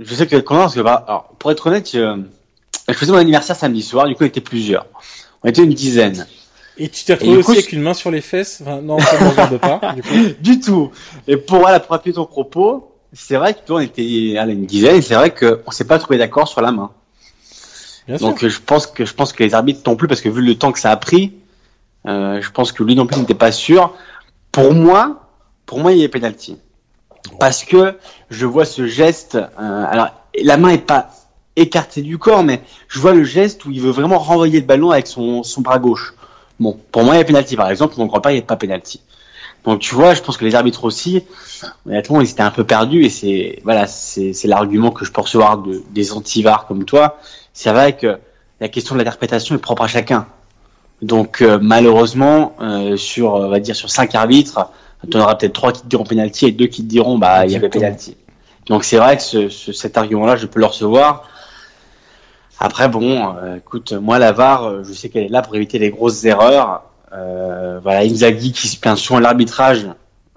je 0.00 0.14
sais 0.14 0.26
que 0.26 0.36
content 0.36 0.60
parce 0.62 0.74
que, 0.74 0.80
bah, 0.80 1.04
alors, 1.06 1.28
pour 1.38 1.50
être 1.50 1.66
honnête, 1.66 1.88
je, 1.92 2.22
je 2.88 2.94
faisais 2.94 3.12
mon 3.12 3.18
anniversaire 3.18 3.56
samedi 3.56 3.82
soir, 3.82 4.06
du 4.06 4.14
coup, 4.14 4.24
on 4.24 4.26
était 4.26 4.40
plusieurs. 4.40 4.86
On 5.42 5.48
était 5.48 5.62
une 5.64 5.74
dizaine. 5.74 6.26
Et 6.78 6.88
tu 6.88 7.04
t'es 7.04 7.14
retrouvé 7.14 7.36
aussi 7.38 7.46
coup, 7.46 7.52
avec 7.52 7.70
je- 7.70 7.76
une 7.76 7.82
main 7.82 7.94
sur 7.94 8.10
les 8.10 8.20
fesses? 8.20 8.60
Enfin, 8.62 8.80
Non, 8.82 8.98
ça 8.98 9.18
ne 9.18 9.30
regarde 9.30 9.58
pas. 9.58 9.92
Du 9.94 10.02
coup. 10.02 10.08
du 10.40 10.60
tout. 10.60 10.90
Et 11.26 11.36
pour, 11.36 11.60
voilà, 11.60 11.80
pour 11.80 11.94
appuyer 11.94 12.14
ton 12.14 12.26
propos, 12.26 12.92
c'est 13.12 13.36
vrai 13.36 13.54
que 13.54 13.60
toi, 13.66 13.76
on 13.76 13.80
était 13.80 14.04
une 14.04 14.66
dizaine, 14.66 14.96
et 14.96 15.02
c'est 15.02 15.14
vrai 15.14 15.32
qu'on 15.34 15.70
s'est 15.70 15.86
pas 15.86 15.98
trouvé 15.98 16.18
d'accord 16.18 16.48
sur 16.48 16.60
la 16.60 16.72
main. 16.72 16.90
Bien. 18.06 18.16
Donc 18.18 18.44
euh, 18.44 18.48
je 18.48 18.60
pense 18.60 18.86
que 18.86 19.04
je 19.04 19.14
pense 19.14 19.32
que 19.32 19.42
les 19.42 19.52
arbitres 19.54 19.80
non 19.86 19.96
plus 19.96 20.06
parce 20.06 20.20
que 20.20 20.28
vu 20.28 20.40
le 20.40 20.54
temps 20.56 20.70
que 20.70 20.78
ça 20.78 20.92
a 20.92 20.96
pris, 20.96 21.32
euh, 22.06 22.40
je 22.40 22.50
pense 22.52 22.70
que 22.70 22.84
lui 22.84 22.94
non 22.94 23.04
plus 23.06 23.18
n'était 23.18 23.34
pas 23.34 23.50
sûr. 23.50 23.94
Pour 24.52 24.72
moi, 24.74 25.28
pour 25.64 25.80
moi 25.80 25.92
il 25.92 25.98
y 25.98 26.04
a 26.04 26.08
penalty 26.08 26.56
parce 27.38 27.64
que 27.64 27.96
je 28.30 28.46
vois 28.46 28.64
ce 28.64 28.86
geste. 28.86 29.36
euh, 29.36 29.84
alors 29.88 30.08
la 30.42 30.56
main 30.56 30.70
est 30.70 30.86
pas 30.86 31.10
écartée 31.56 32.02
du 32.02 32.18
corps, 32.18 32.42
mais 32.42 32.60
je 32.88 32.98
vois 33.00 33.14
le 33.14 33.24
geste 33.24 33.64
où 33.64 33.70
il 33.70 33.80
veut 33.80 33.90
vraiment 33.90 34.18
renvoyer 34.18 34.60
le 34.60 34.66
ballon 34.66 34.90
avec 34.90 35.06
son 35.06 35.42
son 35.42 35.62
bras 35.62 35.78
gauche. 35.78 36.14
Bon, 36.60 36.78
pour 36.92 37.04
moi 37.04 37.14
il 37.14 37.18
y 37.18 37.20
a 37.20 37.24
penalty 37.24 37.56
par 37.56 37.70
exemple, 37.70 37.94
mon 37.98 38.06
grand-père 38.06 38.32
il 38.32 38.36
n'y 38.36 38.40
a 38.40 38.46
pas 38.46 38.56
penalty. 38.56 39.00
Donc 39.64 39.80
tu 39.80 39.94
vois, 39.94 40.14
je 40.14 40.22
pense 40.22 40.36
que 40.36 40.44
les 40.44 40.54
arbitres 40.54 40.84
aussi, 40.84 41.24
honnêtement, 41.86 42.20
ils 42.20 42.30
étaient 42.30 42.42
un 42.42 42.52
peu 42.52 42.64
perdus 42.64 43.04
et 43.04 43.10
c'est 43.10 43.60
voilà, 43.64 43.86
c'est 43.88 44.32
l'argument 44.44 44.92
que 44.92 45.04
je 45.04 45.10
peux 45.10 45.20
recevoir 45.20 45.58
de, 45.58 45.82
des 45.90 46.12
antivars 46.12 46.66
comme 46.66 46.84
toi. 46.84 47.18
C'est 47.52 47.72
vrai 47.72 47.96
que 47.96 48.18
la 48.60 48.68
question 48.68 48.94
de 48.94 49.00
l'interprétation 49.00 49.54
est 49.56 49.58
propre 49.58 49.82
à 49.82 49.88
chacun. 49.88 50.26
Donc 51.02 51.42
euh, 51.42 51.58
malheureusement, 51.60 52.54
euh, 52.60 52.96
sur 52.96 53.34
on 53.34 53.48
va 53.48 53.58
dire 53.58 53.74
sur 53.74 53.90
cinq 53.90 54.14
arbitres, 54.14 54.70
tu 55.10 55.16
en 55.16 55.20
auras 55.20 55.34
peut-être 55.36 55.52
trois 55.52 55.72
qui 55.72 55.82
te 55.82 55.86
diront 55.86 56.04
penalty 56.04 56.46
et 56.46 56.52
deux 56.52 56.66
qui 56.66 56.82
te 56.82 56.88
diront 56.88 57.18
bah 57.18 57.44
il 57.46 57.52
y 57.52 57.56
avait 57.56 57.68
penalty. 57.68 58.16
Donc 58.66 58.84
c'est 58.84 58.96
vrai 58.96 59.16
que 59.16 59.22
ce, 59.22 59.48
ce- 59.48 59.72
cet 59.72 59.96
argument-là, 59.96 60.36
je 60.36 60.46
peux 60.46 60.60
le 60.60 60.66
recevoir. 60.66 61.28
Après 62.58 62.88
bon, 62.88 63.34
euh, 63.36 63.56
écoute, 63.56 63.92
moi 63.92 64.18
la 64.18 64.32
VAR, 64.32 64.64
euh, 64.64 64.82
je 64.82 64.92
sais 64.92 65.08
qu'elle 65.08 65.24
est 65.24 65.28
là 65.28 65.42
pour 65.42 65.54
éviter 65.56 65.78
les 65.78 65.90
grosses 65.90 66.24
erreurs. 66.24 66.82
Euh, 67.12 67.78
voilà, 67.82 68.00
Inzaghi 68.00 68.52
qui 68.52 68.68
se 68.68 68.78
plaint 68.78 68.96
souvent 68.96 69.20
l'arbitrage. 69.20 69.86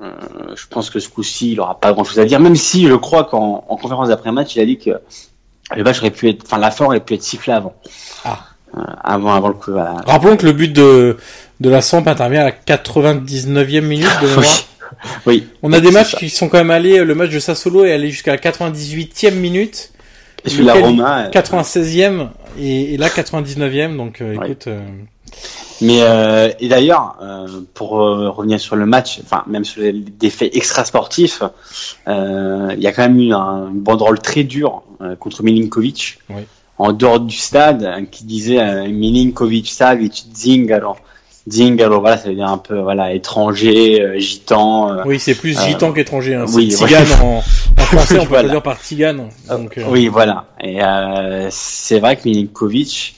Euh, 0.02 0.12
je 0.56 0.68
pense 0.68 0.90
que 0.90 1.00
ce 1.00 1.10
coup-ci, 1.10 1.54
il 1.54 1.60
aura 1.60 1.80
pas 1.80 1.92
grand-chose 1.94 2.20
à 2.20 2.26
dire. 2.26 2.40
Même 2.40 2.56
si 2.56 2.88
je 2.88 2.94
crois 2.94 3.24
qu'en 3.26 3.66
en 3.68 3.76
conférence 3.78 4.10
d'après-match, 4.10 4.56
il 4.56 4.62
a 4.62 4.66
dit 4.66 4.78
que 4.78 4.92
le 5.76 5.84
match 5.84 6.00
aurait 6.00 6.12
pu 6.12 6.30
être, 6.30 6.44
enfin 6.46 6.58
la 6.58 6.72
fin 6.72 6.86
aurait 6.86 7.00
pu 7.00 7.16
être 7.16 7.24
sifflée 7.24 7.54
avant. 7.54 7.74
Ah. 8.26 8.40
Euh, 8.78 8.82
avant, 9.04 9.34
avant 9.34 9.48
le 9.50 9.54
coup. 9.56 9.72
Voilà. 9.72 9.96
Rappelons 10.06 10.38
que 10.38 10.46
le 10.46 10.54
but 10.54 10.72
de, 10.72 11.18
de 11.60 11.70
la 11.70 11.82
Samp 11.82 12.06
intervient 12.08 12.42
à 12.42 12.46
la 12.46 12.52
99e 12.52 13.82
minute 13.82 14.08
de 14.22 14.28
mémoire. 14.28 14.46
Oui. 15.26 15.48
On 15.64 15.72
a 15.74 15.80
des 15.80 15.92
matchs 15.92 16.12
ça. 16.12 16.18
qui 16.18 16.30
sont 16.30 16.50
quand 16.50 16.58
même 16.58 16.72
allés, 16.72 17.04
le 17.04 17.16
match 17.16 17.30
de 17.30 17.40
Sassolo 17.40 17.86
est 17.86 17.92
allé 17.94 18.10
jusqu'à 18.12 18.32
la 18.32 18.38
98e 18.38 19.34
minute, 19.36 19.92
Et 20.46 20.50
celui 20.50 20.64
de 20.64 20.68
la 20.68 20.74
Roma. 20.74 21.26
euh, 21.26 21.30
96e 21.30 22.28
et, 22.60 22.94
et 22.94 22.98
là 22.98 23.08
99e, 23.10 23.96
donc 23.98 24.22
euh, 24.22 24.34
écoute, 24.34 24.66
euh, 24.68 24.82
Mais 25.82 26.00
euh, 26.02 26.50
et 26.60 26.68
d'ailleurs, 26.68 27.18
euh, 27.22 27.48
pour 27.74 28.02
euh, 28.02 28.30
revenir 28.30 28.60
sur 28.60 28.76
le 28.76 28.86
match, 28.86 29.20
enfin 29.24 29.44
même 29.48 29.64
sur 29.64 29.82
les, 29.82 29.94
des 29.94 30.30
faits 30.30 30.56
extra 30.56 30.84
sportifs, 30.86 31.44
euh, 32.08 32.70
il 32.76 32.82
y 32.82 32.88
a 32.88 32.92
quand 32.92 33.04
même 33.04 33.20
eu 33.20 33.34
un, 33.34 33.70
une 33.70 33.80
banderole 33.80 34.20
très 34.20 34.44
dure 34.44 34.84
euh, 35.02 35.16
contre 35.16 35.44
Milinkovic 35.44 36.20
Oui. 36.30 36.42
En 36.80 36.92
dehors 36.94 37.20
du 37.20 37.36
stade 37.38 37.84
euh, 37.84 38.06
qui 38.10 38.24
disait 38.24 38.60
euh, 38.60 38.88
Milinkovic 38.88 39.70
Savic 39.70 40.26
Zing 40.34 40.72
alors 40.72 40.98
Zing 41.48 41.82
alors 41.82 42.02
voilà 42.02 42.18
ça 42.18 42.30
veut 42.30 42.36
dire 42.36 42.48
un 42.50 42.58
peu 42.58 42.80
voilà 42.80 43.14
étranger 43.14 44.02
euh, 44.02 44.20
gitan 44.20 44.92
euh, 44.94 45.04
oui 45.06 45.20
c'est 45.20 45.36
plus 45.36 45.58
euh, 45.58 45.66
gitan 45.68 45.92
qu'étranger, 45.94 46.36
hein. 46.36 46.46
oui, 46.54 46.72
tzigane 46.72 47.08
en, 47.22 47.38
en 47.38 47.42
français, 47.82 48.18
on 48.20 48.24
peut 48.24 48.30
Voilà. 48.30 48.50
dire 48.50 48.62
par 48.64 48.80
tzigane. 48.82 49.30
Donc, 49.50 49.78
euh, 49.78 49.84
oui 49.90 50.08
voilà 50.08 50.46
et 50.62 50.82
euh, 50.84 51.48
c'est 51.52 52.00
vrai 52.00 52.16
que 52.16 52.24
Milinkovic 52.28 53.16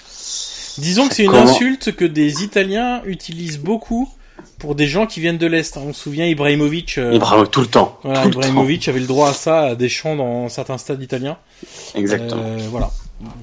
Disons 0.78 1.10
que 1.10 1.16
c'est 1.16 1.24
une 1.26 1.32
Comment- 1.32 1.44
insulte 1.44 1.92
que 1.96 2.06
des 2.06 2.44
Italiens 2.44 3.02
utilisent 3.06 3.60
beaucoup 3.60 4.08
pour 4.58 4.74
des 4.74 4.88
gens 4.88 5.06
qui 5.06 5.20
viennent 5.20 5.38
de 5.38 5.46
l'Est. 5.46 5.76
hein. 5.76 5.82
On 5.86 5.94
se 5.94 6.02
souvient 6.04 6.26
Ibrahimovic, 6.26 6.98
euh, 6.98 7.20
bravo 7.20 7.46
tout 7.46 7.60
le 7.62 7.68
temps 7.68 8.00
voilà, 8.04 8.22
tout 8.22 8.28
le 8.30 8.34
temps. 8.36 8.40
Ibrahimovic 8.40 8.88
avait 8.88 9.02
le 9.02 9.06
droit 9.06 9.30
à 9.30 9.34
ça, 9.34 9.60
à 9.62 9.76
des 9.76 9.90
chants 9.90 10.16
dans 10.16 10.48
certains 10.48 10.78
stades 10.78 11.02
italiens. 11.04 11.38
exactement 11.94 12.42
Euh, 12.42 12.58
voilà. 12.72 12.90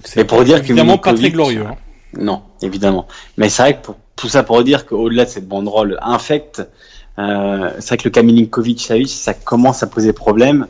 C'est 0.05 0.21
Et 0.21 0.25
pour 0.25 0.45
dire 0.45 0.59
que 0.61 0.65
évidemment 0.67 0.99
pas 0.99 1.15
très 1.15 1.31
glorieux. 1.31 1.65
hein. 1.67 1.77
Non, 2.19 2.43
évidemment. 2.63 3.07
Mais 3.37 3.49
c'est 3.49 3.63
vrai 3.63 3.77
que 3.77 3.83
pour, 3.87 3.97
tout 4.17 4.29
ça 4.29 4.43
pour 4.43 4.63
dire 4.65 4.87
qu'au-delà 4.87 5.25
de 5.25 5.31
cette 5.31 5.47
banderole 5.47 5.99
infecte, 6.03 6.63
euh, 7.19 7.71
c'est 7.79 7.89
vrai 7.89 7.97
que 7.99 8.05
le 8.05 8.11
cas 8.11 8.23
Milinkovic 8.23 8.81
Savic, 8.81 9.11
ça 9.11 9.35
commence 9.35 9.83
à 9.83 9.87
poser 9.89 10.13
problème 10.13 10.67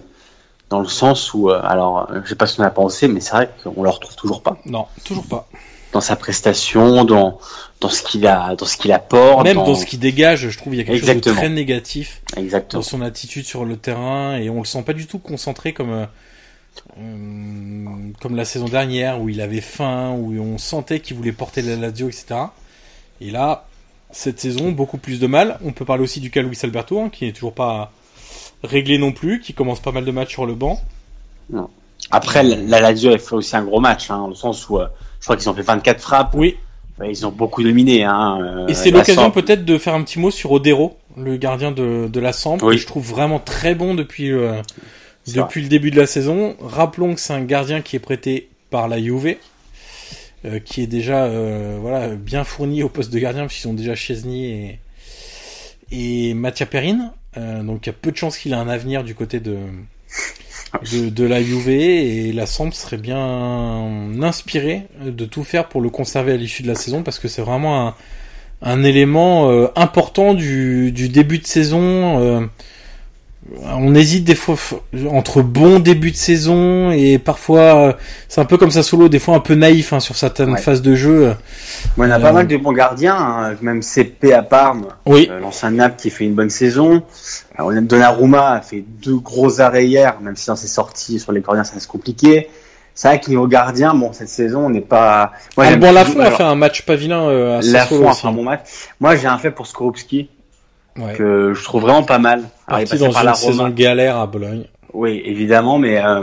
dans 0.71 0.81
le 0.81 0.89
sens 0.89 1.33
où, 1.35 1.49
euh, 1.51 1.61
alors, 1.65 2.09
euh, 2.11 2.21
je 2.25 2.29
sais 2.31 2.35
pas 2.35 2.47
ce 2.47 2.57
qu'on 2.57 2.63
a 2.65 2.71
pensé, 2.71 3.09
mais 3.09 3.21
c'est 3.21 3.33
vrai 3.33 3.51
qu'on 3.65 3.83
le 3.83 3.89
retrouve 3.91 4.17
toujours 4.17 4.43
pas 4.43 4.59
Non, 4.67 4.87
toujours 5.05 5.25
pas. 5.27 5.49
dans 5.93 6.01
sa 6.01 6.17
prestation, 6.17 7.05
dans 7.05 7.39
dans 7.81 7.89
ce 7.89 8.03
qu'il 8.03 8.27
a, 8.27 8.57
dans 8.57 8.67
ce 8.67 8.77
qu'il 8.77 8.91
apporte, 8.93 9.45
Même 9.45 9.57
dans 9.59 9.77
ce 9.77 9.87
qui 9.87 9.99
dégage, 9.99 10.49
je 10.49 10.59
trouve 10.59 10.75
il 10.75 10.79
y 10.79 10.81
a 10.81 10.85
quelque 10.85 10.99
chose 10.99 11.09
Exactement. 11.11 11.35
de 11.37 11.39
très 11.41 11.49
négatif 11.49 12.23
exactement. 12.37 12.81
dans 12.83 12.87
son 12.89 13.01
attitude 13.03 13.45
sur 13.45 13.65
le 13.65 13.77
terrain 13.77 14.37
et 14.37 14.51
on 14.51 14.59
le 14.59 14.65
sent 14.65 14.83
pas 14.83 14.95
du 14.95 15.07
tout 15.07 15.21
concentré 15.21 15.73
comme 15.73 16.09
euh, 16.99 17.85
comme 18.20 18.37
la 18.37 18.45
saison 18.45 18.66
dernière 18.66 19.20
où 19.20 19.29
il 19.29 19.41
avait 19.41 19.61
faim, 19.61 20.11
où 20.16 20.33
on 20.41 20.59
sentait 20.59 21.01
qu'il 21.01 21.16
voulait 21.16 21.33
porter 21.33 21.62
la 21.62 21.76
Lazio, 21.76 22.09
etc. 22.09 22.26
Et 23.20 23.31
là, 23.31 23.66
cette 24.11 24.41
saison, 24.41 24.70
beaucoup 24.72 24.99
plus 24.99 25.20
de 25.20 25.26
mal. 25.26 25.59
On 25.64 25.72
peut 25.72 25.85
parler 25.85 26.03
aussi 26.03 26.20
du 26.20 26.31
cas 26.31 26.43
Luis 26.43 26.59
Alberto, 26.62 27.01
hein, 27.01 27.11
qui 27.11 27.24
n'est 27.26 27.33
toujours 27.33 27.55
pas 27.55 27.93
réglé 28.64 28.99
non 28.99 29.12
plus, 29.12 29.41
qui 29.41 29.55
commence 29.55 29.81
pas 29.81 29.93
mal 29.93 30.05
de 30.05 30.11
matchs 30.11 30.31
sur 30.33 30.47
le 30.47 30.55
banc. 30.55 30.81
Après, 32.11 32.43
la, 32.43 32.57
la 32.57 32.81
Lazio 32.81 33.12
a 33.12 33.18
fait 33.18 33.35
aussi 33.35 33.57
un 33.57 33.64
gros 33.64 33.81
match, 33.81 34.11
hein, 34.11 34.18
dans 34.18 34.29
le 34.29 34.35
sens 34.35 34.68
où, 34.68 34.79
euh, 34.79 34.87
je 35.20 35.24
crois 35.26 35.37
qu'ils 35.37 35.49
ont 35.51 35.55
fait 35.55 35.62
24 35.62 36.01
frappes, 36.01 36.35
Oui, 36.35 36.57
Ouais, 37.01 37.11
ils 37.11 37.24
ont 37.24 37.31
beaucoup 37.31 37.62
dominé. 37.62 38.03
Hein, 38.03 38.39
euh, 38.43 38.66
et 38.66 38.74
c'est 38.74 38.91
l'occasion 38.91 39.22
Samp. 39.22 39.31
peut-être 39.31 39.64
de 39.64 39.79
faire 39.79 39.95
un 39.95 40.03
petit 40.03 40.18
mot 40.18 40.33
sur 40.33 40.51
Odero, 40.51 40.97
le 41.16 41.37
gardien 41.37 41.70
de, 41.70 42.09
de 42.09 42.20
la 42.20 42.33
Samp, 42.33 42.59
Oui. 42.62 42.74
que 42.74 42.81
je 42.81 42.87
trouve 42.89 43.07
vraiment 43.09 43.39
très 43.39 43.76
bon 43.76 43.95
depuis, 43.95 44.33
euh, 44.33 44.61
depuis 45.35 45.62
le 45.62 45.68
début 45.68 45.91
de 45.91 46.01
la 46.01 46.07
saison. 46.07 46.57
Rappelons 46.61 47.14
que 47.14 47.20
c'est 47.20 47.33
un 47.33 47.43
gardien 47.43 47.81
qui 47.81 47.97
est 47.97 48.01
prêté 48.01 48.49
par 48.70 48.89
la 48.89 49.01
Juve, 49.01 49.37
euh, 50.45 50.59
qui 50.61 50.83
est 50.83 50.87
déjà 50.87 51.24
euh, 51.24 51.79
voilà 51.81 52.09
bien 52.09 52.45
fourni 52.45 52.83
au 52.83 52.89
poste 52.89 53.12
de 53.12 53.18
gardien, 53.18 53.47
puisqu'ils 53.47 53.68
ont 53.68 53.74
déjà 53.74 53.95
Chesney 53.95 54.79
et, 55.91 56.31
et 56.31 56.35
Mattia 56.35 56.66
Perrine. 56.66 57.12
donc 57.37 57.87
il 57.87 57.89
y 57.89 57.91
a 57.91 57.95
peu 57.95 58.11
de 58.11 58.16
chances 58.16 58.39
qu'il 58.39 58.53
ait 58.53 58.57
un 58.57 58.68
avenir 58.68 59.05
du 59.05 59.14
côté 59.14 59.41
de 59.41 59.59
de, 60.93 61.09
de 61.09 61.24
la 61.24 61.43
Juve 61.43 61.70
et 61.70 62.33
la 62.33 62.47
Samp 62.47 62.72
serait 62.72 62.99
bien 62.99 64.22
inspiré 64.22 64.83
de 65.03 65.24
tout 65.24 65.45
faire 65.45 65.68
pour 65.68 65.81
le 65.81 65.89
conserver 65.89 66.33
à 66.33 66.37
l'issue 66.37 66.62
de 66.62 66.68
la 66.68 66.74
saison 66.74 67.03
parce 67.03 67.18
que 67.18 67.29
c'est 67.29 67.43
vraiment 67.43 67.89
un, 67.89 67.95
un 68.62 68.85
élément 68.85 69.51
euh, 69.51 69.68
important 69.76 70.35
du, 70.35 70.93
du, 70.93 71.09
début 71.09 71.39
de 71.39 71.47
saison. 71.47 72.49
Euh, 73.53 73.70
on 73.76 73.94
hésite 73.94 74.24
des 74.24 74.34
fois 74.34 74.57
entre 75.11 75.42
bon 75.42 75.78
début 75.78 76.11
de 76.11 76.16
saison 76.16 76.90
et 76.90 77.18
parfois 77.18 77.61
euh, 77.61 77.92
c'est 78.28 78.40
un 78.40 78.44
peu 78.44 78.59
comme 78.59 78.70
ça 78.70 78.82
solo, 78.82 79.09
des 79.09 79.18
fois 79.18 79.36
un 79.36 79.40
peu 79.40 79.55
naïf 79.55 79.92
hein, 79.92 80.01
sur 80.01 80.16
certaines 80.16 80.57
phases 80.59 80.82
de 80.82 80.94
jeu. 80.94 81.34
on 81.96 82.11
a 82.11 82.20
pas 82.20 82.32
mal 82.32 82.46
de 82.46 82.57
bons 82.57 82.72
gardiens, 82.72 83.16
hein, 83.16 83.57
même 83.62 83.82
CP 83.82 84.32
à 84.32 84.42
Parme, 84.42 84.88
oui. 85.07 85.30
l'ancien 85.40 85.70
Nap 85.70 85.96
qui 85.96 86.11
fait 86.11 86.24
une 86.24 86.34
bonne 86.34 86.51
saison. 86.51 87.03
Donnarumma 87.59 88.53
a 88.53 88.61
fait 88.61 88.84
deux 89.03 89.18
gros 89.18 89.61
arrêts 89.61 89.86
hier, 89.86 90.20
même 90.20 90.36
si 90.36 90.46
dans 90.46 90.57
ses 90.57 90.68
sorties 90.68 91.18
sur 91.18 91.32
les 91.32 91.40
gardiens 91.40 91.64
ça 91.64 91.74
reste 91.74 91.88
compliqué. 91.88 92.49
C'est 92.99 93.07
vrai 93.07 93.20
que 93.20 93.28
niveau 93.28 93.46
gardien, 93.46 93.94
bon, 93.94 94.12
cette 94.12 94.28
saison, 94.28 94.66
on 94.66 94.70
n'est 94.70 94.80
pas. 94.80 95.30
Moi, 95.57 95.66
ah, 95.68 95.76
bon, 95.76 95.92
Lafont 95.92 96.18
a 96.18 96.32
fait 96.32 96.42
un 96.42 96.57
match 96.57 96.82
pas 96.82 96.96
vilain. 96.96 97.28
Euh, 97.28 97.61
Lafont 97.62 98.09
a 98.09 98.12
fait 98.12 98.26
un 98.26 98.32
bon 98.32 98.42
match. 98.42 98.62
Moi, 98.99 99.14
j'ai 99.14 99.28
un 99.28 99.38
fait 99.38 99.53
pour 99.53 99.68
Skorupski, 99.68 100.28
que 101.16 101.53
je 101.55 101.64
trouve 101.64 101.82
vraiment 101.82 102.03
pas 102.03 102.18
mal. 102.18 102.42
Parti 102.66 102.99
dans 102.99 103.12
par 103.12 103.26
une 103.26 103.34
saison 103.34 103.68
galère 103.68 104.16
à 104.16 104.26
Bologne. 104.26 104.64
Oui, 104.92 105.22
évidemment, 105.24 105.78
mais 105.78 105.99
euh, 105.99 106.22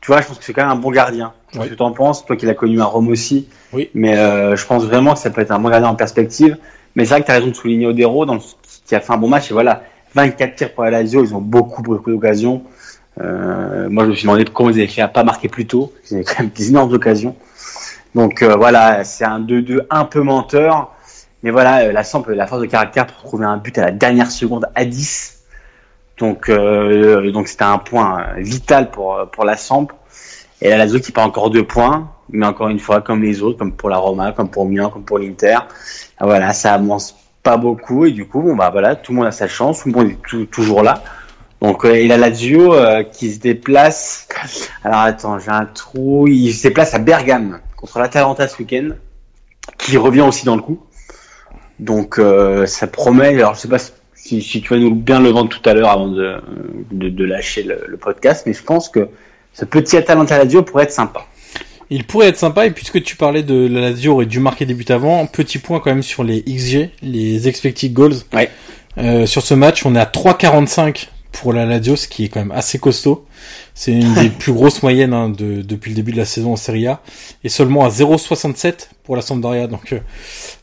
tu 0.00 0.08
vois, 0.08 0.20
je 0.20 0.26
pense 0.26 0.38
que 0.38 0.44
c'est 0.44 0.52
quand 0.52 0.62
même 0.62 0.72
un 0.72 0.80
bon 0.80 0.90
gardien. 0.90 1.32
Qu'est-ce 1.50 1.68
que 1.68 1.74
tu 1.74 1.82
en 1.82 1.92
penses, 1.92 2.24
toi 2.24 2.36
qui 2.36 2.46
l'as 2.46 2.54
connu 2.54 2.80
à 2.80 2.84
Rome 2.84 3.08
aussi. 3.08 3.48
Oui. 3.72 3.90
Mais 3.94 4.16
euh, 4.16 4.56
je 4.56 4.66
pense 4.66 4.84
vraiment 4.84 5.14
que 5.14 5.18
ça 5.18 5.30
peut 5.30 5.40
être 5.40 5.50
un 5.50 5.58
bon 5.58 5.68
gardien 5.68 5.88
en 5.88 5.94
perspective. 5.94 6.56
Mais 6.94 7.04
c'est 7.04 7.10
vrai 7.10 7.20
que 7.20 7.26
tu 7.26 7.32
as 7.32 7.36
raison 7.36 7.48
de 7.48 7.54
souligner 7.54 7.86
Odero, 7.86 8.26
dans 8.26 8.38
qui 8.84 8.94
a 8.94 9.00
fait 9.00 9.12
un 9.12 9.16
bon 9.16 9.28
match. 9.28 9.50
Et 9.50 9.54
voilà, 9.54 9.82
24 10.14 10.54
tirs 10.56 10.74
pour 10.74 10.84
la 10.84 10.90
Lazio, 10.90 11.24
ils 11.24 11.34
ont 11.34 11.40
beaucoup, 11.40 11.82
beaucoup 11.82 12.10
d'occasions. 12.10 12.62
Euh, 13.20 13.88
moi, 13.88 14.04
je 14.04 14.10
me 14.10 14.14
suis 14.14 14.24
demandé 14.24 14.44
comment 14.44 14.70
ils 14.70 14.78
avaient 14.78 14.86
fait 14.86 15.02
à 15.02 15.08
pas 15.08 15.24
marquer 15.24 15.48
plus 15.48 15.66
tôt. 15.66 15.92
Ils 16.10 16.16
avaient 16.16 16.24
quand 16.24 16.40
même 16.40 16.50
des 16.54 16.68
énormes 16.68 16.92
occasions. 16.92 17.36
Donc 18.14 18.42
euh, 18.42 18.56
voilà, 18.56 19.04
c'est 19.04 19.24
un 19.24 19.40
2-2 19.40 19.86
un 19.90 20.04
peu 20.04 20.22
menteur. 20.22 20.92
Mais 21.42 21.50
voilà, 21.50 21.84
euh, 21.84 21.92
la 21.92 22.04
Samp 22.04 22.24
la 22.28 22.46
force 22.46 22.60
de 22.60 22.66
caractère 22.66 23.06
pour 23.06 23.16
trouver 23.16 23.46
un 23.46 23.56
but 23.56 23.76
à 23.78 23.82
la 23.82 23.90
dernière 23.90 24.30
seconde 24.30 24.66
à 24.74 24.84
10. 24.84 25.40
Donc 26.18 26.50
donc 26.50 27.48
c'était 27.48 27.64
un 27.64 27.78
point 27.78 28.26
vital 28.36 28.90
pour 28.90 29.28
pour 29.32 29.44
la 29.44 29.56
Samp. 29.56 29.88
Et 30.60 30.68
la 30.68 30.76
Lazio 30.76 31.00
qui 31.00 31.10
part 31.10 31.26
encore 31.26 31.50
deux 31.50 31.66
points, 31.66 32.12
mais 32.30 32.46
encore 32.46 32.68
une 32.68 32.78
fois 32.78 33.00
comme 33.00 33.22
les 33.22 33.42
autres, 33.42 33.58
comme 33.58 33.72
pour 33.72 33.88
la 33.88 33.96
Roma, 33.96 34.30
comme 34.30 34.48
pour 34.48 34.64
Milan, 34.64 34.90
comme 34.90 35.02
pour 35.02 35.18
l'Inter. 35.18 35.58
Voilà, 36.20 36.52
ça 36.52 36.74
avance 36.74 37.16
pas 37.42 37.56
beaucoup 37.56 38.04
et 38.04 38.12
du 38.12 38.28
coup 38.28 38.40
bon 38.40 38.54
bah 38.54 38.70
voilà, 38.70 38.94
tout 38.94 39.10
le 39.10 39.18
monde 39.18 39.26
a 39.26 39.32
sa 39.32 39.48
chance, 39.48 39.82
tout 39.82 39.88
le 39.88 39.94
monde 39.94 40.10
est 40.10 40.50
toujours 40.50 40.84
là. 40.84 41.02
Donc 41.60 41.84
euh, 41.84 42.00
il 42.00 42.10
a 42.12 42.16
Lazio 42.16 42.74
euh, 42.74 43.04
qui 43.04 43.32
se 43.32 43.38
déplace. 43.38 44.28
Alors 44.84 45.00
attends, 45.00 45.38
j'ai 45.38 45.50
un 45.50 45.64
trou. 45.64 46.26
Il 46.26 46.52
se 46.52 46.64
déplace 46.64 46.94
à 46.94 46.98
Bergame 46.98 47.60
contre 47.76 47.98
l'Atalanta 48.00 48.48
ce 48.48 48.58
week-end, 48.58 48.90
qui 49.78 49.96
revient 49.96 50.22
aussi 50.22 50.44
dans 50.44 50.56
le 50.56 50.62
coup. 50.62 50.80
Donc 51.78 52.18
euh, 52.18 52.66
ça 52.66 52.86
promet. 52.86 53.34
Alors 53.34 53.54
je 53.54 53.60
sais 53.60 53.68
pas 53.68 53.78
si, 54.14 54.42
si, 54.42 54.60
tu 54.60 54.74
vas 54.74 54.78
nous 54.78 54.94
bien 54.94 55.20
le 55.20 55.30
vendre 55.30 55.48
tout 55.48 55.68
à 55.68 55.74
l'heure 55.74 55.90
avant 55.90 56.08
de, 56.08 56.36
de, 56.92 57.08
de 57.08 57.24
lâcher 57.24 57.62
le, 57.62 57.84
le, 57.88 57.96
podcast, 57.96 58.44
mais 58.46 58.52
je 58.52 58.62
pense 58.62 58.88
que 58.88 59.08
ce 59.52 59.64
petit 59.64 59.96
Atalanta 59.96 60.38
Lazio 60.38 60.62
pourrait 60.62 60.84
être 60.84 60.92
sympa. 60.92 61.26
Il 61.90 62.04
pourrait 62.04 62.28
être 62.28 62.38
sympa 62.38 62.66
et 62.66 62.70
puisque 62.70 63.02
tu 63.02 63.16
parlais 63.16 63.42
de 63.42 63.66
la 63.66 63.80
Lazio 63.80 64.12
aurait 64.12 64.26
dû 64.26 64.40
marquer 64.40 64.64
des 64.64 64.74
buts 64.74 64.84
avant, 64.88 65.26
petit 65.26 65.58
point 65.58 65.80
quand 65.80 65.90
même 65.90 66.02
sur 66.02 66.24
les 66.24 66.42
XG, 66.42 66.90
les 67.02 67.48
expected 67.48 67.92
goals. 67.92 68.14
Ouais. 68.32 68.48
Euh, 68.98 69.26
sur 69.26 69.42
ce 69.42 69.54
match, 69.54 69.84
on 69.84 69.94
est 69.94 70.00
à 70.00 70.04
3,45 70.04 71.08
pour 71.32 71.52
la 71.52 71.66
Lazio, 71.66 71.96
ce 71.96 72.06
qui 72.06 72.24
est 72.24 72.28
quand 72.28 72.40
même 72.40 72.52
assez 72.52 72.78
costaud. 72.78 73.26
C'est 73.74 73.92
une 73.92 74.14
des 74.14 74.28
plus 74.38 74.52
grosses 74.52 74.82
moyennes 74.82 75.14
hein, 75.14 75.28
de, 75.28 75.62
depuis 75.62 75.90
le 75.90 75.96
début 75.96 76.12
de 76.12 76.16
la 76.16 76.24
saison 76.24 76.52
en 76.52 76.56
Serie 76.56 76.86
A, 76.86 77.02
et 77.42 77.48
seulement 77.48 77.84
à 77.84 77.88
0,67 77.88 78.88
pour 79.02 79.16
la 79.16 79.22
Sampdoria. 79.22 79.66
Donc 79.66 79.92
euh, 79.92 80.00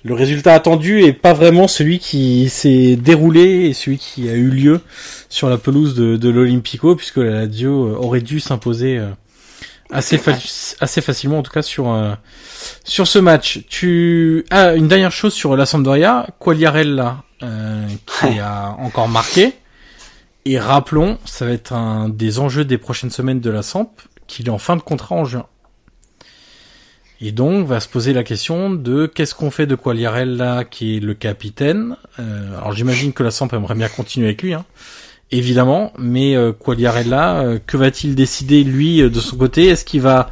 le 0.04 0.14
résultat 0.14 0.54
attendu 0.54 1.02
est 1.02 1.14
pas 1.14 1.34
vraiment 1.34 1.68
celui 1.68 2.00
qui 2.00 2.50
s'est 2.50 2.96
déroulé 2.96 3.66
et 3.66 3.74
celui 3.74 3.98
qui 3.98 4.30
a 4.30 4.34
eu 4.34 4.50
lieu 4.50 4.82
sur 5.28 5.50
la 5.50 5.58
pelouse 5.58 5.96
de, 5.96 6.16
de 6.16 6.30
l'Olympico, 6.30 6.96
puisque 6.96 7.18
la 7.18 7.46
Lazio 7.46 7.88
euh, 7.88 7.96
aurait 7.96 8.22
dû 8.22 8.40
s'imposer 8.40 8.98
euh, 8.98 9.10
assez, 9.92 10.20
assez 10.80 11.02
facilement, 11.02 11.40
en 11.40 11.44
tout 11.44 11.52
cas 11.52 11.64
sur 11.64 11.94
sur 12.84 13.08
ce 13.08 13.20
match. 13.20 13.62
Tu 13.70 14.46
ah 14.52 14.74
une 14.74 14.88
dernière 14.88 15.12
chose 15.12 15.34
sur 15.34 15.56
la 15.56 15.66
Sampdoria, 15.66 16.28
Quagliarella 16.40 17.24
euh, 17.42 17.88
qui 18.06 18.40
a 18.40 18.76
encore 18.80 19.08
marqué. 19.08 19.54
Et 20.50 20.58
rappelons, 20.58 21.20
ça 21.26 21.46
va 21.46 21.52
être 21.52 21.74
un 21.74 22.10
des 22.10 22.40
enjeux 22.40 22.66
des 22.66 22.80
prochaines 22.80 23.12
semaines 23.12 23.40
de 23.40 23.52
la 23.52 23.62
SAMP, 23.62 23.92
qu'il 24.26 24.48
est 24.48 24.50
en 24.50 24.58
fin 24.58 24.76
de 24.76 24.82
contrat 24.82 25.14
en 25.14 25.24
juin. 25.24 25.46
Et 27.22 27.32
donc, 27.32 27.68
va 27.68 27.80
se 27.80 27.88
poser 27.88 28.14
la 28.14 28.24
question 28.24 28.72
de 28.72 29.06
qu'est-ce 29.06 29.36
qu'on 29.36 29.52
fait 29.52 29.68
de 29.68 29.76
Quagliarella, 29.76 30.64
qui 30.64 30.98
est 30.98 31.00
le 31.02 31.14
capitaine. 31.14 31.98
Euh, 32.18 32.58
alors, 32.58 32.72
j'imagine 32.72 33.14
que 33.14 33.22
la 33.22 33.30
SAMP 33.30 33.54
aimerait 33.54 33.76
bien 33.76 33.90
continuer 33.90 34.26
avec 34.26 34.42
lui, 34.42 34.56
hein, 34.56 34.66
évidemment. 35.30 35.94
Mais 36.00 36.36
euh, 36.36 36.52
Quagliarella, 36.52 37.42
euh, 37.42 37.60
que 37.64 37.78
va-t-il 37.78 38.16
décider 38.16 38.64
lui 38.64 39.08
de 39.08 39.20
son 39.20 39.38
côté? 39.38 39.68
Est-ce 39.68 39.86
qu'il 39.86 40.02
va 40.02 40.32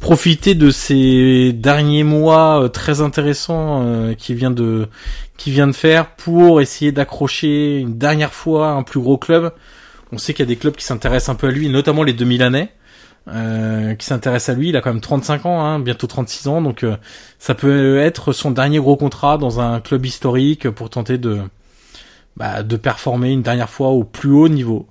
profiter 0.00 0.54
de 0.54 0.70
ces 0.70 1.52
derniers 1.52 2.04
mois 2.04 2.62
euh, 2.62 2.68
très 2.68 3.00
intéressants 3.00 3.82
euh, 3.84 4.14
qu'il 4.14 4.36
vient 4.36 4.50
de 4.50 4.88
qui 5.36 5.50
vient 5.50 5.66
de 5.66 5.72
faire 5.72 6.14
pour 6.16 6.60
essayer 6.60 6.92
d'accrocher 6.92 7.78
une 7.78 7.98
dernière 7.98 8.32
fois 8.32 8.70
un 8.70 8.82
plus 8.82 9.00
gros 9.00 9.18
club. 9.18 9.52
On 10.12 10.18
sait 10.18 10.32
qu'il 10.32 10.44
y 10.44 10.48
a 10.48 10.48
des 10.48 10.56
clubs 10.56 10.74
qui 10.74 10.84
s'intéressent 10.84 11.30
un 11.30 11.34
peu 11.34 11.48
à 11.48 11.50
lui, 11.50 11.68
notamment 11.68 12.02
les 12.02 12.12
2000 12.12 12.42
années. 12.42 12.70
Euh, 13.28 13.96
qui 13.96 14.06
s'intéressent 14.06 14.54
à 14.54 14.58
lui, 14.58 14.68
il 14.68 14.76
a 14.76 14.80
quand 14.80 14.92
même 14.92 15.00
35 15.00 15.46
ans, 15.46 15.60
hein, 15.60 15.80
bientôt 15.80 16.06
36 16.06 16.46
ans, 16.46 16.62
donc 16.62 16.86
ça 17.40 17.56
peut 17.56 17.98
être 17.98 18.32
son 18.32 18.52
dernier 18.52 18.78
gros 18.78 18.96
contrat 18.96 19.36
dans 19.36 19.58
un 19.58 19.80
club 19.80 20.06
historique 20.06 20.70
pour 20.70 20.90
tenter 20.90 21.18
de 21.18 21.40
bah, 22.36 22.62
de 22.62 22.76
performer 22.76 23.30
une 23.30 23.42
dernière 23.42 23.70
fois 23.70 23.88
au 23.88 24.04
plus 24.04 24.30
haut 24.30 24.48
niveau. 24.48 24.86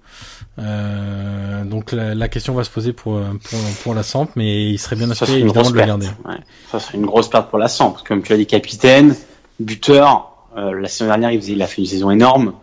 Euh, 0.57 1.65
donc 1.65 1.91
la, 1.91 2.27
question 2.27 2.53
va 2.53 2.63
se 2.63 2.69
poser 2.69 2.93
pour, 2.93 3.19
pour, 3.19 3.59
pour 3.83 3.93
la 3.93 4.03
Samp, 4.03 4.29
mais 4.35 4.69
il 4.69 4.77
serait 4.77 4.95
bien 4.95 5.11
inspiré 5.11 5.39
évidemment 5.39 5.69
de 5.69 5.77
le 5.77 5.85
garder. 5.85 6.07
Ouais. 6.25 6.35
Ça 6.71 6.79
serait 6.79 6.97
une 6.97 7.05
grosse 7.05 7.29
perte 7.29 7.49
pour 7.49 7.59
la 7.59 7.67
Samp, 7.67 7.97
comme 8.07 8.21
tu 8.23 8.33
as 8.33 8.37
dit, 8.37 8.47
capitaine, 8.47 9.15
buteur. 9.59 10.31
Euh, 10.57 10.79
la 10.79 10.87
saison 10.87 11.07
dernière, 11.07 11.31
il, 11.31 11.41
faisait, 11.41 11.53
il 11.53 11.61
a 11.61 11.67
fait 11.67 11.81
une 11.81 11.87
saison 11.87 12.11
énorme. 12.11 12.53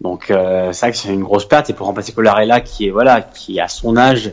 Donc 0.00 0.30
euh, 0.30 0.72
c'est 0.72 0.86
vrai 0.86 0.92
que 0.92 0.98
c'est 0.98 1.12
une 1.12 1.24
grosse 1.24 1.46
perte 1.46 1.70
et 1.70 1.72
pour 1.72 1.86
remplacer 1.86 2.12
Colarella 2.12 2.60
qui 2.60 2.86
est 2.86 2.90
voilà 2.90 3.20
qui 3.20 3.58
a 3.58 3.68
son 3.68 3.96
âge 3.96 4.32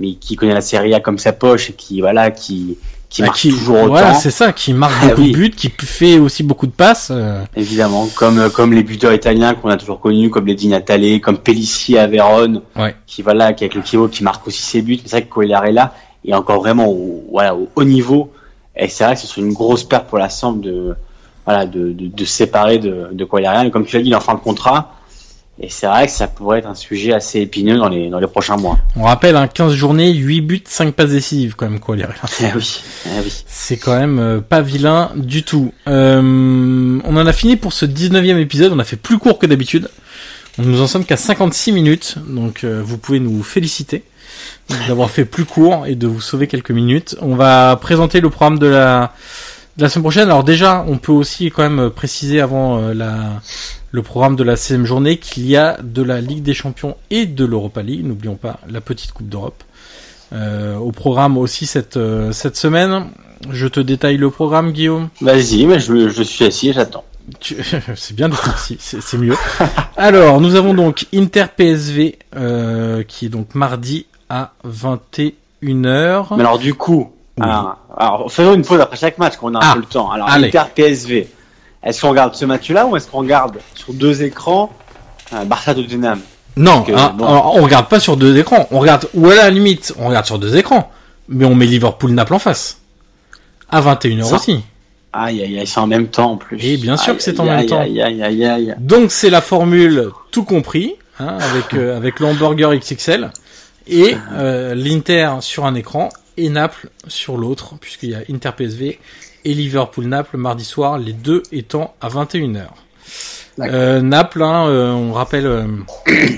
mais 0.00 0.14
qui 0.14 0.36
connaît 0.36 0.54
la 0.54 0.60
Serie 0.60 0.94
A 0.94 1.00
comme 1.00 1.18
sa 1.18 1.32
poche 1.32 1.70
et 1.70 1.72
qui 1.72 2.00
voilà 2.00 2.30
qui 2.30 2.76
qui 3.08 3.22
bah, 3.22 3.28
marque 3.28 3.40
toujours 3.40 3.76
autant. 3.76 3.88
Voilà, 3.88 4.14
c'est 4.14 4.30
ça, 4.30 4.52
qui 4.52 4.72
marque 4.74 4.94
ah 5.02 5.08
beaucoup 5.08 5.22
de 5.22 5.32
buts, 5.32 5.50
qui 5.50 5.70
fait 5.70 6.18
aussi 6.18 6.42
beaucoup 6.42 6.66
de 6.66 6.72
passes. 6.72 7.08
Euh. 7.10 7.42
Évidemment, 7.56 8.06
comme 8.14 8.38
euh, 8.38 8.50
comme 8.50 8.72
les 8.72 8.82
buteurs 8.82 9.12
italiens 9.12 9.54
qu'on 9.54 9.70
a 9.70 9.76
toujours 9.76 10.00
connus, 10.00 10.30
comme 10.30 10.46
les 10.46 10.54
Di 10.54 10.68
Natale, 10.68 11.20
comme 11.20 11.38
Pellissier 11.38 11.98
à 11.98 12.06
Vérone, 12.06 12.62
ouais. 12.76 12.94
qui 13.06 13.22
voilà, 13.22 13.52
qui 13.52 13.64
avec 13.64 13.74
le 13.74 13.82
Chievo, 13.82 14.08
qui 14.08 14.22
marque 14.22 14.46
aussi 14.46 14.62
ses 14.62 14.82
buts. 14.82 14.98
C'est 15.02 15.10
vrai 15.10 15.22
que 15.22 15.32
Coilarella 15.32 15.94
est 16.24 16.34
encore 16.34 16.60
vraiment 16.60 16.86
au, 16.86 17.24
voilà 17.30 17.54
au 17.54 17.68
haut 17.74 17.84
niveau. 17.84 18.30
Et 18.76 18.88
c'est 18.88 19.04
vrai 19.04 19.14
que 19.14 19.20
ce 19.20 19.26
serait 19.26 19.40
une 19.40 19.54
grosse 19.54 19.84
perte 19.84 20.06
pour 20.06 20.20
Samp 20.30 20.60
de 20.60 20.94
voilà 21.44 21.64
de, 21.64 21.92
de, 21.92 22.08
de 22.08 22.24
séparer 22.24 22.78
de 22.78 23.08
de 23.12 23.26
Mais 23.32 23.70
comme 23.70 23.86
tu 23.86 23.96
l'as 23.96 24.02
dit, 24.02 24.10
il 24.10 24.12
est 24.12 24.16
en 24.16 24.20
fin 24.20 24.34
de 24.34 24.40
contrat. 24.40 24.94
Et 25.60 25.68
c'est 25.70 25.88
vrai 25.88 26.06
que 26.06 26.12
ça 26.12 26.28
pourrait 26.28 26.60
être 26.60 26.68
un 26.68 26.76
sujet 26.76 27.12
assez 27.12 27.40
épineux 27.40 27.78
dans 27.78 27.88
les, 27.88 28.10
dans 28.10 28.20
les 28.20 28.28
prochains 28.28 28.56
mois. 28.56 28.78
On 28.94 29.02
rappelle, 29.02 29.34
hein, 29.34 29.48
15 29.48 29.74
journées, 29.74 30.12
8 30.12 30.40
buts, 30.42 30.62
5 30.64 30.94
passes 30.94 31.10
décisives 31.10 31.56
quand 31.56 31.68
même, 31.68 31.80
quoi, 31.80 31.96
les 31.96 32.04
eh 32.40 32.44
oui, 32.54 32.80
eh 33.06 33.20
oui. 33.24 33.44
C'est 33.46 33.76
quand 33.76 33.98
même 33.98 34.20
euh, 34.20 34.40
pas 34.40 34.60
vilain 34.60 35.10
du 35.16 35.42
tout. 35.42 35.72
Euh, 35.88 37.00
on 37.04 37.16
en 37.16 37.26
a 37.26 37.32
fini 37.32 37.56
pour 37.56 37.72
ce 37.72 37.86
19e 37.86 38.38
épisode, 38.38 38.72
on 38.72 38.78
a 38.78 38.84
fait 38.84 38.96
plus 38.96 39.18
court 39.18 39.40
que 39.40 39.46
d'habitude. 39.46 39.90
Nous 40.58 40.80
en 40.80 40.86
sommes 40.86 41.04
qu'à 41.04 41.16
56 41.16 41.72
minutes, 41.72 42.18
donc 42.28 42.62
euh, 42.62 42.80
vous 42.84 42.98
pouvez 42.98 43.18
nous 43.18 43.42
féliciter 43.42 44.04
d'avoir 44.86 45.10
fait 45.10 45.24
plus 45.24 45.44
court 45.44 45.86
et 45.86 45.94
de 45.96 46.06
vous 46.06 46.20
sauver 46.20 46.46
quelques 46.46 46.70
minutes. 46.70 47.16
On 47.20 47.34
va 47.34 47.76
présenter 47.76 48.20
le 48.20 48.30
programme 48.30 48.58
de 48.58 48.66
la 48.66 49.12
la 49.78 49.88
semaine 49.88 50.02
prochaine. 50.02 50.24
Alors 50.24 50.42
déjà, 50.42 50.84
on 50.88 50.98
peut 50.98 51.12
aussi 51.12 51.52
quand 51.52 51.68
même 51.68 51.90
préciser 51.90 52.40
avant 52.40 52.78
la 52.92 53.40
le 53.90 54.02
programme 54.02 54.36
de 54.36 54.44
la 54.44 54.56
16 54.56 54.84
journée 54.84 55.18
qu'il 55.18 55.46
y 55.46 55.56
a 55.56 55.78
de 55.82 56.02
la 56.02 56.20
Ligue 56.20 56.42
des 56.42 56.54
Champions 56.54 56.96
et 57.10 57.26
de 57.26 57.44
l'Europa 57.44 57.82
League. 57.82 58.04
N'oublions 58.04 58.36
pas 58.36 58.60
la 58.68 58.80
petite 58.80 59.12
Coupe 59.12 59.28
d'Europe. 59.28 59.62
Euh, 60.32 60.76
au 60.76 60.92
programme 60.92 61.38
aussi 61.38 61.64
cette 61.66 61.96
euh, 61.96 62.32
cette 62.32 62.56
semaine. 62.56 63.06
Je 63.50 63.66
te 63.66 63.80
détaille 63.80 64.18
le 64.18 64.30
programme, 64.30 64.72
Guillaume. 64.72 65.08
Vas-y, 65.20 65.64
mais 65.64 65.78
je, 65.78 66.08
je 66.08 66.22
suis 66.22 66.44
assis 66.44 66.68
et 66.70 66.72
j'attends. 66.72 67.04
c'est 67.94 68.14
bien 68.14 68.28
d'être 68.28 68.48
assis, 68.48 68.76
c'est 68.80 69.18
mieux. 69.18 69.36
Alors, 69.96 70.40
nous 70.40 70.54
avons 70.54 70.74
donc 70.74 71.06
Inter 71.14 71.46
PSV 71.54 72.18
euh, 72.36 73.02
qui 73.04 73.26
est 73.26 73.28
donc 73.28 73.54
mardi 73.54 74.06
à 74.28 74.52
21h. 74.66 75.32
Mais 75.62 76.40
alors 76.40 76.58
du 76.58 76.74
coup, 76.74 77.12
alors, 77.40 78.32
faisons 78.32 78.54
une 78.54 78.64
pause 78.64 78.80
après 78.80 78.96
chaque 78.96 79.18
match 79.18 79.36
qu'on 79.36 79.54
a 79.54 79.58
un 79.58 79.70
ah, 79.70 79.74
peu 79.74 79.80
le 79.80 79.86
temps. 79.86 80.10
Alors 80.10 80.28
Inter 80.30 80.62
PSV. 80.74 81.28
Est-ce 81.82 82.00
qu'on 82.00 82.10
regarde 82.10 82.34
ce 82.34 82.44
match-là 82.44 82.86
ou 82.86 82.96
est-ce 82.96 83.06
qu'on 83.08 83.18
regarde 83.18 83.58
sur 83.74 83.92
deux 83.92 84.22
écrans 84.22 84.72
euh, 85.32 85.44
Barça 85.44 85.74
Tottenham 85.74 86.20
Non, 86.56 86.82
que, 86.82 86.92
hein, 86.92 87.14
bon. 87.16 87.24
on 87.26 87.62
regarde 87.62 87.88
pas 87.88 88.00
sur 88.00 88.16
deux 88.16 88.36
écrans. 88.38 88.66
On 88.70 88.80
regarde, 88.80 89.08
ou 89.14 89.28
à 89.28 89.34
la 89.34 89.50
limite, 89.50 89.94
on 89.98 90.08
regarde 90.08 90.26
sur 90.26 90.38
deux 90.38 90.56
écrans. 90.56 90.90
Mais 91.28 91.44
on 91.44 91.54
met 91.54 91.66
Liverpool-Naples 91.66 92.34
en 92.34 92.38
face. 92.38 92.80
À 93.70 93.80
21h 93.80 94.24
Ça. 94.24 94.36
aussi. 94.36 94.60
Aïe, 95.12 95.42
aïe, 95.42 95.58
aïe, 95.58 95.66
c'est 95.66 95.80
en 95.80 95.86
même 95.86 96.08
temps 96.08 96.32
en 96.32 96.36
plus. 96.36 96.58
Et 96.64 96.76
bien 96.76 96.96
sûr 96.96 97.16
que 97.16 97.22
c'est 97.22 97.38
en 97.40 97.44
Aïe, 97.44 97.50
même 97.50 97.58
aïe, 97.60 97.66
temps. 97.66 97.80
Aïe, 97.80 98.02
aïe, 98.02 98.22
aïe, 98.22 98.44
aïe. 98.44 98.74
Donc 98.78 99.10
c'est 99.10 99.30
la 99.30 99.40
formule 99.40 100.08
tout 100.30 100.44
compris, 100.44 100.94
hein, 101.18 101.36
avec, 101.40 101.74
euh, 101.74 101.96
avec 101.96 102.20
l'hamburger 102.20 102.70
XXL. 102.78 103.30
Et 103.86 104.14
euh, 104.32 104.74
l'Inter 104.74 105.30
sur 105.40 105.64
un 105.64 105.74
écran 105.74 106.10
et 106.36 106.50
Naples 106.50 106.90
sur 107.06 107.36
l'autre, 107.38 107.74
puisqu'il 107.80 108.10
y 108.10 108.14
a 108.14 108.18
Inter 108.30 108.50
PSV 108.56 108.98
et 109.48 109.54
Liverpool-Naples 109.54 110.36
mardi 110.36 110.64
soir, 110.64 110.98
les 110.98 111.14
deux 111.14 111.42
étant 111.52 111.94
à 112.02 112.08
21h. 112.08 112.66
D'accord. 113.56 113.74
Euh, 113.74 114.02
Naples, 114.02 114.42
hein, 114.42 114.68
euh, 114.68 114.92
on 114.92 115.14
rappelle 115.14 115.46
euh, 115.46 115.64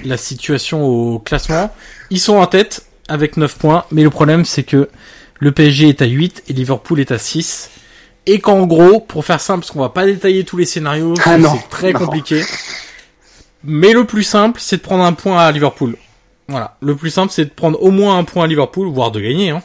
la 0.05 0.17
situation 0.17 0.85
au 0.85 1.19
classement. 1.19 1.73
Ils 2.11 2.21
sont 2.21 2.37
en 2.37 2.47
tête 2.47 2.87
avec 3.09 3.37
9 3.37 3.59
points, 3.59 3.85
mais 3.91 4.05
le 4.05 4.11
problème 4.11 4.45
c'est 4.45 4.63
que 4.63 4.89
le 5.41 5.51
PSG 5.53 5.89
est 5.89 6.03
à 6.03 6.07
8 6.07 6.45
et 6.49 6.53
Liverpool 6.53 7.01
est 7.01 7.11
à 7.11 7.19
6. 7.19 7.71
Et 8.27 8.39
qu'en 8.39 8.65
gros, 8.67 9.01
pour 9.01 9.25
faire 9.25 9.41
simple, 9.41 9.61
parce 9.61 9.73
qu'on 9.73 9.81
va 9.81 9.89
pas 9.89 10.07
détailler 10.07 10.45
tous 10.45 10.57
les 10.59 10.67
scénarios, 10.67 11.15
Ah 11.25 11.37
c'est 11.43 11.69
très 11.69 11.93
non. 11.93 11.99
compliqué. 11.99 12.43
Mais 13.65 13.93
le 13.93 14.05
plus 14.05 14.23
simple, 14.23 14.61
c'est 14.63 14.77
de 14.77 14.83
prendre 14.83 15.03
un 15.03 15.15
point 15.15 15.39
à 15.41 15.51
Liverpool. 15.51 15.97
Voilà. 16.47 16.77
Le 16.81 16.95
plus 16.95 17.11
simple, 17.11 17.33
c'est 17.33 17.47
de 17.47 17.51
prendre 17.51 17.83
au 17.83 17.91
moins 17.91 18.19
un 18.19 18.25
point 18.25 18.45
à 18.45 18.47
Liverpool, 18.47 18.87
voire 18.89 19.11
de 19.11 19.21
gagner. 19.21 19.51
Hein. 19.51 19.63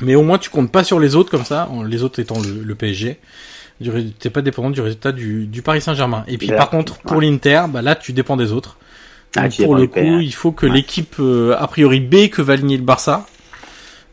Mais 0.00 0.14
au 0.14 0.22
moins, 0.22 0.38
tu 0.38 0.50
comptes 0.50 0.70
pas 0.70 0.84
sur 0.84 1.00
les 1.00 1.16
autres 1.16 1.30
comme 1.30 1.44
ça, 1.44 1.68
les 1.86 2.02
autres 2.02 2.20
étant 2.20 2.40
le, 2.40 2.62
le 2.62 2.74
PSG. 2.74 3.18
T'es 4.20 4.30
pas 4.30 4.40
dépendant 4.42 4.70
du 4.70 4.80
résultat 4.80 5.10
du, 5.12 5.46
du 5.46 5.62
Paris 5.62 5.80
Saint-Germain. 5.80 6.24
Et 6.28 6.38
puis 6.38 6.48
par 6.48 6.70
contre, 6.70 6.98
pour 6.98 7.20
l'Inter, 7.20 7.62
bah 7.68 7.82
là, 7.82 7.94
tu 7.96 8.12
dépends 8.12 8.36
des 8.36 8.52
autres. 8.52 8.76
Ah, 9.36 9.48
Donc, 9.48 9.56
pour 9.64 9.74
le 9.74 9.86
coup, 9.88 10.20
il 10.20 10.32
faut 10.32 10.52
que 10.52 10.66
Ouais. 10.66 10.72
l'équipe 10.72 11.16
euh, 11.18 11.56
a 11.58 11.66
priori 11.66 11.98
B 11.98 12.28
que 12.30 12.40
va 12.40 12.52
aligner 12.52 12.76
le 12.76 12.84
Barça 12.84 13.26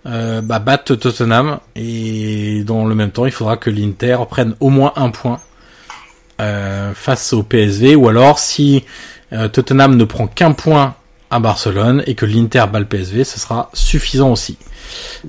euh, 0.08 0.42
bah, 0.42 0.58
batte 0.58 0.98
Tottenham. 1.00 1.60
Et 1.76 2.64
dans 2.66 2.86
le 2.86 2.96
même 2.96 3.12
temps, 3.12 3.28
il 3.28 3.32
faudra 3.32 3.56
que 3.58 3.70
l'Inter 3.70 4.18
prenne 4.28 4.56
au 4.60 4.70
moins 4.70 4.94
un 4.96 5.12
point 5.12 5.40
euh, 6.40 6.94
face 6.96 7.34
au 7.34 7.44
PSV. 7.44 7.96
Ou 7.96 8.08
alors, 8.10 8.40
si 8.40 8.84
euh, 9.32 9.48
Tottenham 9.48 9.96
ne 9.96 10.04
prend 10.06 10.26
qu'un 10.26 10.54
point 10.54 10.96
à 11.32 11.40
Barcelone 11.40 12.04
et 12.06 12.16
que 12.16 12.26
l'Inter 12.26 12.66
bat 12.72 12.80
le 12.80 12.86
PSV, 12.86 13.24
ce 13.24 13.40
sera 13.40 13.70
suffisant 13.74 14.32
aussi. 14.32 14.58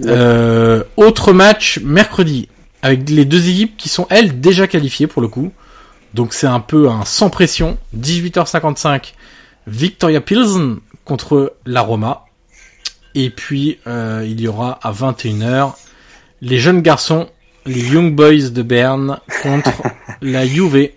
Euh, 0.05 0.83
autre 0.97 1.33
match 1.33 1.81
mercredi 1.83 2.49
avec 2.83 3.09
les 3.09 3.25
deux 3.25 3.49
équipes 3.49 3.77
qui 3.77 3.89
sont 3.89 4.07
elles 4.11 4.41
déjà 4.41 4.67
qualifiées 4.67 5.07
pour 5.07 5.23
le 5.23 5.29
coup. 5.29 5.53
Donc 6.13 6.35
c'est 6.35 6.47
un 6.47 6.61
peu 6.61 6.91
un 6.91 7.05
sans 7.05 7.31
pression. 7.31 7.79
18h55, 7.97 9.15
Victoria 9.67 10.21
Pilsen 10.21 10.79
contre 11.05 11.55
la 11.65 11.81
Roma. 11.81 12.27
Et 13.15 13.31
puis 13.31 13.79
euh, 13.87 14.27
il 14.29 14.41
y 14.41 14.49
aura 14.49 14.79
à 14.83 14.93
21h 14.93 15.75
les 16.41 16.59
jeunes 16.59 16.83
garçons, 16.83 17.29
les 17.67 17.93
Young 17.93 18.15
Boys 18.15 18.51
de 18.51 18.63
Berne 18.63 19.21
contre 19.43 19.71
la 20.21 20.45
Juve 20.45 20.91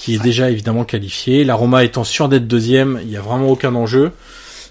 qui 0.00 0.14
est 0.14 0.18
déjà 0.18 0.48
évidemment 0.50 0.84
qualifiée. 0.84 1.44
La 1.44 1.54
Roma 1.54 1.84
étant 1.84 2.04
sûre 2.04 2.30
d'être 2.30 2.48
deuxième, 2.48 2.98
il 3.02 3.08
n'y 3.08 3.18
a 3.18 3.20
vraiment 3.20 3.48
aucun 3.50 3.74
enjeu. 3.74 4.12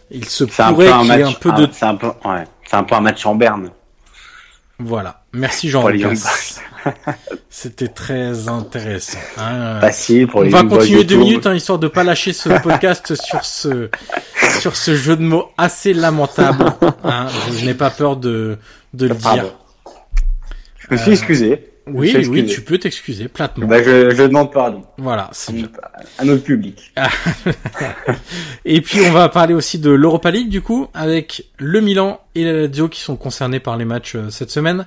Il 0.10 0.26
se 0.26 0.48
C'est 0.48 0.64
un 0.64 0.70
pourrait 0.74 0.88
peu 0.88 0.94
un 0.94 1.00
qu'il 1.02 1.08
y 1.08 1.12
ait 1.14 1.18
match. 1.24 1.30
un 1.36 1.40
peu 1.40 1.52
de 1.52 1.68
C'est 1.72 1.86
un 1.86 1.96
peu, 1.96 2.08
ouais. 2.08 2.44
Un 2.72 2.84
peu 2.84 2.96
un 2.96 3.02
match 3.02 3.26
en 3.28 3.36
berne. 3.36 3.70
Voilà. 4.80 5.22
Merci 5.34 5.70
Jean. 5.70 5.86
C'était 7.50 7.90
très 7.90 8.48
intéressant. 8.48 9.20
hein. 9.38 9.80
Facile 9.82 10.26
pour 10.28 10.40
On 10.40 10.44
les 10.44 10.50
va 10.50 10.60
Young 10.60 10.70
Boys 10.70 10.78
continuer 10.80 11.04
de 11.04 11.10
deux 11.10 11.18
minutes, 11.18 11.46
hein, 11.46 11.54
histoire 11.54 11.78
de 11.78 11.88
pas 11.88 12.04
lâcher 12.04 12.34
ce 12.34 12.50
podcast 12.64 13.14
sur 13.16 13.46
ce 13.46 13.90
sur 14.62 14.76
ce 14.76 14.96
jeu 14.96 15.16
de 15.16 15.22
mots 15.22 15.50
assez 15.60 15.94
lamentable. 15.94 16.66
hein. 17.04 17.28
Je, 17.52 17.66
n'ai 17.66 17.76
pas 17.76 17.92
peur 17.92 18.16
de 18.18 18.58
de 18.96 19.08
le 19.08 19.14
Pardon. 19.16 19.44
dire. 19.44 19.52
Je 20.80 20.88
me 20.96 20.98
suis 20.98 21.12
excusé. 21.12 21.70
Oui, 21.94 22.16
oui, 22.30 22.46
tu 22.46 22.62
peux 22.62 22.78
t'excuser 22.78 23.28
platement. 23.28 23.68
Bah, 23.68 23.82
je, 23.84 24.10
je 24.10 24.24
demande 24.24 24.52
pardon 24.52 24.84
Voilà, 24.98 25.30
c'est 25.32 25.54
à 26.18 26.26
notre 26.26 26.44
public. 26.44 26.94
Et 28.66 28.82
puis 28.82 29.00
on 29.02 29.12
va 29.12 29.30
parler 29.30 29.54
aussi 29.54 29.80
de 29.80 29.90
l'Europa 29.90 30.32
League 30.32 30.50
du 30.50 30.62
coup 30.62 30.88
avec 30.94 31.46
le 31.58 31.82
Milan 31.82 32.22
et 32.36 32.44
la 32.44 32.54
Lazio 32.54 32.88
qui 32.88 33.02
sont 33.02 33.16
concernés 33.16 33.60
par 33.60 33.78
les 33.78 33.86
matchs 33.86 34.16
euh, 34.16 34.30
cette 34.30 34.52
semaine. 34.52 34.86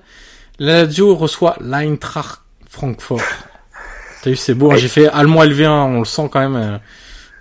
La 0.58 0.84
Lazio 0.84 1.14
reçoit 1.14 1.56
l'Eintracht 1.60 2.40
Francfort. 2.68 3.20
T'as 4.22 4.30
vu 4.30 4.36
c'est 4.36 4.54
beau, 4.54 4.70
hein, 4.70 4.76
j'ai 4.76 4.88
fait 4.88 5.08
allemand 5.08 5.44
LV1, 5.44 5.68
on 5.68 5.98
le 6.00 6.04
sent 6.04 6.28
quand 6.30 6.40
même 6.40 6.56
euh, 6.56 6.78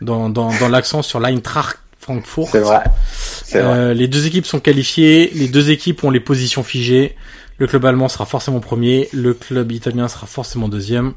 dans 0.01 0.29
dans, 0.29 0.51
dans 0.59 0.69
l'accent 0.69 1.01
sur 1.01 1.19
l'Eintracht 1.19 1.77
Francfort. 1.99 2.49
C'est 2.49 2.59
vrai. 2.59 2.83
C'est 3.43 3.61
vrai. 3.61 3.77
Euh, 3.77 3.93
les 3.93 4.07
deux 4.07 4.25
équipes 4.25 4.47
sont 4.47 4.59
qualifiées, 4.59 5.31
les 5.35 5.47
deux 5.47 5.69
équipes 5.69 6.03
ont 6.03 6.09
les 6.09 6.19
positions 6.19 6.63
figées. 6.63 7.15
Le 7.61 7.67
club 7.67 7.85
allemand 7.85 8.09
sera 8.09 8.25
forcément 8.25 8.59
premier, 8.59 9.07
le 9.13 9.35
club 9.35 9.71
italien 9.71 10.07
sera 10.07 10.25
forcément 10.25 10.67
deuxième. 10.67 11.13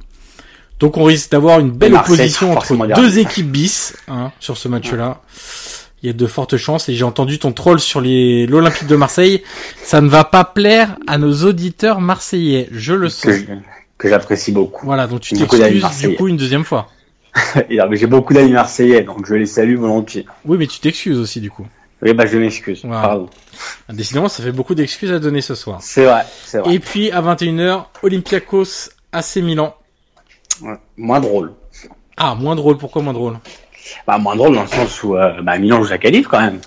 Donc 0.78 0.99
on 0.99 1.05
risque 1.05 1.30
d'avoir 1.30 1.59
une 1.59 1.70
belle 1.70 1.95
opposition 1.95 2.53
entre 2.53 2.76
deux 2.95 3.18
équipes 3.18 3.51
bis 3.51 3.97
hein, 4.09 4.30
sur 4.40 4.59
ce 4.59 4.68
match-là. 4.68 5.22
Il 6.03 6.07
y 6.07 6.11
a 6.11 6.12
de 6.12 6.26
fortes 6.26 6.59
chances 6.59 6.90
et 6.90 6.95
j'ai 6.95 7.05
entendu 7.05 7.38
ton 7.38 7.53
troll 7.53 7.80
sur 7.80 8.03
les 8.03 8.47
l'Olympique 8.47 8.86
de 8.86 8.95
Marseille. 8.95 9.42
Ça 9.82 10.03
ne 10.03 10.09
va 10.11 10.24
pas 10.24 10.45
plaire 10.45 10.99
à 11.07 11.16
nos 11.16 11.32
auditeurs 11.47 12.03
marseillais, 12.03 12.68
je 12.72 12.92
le 12.92 13.09
sens. 13.09 13.32
Que, 13.36 13.53
que 13.97 14.11
j'apprécie 14.11 14.53
beaucoup. 14.53 14.84
Voilà, 14.84 15.07
donc 15.07 15.22
tu 15.22 15.34
t'excuses 15.34 15.99
du 16.01 16.14
coup 16.14 16.28
une 16.28 16.36
deuxième 16.36 16.64
fois. 16.64 16.90
J'ai 17.92 18.07
beaucoup 18.07 18.34
d'amis 18.34 18.53
marseillais, 18.53 19.01
donc 19.03 19.24
je 19.24 19.34
les 19.34 19.47
salue 19.47 19.76
volontiers. 19.76 20.26
Oui, 20.45 20.59
mais 20.59 20.66
tu 20.66 20.78
t'excuses 20.78 21.18
aussi 21.18 21.40
du 21.40 21.51
coup. 21.51 21.66
Oui, 22.05 22.13
bah, 22.13 22.27
je 22.27 22.37
m'excuse. 22.37 22.83
Voilà. 22.85 23.09
Pardon. 23.09 23.31
Décidément, 23.89 24.29
ça 24.29 24.43
fait 24.43 24.53
beaucoup 24.53 24.75
d'excuses 24.75 25.11
à 25.11 25.19
donner 25.19 25.41
ce 25.41 25.55
soir. 25.55 25.79
C'est 25.81 26.05
vrai, 26.05 26.27
c'est 26.45 26.59
vrai. 26.59 26.75
Et 26.75 26.79
puis 26.79 27.11
à 27.11 27.23
21h, 27.23 27.85
Olympiakos 28.03 28.91
AC 29.11 29.37
Milan. 29.37 29.75
Ouais. 30.61 30.75
Moins 30.99 31.21
drôle. 31.21 31.55
Ah, 32.19 32.35
moins 32.35 32.55
drôle, 32.57 32.77
pourquoi 32.77 33.01
moins 33.01 33.15
drôle? 33.15 33.39
Bah, 34.07 34.19
moins 34.19 34.37
drôle 34.37 34.55
dans 34.55 34.63
le 34.63 34.69
sens 34.69 35.03
où, 35.03 35.17
euh, 35.17 35.41
bah, 35.41 35.59
Milan 35.59 35.83
joue 35.83 35.91
la 35.91 35.99
qualif 35.99 36.29
quand 36.29 36.41
même. 36.41 36.61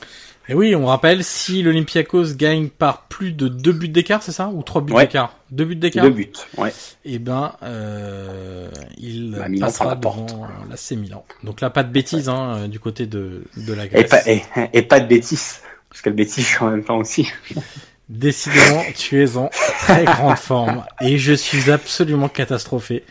Et 0.50 0.54
oui, 0.54 0.76
on 0.76 0.86
rappelle, 0.86 1.24
si 1.26 1.62
l'Olympiakos 1.62 2.36
gagne 2.36 2.70
par 2.70 3.04
plus 3.08 3.34
de 3.34 3.48
deux 3.50 3.74
buts 3.74 3.90
d'écart, 3.90 4.24
c'est 4.24 4.32
ça 4.32 4.48
Ou 4.48 4.64
trois 4.64 4.82
buts 4.82 4.94
Ouais. 4.94 5.04
d'écart 5.06 5.36
Deux 5.52 5.66
buts 5.66 5.76
d'écart 5.76 6.06
Deux 6.06 6.10
buts. 6.12 6.32
Ouais. 6.58 6.74
Eh 7.04 7.20
ben, 7.20 7.52
euh, 7.64 8.70
il 8.98 9.32
Bah, 9.38 9.50
Milan 9.50 9.66
passera 9.68 9.86
la 9.90 9.96
devant 9.96 10.48
l'AC 10.70 10.92
Milan. 10.92 11.26
Donc 11.44 11.60
là, 11.60 11.70
pas 11.70 11.84
de 11.84 11.92
bêtises 11.92 12.30
hein, 12.30 12.56
euh, 12.60 12.68
du 12.68 12.80
côté 12.80 13.06
de, 13.08 13.44
de 13.58 13.74
la 13.74 13.86
Et 13.86 13.90
Grèce. 13.90 14.10
pas, 14.10 14.22
et, 14.30 14.42
et 14.74 14.82
pas 14.84 15.02
de 15.02 15.08
bêtises. 15.08 15.60
Parce 15.90 16.02
que 16.02 16.10
le 16.10 16.16
bêtise 16.16 16.48
en 16.62 16.70
même 16.72 16.84
temps 16.84 16.98
aussi. 16.98 17.28
Décidément, 18.10 18.84
tu 18.96 19.22
es 19.22 19.36
en 19.36 19.50
très 19.80 20.06
grande 20.06 20.38
forme 20.38 20.86
et 21.02 21.18
je 21.18 21.34
suis 21.34 21.70
absolument 21.70 22.30
catastrophé 22.30 23.04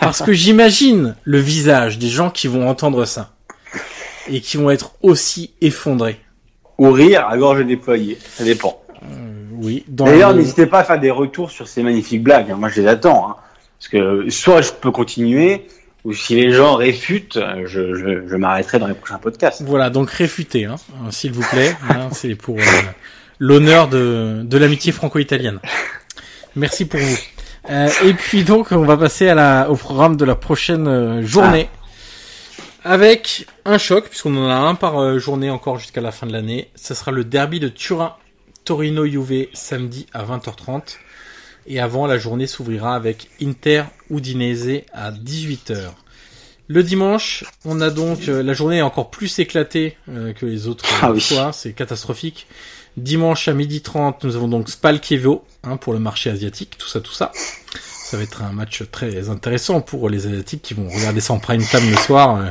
parce 0.00 0.20
que 0.20 0.34
j'imagine 0.34 1.16
le 1.24 1.38
visage 1.38 1.98
des 1.98 2.10
gens 2.10 2.28
qui 2.28 2.46
vont 2.46 2.68
entendre 2.68 3.06
ça 3.06 3.34
et 4.28 4.42
qui 4.42 4.58
vont 4.58 4.68
être 4.70 4.96
aussi 5.00 5.54
effondrés. 5.62 6.20
Ou 6.78 6.90
rire 6.90 7.26
à 7.28 7.36
gorge 7.38 7.64
déployée. 7.64 8.18
Ça 8.34 8.44
dépend. 8.44 8.80
Oui. 9.56 9.84
Dans 9.88 10.04
D'ailleurs, 10.06 10.32
le- 10.32 10.38
n'hésitez 10.38 10.66
pas 10.66 10.80
à 10.80 10.84
faire 10.84 10.98
des 11.00 11.10
retours 11.10 11.50
sur 11.50 11.68
ces 11.68 11.82
magnifiques 11.82 12.22
blagues. 12.22 12.50
Moi, 12.56 12.68
je 12.68 12.80
les 12.82 12.86
attends. 12.88 13.30
Hein. 13.30 13.36
Parce 13.78 13.88
que 13.88 14.28
soit 14.30 14.60
je 14.62 14.72
peux 14.72 14.90
continuer, 14.90 15.66
ou 16.04 16.12
si 16.12 16.34
les 16.34 16.50
gens 16.52 16.74
réfutent, 16.74 17.36
euh, 17.36 17.62
je, 17.66 17.94
je, 17.94 18.28
je 18.28 18.36
m'arrêterai 18.36 18.78
dans 18.78 18.86
les 18.88 18.94
prochains 18.94 19.18
podcasts. 19.18 19.62
Voilà, 19.62 19.90
donc 19.90 20.10
réfuté, 20.10 20.64
hein, 20.64 20.76
euh, 21.06 21.10
s'il 21.10 21.32
vous 21.32 21.44
plaît. 21.50 21.74
hein, 21.90 22.08
c'est 22.12 22.34
pour 22.34 22.56
euh, 22.58 22.62
l'honneur 23.38 23.88
de, 23.88 24.40
de 24.42 24.58
l'amitié 24.58 24.90
franco-italienne. 24.92 25.60
Merci 26.56 26.84
pour 26.86 27.00
vous. 27.00 27.16
Euh, 27.70 27.88
et 28.04 28.12
puis 28.14 28.44
donc, 28.44 28.68
on 28.72 28.84
va 28.84 28.96
passer 28.96 29.28
à 29.28 29.34
la, 29.34 29.70
au 29.70 29.76
programme 29.76 30.16
de 30.16 30.24
la 30.24 30.34
prochaine 30.34 30.86
euh, 30.88 31.22
journée. 31.24 31.68
Avec 32.84 33.46
un 33.64 33.78
choc, 33.78 34.08
puisqu'on 34.08 34.36
en 34.36 34.48
a 34.50 34.54
un 34.54 34.74
par 34.74 34.98
euh, 34.98 35.18
journée 35.18 35.48
encore 35.50 35.78
jusqu'à 35.78 36.02
la 36.02 36.12
fin 36.12 36.26
de 36.26 36.32
l'année. 36.32 36.68
Ce 36.74 36.94
sera 36.94 37.12
le 37.12 37.24
derby 37.24 37.58
de 37.58 37.68
Turin, 37.68 38.14
Torino-Juve, 38.64 39.48
samedi 39.54 40.06
à 40.12 40.22
20h30. 40.24 40.96
Et 41.66 41.80
avant, 41.80 42.06
la 42.06 42.18
journée 42.18 42.46
s'ouvrira 42.46 42.94
avec 42.94 43.28
Inter 43.40 43.84
Udinese 44.10 44.82
à 44.92 45.12
18h. 45.12 45.78
Le 46.66 46.82
dimanche, 46.82 47.44
on 47.64 47.80
a 47.80 47.88
donc 47.90 48.28
euh, 48.28 48.42
la 48.42 48.52
journée 48.52 48.78
est 48.78 48.82
encore 48.82 49.10
plus 49.10 49.38
éclatée 49.38 49.96
euh, 50.10 50.32
que 50.34 50.44
les 50.44 50.66
autres 50.66 50.84
Ah 51.02 51.10
oui. 51.12 51.20
fois, 51.20 51.52
c'est 51.52 51.72
catastrophique. 51.72 52.46
Dimanche 52.98 53.48
à 53.48 53.54
12h30, 53.54 54.16
nous 54.24 54.36
avons 54.36 54.48
donc 54.48 54.68
Spal 54.68 55.00
Kievo 55.00 55.44
hein, 55.62 55.78
pour 55.78 55.94
le 55.94 55.98
marché 55.98 56.30
asiatique, 56.30 56.76
tout 56.78 56.86
ça, 56.88 57.00
tout 57.00 57.12
ça. 57.12 57.32
Ça 58.04 58.18
va 58.18 58.22
être 58.22 58.42
un 58.42 58.52
match 58.52 58.82
très 58.92 59.30
intéressant 59.30 59.80
pour 59.80 60.10
les 60.10 60.26
asiatiques 60.26 60.60
qui 60.62 60.74
vont 60.74 60.88
regarder 60.88 61.20
ça 61.20 61.32
en 61.32 61.38
prime 61.38 61.64
time 61.64 61.90
le 61.90 61.96
soir. 61.96 62.36
euh. 62.36 62.50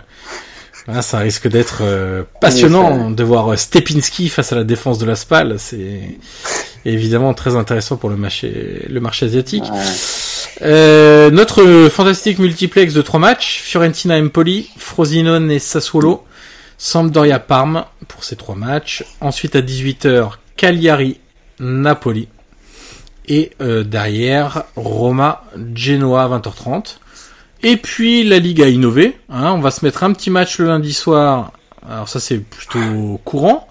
Ça 1.01 1.20
risque 1.20 1.47
d'être 1.47 1.80
euh, 1.82 2.24
passionnant 2.41 3.10
de 3.12 3.24
voir 3.24 3.54
euh, 3.54 3.56
Stepinski 3.56 4.28
face 4.30 4.51
à 4.51 4.56
la 4.56 4.64
défense 4.66 4.97
de 4.97 5.06
la 5.06 5.16
Spal. 5.16 5.56
C'est 5.60 6.01
évidemment 6.86 7.34
très 7.34 7.56
intéressant 7.56 7.95
pour 7.95 8.10
le 8.10 8.18
marché, 8.18 8.86
le 8.89 8.99
marché 8.99 9.28
asiatique. 9.28 9.64
Ouais. 9.72 9.80
Euh, 10.64 11.30
notre 11.32 11.88
fantastique 11.89 12.39
multiplex 12.39 12.93
de 12.93 13.01
trois 13.01 13.20
matchs, 13.20 13.62
Fiorentina 13.62 14.18
Empoli, 14.18 14.70
Frosinone 14.78 15.51
et 15.51 15.60
Sassuolo, 15.60 16.26
Sampdoria 16.78 17.39
Parme 17.39 17.86
pour 18.10 18.24
ces 18.24 18.36
trois 18.36 18.56
matchs. 18.56 19.06
Ensuite 19.22 19.56
à 19.56 19.62
18h, 19.62 20.32
Cagliari 20.58 21.20
Napoli. 21.60 22.28
Et 23.28 23.52
euh, 23.62 23.84
derrière, 23.84 24.64
Roma 24.76 25.44
Genoa 25.76 26.24
à 26.24 26.28
20h30. 26.40 26.98
Et 27.64 27.78
puis 27.78 28.24
la 28.24 28.40
Ligue 28.40 28.62
a 28.62 28.68
innové. 28.68 29.18
Hein, 29.30 29.54
on 29.54 29.60
va 29.62 29.72
se 29.72 29.86
mettre 29.86 30.04
un 30.04 30.12
petit 30.14 30.30
match 30.30 30.58
le 30.60 30.66
lundi 30.68 30.94
soir. 30.94 31.52
Alors 31.90 32.10
ça 32.10 32.20
c'est 32.20 32.40
plutôt 32.40 33.20
courant. 33.24 33.68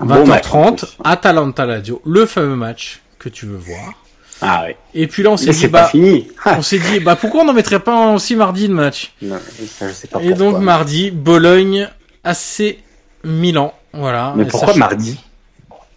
20h30, 0.00 0.84
Atalanta 1.04 1.66
Lazio, 1.66 2.00
le 2.04 2.26
fameux 2.26 2.56
match 2.56 3.00
que 3.18 3.28
tu 3.28 3.46
veux 3.46 3.56
voir. 3.56 3.92
Ah 4.40 4.64
oui. 4.66 4.74
Et 4.94 5.06
puis 5.06 5.22
là, 5.22 5.30
on 5.30 5.36
s'est 5.36 5.52
dit, 5.52 5.68
bah, 5.68 5.86
fini. 5.86 6.28
on 6.46 6.60
s'est 6.60 6.80
dit, 6.80 6.98
bah, 7.00 7.16
pourquoi 7.16 7.42
on 7.42 7.44
n'en 7.46 7.52
mettrait 7.52 7.78
pas 7.80 8.08
aussi 8.12 8.34
mardi 8.36 8.66
le 8.66 8.74
match? 8.74 9.12
Non, 9.22 9.38
ça, 9.68 9.88
je 9.88 9.92
sais 9.94 10.08
pas 10.08 10.20
Et 10.20 10.30
pourquoi. 10.30 10.52
donc, 10.52 10.58
mardi, 10.60 11.10
Bologne, 11.12 11.88
AC 12.24 12.76
Milan. 13.22 13.72
Voilà. 13.92 14.34
Mais 14.36 14.42
Et 14.42 14.46
pourquoi 14.46 14.72
ça- 14.72 14.78
mardi? 14.78 15.18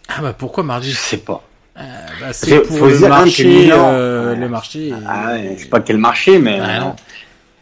Ah, 0.08 0.22
bah, 0.22 0.32
pourquoi 0.32 0.62
Je 0.62 0.66
mardi? 0.68 0.94
sais 0.94 1.18
pas. 1.18 1.42
Euh, 1.78 1.82
bah, 2.20 2.32
c'est 2.32 2.56
Faut- 2.56 2.62
pour 2.62 2.78
faut 2.78 2.86
le 2.86 2.92
dire, 2.98 3.06
que 3.06 3.08
marché, 3.08 3.44
Milan- 3.46 3.90
euh, 3.92 4.30
Ouais. 4.34 4.36
le 4.40 4.48
marché. 4.48 4.92
Ah 5.06 5.32
ouais, 5.32 5.54
je 5.56 5.62
sais 5.62 5.68
pas 5.68 5.80
quel 5.80 5.98
marché, 5.98 6.38
mais 6.40 6.58
euh, 6.60 6.80
non. 6.80 6.96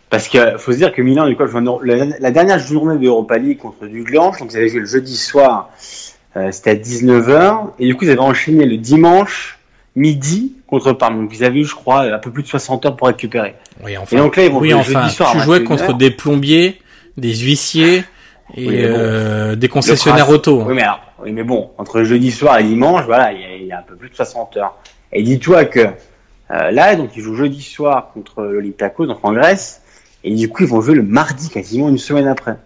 parce 0.08 0.28
que 0.28 0.56
faut 0.58 0.72
se 0.72 0.78
dire 0.78 0.92
que 0.94 1.02
Milan, 1.02 1.26
du 1.26 1.36
coup, 1.36 1.42
la, 1.84 2.04
la 2.18 2.30
dernière 2.30 2.58
journée 2.58 2.98
de 2.98 3.06
Europa 3.06 3.36
League 3.36 3.58
contre 3.58 3.86
Duglange, 3.86 4.38
donc 4.38 4.52
ils 4.52 4.56
avaient 4.56 4.68
joué 4.68 4.80
le 4.80 4.86
jeudi 4.86 5.16
soir, 5.16 5.68
euh, 6.36 6.50
c'était 6.50 6.70
à 6.70 6.74
19h, 6.76 7.72
et 7.78 7.86
du 7.86 7.94
coup 7.94 8.04
ils 8.04 8.10
avaient 8.10 8.18
enchaîné 8.20 8.64
le 8.64 8.78
dimanche 8.78 9.58
midi 9.94 10.52
contre 10.66 10.92
Parme. 10.92 11.20
Donc 11.22 11.36
ils 11.36 11.44
avaient 11.44 11.60
eu, 11.60 11.64
je 11.64 11.74
crois, 11.74 12.02
un 12.02 12.18
peu 12.18 12.30
plus 12.30 12.42
de 12.42 12.48
60 12.48 12.86
heures 12.86 12.96
pour 12.96 13.08
récupérer. 13.08 13.54
Oui, 13.84 13.96
enfin. 13.98 14.16
Et 14.16 14.20
donc 14.20 14.36
là, 14.36 14.44
ils 14.46 14.50
vont 14.52 14.60
oui, 14.60 14.72
enfin, 14.72 15.02
jeudi 15.02 15.14
soir 15.14 15.32
tu 15.32 15.40
jouais 15.40 15.58
21h. 15.60 15.64
contre 15.64 15.92
des 15.94 16.10
plombiers, 16.10 16.80
des 17.18 17.34
huissiers 17.34 18.04
et 18.54 18.66
Oui, 18.66 18.76
mais 18.76 18.88
bon. 18.88 18.94
euh, 18.98 19.56
des 19.56 19.68
concessionnaires 19.68 20.28
auto. 20.30 20.60
hein. 20.62 20.64
Oui, 20.68 20.74
mais 20.74 20.82
alors, 20.82 21.00
oui, 21.22 21.32
mais 21.32 21.42
bon, 21.42 21.70
entre 21.78 22.02
jeudi 22.02 22.30
soir 22.30 22.58
et 22.58 22.64
dimanche, 22.64 23.04
voilà, 23.06 23.32
il 23.32 23.40
y, 23.40 23.44
a, 23.44 23.56
il 23.56 23.66
y 23.66 23.72
a 23.72 23.78
un 23.78 23.82
peu 23.82 23.96
plus 23.96 24.10
de 24.10 24.14
60 24.14 24.56
heures. 24.56 24.76
Et 25.12 25.22
dis-toi 25.22 25.64
que 25.64 25.80
euh, 26.50 26.70
là, 26.70 26.94
donc 26.96 27.10
ils 27.16 27.22
jouent 27.22 27.36
jeudi 27.36 27.62
soir 27.62 28.10
contre 28.12 28.42
l'Olympiakos, 28.42 29.06
donc 29.06 29.18
en 29.22 29.32
Grèce, 29.32 29.82
et 30.24 30.34
du 30.34 30.48
coup 30.48 30.62
ils 30.62 30.68
vont 30.68 30.80
jouer 30.80 30.94
le 30.94 31.02
mardi, 31.02 31.48
quasiment 31.48 31.88
une 31.88 31.98
semaine 31.98 32.28
après. 32.28 32.56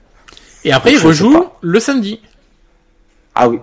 Et 0.65 0.73
après, 0.73 0.93
Donc, 0.93 1.01
ils 1.01 1.07
rejouent 1.07 1.47
le 1.61 1.81
samedi. 1.81 2.21
Ah 3.35 3.49
oui, 3.49 3.59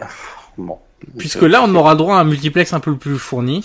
bon. 0.58 0.78
Puisque 1.18 1.44
là, 1.44 1.62
on 1.64 1.74
aura 1.76 1.96
droit 1.96 2.18
à 2.18 2.20
un 2.22 2.24
multiplex 2.24 2.74
un 2.74 2.80
peu 2.80 2.96
plus 2.96 3.18
fourni. 3.18 3.64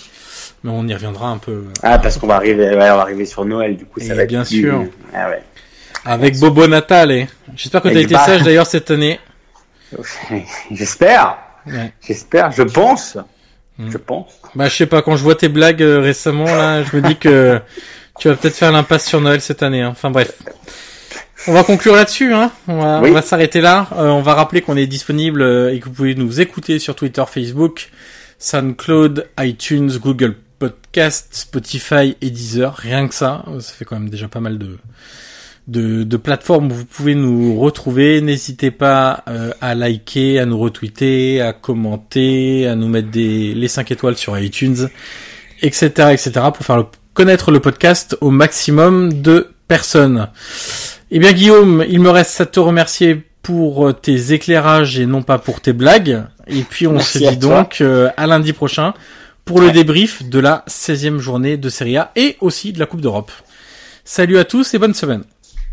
Mais 0.63 0.71
on 0.71 0.87
y 0.87 0.93
reviendra 0.93 1.27
un 1.27 1.39
peu. 1.39 1.63
Ah, 1.81 1.99
parce 1.99 2.17
qu'on 2.17 2.27
va 2.27 2.35
arriver, 2.35 2.69
ouais, 2.69 2.75
on 2.75 2.77
va 2.95 3.01
arriver 3.01 3.25
sur 3.25 3.43
Noël, 3.43 3.75
du 3.75 3.85
coup, 3.85 3.99
ça 3.99 4.13
Et 4.13 4.17
va 4.17 4.23
être 4.23 4.29
bien 4.29 4.45
sûr. 4.45 4.85
Ah 5.13 5.29
ouais. 5.29 5.41
Avec 6.05 6.39
Bobo 6.39 6.67
Natale. 6.67 7.27
J'espère 7.55 7.81
que 7.81 7.89
tu 7.89 7.95
as 7.95 7.97
Avec 7.97 8.11
été 8.11 8.15
sage 8.15 8.43
d'ailleurs 8.43 8.67
cette 8.67 8.91
année. 8.91 9.19
J'espère, 10.71 11.37
Ouais. 11.65 11.93
j'espère, 12.05 12.51
je 12.51 12.63
pense, 12.63 13.17
Hmm. 13.79 13.89
je 13.89 13.97
pense. 13.97 14.33
Bah 14.53 14.67
je 14.69 14.75
sais 14.75 14.85
pas, 14.85 15.01
quand 15.01 15.15
je 15.15 15.23
vois 15.23 15.33
tes 15.35 15.49
blagues 15.49 15.81
euh, 15.81 15.99
récemment 15.99 16.45
là, 16.45 16.83
je 16.83 16.95
me 16.95 17.01
dis 17.01 17.15
que 17.17 17.59
tu 18.19 18.27
vas 18.27 18.35
peut-être 18.35 18.55
faire 18.55 18.71
l'impasse 18.71 19.05
sur 19.07 19.19
Noël 19.21 19.41
cette 19.41 19.63
année. 19.63 19.81
hein. 19.81 19.89
Enfin 19.91 20.11
bref. 20.11 20.33
On 21.47 21.53
va 21.53 21.63
conclure 21.63 21.95
là-dessus, 21.95 22.33
hein. 22.33 22.51
On 22.67 22.79
va, 22.79 23.01
Oui. 23.01 23.09
on 23.09 23.13
va 23.13 23.21
s'arrêter 23.23 23.61
là. 23.61 23.87
Euh, 23.93 24.07
on 24.09 24.21
va 24.21 24.33
rappeler 24.35 24.61
qu'on 24.61 24.77
est 24.77 24.85
disponible 24.87 25.41
euh, 25.41 25.73
et 25.73 25.79
que 25.79 25.85
vous 25.85 25.91
pouvez 25.91 26.13
nous 26.15 26.39
écouter 26.39 26.77
sur 26.79 26.95
Twitter, 26.95 27.23
Facebook, 27.27 27.89
SoundCloud, 28.37 29.27
iTunes, 29.39 29.91
Google 29.99 30.35
Podcast, 30.59 31.29
Spotify 31.31 32.15
et 32.21 32.29
Deezer. 32.29 32.75
Rien 32.75 33.07
que 33.07 33.15
ça, 33.15 33.43
ça 33.59 33.73
fait 33.73 33.85
quand 33.85 33.97
même 33.99 34.09
déjà 34.09 34.27
pas 34.27 34.39
mal 34.39 34.57
de 34.59 34.77
de, 35.67 36.03
de 36.03 36.17
plateformes 36.17 36.71
où 36.71 36.75
vous 36.75 36.85
pouvez 36.85 37.15
nous 37.15 37.59
retrouver. 37.59 38.19
N'hésitez 38.21 38.71
pas 38.71 39.23
euh, 39.27 39.51
à 39.61 39.75
liker, 39.75 40.39
à 40.39 40.45
nous 40.45 40.57
retweeter, 40.59 41.41
à 41.41 41.53
commenter, 41.53 42.67
à 42.67 42.75
nous 42.75 42.87
mettre 42.87 43.09
des 43.11 43.53
les 43.53 43.67
5 43.67 43.91
étoiles 43.91 44.17
sur 44.17 44.37
iTunes, 44.37 44.89
etc., 45.61 45.85
etc. 46.11 46.31
pour 46.53 46.65
faire 46.65 46.77
le- 46.77 46.85
connaître 47.13 47.51
le 47.51 47.59
podcast 47.59 48.17
au 48.21 48.29
maximum 48.31 49.21
de 49.21 49.49
personnes. 49.67 50.29
Eh 51.11 51.19
bien 51.19 51.31
Guillaume, 51.31 51.85
il 51.87 51.99
me 51.99 52.09
reste 52.09 52.41
à 52.41 52.45
te 52.45 52.59
remercier 52.59 53.23
pour 53.43 53.87
euh, 53.87 53.93
tes 53.93 54.33
éclairages 54.33 54.99
et 54.99 55.05
non 55.05 55.21
pas 55.21 55.37
pour 55.37 55.61
tes 55.61 55.73
blagues. 55.73 56.23
Et 56.47 56.63
puis 56.63 56.87
on 56.87 56.93
Merci 56.93 57.19
se 57.19 57.29
dit 57.29 57.37
donc 57.37 57.79
euh, 57.81 58.09
à 58.17 58.27
lundi 58.27 58.51
prochain 58.53 58.93
pour 59.45 59.61
le 59.61 59.71
débrief 59.71 60.23
de 60.27 60.39
la 60.39 60.63
16e 60.67 61.19
journée 61.19 61.57
de 61.57 61.69
Serie 61.69 61.97
A 61.97 62.11
et 62.15 62.37
aussi 62.41 62.73
de 62.73 62.79
la 62.79 62.85
Coupe 62.85 63.01
d'Europe. 63.01 63.31
Salut 64.05 64.37
à 64.37 64.43
tous 64.45 64.73
et 64.73 64.79
bonne 64.79 64.93
semaine. 64.93 65.23